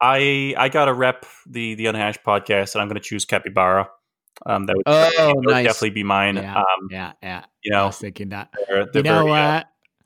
I 0.00 0.54
I 0.58 0.68
got 0.70 0.86
to 0.86 0.94
rep 0.94 1.24
the 1.46 1.74
the 1.74 1.86
unhashed 1.86 2.22
podcast, 2.24 2.74
and 2.74 2.82
I'm 2.82 2.88
going 2.88 3.00
to 3.00 3.06
choose 3.06 3.24
capybara. 3.24 3.88
Um, 4.46 4.66
that 4.66 4.76
would, 4.76 4.82
Oh, 4.86 5.10
that 5.16 5.34
would 5.36 5.62
definitely 5.62 5.90
be 5.90 6.02
mine. 6.02 6.36
yeah, 6.36 6.56
Um, 6.58 6.88
yeah, 6.90 7.12
yeah. 7.22 7.44
you 7.62 7.74
I 7.74 7.78
know, 7.78 7.86
was 7.86 7.98
thinking 7.98 8.30
that. 8.30 8.50
they're, 8.68 8.86
they're 8.86 8.96
You 8.96 9.02
know, 9.02 9.24
very, 9.26 9.30
uh, 9.32 9.36
uh, 9.36 9.62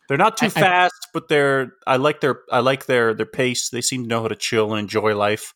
they're 0.09 0.16
not 0.18 0.36
too 0.36 0.47
I- 0.47 0.48
I- 0.48 0.51
fast, 0.51 1.09
but 1.14 1.28
they're 1.28 1.72
I 1.86 1.97
like 1.97 2.20
their 2.20 2.40
I 2.51 2.60
like 2.60 2.86
their 2.86 3.14
their 3.14 3.26
pace. 3.26 3.68
They 3.70 3.80
seem 3.82 4.02
to 4.05 4.09
know 4.09 4.22
how 4.22 4.28
to 4.28 4.36
chill 4.36 4.72
and 4.72 4.80
enjoy 4.80 5.14
life. 5.16 5.55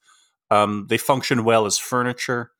Um, 0.50 0.86
they 0.88 0.98
function 0.98 1.44
well 1.44 1.66
as 1.66 1.78
furniture. 1.78 2.52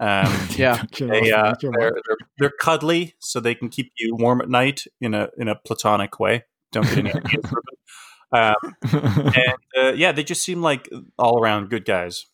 Um, 0.00 0.32
Yeah. 0.56 0.82
they 0.98 1.32
uh, 1.32 1.54
they're, 1.60 1.72
they're 1.72 2.16
they're 2.38 2.52
cuddly, 2.60 3.14
so 3.18 3.40
they 3.40 3.54
can 3.54 3.68
keep 3.68 3.92
you 3.98 4.14
warm 4.16 4.40
at 4.40 4.48
night 4.48 4.84
in 5.00 5.14
a 5.14 5.28
in 5.38 5.48
a 5.48 5.54
platonic 5.54 6.18
way. 6.18 6.44
Don't 6.72 6.84
get 6.88 6.98
any 6.98 7.12
ideas, 7.12 7.44
Um, 8.32 8.54
and 8.92 9.56
uh, 9.78 9.92
yeah, 9.94 10.10
they 10.12 10.24
just 10.24 10.42
seem 10.42 10.60
like 10.60 10.88
all 11.16 11.40
around 11.40 11.70
good 11.70 11.84
guys. 11.84 12.26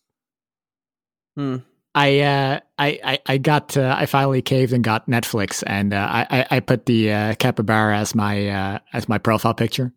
Hmm. 1.37 1.57
I, 1.95 2.19
uh, 2.21 2.59
I 2.79 2.99
I 3.03 3.19
I 3.27 3.37
got 3.37 3.77
uh, 3.77 3.95
I 3.97 4.05
finally 4.07 4.41
caved 4.41 4.73
and 4.73 4.83
got 4.83 5.07
Netflix, 5.07 5.63
and 5.67 5.93
uh, 5.93 5.97
I 6.09 6.27
I- 6.39 6.47
I 6.57 6.59
put 6.59 6.85
the 6.87 7.11
uh, 7.11 7.35
capybara 7.35 7.97
as 7.97 8.15
my 8.15 8.47
uh, 8.49 8.79
as 8.93 9.07
my 9.07 9.17
profile 9.19 9.53
picture. 9.53 9.93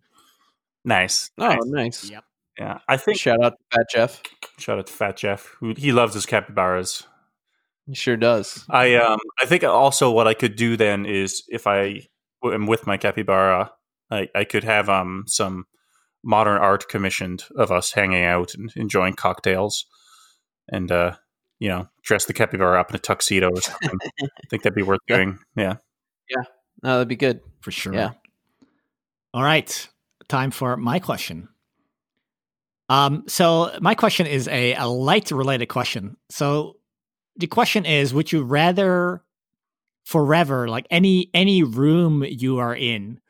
Nice. 0.85 1.31
Oh, 1.39 1.49
nice. 1.49 1.65
nice. 1.65 2.11
Yep. 2.11 2.25
Yeah, 2.59 2.79
I 2.89 2.97
think 2.97 3.19
Shout 3.19 3.43
out 3.43 3.53
to 3.53 3.77
Fat 3.77 3.87
Jeff. 3.93 4.23
shout 4.59 4.79
out 4.79 4.87
to 4.87 4.93
Fat 4.93 5.17
Jeff, 5.17 5.55
who 5.61 5.75
he 5.77 5.93
loves 5.93 6.15
his 6.15 6.25
capybaras. 6.27 7.05
He 7.87 7.95
sure 7.95 8.17
does. 8.17 8.65
I 8.71 8.95
um 8.97 9.19
I 9.43 9.47
think 9.47 9.63
also 9.65 10.11
what 10.11 10.27
I 10.29 10.35
could 10.35 10.57
do 10.57 10.77
then 10.77 11.07
is 11.07 11.45
if 11.49 11.67
I 11.67 12.03
am 12.45 12.67
with 12.67 12.87
my 12.87 12.97
capybara, 12.97 13.73
I, 14.11 14.29
I 14.35 14.45
could 14.45 14.65
have 14.65 14.89
um 14.89 15.25
some 15.27 15.65
modern 16.25 16.59
art 16.59 16.89
commissioned 16.89 17.45
of 17.57 17.71
us 17.71 17.93
hanging 17.93 18.25
out 18.25 18.55
and 18.55 18.73
enjoying 18.77 19.15
cocktails, 19.15 19.85
and 20.69 20.91
uh 20.91 21.17
you 21.59 21.69
know 21.69 21.89
dress 22.03 22.25
the 22.27 22.33
capybara 22.33 22.81
up 22.81 22.91
in 22.91 22.97
a 22.97 22.99
tuxedo 22.99 23.51
or 23.51 23.61
something. 23.61 23.99
I 24.23 24.27
think 24.51 24.63
that'd 24.63 24.75
be 24.77 24.83
worth 24.83 25.01
Yeah. 25.09 25.17
doing. 25.17 25.39
Yeah. 25.57 25.75
No, 26.83 26.93
that'd 26.95 27.09
be 27.09 27.17
good. 27.17 27.41
for 27.61 27.71
sure. 27.71 27.95
Yeah. 27.95 28.11
All 29.33 29.43
right. 29.43 29.89
Time 30.29 30.51
for 30.51 30.77
my 30.77 30.99
question. 30.99 31.49
Um, 32.89 33.25
so 33.27 33.73
my 33.81 33.95
question 33.95 34.27
is 34.27 34.47
a, 34.49 34.75
a 34.75 34.87
light 34.87 35.31
related 35.31 35.67
question. 35.67 36.17
So 36.31 36.77
the 37.37 37.47
question 37.47 37.85
is, 37.85 38.15
would 38.15 38.31
you 38.33 38.43
rather 38.45 39.23
forever, 40.05 40.69
like 40.69 40.87
any 40.91 41.31
any 41.35 41.63
room 41.63 42.25
you 42.27 42.59
are 42.59 42.75
in, 42.77 43.21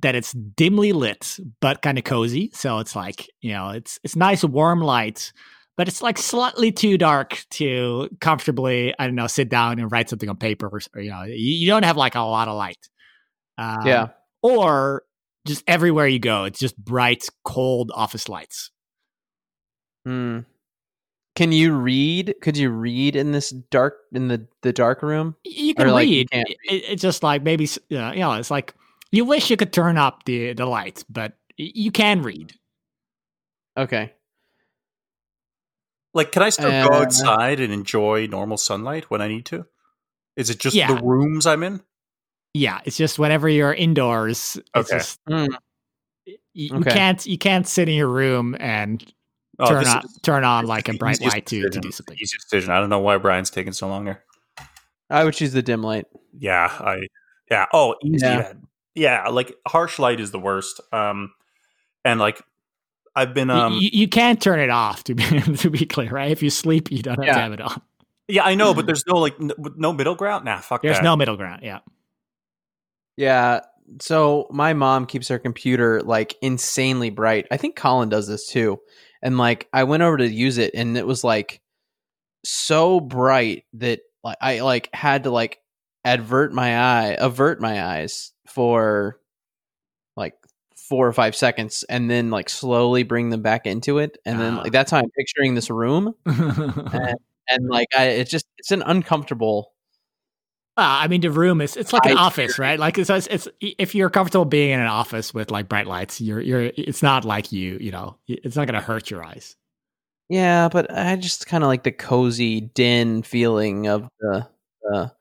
that 0.00 0.14
it's 0.14 0.32
dimly 0.32 0.92
lit 0.92 1.38
but 1.60 1.82
kind 1.82 1.98
of 1.98 2.04
cozy? 2.04 2.50
So 2.52 2.78
it's 2.80 2.96
like, 2.96 3.28
you 3.40 3.52
know, 3.52 3.70
it's 3.70 4.00
it's 4.02 4.16
nice 4.16 4.42
warm 4.42 4.80
light, 4.80 5.32
but 5.76 5.88
it's 5.88 6.02
like 6.02 6.18
slightly 6.18 6.70
too 6.72 6.96
dark 6.96 7.44
to 7.50 8.08
comfortably, 8.20 8.94
I 8.98 9.06
don't 9.06 9.14
know, 9.14 9.26
sit 9.26 9.48
down 9.48 9.78
and 9.78 9.90
write 9.90 10.08
something 10.08 10.28
on 10.28 10.36
paper. 10.36 10.68
Or, 10.68 10.80
or, 10.94 11.00
you 11.00 11.10
know, 11.10 11.22
you, 11.24 11.34
you 11.34 11.66
don't 11.66 11.84
have 11.84 11.96
like 11.96 12.14
a 12.14 12.20
lot 12.20 12.48
of 12.48 12.56
light. 12.56 12.88
Um, 13.58 13.86
yeah. 13.86 14.08
Or 14.42 15.02
just 15.46 15.64
everywhere 15.66 16.06
you 16.06 16.18
go, 16.18 16.44
it's 16.44 16.58
just 16.58 16.76
bright, 16.76 17.24
cold 17.44 17.90
office 17.94 18.28
lights. 18.28 18.70
Hmm. 20.04 20.40
Can 21.34 21.50
you 21.50 21.72
read? 21.72 22.36
Could 22.42 22.56
you 22.56 22.70
read 22.70 23.16
in 23.16 23.32
this 23.32 23.50
dark 23.50 23.96
in 24.12 24.28
the 24.28 24.46
the 24.62 24.72
dark 24.72 25.02
room? 25.02 25.34
You 25.44 25.74
can 25.74 25.88
like, 25.88 26.08
you 26.08 26.18
read. 26.18 26.28
It, 26.30 26.56
it's 26.68 27.02
just 27.02 27.24
like 27.24 27.42
maybe 27.42 27.64
uh, 27.64 28.12
you 28.12 28.20
know, 28.20 28.34
it's 28.34 28.52
like 28.52 28.74
you 29.10 29.24
wish 29.24 29.50
you 29.50 29.56
could 29.56 29.72
turn 29.72 29.98
up 29.98 30.24
the 30.26 30.52
the 30.52 30.66
lights, 30.66 31.04
but 31.08 31.32
you 31.56 31.90
can 31.90 32.22
read. 32.22 32.52
Okay. 33.76 34.12
Like, 36.14 36.30
can 36.32 36.42
I 36.42 36.48
still 36.50 36.70
go 36.70 36.94
Uh, 36.94 37.02
outside 37.02 37.58
and 37.60 37.72
enjoy 37.72 38.26
normal 38.26 38.56
sunlight 38.56 39.10
when 39.10 39.20
I 39.20 39.28
need 39.28 39.44
to? 39.46 39.66
Is 40.36 40.48
it 40.50 40.58
just 40.60 40.76
Yeah. 40.76 40.94
the 40.94 41.02
rooms 41.02 41.46
I'm 41.46 41.62
in? 41.62 41.82
Yeah, 42.54 42.80
it's 42.84 42.96
just 42.96 43.18
whenever 43.18 43.48
you're 43.48 43.74
indoors, 43.74 44.56
it's 44.76 44.90
Okay. 44.90 44.98
just 44.98 45.20
Hmm. 45.26 45.46
y- 46.26 46.34
you, 46.52 46.76
Okay. 46.76 46.90
can't 46.92 47.26
you 47.26 47.36
can't 47.36 47.66
sit 47.66 47.88
in 47.88 47.96
your 47.96 48.08
room 48.08 48.56
and 48.60 49.04
Oh, 49.58 49.68
turn 49.68 49.86
on 49.86 50.04
is- 50.04 50.18
turn 50.22 50.44
on 50.44 50.66
like 50.66 50.88
a 50.88 50.94
bright 50.94 51.20
light 51.20 51.46
to, 51.46 51.62
to 51.62 51.68
do 51.68 51.78
It's 51.78 51.86
the 51.86 51.92
something. 52.04 52.16
Easiest 52.20 52.48
decision. 52.50 52.72
I 52.72 52.78
don't 52.80 52.90
know 52.90 52.98
why 53.00 53.18
Brian's 53.18 53.50
taking 53.50 53.72
so 53.72 53.88
long 53.88 54.06
here. 54.06 54.24
I 55.10 55.24
would 55.24 55.34
choose 55.34 55.52
the 55.52 55.62
dim 55.62 55.82
light. 55.82 56.06
Yeah, 56.36 56.66
I 56.80 57.08
yeah. 57.50 57.66
Oh, 57.72 57.96
easy. 58.04 58.24
Yeah. 58.24 58.52
Yeah. 58.94 59.22
yeah, 59.24 59.28
like 59.28 59.54
harsh 59.66 59.98
light 59.98 60.18
is 60.20 60.30
the 60.30 60.38
worst. 60.40 60.80
Um, 60.92 61.32
and 62.04 62.18
like 62.20 62.40
I've 63.16 63.34
been 63.34 63.48
You- 63.48 63.54
um. 63.54 63.72
you, 63.74 63.90
you 63.92 64.08
can't 64.08 64.40
turn 64.42 64.60
it 64.60 64.70
off 64.70 65.04
to 65.04 65.14
be 65.14 65.24
to 65.58 65.70
be 65.70 65.86
clear, 65.86 66.10
right? 66.10 66.30
If 66.30 66.42
you 66.42 66.50
sleep, 66.50 66.90
you 66.90 67.02
don't 67.02 67.14
have 67.16 67.22
to 67.22 67.26
Yeah. 67.26 67.38
have 67.38 67.52
it 67.52 67.60
on. 67.60 67.80
yeah, 68.28 68.44
I 68.44 68.54
know, 68.54 68.74
but 68.74 68.86
there's 68.86 69.04
no 69.06 69.16
like 69.16 69.34
n- 69.40 69.52
no 69.76 69.92
middle 69.92 70.14
ground. 70.14 70.44
Nah, 70.44 70.58
fuck 70.60 70.82
There's 70.82 70.96
that. 70.96 71.04
no 71.04 71.16
middle 71.16 71.36
ground. 71.36 71.62
Yeah. 71.62 71.80
Yeah. 73.16 73.60
So 74.00 74.46
my 74.50 74.72
mom 74.72 75.06
keeps 75.06 75.28
her 75.28 75.38
computer 75.38 76.00
like 76.02 76.34
insanely 76.42 77.10
bright. 77.10 77.46
I 77.50 77.56
think 77.56 77.76
Colin 77.76 78.08
does 78.08 78.26
this 78.26 78.48
too. 78.48 78.80
And 79.22 79.38
like 79.38 79.68
I 79.72 79.84
went 79.84 80.02
over 80.02 80.16
to 80.18 80.28
use 80.28 80.58
it 80.58 80.72
and 80.74 80.96
it 80.96 81.06
was 81.06 81.22
like 81.22 81.60
so 82.44 83.00
bright 83.00 83.64
that 83.74 84.00
like 84.22 84.38
I 84.40 84.60
like 84.60 84.88
had 84.94 85.24
to 85.24 85.30
like 85.30 85.58
advert 86.04 86.52
my 86.52 86.76
eye 86.78 87.16
avert 87.18 87.60
my 87.60 87.82
eyes 87.84 88.32
for 88.48 89.16
like 89.16 89.20
four 90.88 91.06
or 91.08 91.12
five 91.12 91.34
seconds 91.36 91.84
and 91.88 92.10
then 92.10 92.30
like 92.30 92.48
slowly 92.50 93.02
bring 93.02 93.30
them 93.30 93.42
back 93.42 93.66
into 93.66 93.98
it. 93.98 94.18
And 94.26 94.38
then 94.40 94.54
Ah. 94.58 94.62
like 94.62 94.72
that's 94.72 94.90
how 94.90 94.98
I'm 94.98 95.10
picturing 95.18 95.54
this 95.54 95.70
room. 95.70 96.14
and, 96.26 97.14
and 97.48 97.68
like 97.68 97.88
I 97.96 98.04
it's 98.06 98.30
just 98.30 98.46
it's 98.58 98.70
an 98.70 98.82
uncomfortable 98.84 99.72
Well, 100.76 100.86
I 100.88 101.06
mean, 101.08 101.20
the 101.20 101.30
room 101.30 101.60
is 101.60 101.76
it's 101.76 101.92
like 101.92 102.06
an 102.06 102.16
I- 102.18 102.20
office, 102.20 102.58
right? 102.58 102.78
Like 102.78 102.98
it's, 102.98 103.08
it's 103.10 103.26
it's 103.28 103.48
if 103.60 103.94
you're 103.94 104.10
comfortable 104.10 104.44
being 104.44 104.70
in 104.70 104.80
an 104.80 104.86
office 104.88 105.32
with 105.32 105.50
like 105.50 105.68
bright 105.68 105.86
lights, 105.86 106.20
you're 106.20 106.40
you're 106.40 106.70
it's 106.76 107.02
not 107.02 107.24
like 107.24 107.52
you, 107.52 107.78
you 107.80 107.90
know, 107.92 108.16
it's 108.28 108.56
not 108.56 108.66
going 108.66 108.80
to 108.80 108.84
hurt 108.86 109.10
your 109.10 109.24
eyes. 109.24 109.56
Yeah, 110.28 110.68
but 110.70 110.90
I 110.90 111.16
just 111.16 111.46
kind 111.46 111.62
of 111.62 111.68
like 111.68 111.82
the 111.84 111.92
cozy 111.92 112.60
din 112.62 113.22
feeling 113.22 113.86
of 113.88 114.08
the, 114.20 114.46
the 114.82 115.12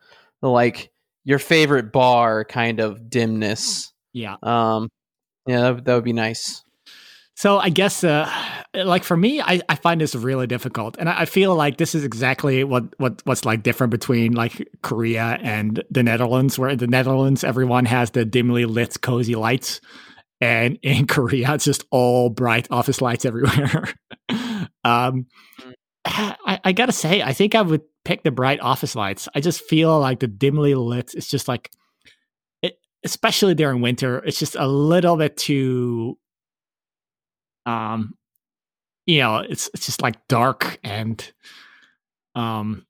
the 0.41 0.49
like 0.49 0.91
your 1.25 1.39
favorite 1.39 1.91
bar 1.91 2.45
kind 2.45 2.79
of 2.79 3.09
dimness. 3.09 3.91
Yeah. 4.13 4.35
Um, 4.43 4.89
yeah, 5.47 5.61
that, 5.61 5.85
that 5.85 5.95
would 5.95 6.03
be 6.03 6.13
nice. 6.13 6.63
So 7.35 7.57
I 7.57 7.69
guess, 7.69 8.03
uh, 8.03 8.29
like 8.75 9.03
for 9.03 9.17
me, 9.17 9.41
I, 9.41 9.59
I 9.67 9.75
find 9.75 9.99
this 9.99 10.13
really 10.13 10.45
difficult, 10.45 10.97
and 10.99 11.09
I, 11.09 11.21
I 11.21 11.25
feel 11.25 11.55
like 11.55 11.77
this 11.77 11.95
is 11.95 12.03
exactly 12.03 12.63
what, 12.63 12.83
what 12.99 13.21
what's 13.25 13.43
like 13.43 13.63
different 13.63 13.91
between 13.91 14.33
like 14.33 14.67
Korea 14.83 15.39
and 15.41 15.83
the 15.89 16.03
Netherlands, 16.03 16.59
where 16.59 16.69
in 16.69 16.77
the 16.77 16.87
Netherlands 16.87 17.43
everyone 17.43 17.85
has 17.85 18.11
the 18.11 18.23
dimly 18.23 18.65
lit, 18.65 19.01
cozy 19.01 19.33
lights, 19.35 19.81
and 20.41 20.77
in 20.83 21.07
Korea 21.07 21.55
it's 21.55 21.65
just 21.65 21.85
all 21.89 22.29
bright 22.29 22.67
office 22.69 23.01
lights 23.01 23.25
everywhere. 23.25 23.85
um, 24.83 25.25
I, 26.05 26.59
I 26.63 26.71
gotta 26.71 26.91
say, 26.91 27.23
I 27.23 27.33
think 27.33 27.55
I 27.55 27.61
would 27.61 27.81
pick 28.05 28.23
the 28.23 28.31
bright 28.31 28.59
office 28.59 28.95
lights. 28.95 29.27
I 29.33 29.39
just 29.39 29.63
feel 29.63 29.99
like 29.99 30.19
the 30.19 30.27
dimly 30.27 30.75
lit 30.75 31.15
is 31.15 31.27
just 31.27 31.47
like, 31.47 31.71
especially 33.03 33.55
during 33.55 33.81
winter, 33.81 34.19
it's 34.19 34.39
just 34.39 34.55
a 34.55 34.67
little 34.67 35.17
bit 35.17 35.37
too 35.37 36.17
um 37.65 38.13
you 39.05 39.19
know 39.19 39.37
it's 39.37 39.69
it's 39.73 39.85
just 39.85 40.01
like 40.01 40.15
dark 40.27 40.79
and 40.83 41.31
um 42.35 42.85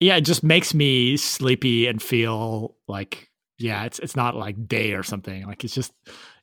yeah 0.00 0.16
it 0.16 0.20
just 0.20 0.44
makes 0.44 0.72
me 0.72 1.16
sleepy 1.16 1.86
and 1.88 2.00
feel 2.00 2.76
like 2.86 3.28
yeah 3.58 3.84
it's 3.84 3.98
it's 3.98 4.14
not 4.14 4.36
like 4.36 4.68
day 4.68 4.92
or 4.92 5.02
something 5.02 5.44
like 5.46 5.64
it's 5.64 5.74
just 5.74 5.92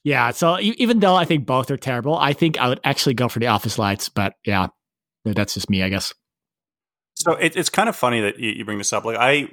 yeah 0.03 0.31
so 0.31 0.59
even 0.59 0.99
though 0.99 1.15
i 1.15 1.23
think 1.23 1.45
both 1.45 1.71
are 1.71 1.77
terrible 1.77 2.17
i 2.17 2.33
think 2.33 2.59
i 2.59 2.67
would 2.67 2.81
actually 2.83 3.13
go 3.13 3.29
for 3.29 3.39
the 3.39 3.47
office 3.47 3.79
lights 3.79 4.09
but 4.09 4.33
yeah 4.45 4.67
that's 5.23 5.53
just 5.53 5.69
me 5.69 5.81
i 5.81 5.87
guess 5.87 6.13
So 7.15 7.33
it, 7.33 7.55
it's 7.55 7.69
kind 7.69 7.87
of 7.87 7.95
funny 7.95 8.19
that 8.21 8.37
you, 8.37 8.51
you 8.51 8.65
bring 8.65 8.77
this 8.77 8.91
up. 8.91 9.05
Like 9.05 9.17
I, 9.17 9.49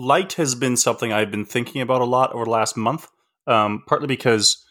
light 0.00 0.32
has 0.34 0.54
been 0.54 0.76
something 0.76 1.12
I've 1.12 1.30
been 1.30 1.44
thinking 1.44 1.82
about 1.82 2.00
a 2.00 2.06
lot 2.06 2.32
over 2.32 2.44
the 2.44 2.50
last 2.50 2.76
month. 2.76 3.06
Um, 3.46 3.82
partly 3.86 4.06
because, 4.06 4.64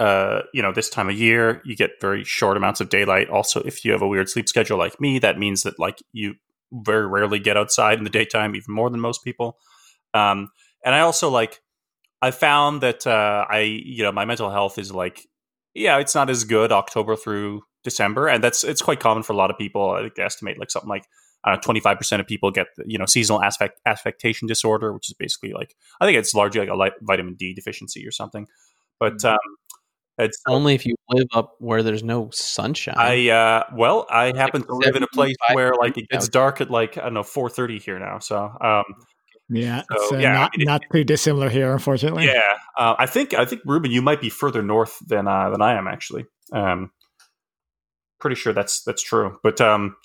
uh, 0.00 0.42
you 0.52 0.62
know, 0.62 0.72
this 0.72 0.88
time 0.88 1.08
of 1.08 1.16
year 1.16 1.62
you 1.64 1.76
get 1.76 2.00
very 2.00 2.24
short 2.24 2.56
amounts 2.56 2.80
of 2.80 2.88
daylight. 2.88 3.28
Also, 3.30 3.60
if 3.60 3.84
you 3.84 3.92
have 3.92 4.02
a 4.02 4.08
weird 4.08 4.28
sleep 4.28 4.48
schedule 4.48 4.78
like 4.78 5.00
me, 5.00 5.18
that 5.20 5.38
means 5.38 5.62
that 5.62 5.78
like 5.78 6.02
you 6.12 6.34
very 6.72 7.06
rarely 7.06 7.38
get 7.38 7.56
outside 7.56 7.98
in 7.98 8.04
the 8.04 8.10
daytime, 8.10 8.56
even 8.56 8.74
more 8.74 8.90
than 8.90 9.00
most 9.00 9.22
people. 9.22 9.58
Um, 10.14 10.50
and 10.84 10.94
I 10.94 11.00
also 11.00 11.30
like, 11.30 11.60
I 12.20 12.30
found 12.32 12.80
that 12.80 13.06
uh, 13.06 13.44
I, 13.48 13.60
you 13.60 14.02
know, 14.02 14.12
my 14.12 14.24
mental 14.24 14.50
health 14.50 14.78
is 14.78 14.90
like, 14.90 15.26
yeah, 15.74 15.98
it's 15.98 16.14
not 16.14 16.30
as 16.30 16.44
good 16.44 16.72
October 16.72 17.14
through 17.14 17.62
December, 17.84 18.26
and 18.28 18.42
that's 18.42 18.64
it's 18.64 18.82
quite 18.82 18.98
common 18.98 19.22
for 19.22 19.32
a 19.32 19.36
lot 19.36 19.50
of 19.50 19.58
people. 19.58 19.90
I 19.90 20.10
estimate 20.20 20.58
like 20.58 20.70
something 20.70 20.88
like 20.88 21.06
uh, 21.44 21.56
25% 21.58 22.20
of 22.20 22.26
people 22.26 22.50
get 22.50 22.66
you 22.86 22.98
know 22.98 23.06
seasonal 23.06 23.42
aspect 23.42 23.80
affectation 23.86 24.48
disorder 24.48 24.92
which 24.92 25.08
is 25.08 25.14
basically 25.14 25.52
like 25.52 25.74
i 26.00 26.06
think 26.06 26.18
it's 26.18 26.34
largely 26.34 26.60
like 26.60 26.68
a 26.68 26.74
light, 26.74 26.92
vitamin 27.02 27.34
d 27.34 27.54
deficiency 27.54 28.06
or 28.06 28.10
something. 28.10 28.46
But 28.98 29.24
um 29.24 29.38
it's 30.18 30.40
Only 30.48 30.74
if 30.74 30.86
you 30.86 30.94
live 31.10 31.26
up 31.34 31.56
where 31.58 31.82
there's 31.82 32.02
no 32.02 32.30
sunshine. 32.30 32.94
i 32.96 33.28
uh 33.28 33.64
well 33.74 34.06
i 34.10 34.34
happen 34.36 34.62
to 34.62 34.74
live 34.74 34.96
in 34.96 35.02
a 35.02 35.06
place 35.08 35.36
where 35.52 35.74
like 35.74 35.98
it 35.98 36.08
gets 36.08 36.28
dark 36.28 36.60
at 36.62 36.70
like 36.70 36.96
i 36.96 37.02
don't 37.02 37.14
know 37.14 37.22
4.30 37.22 37.78
here 37.80 37.98
now 37.98 38.18
so 38.18 38.50
um 38.60 38.84
yeah 39.50 39.82
So, 39.92 39.96
it's 39.96 40.12
uh, 40.12 40.18
yeah, 40.18 40.30
I 40.30 40.32
not, 40.32 40.50
it- 40.54 40.64
not 40.64 40.82
too 40.90 41.04
dissimilar 41.04 41.48
here 41.50 41.70
unfortunately. 41.72 42.24
Yeah 42.24 42.54
uh, 42.78 42.94
i 42.98 43.04
think 43.06 43.34
i 43.34 43.44
think 43.44 43.60
ruben 43.66 43.90
you 43.90 44.00
might 44.02 44.20
be 44.22 44.30
further 44.30 44.62
north 44.62 44.98
than 45.06 45.28
uh 45.28 45.50
than 45.50 45.60
i 45.62 45.74
am 45.74 45.86
actually. 45.86 46.24
Um 46.52 46.90
pretty 48.18 48.36
sure 48.36 48.52
that's 48.54 48.82
that's 48.84 49.02
true. 49.02 49.38
But 49.42 49.60
um 49.60 49.96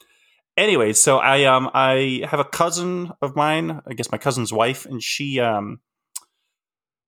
anyway 0.57 0.93
so 0.93 1.17
i 1.17 1.43
um 1.45 1.69
i 1.73 2.21
have 2.29 2.39
a 2.39 2.45
cousin 2.45 3.11
of 3.21 3.35
mine 3.35 3.81
i 3.87 3.93
guess 3.93 4.11
my 4.11 4.17
cousin's 4.17 4.51
wife 4.51 4.85
and 4.85 5.01
she 5.01 5.39
um 5.39 5.79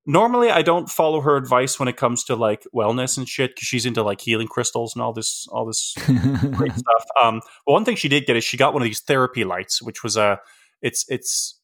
normally 0.05 0.49
i 0.49 0.61
don't 0.61 0.89
follow 0.89 1.21
her 1.21 1.35
advice 1.35 1.79
when 1.79 1.87
it 1.87 1.97
comes 1.97 2.23
to 2.23 2.35
like 2.35 2.65
wellness 2.75 3.17
and 3.17 3.27
shit 3.27 3.51
because 3.51 3.67
she's 3.67 3.85
into 3.85 4.03
like 4.03 4.21
healing 4.21 4.47
crystals 4.47 4.95
and 4.95 5.01
all 5.01 5.13
this 5.13 5.47
all 5.51 5.65
this 5.65 5.93
great 6.51 6.73
stuff. 6.73 7.05
Um 7.21 7.41
well, 7.65 7.73
one 7.73 7.85
thing 7.85 7.95
she 7.95 8.09
did 8.09 8.25
get 8.25 8.35
is 8.35 8.43
she 8.43 8.57
got 8.57 8.73
one 8.73 8.81
of 8.81 8.85
these 8.85 9.01
therapy 9.01 9.43
lights 9.43 9.81
which 9.81 10.03
was 10.03 10.17
a 10.17 10.39
it's 10.81 11.05
it's 11.09 11.59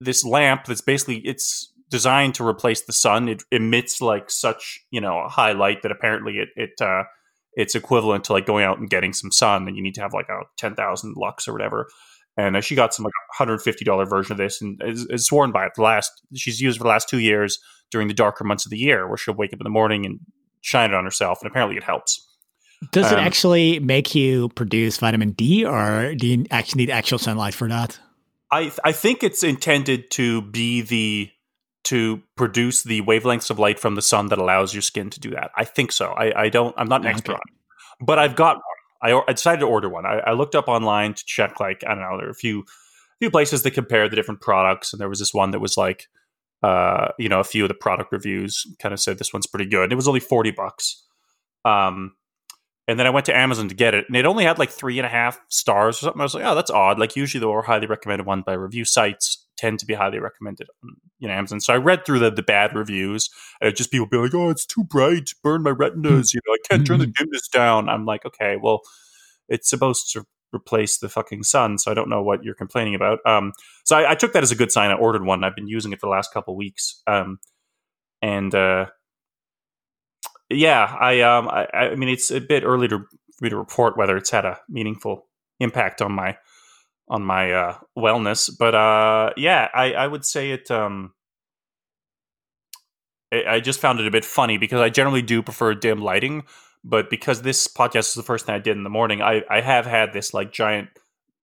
this 0.00 0.24
lamp 0.24 0.66
that's 0.66 0.82
basically 0.82 1.18
it's 1.18 1.72
designed 1.88 2.34
to 2.34 2.46
replace 2.46 2.82
the 2.82 2.92
sun. 2.92 3.28
It 3.28 3.42
emits 3.50 4.00
like 4.00 4.30
such 4.30 4.84
you 4.90 5.00
know 5.00 5.18
a 5.18 5.28
high 5.28 5.52
light 5.52 5.82
that 5.82 5.92
apparently 5.92 6.38
it 6.38 6.48
it 6.56 6.80
uh 6.80 7.04
it's 7.56 7.74
equivalent 7.74 8.24
to 8.24 8.32
like 8.32 8.46
going 8.46 8.64
out 8.64 8.78
and 8.78 8.88
getting 8.90 9.12
some 9.12 9.32
sun 9.32 9.66
and 9.66 9.76
you 9.76 9.82
need 9.82 9.94
to 9.94 10.00
have 10.02 10.12
like 10.12 10.28
a 10.28 10.42
10,000 10.58 11.16
lux 11.16 11.48
or 11.48 11.52
whatever. 11.52 11.88
And 12.36 12.54
uh, 12.56 12.60
she 12.60 12.74
got 12.74 12.92
some 12.94 13.04
like 13.04 13.12
$150 13.40 14.08
version 14.08 14.32
of 14.32 14.38
this 14.38 14.60
and 14.60 14.80
is, 14.84 15.06
is 15.06 15.26
sworn 15.26 15.52
by 15.52 15.64
it. 15.66 15.72
The 15.74 15.82
last 15.82 16.12
she's 16.34 16.60
used 16.60 16.76
for 16.78 16.84
the 16.84 16.88
last 16.90 17.08
two 17.08 17.18
years 17.18 17.58
during 17.90 18.08
the 18.08 18.14
darker 18.14 18.44
months 18.44 18.66
of 18.66 18.70
the 18.70 18.78
year 18.78 19.08
where 19.08 19.16
she'll 19.16 19.34
wake 19.34 19.52
up 19.54 19.60
in 19.60 19.64
the 19.64 19.70
morning 19.70 20.04
and 20.04 20.20
shine 20.60 20.90
it 20.90 20.94
on 20.94 21.04
herself 21.04 21.38
and 21.42 21.50
apparently 21.50 21.76
it 21.76 21.82
helps. 21.84 22.22
Does 22.92 23.10
it 23.10 23.18
Um, 23.18 23.24
actually 23.24 23.78
make 23.80 24.14
you 24.14 24.50
produce 24.50 24.98
vitamin 24.98 25.30
D, 25.30 25.64
or 25.64 26.14
do 26.14 26.26
you 26.26 26.44
actually 26.50 26.82
need 26.82 26.90
actual 26.90 27.18
sunlight 27.18 27.54
for 27.54 27.68
that? 27.68 27.98
I 28.50 28.70
I 28.84 28.92
think 28.92 29.22
it's 29.22 29.42
intended 29.42 30.10
to 30.12 30.42
be 30.42 30.82
the 30.82 31.30
to 31.86 32.22
produce 32.36 32.82
the 32.84 33.02
wavelengths 33.02 33.50
of 33.50 33.58
light 33.58 33.78
from 33.80 33.94
the 33.94 34.02
sun 34.02 34.28
that 34.28 34.38
allows 34.38 34.72
your 34.74 34.82
skin 34.82 35.10
to 35.10 35.20
do 35.20 35.30
that. 35.30 35.50
I 35.56 35.64
think 35.64 35.90
so. 35.92 36.12
I, 36.12 36.42
I 36.44 36.48
don't. 36.48 36.74
I'm 36.78 36.88
not 36.88 37.00
an 37.00 37.08
expert 37.08 37.32
Okay. 37.32 37.40
on 37.40 37.54
it, 38.00 38.06
but 38.06 38.18
I've 38.18 38.36
got 38.36 38.56
one. 38.56 39.12
I, 39.12 39.22
I 39.28 39.32
decided 39.32 39.60
to 39.60 39.66
order 39.66 39.88
one. 39.88 40.06
I, 40.06 40.18
I 40.18 40.32
looked 40.32 40.54
up 40.54 40.68
online 40.68 41.14
to 41.14 41.24
check. 41.26 41.58
Like 41.60 41.82
I 41.86 41.94
don't 41.94 42.02
know, 42.02 42.16
there 42.18 42.26
are 42.28 42.30
a 42.30 42.34
few 42.34 42.64
few 43.18 43.30
places 43.30 43.62
that 43.62 43.72
compare 43.72 44.08
the 44.08 44.16
different 44.16 44.40
products, 44.40 44.92
and 44.92 45.00
there 45.00 45.08
was 45.08 45.18
this 45.18 45.34
one 45.34 45.50
that 45.52 45.60
was 45.60 45.76
like, 45.76 46.06
uh, 46.62 47.08
you 47.18 47.28
know, 47.28 47.40
a 47.40 47.44
few 47.44 47.64
of 47.64 47.68
the 47.68 47.74
product 47.74 48.12
reviews 48.12 48.66
kind 48.78 48.92
of 48.92 49.00
said 49.00 49.18
this 49.18 49.32
one's 49.32 49.46
pretty 49.46 49.66
good. 49.70 49.92
It 49.92 49.96
was 49.96 50.08
only 50.08 50.20
forty 50.20 50.50
bucks. 50.50 51.04
Um, 51.64 52.14
And 52.88 52.98
then 52.98 53.06
I 53.06 53.10
went 53.10 53.26
to 53.26 53.36
Amazon 53.36 53.68
to 53.68 53.74
get 53.74 53.94
it, 53.94 54.04
and 54.08 54.16
it 54.16 54.26
only 54.26 54.44
had 54.44 54.58
like 54.58 54.70
three 54.70 54.98
and 54.98 55.06
a 55.06 55.10
half 55.10 55.40
stars 55.48 55.96
or 55.98 56.06
something. 56.06 56.20
I 56.20 56.24
was 56.24 56.34
like, 56.34 56.44
oh, 56.44 56.54
that's 56.54 56.70
odd. 56.70 56.98
Like 57.00 57.16
usually 57.16 57.40
the 57.40 57.46
more 57.46 57.62
highly 57.62 57.86
recommended 57.86 58.26
ones 58.26 58.44
by 58.46 58.52
review 58.52 58.84
sites 58.84 59.45
tend 59.56 59.78
to 59.80 59.86
be 59.86 59.94
highly 59.94 60.18
recommended 60.18 60.68
on 60.82 60.96
you 61.18 61.28
know 61.28 61.34
Amazon. 61.34 61.60
So 61.60 61.74
I 61.74 61.76
read 61.76 62.04
through 62.04 62.20
the, 62.20 62.30
the 62.30 62.42
bad 62.42 62.74
reviews, 62.74 63.30
and 63.60 63.74
just 63.74 63.90
people 63.90 64.06
be 64.06 64.16
like, 64.16 64.34
oh, 64.34 64.50
it's 64.50 64.66
too 64.66 64.84
bright, 64.84 65.30
burn 65.42 65.62
my 65.62 65.70
retinas. 65.70 66.34
You 66.34 66.40
know, 66.46 66.54
I 66.54 66.58
can't 66.68 66.86
turn 66.86 66.98
the 67.00 67.06
dimness 67.06 67.48
down. 67.48 67.88
I'm 67.88 68.04
like, 68.04 68.24
okay, 68.24 68.56
well, 68.60 68.80
it's 69.48 69.68
supposed 69.68 70.12
to 70.12 70.24
replace 70.54 70.98
the 70.98 71.08
fucking 71.08 71.42
sun, 71.42 71.78
so 71.78 71.90
I 71.90 71.94
don't 71.94 72.08
know 72.08 72.22
what 72.22 72.44
you're 72.44 72.54
complaining 72.54 72.94
about. 72.94 73.18
Um, 73.26 73.52
so 73.84 73.96
I, 73.96 74.12
I 74.12 74.14
took 74.14 74.32
that 74.32 74.42
as 74.42 74.52
a 74.52 74.56
good 74.56 74.72
sign. 74.72 74.90
I 74.90 74.94
ordered 74.94 75.24
one. 75.24 75.44
I've 75.44 75.56
been 75.56 75.68
using 75.68 75.92
it 75.92 76.00
for 76.00 76.06
the 76.06 76.12
last 76.12 76.32
couple 76.32 76.56
weeks. 76.56 77.02
Um, 77.06 77.38
and 78.22 78.54
uh, 78.54 78.86
yeah, 80.50 80.96
I 80.98 81.20
um, 81.22 81.48
I, 81.48 81.66
I 81.72 81.94
mean, 81.96 82.08
it's 82.08 82.30
a 82.30 82.40
bit 82.40 82.62
early 82.64 82.88
to 82.88 82.98
for 82.98 83.44
me 83.44 83.50
to 83.50 83.56
report 83.56 83.96
whether 83.96 84.16
it's 84.16 84.30
had 84.30 84.44
a 84.44 84.58
meaningful 84.68 85.28
impact 85.60 86.00
on 86.00 86.12
my 86.12 86.36
on 87.08 87.22
my 87.22 87.52
uh, 87.52 87.78
wellness, 87.96 88.50
but 88.58 88.74
uh, 88.74 89.30
yeah, 89.36 89.68
I, 89.72 89.92
I 89.92 90.06
would 90.06 90.24
say 90.24 90.50
it. 90.50 90.70
Um, 90.70 91.12
I 93.32 93.44
I 93.54 93.60
just 93.60 93.80
found 93.80 94.00
it 94.00 94.06
a 94.06 94.10
bit 94.10 94.24
funny 94.24 94.58
because 94.58 94.80
I 94.80 94.88
generally 94.90 95.22
do 95.22 95.42
prefer 95.42 95.74
dim 95.74 96.00
lighting, 96.00 96.44
but 96.84 97.10
because 97.10 97.42
this 97.42 97.68
podcast 97.68 98.08
is 98.08 98.14
the 98.14 98.22
first 98.22 98.46
thing 98.46 98.54
I 98.54 98.58
did 98.58 98.76
in 98.76 98.84
the 98.84 98.90
morning, 98.90 99.22
I, 99.22 99.42
I 99.50 99.60
have 99.60 99.86
had 99.86 100.12
this 100.12 100.34
like 100.34 100.52
giant 100.52 100.88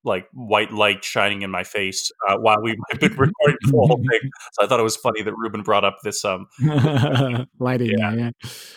like 0.05 0.27
white 0.33 0.71
light 0.73 1.01
shining 1.01 1.43
in 1.43 1.49
my 1.49 1.63
face 1.63 2.11
uh, 2.27 2.35
while 2.37 2.57
we've 2.61 2.75
been 2.99 3.11
recording 3.15 3.57
the 3.61 3.71
whole 3.71 4.03
thing. 4.09 4.29
So 4.53 4.65
I 4.65 4.67
thought 4.67 4.79
it 4.79 4.83
was 4.83 4.97
funny 4.97 5.21
that 5.23 5.33
Ruben 5.33 5.61
brought 5.63 5.85
up 5.85 5.97
this. 6.03 6.25
Um, 6.25 6.47
lighting. 7.59 7.91
Yeah. 7.97 8.13
Yeah. 8.13 8.29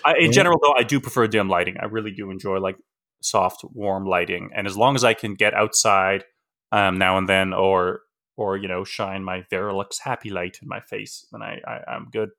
I, 0.05 0.15
in 0.19 0.27
Yeah. 0.27 0.31
general, 0.31 0.61
though, 0.63 0.75
I 0.77 0.85
do 0.85 1.01
prefer 1.01 1.27
dim 1.27 1.49
lighting. 1.49 1.79
I 1.81 1.87
really 1.87 2.13
do 2.13 2.31
enjoy 2.31 2.59
like 2.59 2.77
soft, 3.23 3.65
warm 3.65 4.05
lighting, 4.07 4.51
and 4.55 4.69
as 4.69 4.77
long 4.77 4.95
as 4.95 5.03
I 5.03 5.15
can 5.15 5.35
get 5.35 5.53
outside 5.53 6.23
um, 6.73 6.99
now 6.99 7.19
and 7.19 7.29
then, 7.29 7.53
or 7.53 8.01
or 8.37 8.57
you 8.57 8.69
know, 8.69 8.85
shine 8.85 9.25
my 9.25 9.43
Verilux 9.51 9.99
happy 10.03 10.31
light 10.31 10.59
in 10.63 10.69
my 10.69 10.81
face, 10.81 11.27
then 11.33 11.43
I, 11.43 11.61
I 11.67 11.81
I'm 11.89 12.09
good. 12.11 12.31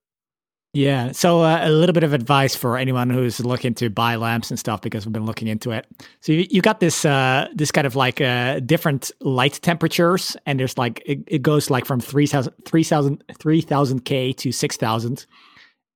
Yeah. 0.73 1.11
So 1.11 1.41
uh, 1.41 1.61
a 1.63 1.71
little 1.71 1.93
bit 1.93 2.03
of 2.03 2.13
advice 2.13 2.55
for 2.55 2.77
anyone 2.77 3.09
who's 3.09 3.43
looking 3.43 3.73
to 3.75 3.89
buy 3.89 4.15
lamps 4.15 4.51
and 4.51 4.59
stuff 4.59 4.79
because 4.81 5.05
we've 5.05 5.13
been 5.13 5.25
looking 5.25 5.47
into 5.47 5.71
it. 5.71 5.87
So 6.21 6.33
you, 6.33 6.45
you 6.51 6.61
got 6.61 6.79
this 6.79 7.03
uh, 7.03 7.47
this 7.55 7.71
kind 7.71 7.87
of 7.87 7.95
like 7.95 8.21
uh, 8.21 8.59
different 8.59 9.11
light 9.21 9.59
temperatures, 9.63 10.37
and 10.45 10.59
there's 10.59 10.77
like 10.77 11.01
it, 11.05 11.19
it 11.25 11.41
goes 11.41 11.71
like 11.71 11.85
from 11.85 11.99
3,000 11.99 12.53
3,000 12.63 13.23
3000k 13.27 14.37
to 14.37 14.51
6,000. 14.51 15.25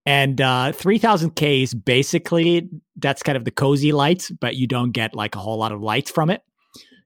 And 0.08 0.42
uh, 0.42 0.72
3000k 0.72 1.62
is 1.62 1.76
basically 1.76 2.68
that's 2.96 3.22
kind 3.22 3.38
of 3.38 3.46
the 3.46 3.52
cozy 3.52 3.92
light, 3.92 4.32
but 4.40 4.56
you 4.56 4.66
don't 4.66 4.92
get 4.92 5.14
like 5.14 5.36
a 5.36 5.40
whole 5.40 5.58
lot 5.58 5.72
of 5.72 5.82
light 5.82 6.10
from 6.10 6.32
it. 6.32 6.42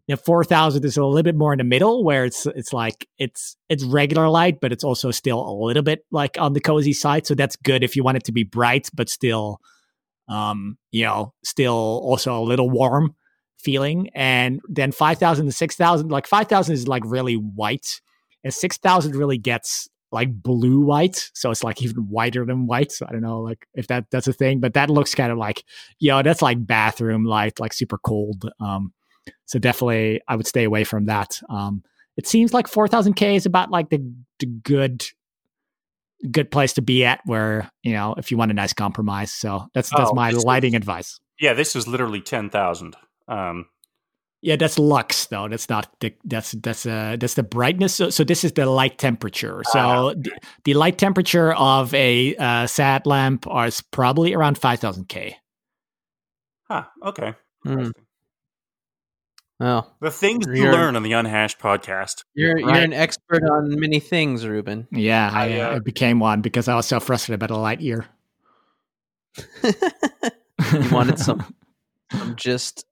Now 0.07 0.17
4000 0.17 0.85
is 0.85 0.97
a 0.97 1.03
little 1.03 1.23
bit 1.23 1.35
more 1.35 1.53
in 1.53 1.57
the 1.57 1.63
middle 1.63 2.03
where 2.03 2.25
it's 2.25 2.45
it's 2.45 2.71
like 2.71 3.07
it's 3.17 3.57
it's 3.69 3.83
regular 3.83 4.29
light 4.29 4.59
but 4.61 4.71
it's 4.71 4.83
also 4.83 5.09
still 5.11 5.39
a 5.39 5.53
little 5.53 5.81
bit 5.81 6.05
like 6.11 6.39
on 6.39 6.53
the 6.53 6.61
cozy 6.61 6.93
side. 6.93 7.25
So 7.25 7.33
that's 7.33 7.55
good 7.55 7.83
if 7.83 7.95
you 7.95 8.03
want 8.03 8.17
it 8.17 8.23
to 8.25 8.31
be 8.31 8.43
bright 8.43 8.89
but 8.93 9.09
still 9.09 9.59
um 10.27 10.77
you 10.91 11.03
know 11.03 11.33
still 11.43 11.73
also 11.73 12.39
a 12.39 12.43
little 12.43 12.69
warm 12.69 13.15
feeling. 13.57 14.09
And 14.13 14.61
then 14.69 14.91
5000 14.91 15.45
to 15.45 15.51
6000 15.51 16.09
like 16.09 16.27
5000 16.27 16.73
is 16.73 16.87
like 16.87 17.03
really 17.05 17.35
white 17.35 17.99
and 18.43 18.53
6000 18.53 19.15
really 19.15 19.39
gets 19.39 19.89
like 20.11 20.31
blue 20.31 20.81
white. 20.81 21.31
So 21.33 21.49
it's 21.49 21.63
like 21.63 21.81
even 21.81 22.03
whiter 22.09 22.45
than 22.45 22.67
white. 22.67 22.91
So 22.91 23.07
i 23.09 23.11
don't 23.11 23.21
know 23.21 23.41
like 23.41 23.65
if 23.73 23.87
that 23.87 24.05
that's 24.11 24.27
a 24.27 24.33
thing 24.33 24.59
but 24.59 24.75
that 24.75 24.91
looks 24.91 25.15
kind 25.15 25.31
of 25.31 25.39
like 25.39 25.63
you 25.97 26.11
know 26.11 26.21
that's 26.21 26.43
like 26.43 26.65
bathroom 26.65 27.25
light 27.25 27.59
like 27.59 27.73
super 27.73 27.97
cold. 27.97 28.51
Um 28.59 28.93
so 29.45 29.59
definitely, 29.59 30.21
I 30.27 30.35
would 30.35 30.47
stay 30.47 30.63
away 30.63 30.83
from 30.83 31.05
that. 31.05 31.39
Um, 31.49 31.83
it 32.17 32.27
seems 32.27 32.53
like 32.53 32.67
4000K 32.67 33.35
is 33.35 33.45
about 33.45 33.71
like 33.71 33.89
the, 33.89 33.99
the 34.39 34.45
good 34.45 35.03
good 36.31 36.49
place 36.49 36.73
to 36.73 36.81
be 36.81 37.05
at 37.05 37.19
where, 37.25 37.69
you 37.83 37.93
know, 37.93 38.15
if 38.17 38.31
you 38.31 38.37
want 38.37 38.49
a 38.49 38.53
nice 38.53 38.73
compromise. 38.73 39.31
So 39.31 39.67
that's 39.73 39.89
that's 39.89 40.09
Oh, 40.11 40.13
my 40.15 40.31
this 40.31 40.39
is- 40.39 40.45
lighting 40.45 40.75
advice. 40.75 41.19
Yeah, 41.39 41.53
this 41.53 41.75
is 41.75 41.87
literally 41.87 42.21
ten 42.21 42.49
thousand. 42.49 42.95
Um, 43.27 43.65
Yeah, 44.41 44.55
that's 44.55 44.79
lux 44.79 45.25
though. 45.27 45.47
That's 45.49 45.69
not 45.69 45.89
the 45.99 46.13
that's 46.23 46.51
that's 46.53 46.85
uh 46.85 47.17
that's 47.19 47.33
the 47.33 47.43
brightness. 47.43 47.95
So, 47.95 48.09
so 48.09 48.23
this 48.23 48.43
is 48.43 48.53
the 48.53 48.65
light 48.65 48.97
temperature. 48.97 49.61
So 49.71 49.79
Ah, 49.79 50.13
the, 50.15 50.31
the 50.63 50.73
light 50.75 50.97
temperature 50.97 51.51
of 51.53 51.93
a 51.93 52.35
uh, 52.37 52.65
SAD 52.67 53.05
lamp 53.05 53.45
is 53.65 53.81
probably 53.81 54.33
around 54.33 54.59
5000K. 54.59 55.33
huh. 56.69 56.83
Okay. 57.03 57.33
Hmm. 57.63 57.89
Interesting. 59.59 59.91
Oh, 59.91 59.93
The 60.01 60.11
things 60.11 60.45
you 60.47 60.71
learn 60.71 60.95
on 60.95 61.03
the 61.03 61.13
Unhashed 61.13 61.59
podcast. 61.59 62.23
you're 62.33 62.57
you're 62.57 62.69
an 62.75 62.93
expert 62.93 63.43
on 63.43 63.79
many 63.79 63.99
things, 63.99 64.45
Ruben. 64.45 64.87
Yeah, 64.91 65.29
I, 65.33 65.53
I, 65.53 65.59
uh, 65.61 65.75
I 65.75 65.79
became 65.79 66.19
one 66.19 66.41
because 66.41 66.67
I 66.67 66.75
was 66.75 66.85
so 66.85 66.99
frustrated 66.99 67.41
about 67.41 67.53
the 67.53 67.59
light 67.59 67.79
year. 67.81 68.05
you 69.63 70.89
wanted 70.91 71.19
some 71.19 71.53
some 72.11 72.35
just 72.35 72.85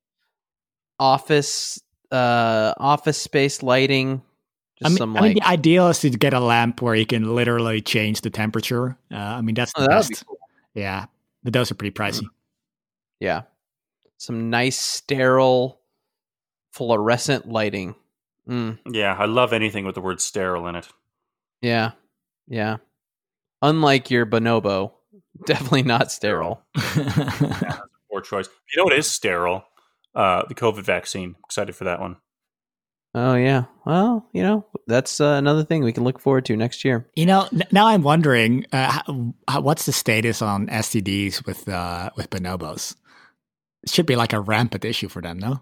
office 0.99 1.81
uh 2.11 2.73
office 2.77 3.18
space 3.18 3.61
lighting. 3.64 4.22
Just 4.77 4.85
I 4.85 4.90
mean, 4.90 4.98
some 4.98 5.18
I 5.18 5.22
mean, 5.22 5.34
like 5.34 5.44
the 5.44 5.48
ideal 5.49 5.88
is 5.90 5.99
to 5.99 6.10
get 6.10 6.34
a 6.34 6.40
lamp 6.40 6.81
where 6.81 6.95
you 6.95 7.06
can 7.06 7.35
literally 7.35 7.81
change 7.81 8.22
the 8.22 8.30
temperature. 8.30 8.98
Uh, 9.11 9.18
I 9.18 9.41
mean, 9.41 9.56
that's 9.56 9.72
Oh, 9.77 9.81
the 9.84 9.88
that 9.90 9.98
would 9.98 10.07
be 10.07 10.14
best. 10.15 10.26
Yeah, 10.73 11.06
but 11.44 11.53
those 11.53 11.72
are 11.72 11.76
pretty 11.76 11.94
pricey. 11.94 12.23
yeah, 13.19 13.44
some 14.18 14.49
nice 14.49 14.77
sterile 14.77 15.80
fluorescent 16.73 17.47
lighting. 17.47 17.95
Mm, 18.49 18.79
Yeah, 18.91 19.15
I 19.17 19.25
love 19.25 19.53
anything 19.53 19.85
with 19.85 19.95
the 19.95 20.01
word 20.01 20.19
sterile 20.19 20.67
in 20.67 20.75
it. 20.75 20.87
yeah, 21.61 21.91
yeah. 22.47 22.77
Unlike 23.61 24.11
your 24.11 24.25
bonobo, 24.25 24.91
definitely 25.45 25.83
not 25.83 26.11
sterile. 26.11 26.61
Poor 28.11 28.21
choice. 28.21 28.49
You 28.73 28.77
know 28.77 28.83
what 28.83 28.93
is 28.93 29.09
sterile? 29.09 29.63
Uh, 30.13 30.43
the 30.47 30.55
COVID 30.55 30.83
vaccine. 30.83 31.35
Excited 31.45 31.75
for 31.75 31.85
that 31.85 31.99
one. 32.01 32.17
Oh 33.15 33.35
yeah. 33.35 33.65
Well, 33.85 34.27
you 34.33 34.41
know 34.43 34.65
that's 34.87 35.21
uh, 35.21 35.35
another 35.37 35.63
thing 35.63 35.83
we 35.83 35.93
can 35.93 36.03
look 36.03 36.19
forward 36.19 36.45
to 36.45 36.57
next 36.57 36.83
year. 36.83 37.07
you 37.15 37.25
know, 37.25 37.47
n- 37.53 37.63
now 37.71 37.87
I'm 37.87 38.01
wondering, 38.03 38.65
uh, 38.73 38.91
how, 38.91 39.33
how, 39.47 39.61
what's 39.61 39.85
the 39.85 39.91
status 39.93 40.41
on 40.41 40.67
STDs 40.67 41.45
with 41.45 41.69
uh, 41.69 42.09
with 42.17 42.29
bonobos? 42.29 42.95
It 43.83 43.89
should 43.91 44.05
be 44.07 44.15
like 44.15 44.33
a 44.33 44.39
rampant 44.39 44.83
issue 44.85 45.09
for 45.09 45.21
them, 45.21 45.37
no? 45.39 45.61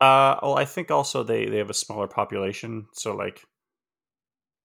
Uh, 0.00 0.38
well, 0.42 0.56
I 0.56 0.64
think 0.64 0.90
also 0.90 1.22
they 1.24 1.46
they 1.46 1.58
have 1.58 1.70
a 1.70 1.74
smaller 1.74 2.06
population, 2.06 2.86
so 2.92 3.14
like, 3.16 3.44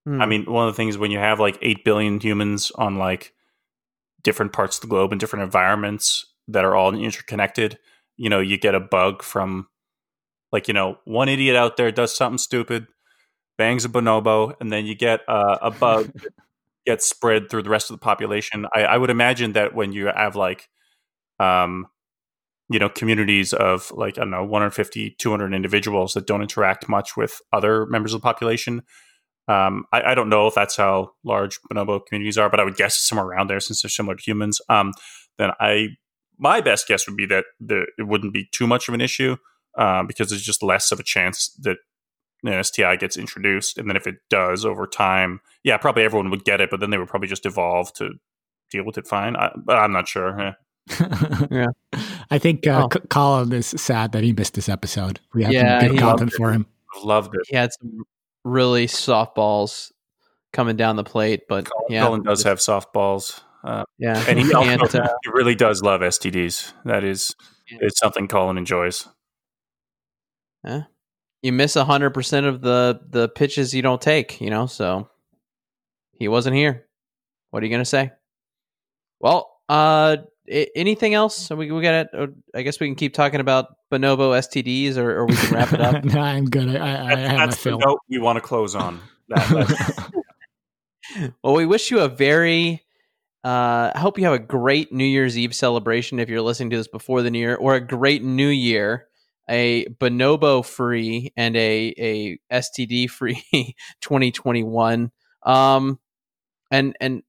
Hmm. 0.05 0.22
I 0.22 0.26
mean, 0.26 0.45
one 0.45 0.68
of 0.68 0.73
the 0.73 0.77
things 0.77 0.97
when 0.97 1.11
you 1.11 1.19
have 1.19 1.39
like 1.39 1.57
eight 1.61 1.85
billion 1.85 2.19
humans 2.19 2.72
on 2.76 2.97
like 2.97 3.34
different 4.23 4.53
parts 4.53 4.77
of 4.77 4.81
the 4.84 4.88
globe 4.88 5.11
and 5.11 5.19
different 5.19 5.43
environments 5.43 6.26
that 6.49 6.65
are 6.65 6.76
all 6.76 6.95
interconnected, 6.95 7.80
you 8.18 8.30
know, 8.30 8.39
you 8.39 8.57
get 8.57 8.76
a 8.76 8.80
bug 8.80 9.23
from 9.23 9.68
like 10.51 10.68
you 10.68 10.73
know 10.76 10.97
one 11.05 11.30
idiot 11.30 11.55
out 11.55 11.77
there 11.77 11.91
does 11.91 12.15
something 12.15 12.38
stupid, 12.39 12.88
bangs 13.57 13.85
a 13.85 13.89
bonobo, 13.89 14.55
and 14.61 14.72
then 14.72 14.85
you 14.85 14.95
get 14.95 15.22
uh, 15.30 15.60
a 15.61 15.72
bug 15.72 16.11
gets 16.88 17.07
spread 17.07 17.49
through 17.49 17.64
the 17.64 17.69
rest 17.72 17.91
of 17.91 17.95
the 17.99 18.03
population. 18.03 18.68
I, 18.73 18.84
I 18.85 18.97
would 18.97 19.10
imagine 19.11 19.53
that 19.53 19.76
when 19.76 19.93
you 19.93 20.07
have 20.07 20.35
like, 20.35 20.69
um, 21.39 21.88
you 22.69 22.80
know, 22.80 22.90
communities 22.90 23.53
of 23.53 23.91
like, 23.91 24.18
I 24.18 24.22
don't 24.22 24.31
know, 24.31 24.44
150, 24.44 25.15
200 25.19 25.53
individuals 25.53 26.14
that 26.14 26.27
don't 26.27 26.41
interact 26.41 26.88
much 26.88 27.18
with 27.18 27.40
other 27.52 27.85
members 27.88 28.14
of 28.14 28.22
the 28.22 28.26
population. 28.26 28.84
Um, 29.48 29.84
I, 29.91 30.11
I 30.11 30.15
don't 30.15 30.30
know 30.30 30.48
if 30.48 30.56
that's 30.56 30.77
how 30.77 31.11
large 31.26 31.60
bonobo 31.72 32.06
communities 32.06 32.38
are, 32.38 32.49
but 32.49 32.60
I 32.60 32.64
would 32.64 32.77
guess 32.77 32.98
somewhere 32.98 33.27
around 33.27 33.49
there 33.49 33.60
since 33.60 33.81
they're 33.81 33.90
similar 33.90 34.15
to 34.15 34.23
humans. 34.23 34.61
Um, 34.69 34.94
then 35.38 35.52
I, 35.60 35.90
my 36.40 36.61
best 36.61 36.88
guess 36.88 37.07
would 37.07 37.18
be 37.18 37.26
that 37.27 37.45
the, 37.60 37.85
it 37.98 38.07
wouldn't 38.07 38.34
be 38.34 38.48
too 38.52 38.68
much 38.68 38.88
of 38.88 38.94
an 38.94 39.02
issue 39.02 39.35
uh, 39.77 40.03
because 40.03 40.30
there's 40.30 40.41
just 40.44 40.64
less 40.64 40.91
of 40.91 40.99
a 40.99 41.03
chance 41.03 41.53
that 41.61 41.77
an 42.44 42.64
STI 42.64 42.95
gets 42.95 43.18
introduced. 43.18 43.77
And 43.77 43.90
then 43.90 43.98
if 43.98 44.07
it 44.07 44.15
does 44.30 44.65
over 44.65 44.88
time, 44.88 45.40
yeah, 45.64 45.77
probably 45.77 46.03
everyone 46.03 46.30
would 46.30 46.45
get 46.45 46.61
it, 46.61 46.69
but 46.69 46.80
then 46.80 46.90
they 46.90 46.98
would 46.98 47.07
probably 47.07 47.27
just 47.27 47.45
evolve 47.45 47.94
to 47.94 48.11
deal 48.72 48.85
with 48.85 48.98
it 48.98 49.07
fine. 49.07 49.35
I, 49.35 49.52
but 49.65 49.77
I'm 49.77 49.91
not 49.91 50.07
sure. 50.07 50.40
eh. 50.40 50.52
Yeah. 51.51 51.68
I 52.31 52.38
think 52.39 52.68
uh, 52.68 52.88
Oh. 52.93 52.99
Colin 53.10 53.51
is 53.53 53.68
sad 53.68 54.11
that 54.11 54.23
he 54.23 54.34
missed 54.34 54.53
this 54.53 54.68
episode. 54.69 55.19
We 55.34 55.43
have 55.43 55.53
Yeah, 55.53 55.80
some 55.81 55.89
good 55.89 55.99
content 55.99 56.34
for 56.34 56.51
him. 56.51 56.65
I've 56.95 57.03
loved 57.03 57.35
it. 57.35 57.41
he 57.49 57.55
had 57.55 57.72
some 57.73 58.03
really 58.43 58.88
softballs 58.88 59.91
coming 60.51 60.76
down 60.76 60.95
the 60.97 61.03
plate, 61.03 61.43
but 61.47 61.68
yeah, 61.89 62.03
Colin 62.05 62.23
does 62.23 62.43
have 62.43 62.60
softballs. 62.60 63.39
Uh, 63.64 63.84
yeah, 63.97 64.23
and 64.27 64.38
he, 64.38 64.49
can't, 64.49 64.81
also, 64.84 64.99
uh, 64.99 65.07
he 65.23 65.30
really 65.31 65.55
does 65.55 65.81
love 65.81 66.01
STDs. 66.01 66.73
That 66.85 67.03
is, 67.03 67.34
Yeah. 67.72 67.77
it's 67.81 67.97
something 67.99 68.27
Colin 68.27 68.57
enjoys. 68.57 69.07
Yeah. 70.65 70.84
you 71.41 71.51
miss 71.53 71.73
hundred 71.76 72.11
percent 72.11 72.45
of 72.45 72.61
the 72.61 72.99
the 73.10 73.30
pitches 73.30 73.73
you 73.73 73.81
don't 73.81 74.01
take. 74.01 74.39
You 74.41 74.49
know, 74.49 74.65
so 74.65 75.10
he 76.11 76.27
wasn't 76.27 76.55
here. 76.55 76.85
What 77.51 77.64
are 77.64 77.65
you 77.65 77.72
gonna 77.72 77.85
say? 77.85 78.11
Well, 79.19 79.49
uh, 79.69 80.18
I- 80.51 80.67
anything 80.75 81.13
else? 81.13 81.35
So 81.37 81.55
we 81.55 81.71
we 81.71 81.81
got 81.81 82.07
it. 82.13 82.29
I 82.55 82.61
guess 82.63 82.79
we 82.79 82.87
can 82.87 82.95
keep 82.95 83.13
talking 83.13 83.39
about 83.39 83.75
bonobo 83.91 84.37
STDs, 84.37 84.97
or, 84.97 85.19
or 85.19 85.25
we 85.25 85.35
can 85.35 85.53
wrap 85.53 85.73
it 85.73 85.81
up. 85.81 86.03
no, 86.03 86.19
I'm 86.19 86.45
good. 86.45 86.75
I, 86.75 86.79
I, 86.79 87.11
I 87.11 87.15
That's, 87.15 87.21
have 87.21 87.37
my 87.37 87.45
that's 87.45 87.55
the 87.57 87.61
fill. 87.69 87.79
note 87.79 87.99
we 88.09 88.19
want 88.19 88.37
to 88.37 88.41
close 88.41 88.75
on. 88.75 88.99
That, 89.29 90.11
well, 91.43 91.53
we 91.53 91.65
wish 91.65 91.91
you 91.91 91.99
a 91.99 92.09
very. 92.09 92.81
Uh, 93.45 93.91
I 93.93 93.99
hope 93.99 94.17
you 94.17 94.23
have 94.23 94.33
a 94.33 94.39
great 94.39 94.93
New 94.93 95.03
Year's 95.03 95.37
Eve 95.37 95.53
celebration 95.53 96.19
if 96.19 96.29
you're 96.29 96.41
listening 96.41 96.69
to 96.69 96.77
this 96.77 96.87
before 96.87 97.21
the 97.21 97.29
New 97.31 97.39
Year, 97.39 97.55
or 97.55 97.75
a 97.75 97.81
great 97.81 98.23
New 98.23 98.47
Year, 98.47 99.07
a 99.49 99.85
bonobo 99.99 100.65
free 100.65 101.33
and 101.35 101.55
a 101.57 101.93
a 101.97 102.39
STD 102.51 103.09
free 103.09 103.43
2021. 104.01 105.11
Um, 105.43 105.99
and 106.71 106.95
and 107.01 107.23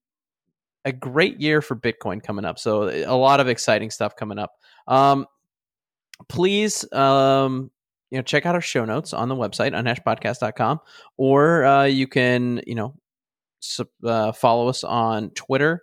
a 0.85 0.93
great 0.93 1.41
year 1.41 1.63
for 1.63 1.77
Bitcoin 1.77 2.23
coming 2.23 2.45
up. 2.45 2.59
So 2.59 2.89
a 2.89 3.17
lot 3.17 3.41
of 3.41 3.49
exciting 3.49 3.91
stuff 3.91 4.17
coming 4.17 4.39
up. 4.39 4.53
Um, 4.87 5.27
please, 6.29 6.91
um, 6.93 7.71
you 8.11 8.19
know, 8.19 8.23
check 8.23 8.47
out 8.47 8.55
our 8.55 8.61
show 8.61 8.85
notes 8.85 9.13
on 9.13 9.29
the 9.29 9.35
website 9.35 9.73
unhashedpodcast.com, 9.73 10.81
or 11.17 11.65
uh, 11.65 11.85
you 11.85 12.07
can, 12.07 12.61
you 12.67 12.75
know, 12.75 12.95
sub- 13.61 13.89
uh, 14.05 14.33
follow 14.33 14.69
us 14.69 14.85
on 14.85 15.31
Twitter. 15.31 15.83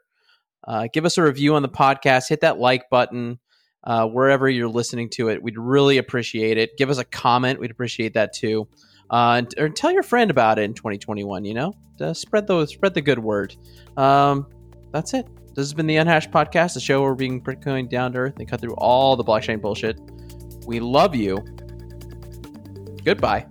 Uh, 0.66 0.88
give 0.94 1.06
us 1.06 1.18
a 1.18 1.24
review 1.24 1.56
on 1.56 1.62
the 1.62 1.70
podcast. 1.70 2.30
Hit 2.30 2.42
that 2.42 2.60
like 2.60 2.90
button 2.90 3.40
uh, 3.84 4.08
wherever 4.08 4.48
you're 4.48 4.70
listening 4.70 5.10
to 5.10 5.30
it. 5.30 5.42
We'd 5.42 5.58
really 5.58 5.98
appreciate 5.98 6.58
it. 6.58 6.78
Give 6.78 6.90
us 6.90 7.00
a 7.00 7.06
comment. 7.06 7.60
We'd 7.60 7.72
appreciate 7.72 8.14
that 8.14 8.34
too. 8.34 8.68
Uh, 9.10 9.40
and, 9.40 9.54
or 9.58 9.70
tell 9.70 9.92
your 9.92 10.04
friend 10.04 10.32
about 10.32 10.60
it 10.60 10.64
in 10.64 10.74
2021. 10.74 11.44
You 11.44 11.54
know, 11.54 11.74
uh, 12.00 12.14
spread 12.14 12.48
the 12.48 12.66
spread 12.66 12.94
the 12.94 13.02
good 13.02 13.20
word. 13.20 13.56
Um, 13.98 14.48
that's 14.92 15.14
it. 15.14 15.28
This 15.54 15.66
has 15.66 15.74
been 15.74 15.88
the 15.88 15.98
Unhashed 15.98 16.32
Podcast, 16.32 16.76
the 16.76 16.80
show 16.80 17.02
where 17.02 17.12
we're 17.12 17.16
being 17.16 17.42
Bitcoin 17.42 17.90
down 17.90 18.14
to 18.14 18.20
earth 18.20 18.36
and 18.40 18.48
cut 18.48 18.62
through 18.62 18.76
all 18.76 19.16
the 19.16 19.24
blockchain 19.24 19.62
bullshit. 19.62 20.00
We 20.66 20.80
love 20.80 21.14
you. 21.14 21.38
Goodbye. 23.04 23.46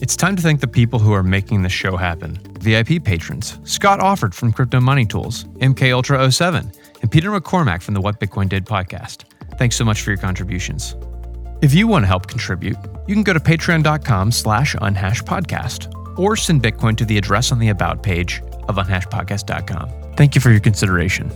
It's 0.00 0.16
time 0.16 0.34
to 0.34 0.42
thank 0.42 0.60
the 0.60 0.68
people 0.68 0.98
who 0.98 1.12
are 1.12 1.22
making 1.22 1.62
this 1.62 1.72
show 1.72 1.96
happen. 1.96 2.40
VIP 2.58 3.04
patrons 3.04 3.58
Scott 3.64 4.00
Offord 4.00 4.34
from 4.34 4.52
Crypto 4.52 4.80
Money 4.80 5.06
Tools, 5.06 5.44
MK 5.58 5.92
Ultra 5.92 6.30
07, 6.30 6.72
and 7.02 7.10
Peter 7.10 7.30
McCormack 7.30 7.82
from 7.82 7.94
the 7.94 8.00
What 8.00 8.18
Bitcoin 8.18 8.48
Did 8.48 8.66
podcast. 8.66 9.24
Thanks 9.58 9.76
so 9.76 9.84
much 9.84 10.02
for 10.02 10.10
your 10.10 10.18
contributions. 10.18 10.96
If 11.60 11.72
you 11.72 11.86
want 11.86 12.02
to 12.02 12.08
help 12.08 12.26
contribute, 12.26 12.76
you 13.06 13.14
can 13.14 13.22
go 13.22 13.32
to 13.32 13.38
patreon.com 13.38 14.32
slash 14.32 14.74
unhashedpodcast 14.74 16.01
or 16.16 16.36
send 16.36 16.62
Bitcoin 16.62 16.96
to 16.96 17.04
the 17.04 17.18
address 17.18 17.52
on 17.52 17.58
the 17.58 17.68
About 17.68 18.02
page 18.02 18.42
of 18.68 18.76
unhashedpodcast.com. 18.76 19.90
Thank 20.16 20.34
you 20.34 20.40
for 20.40 20.50
your 20.50 20.60
consideration. 20.60 21.30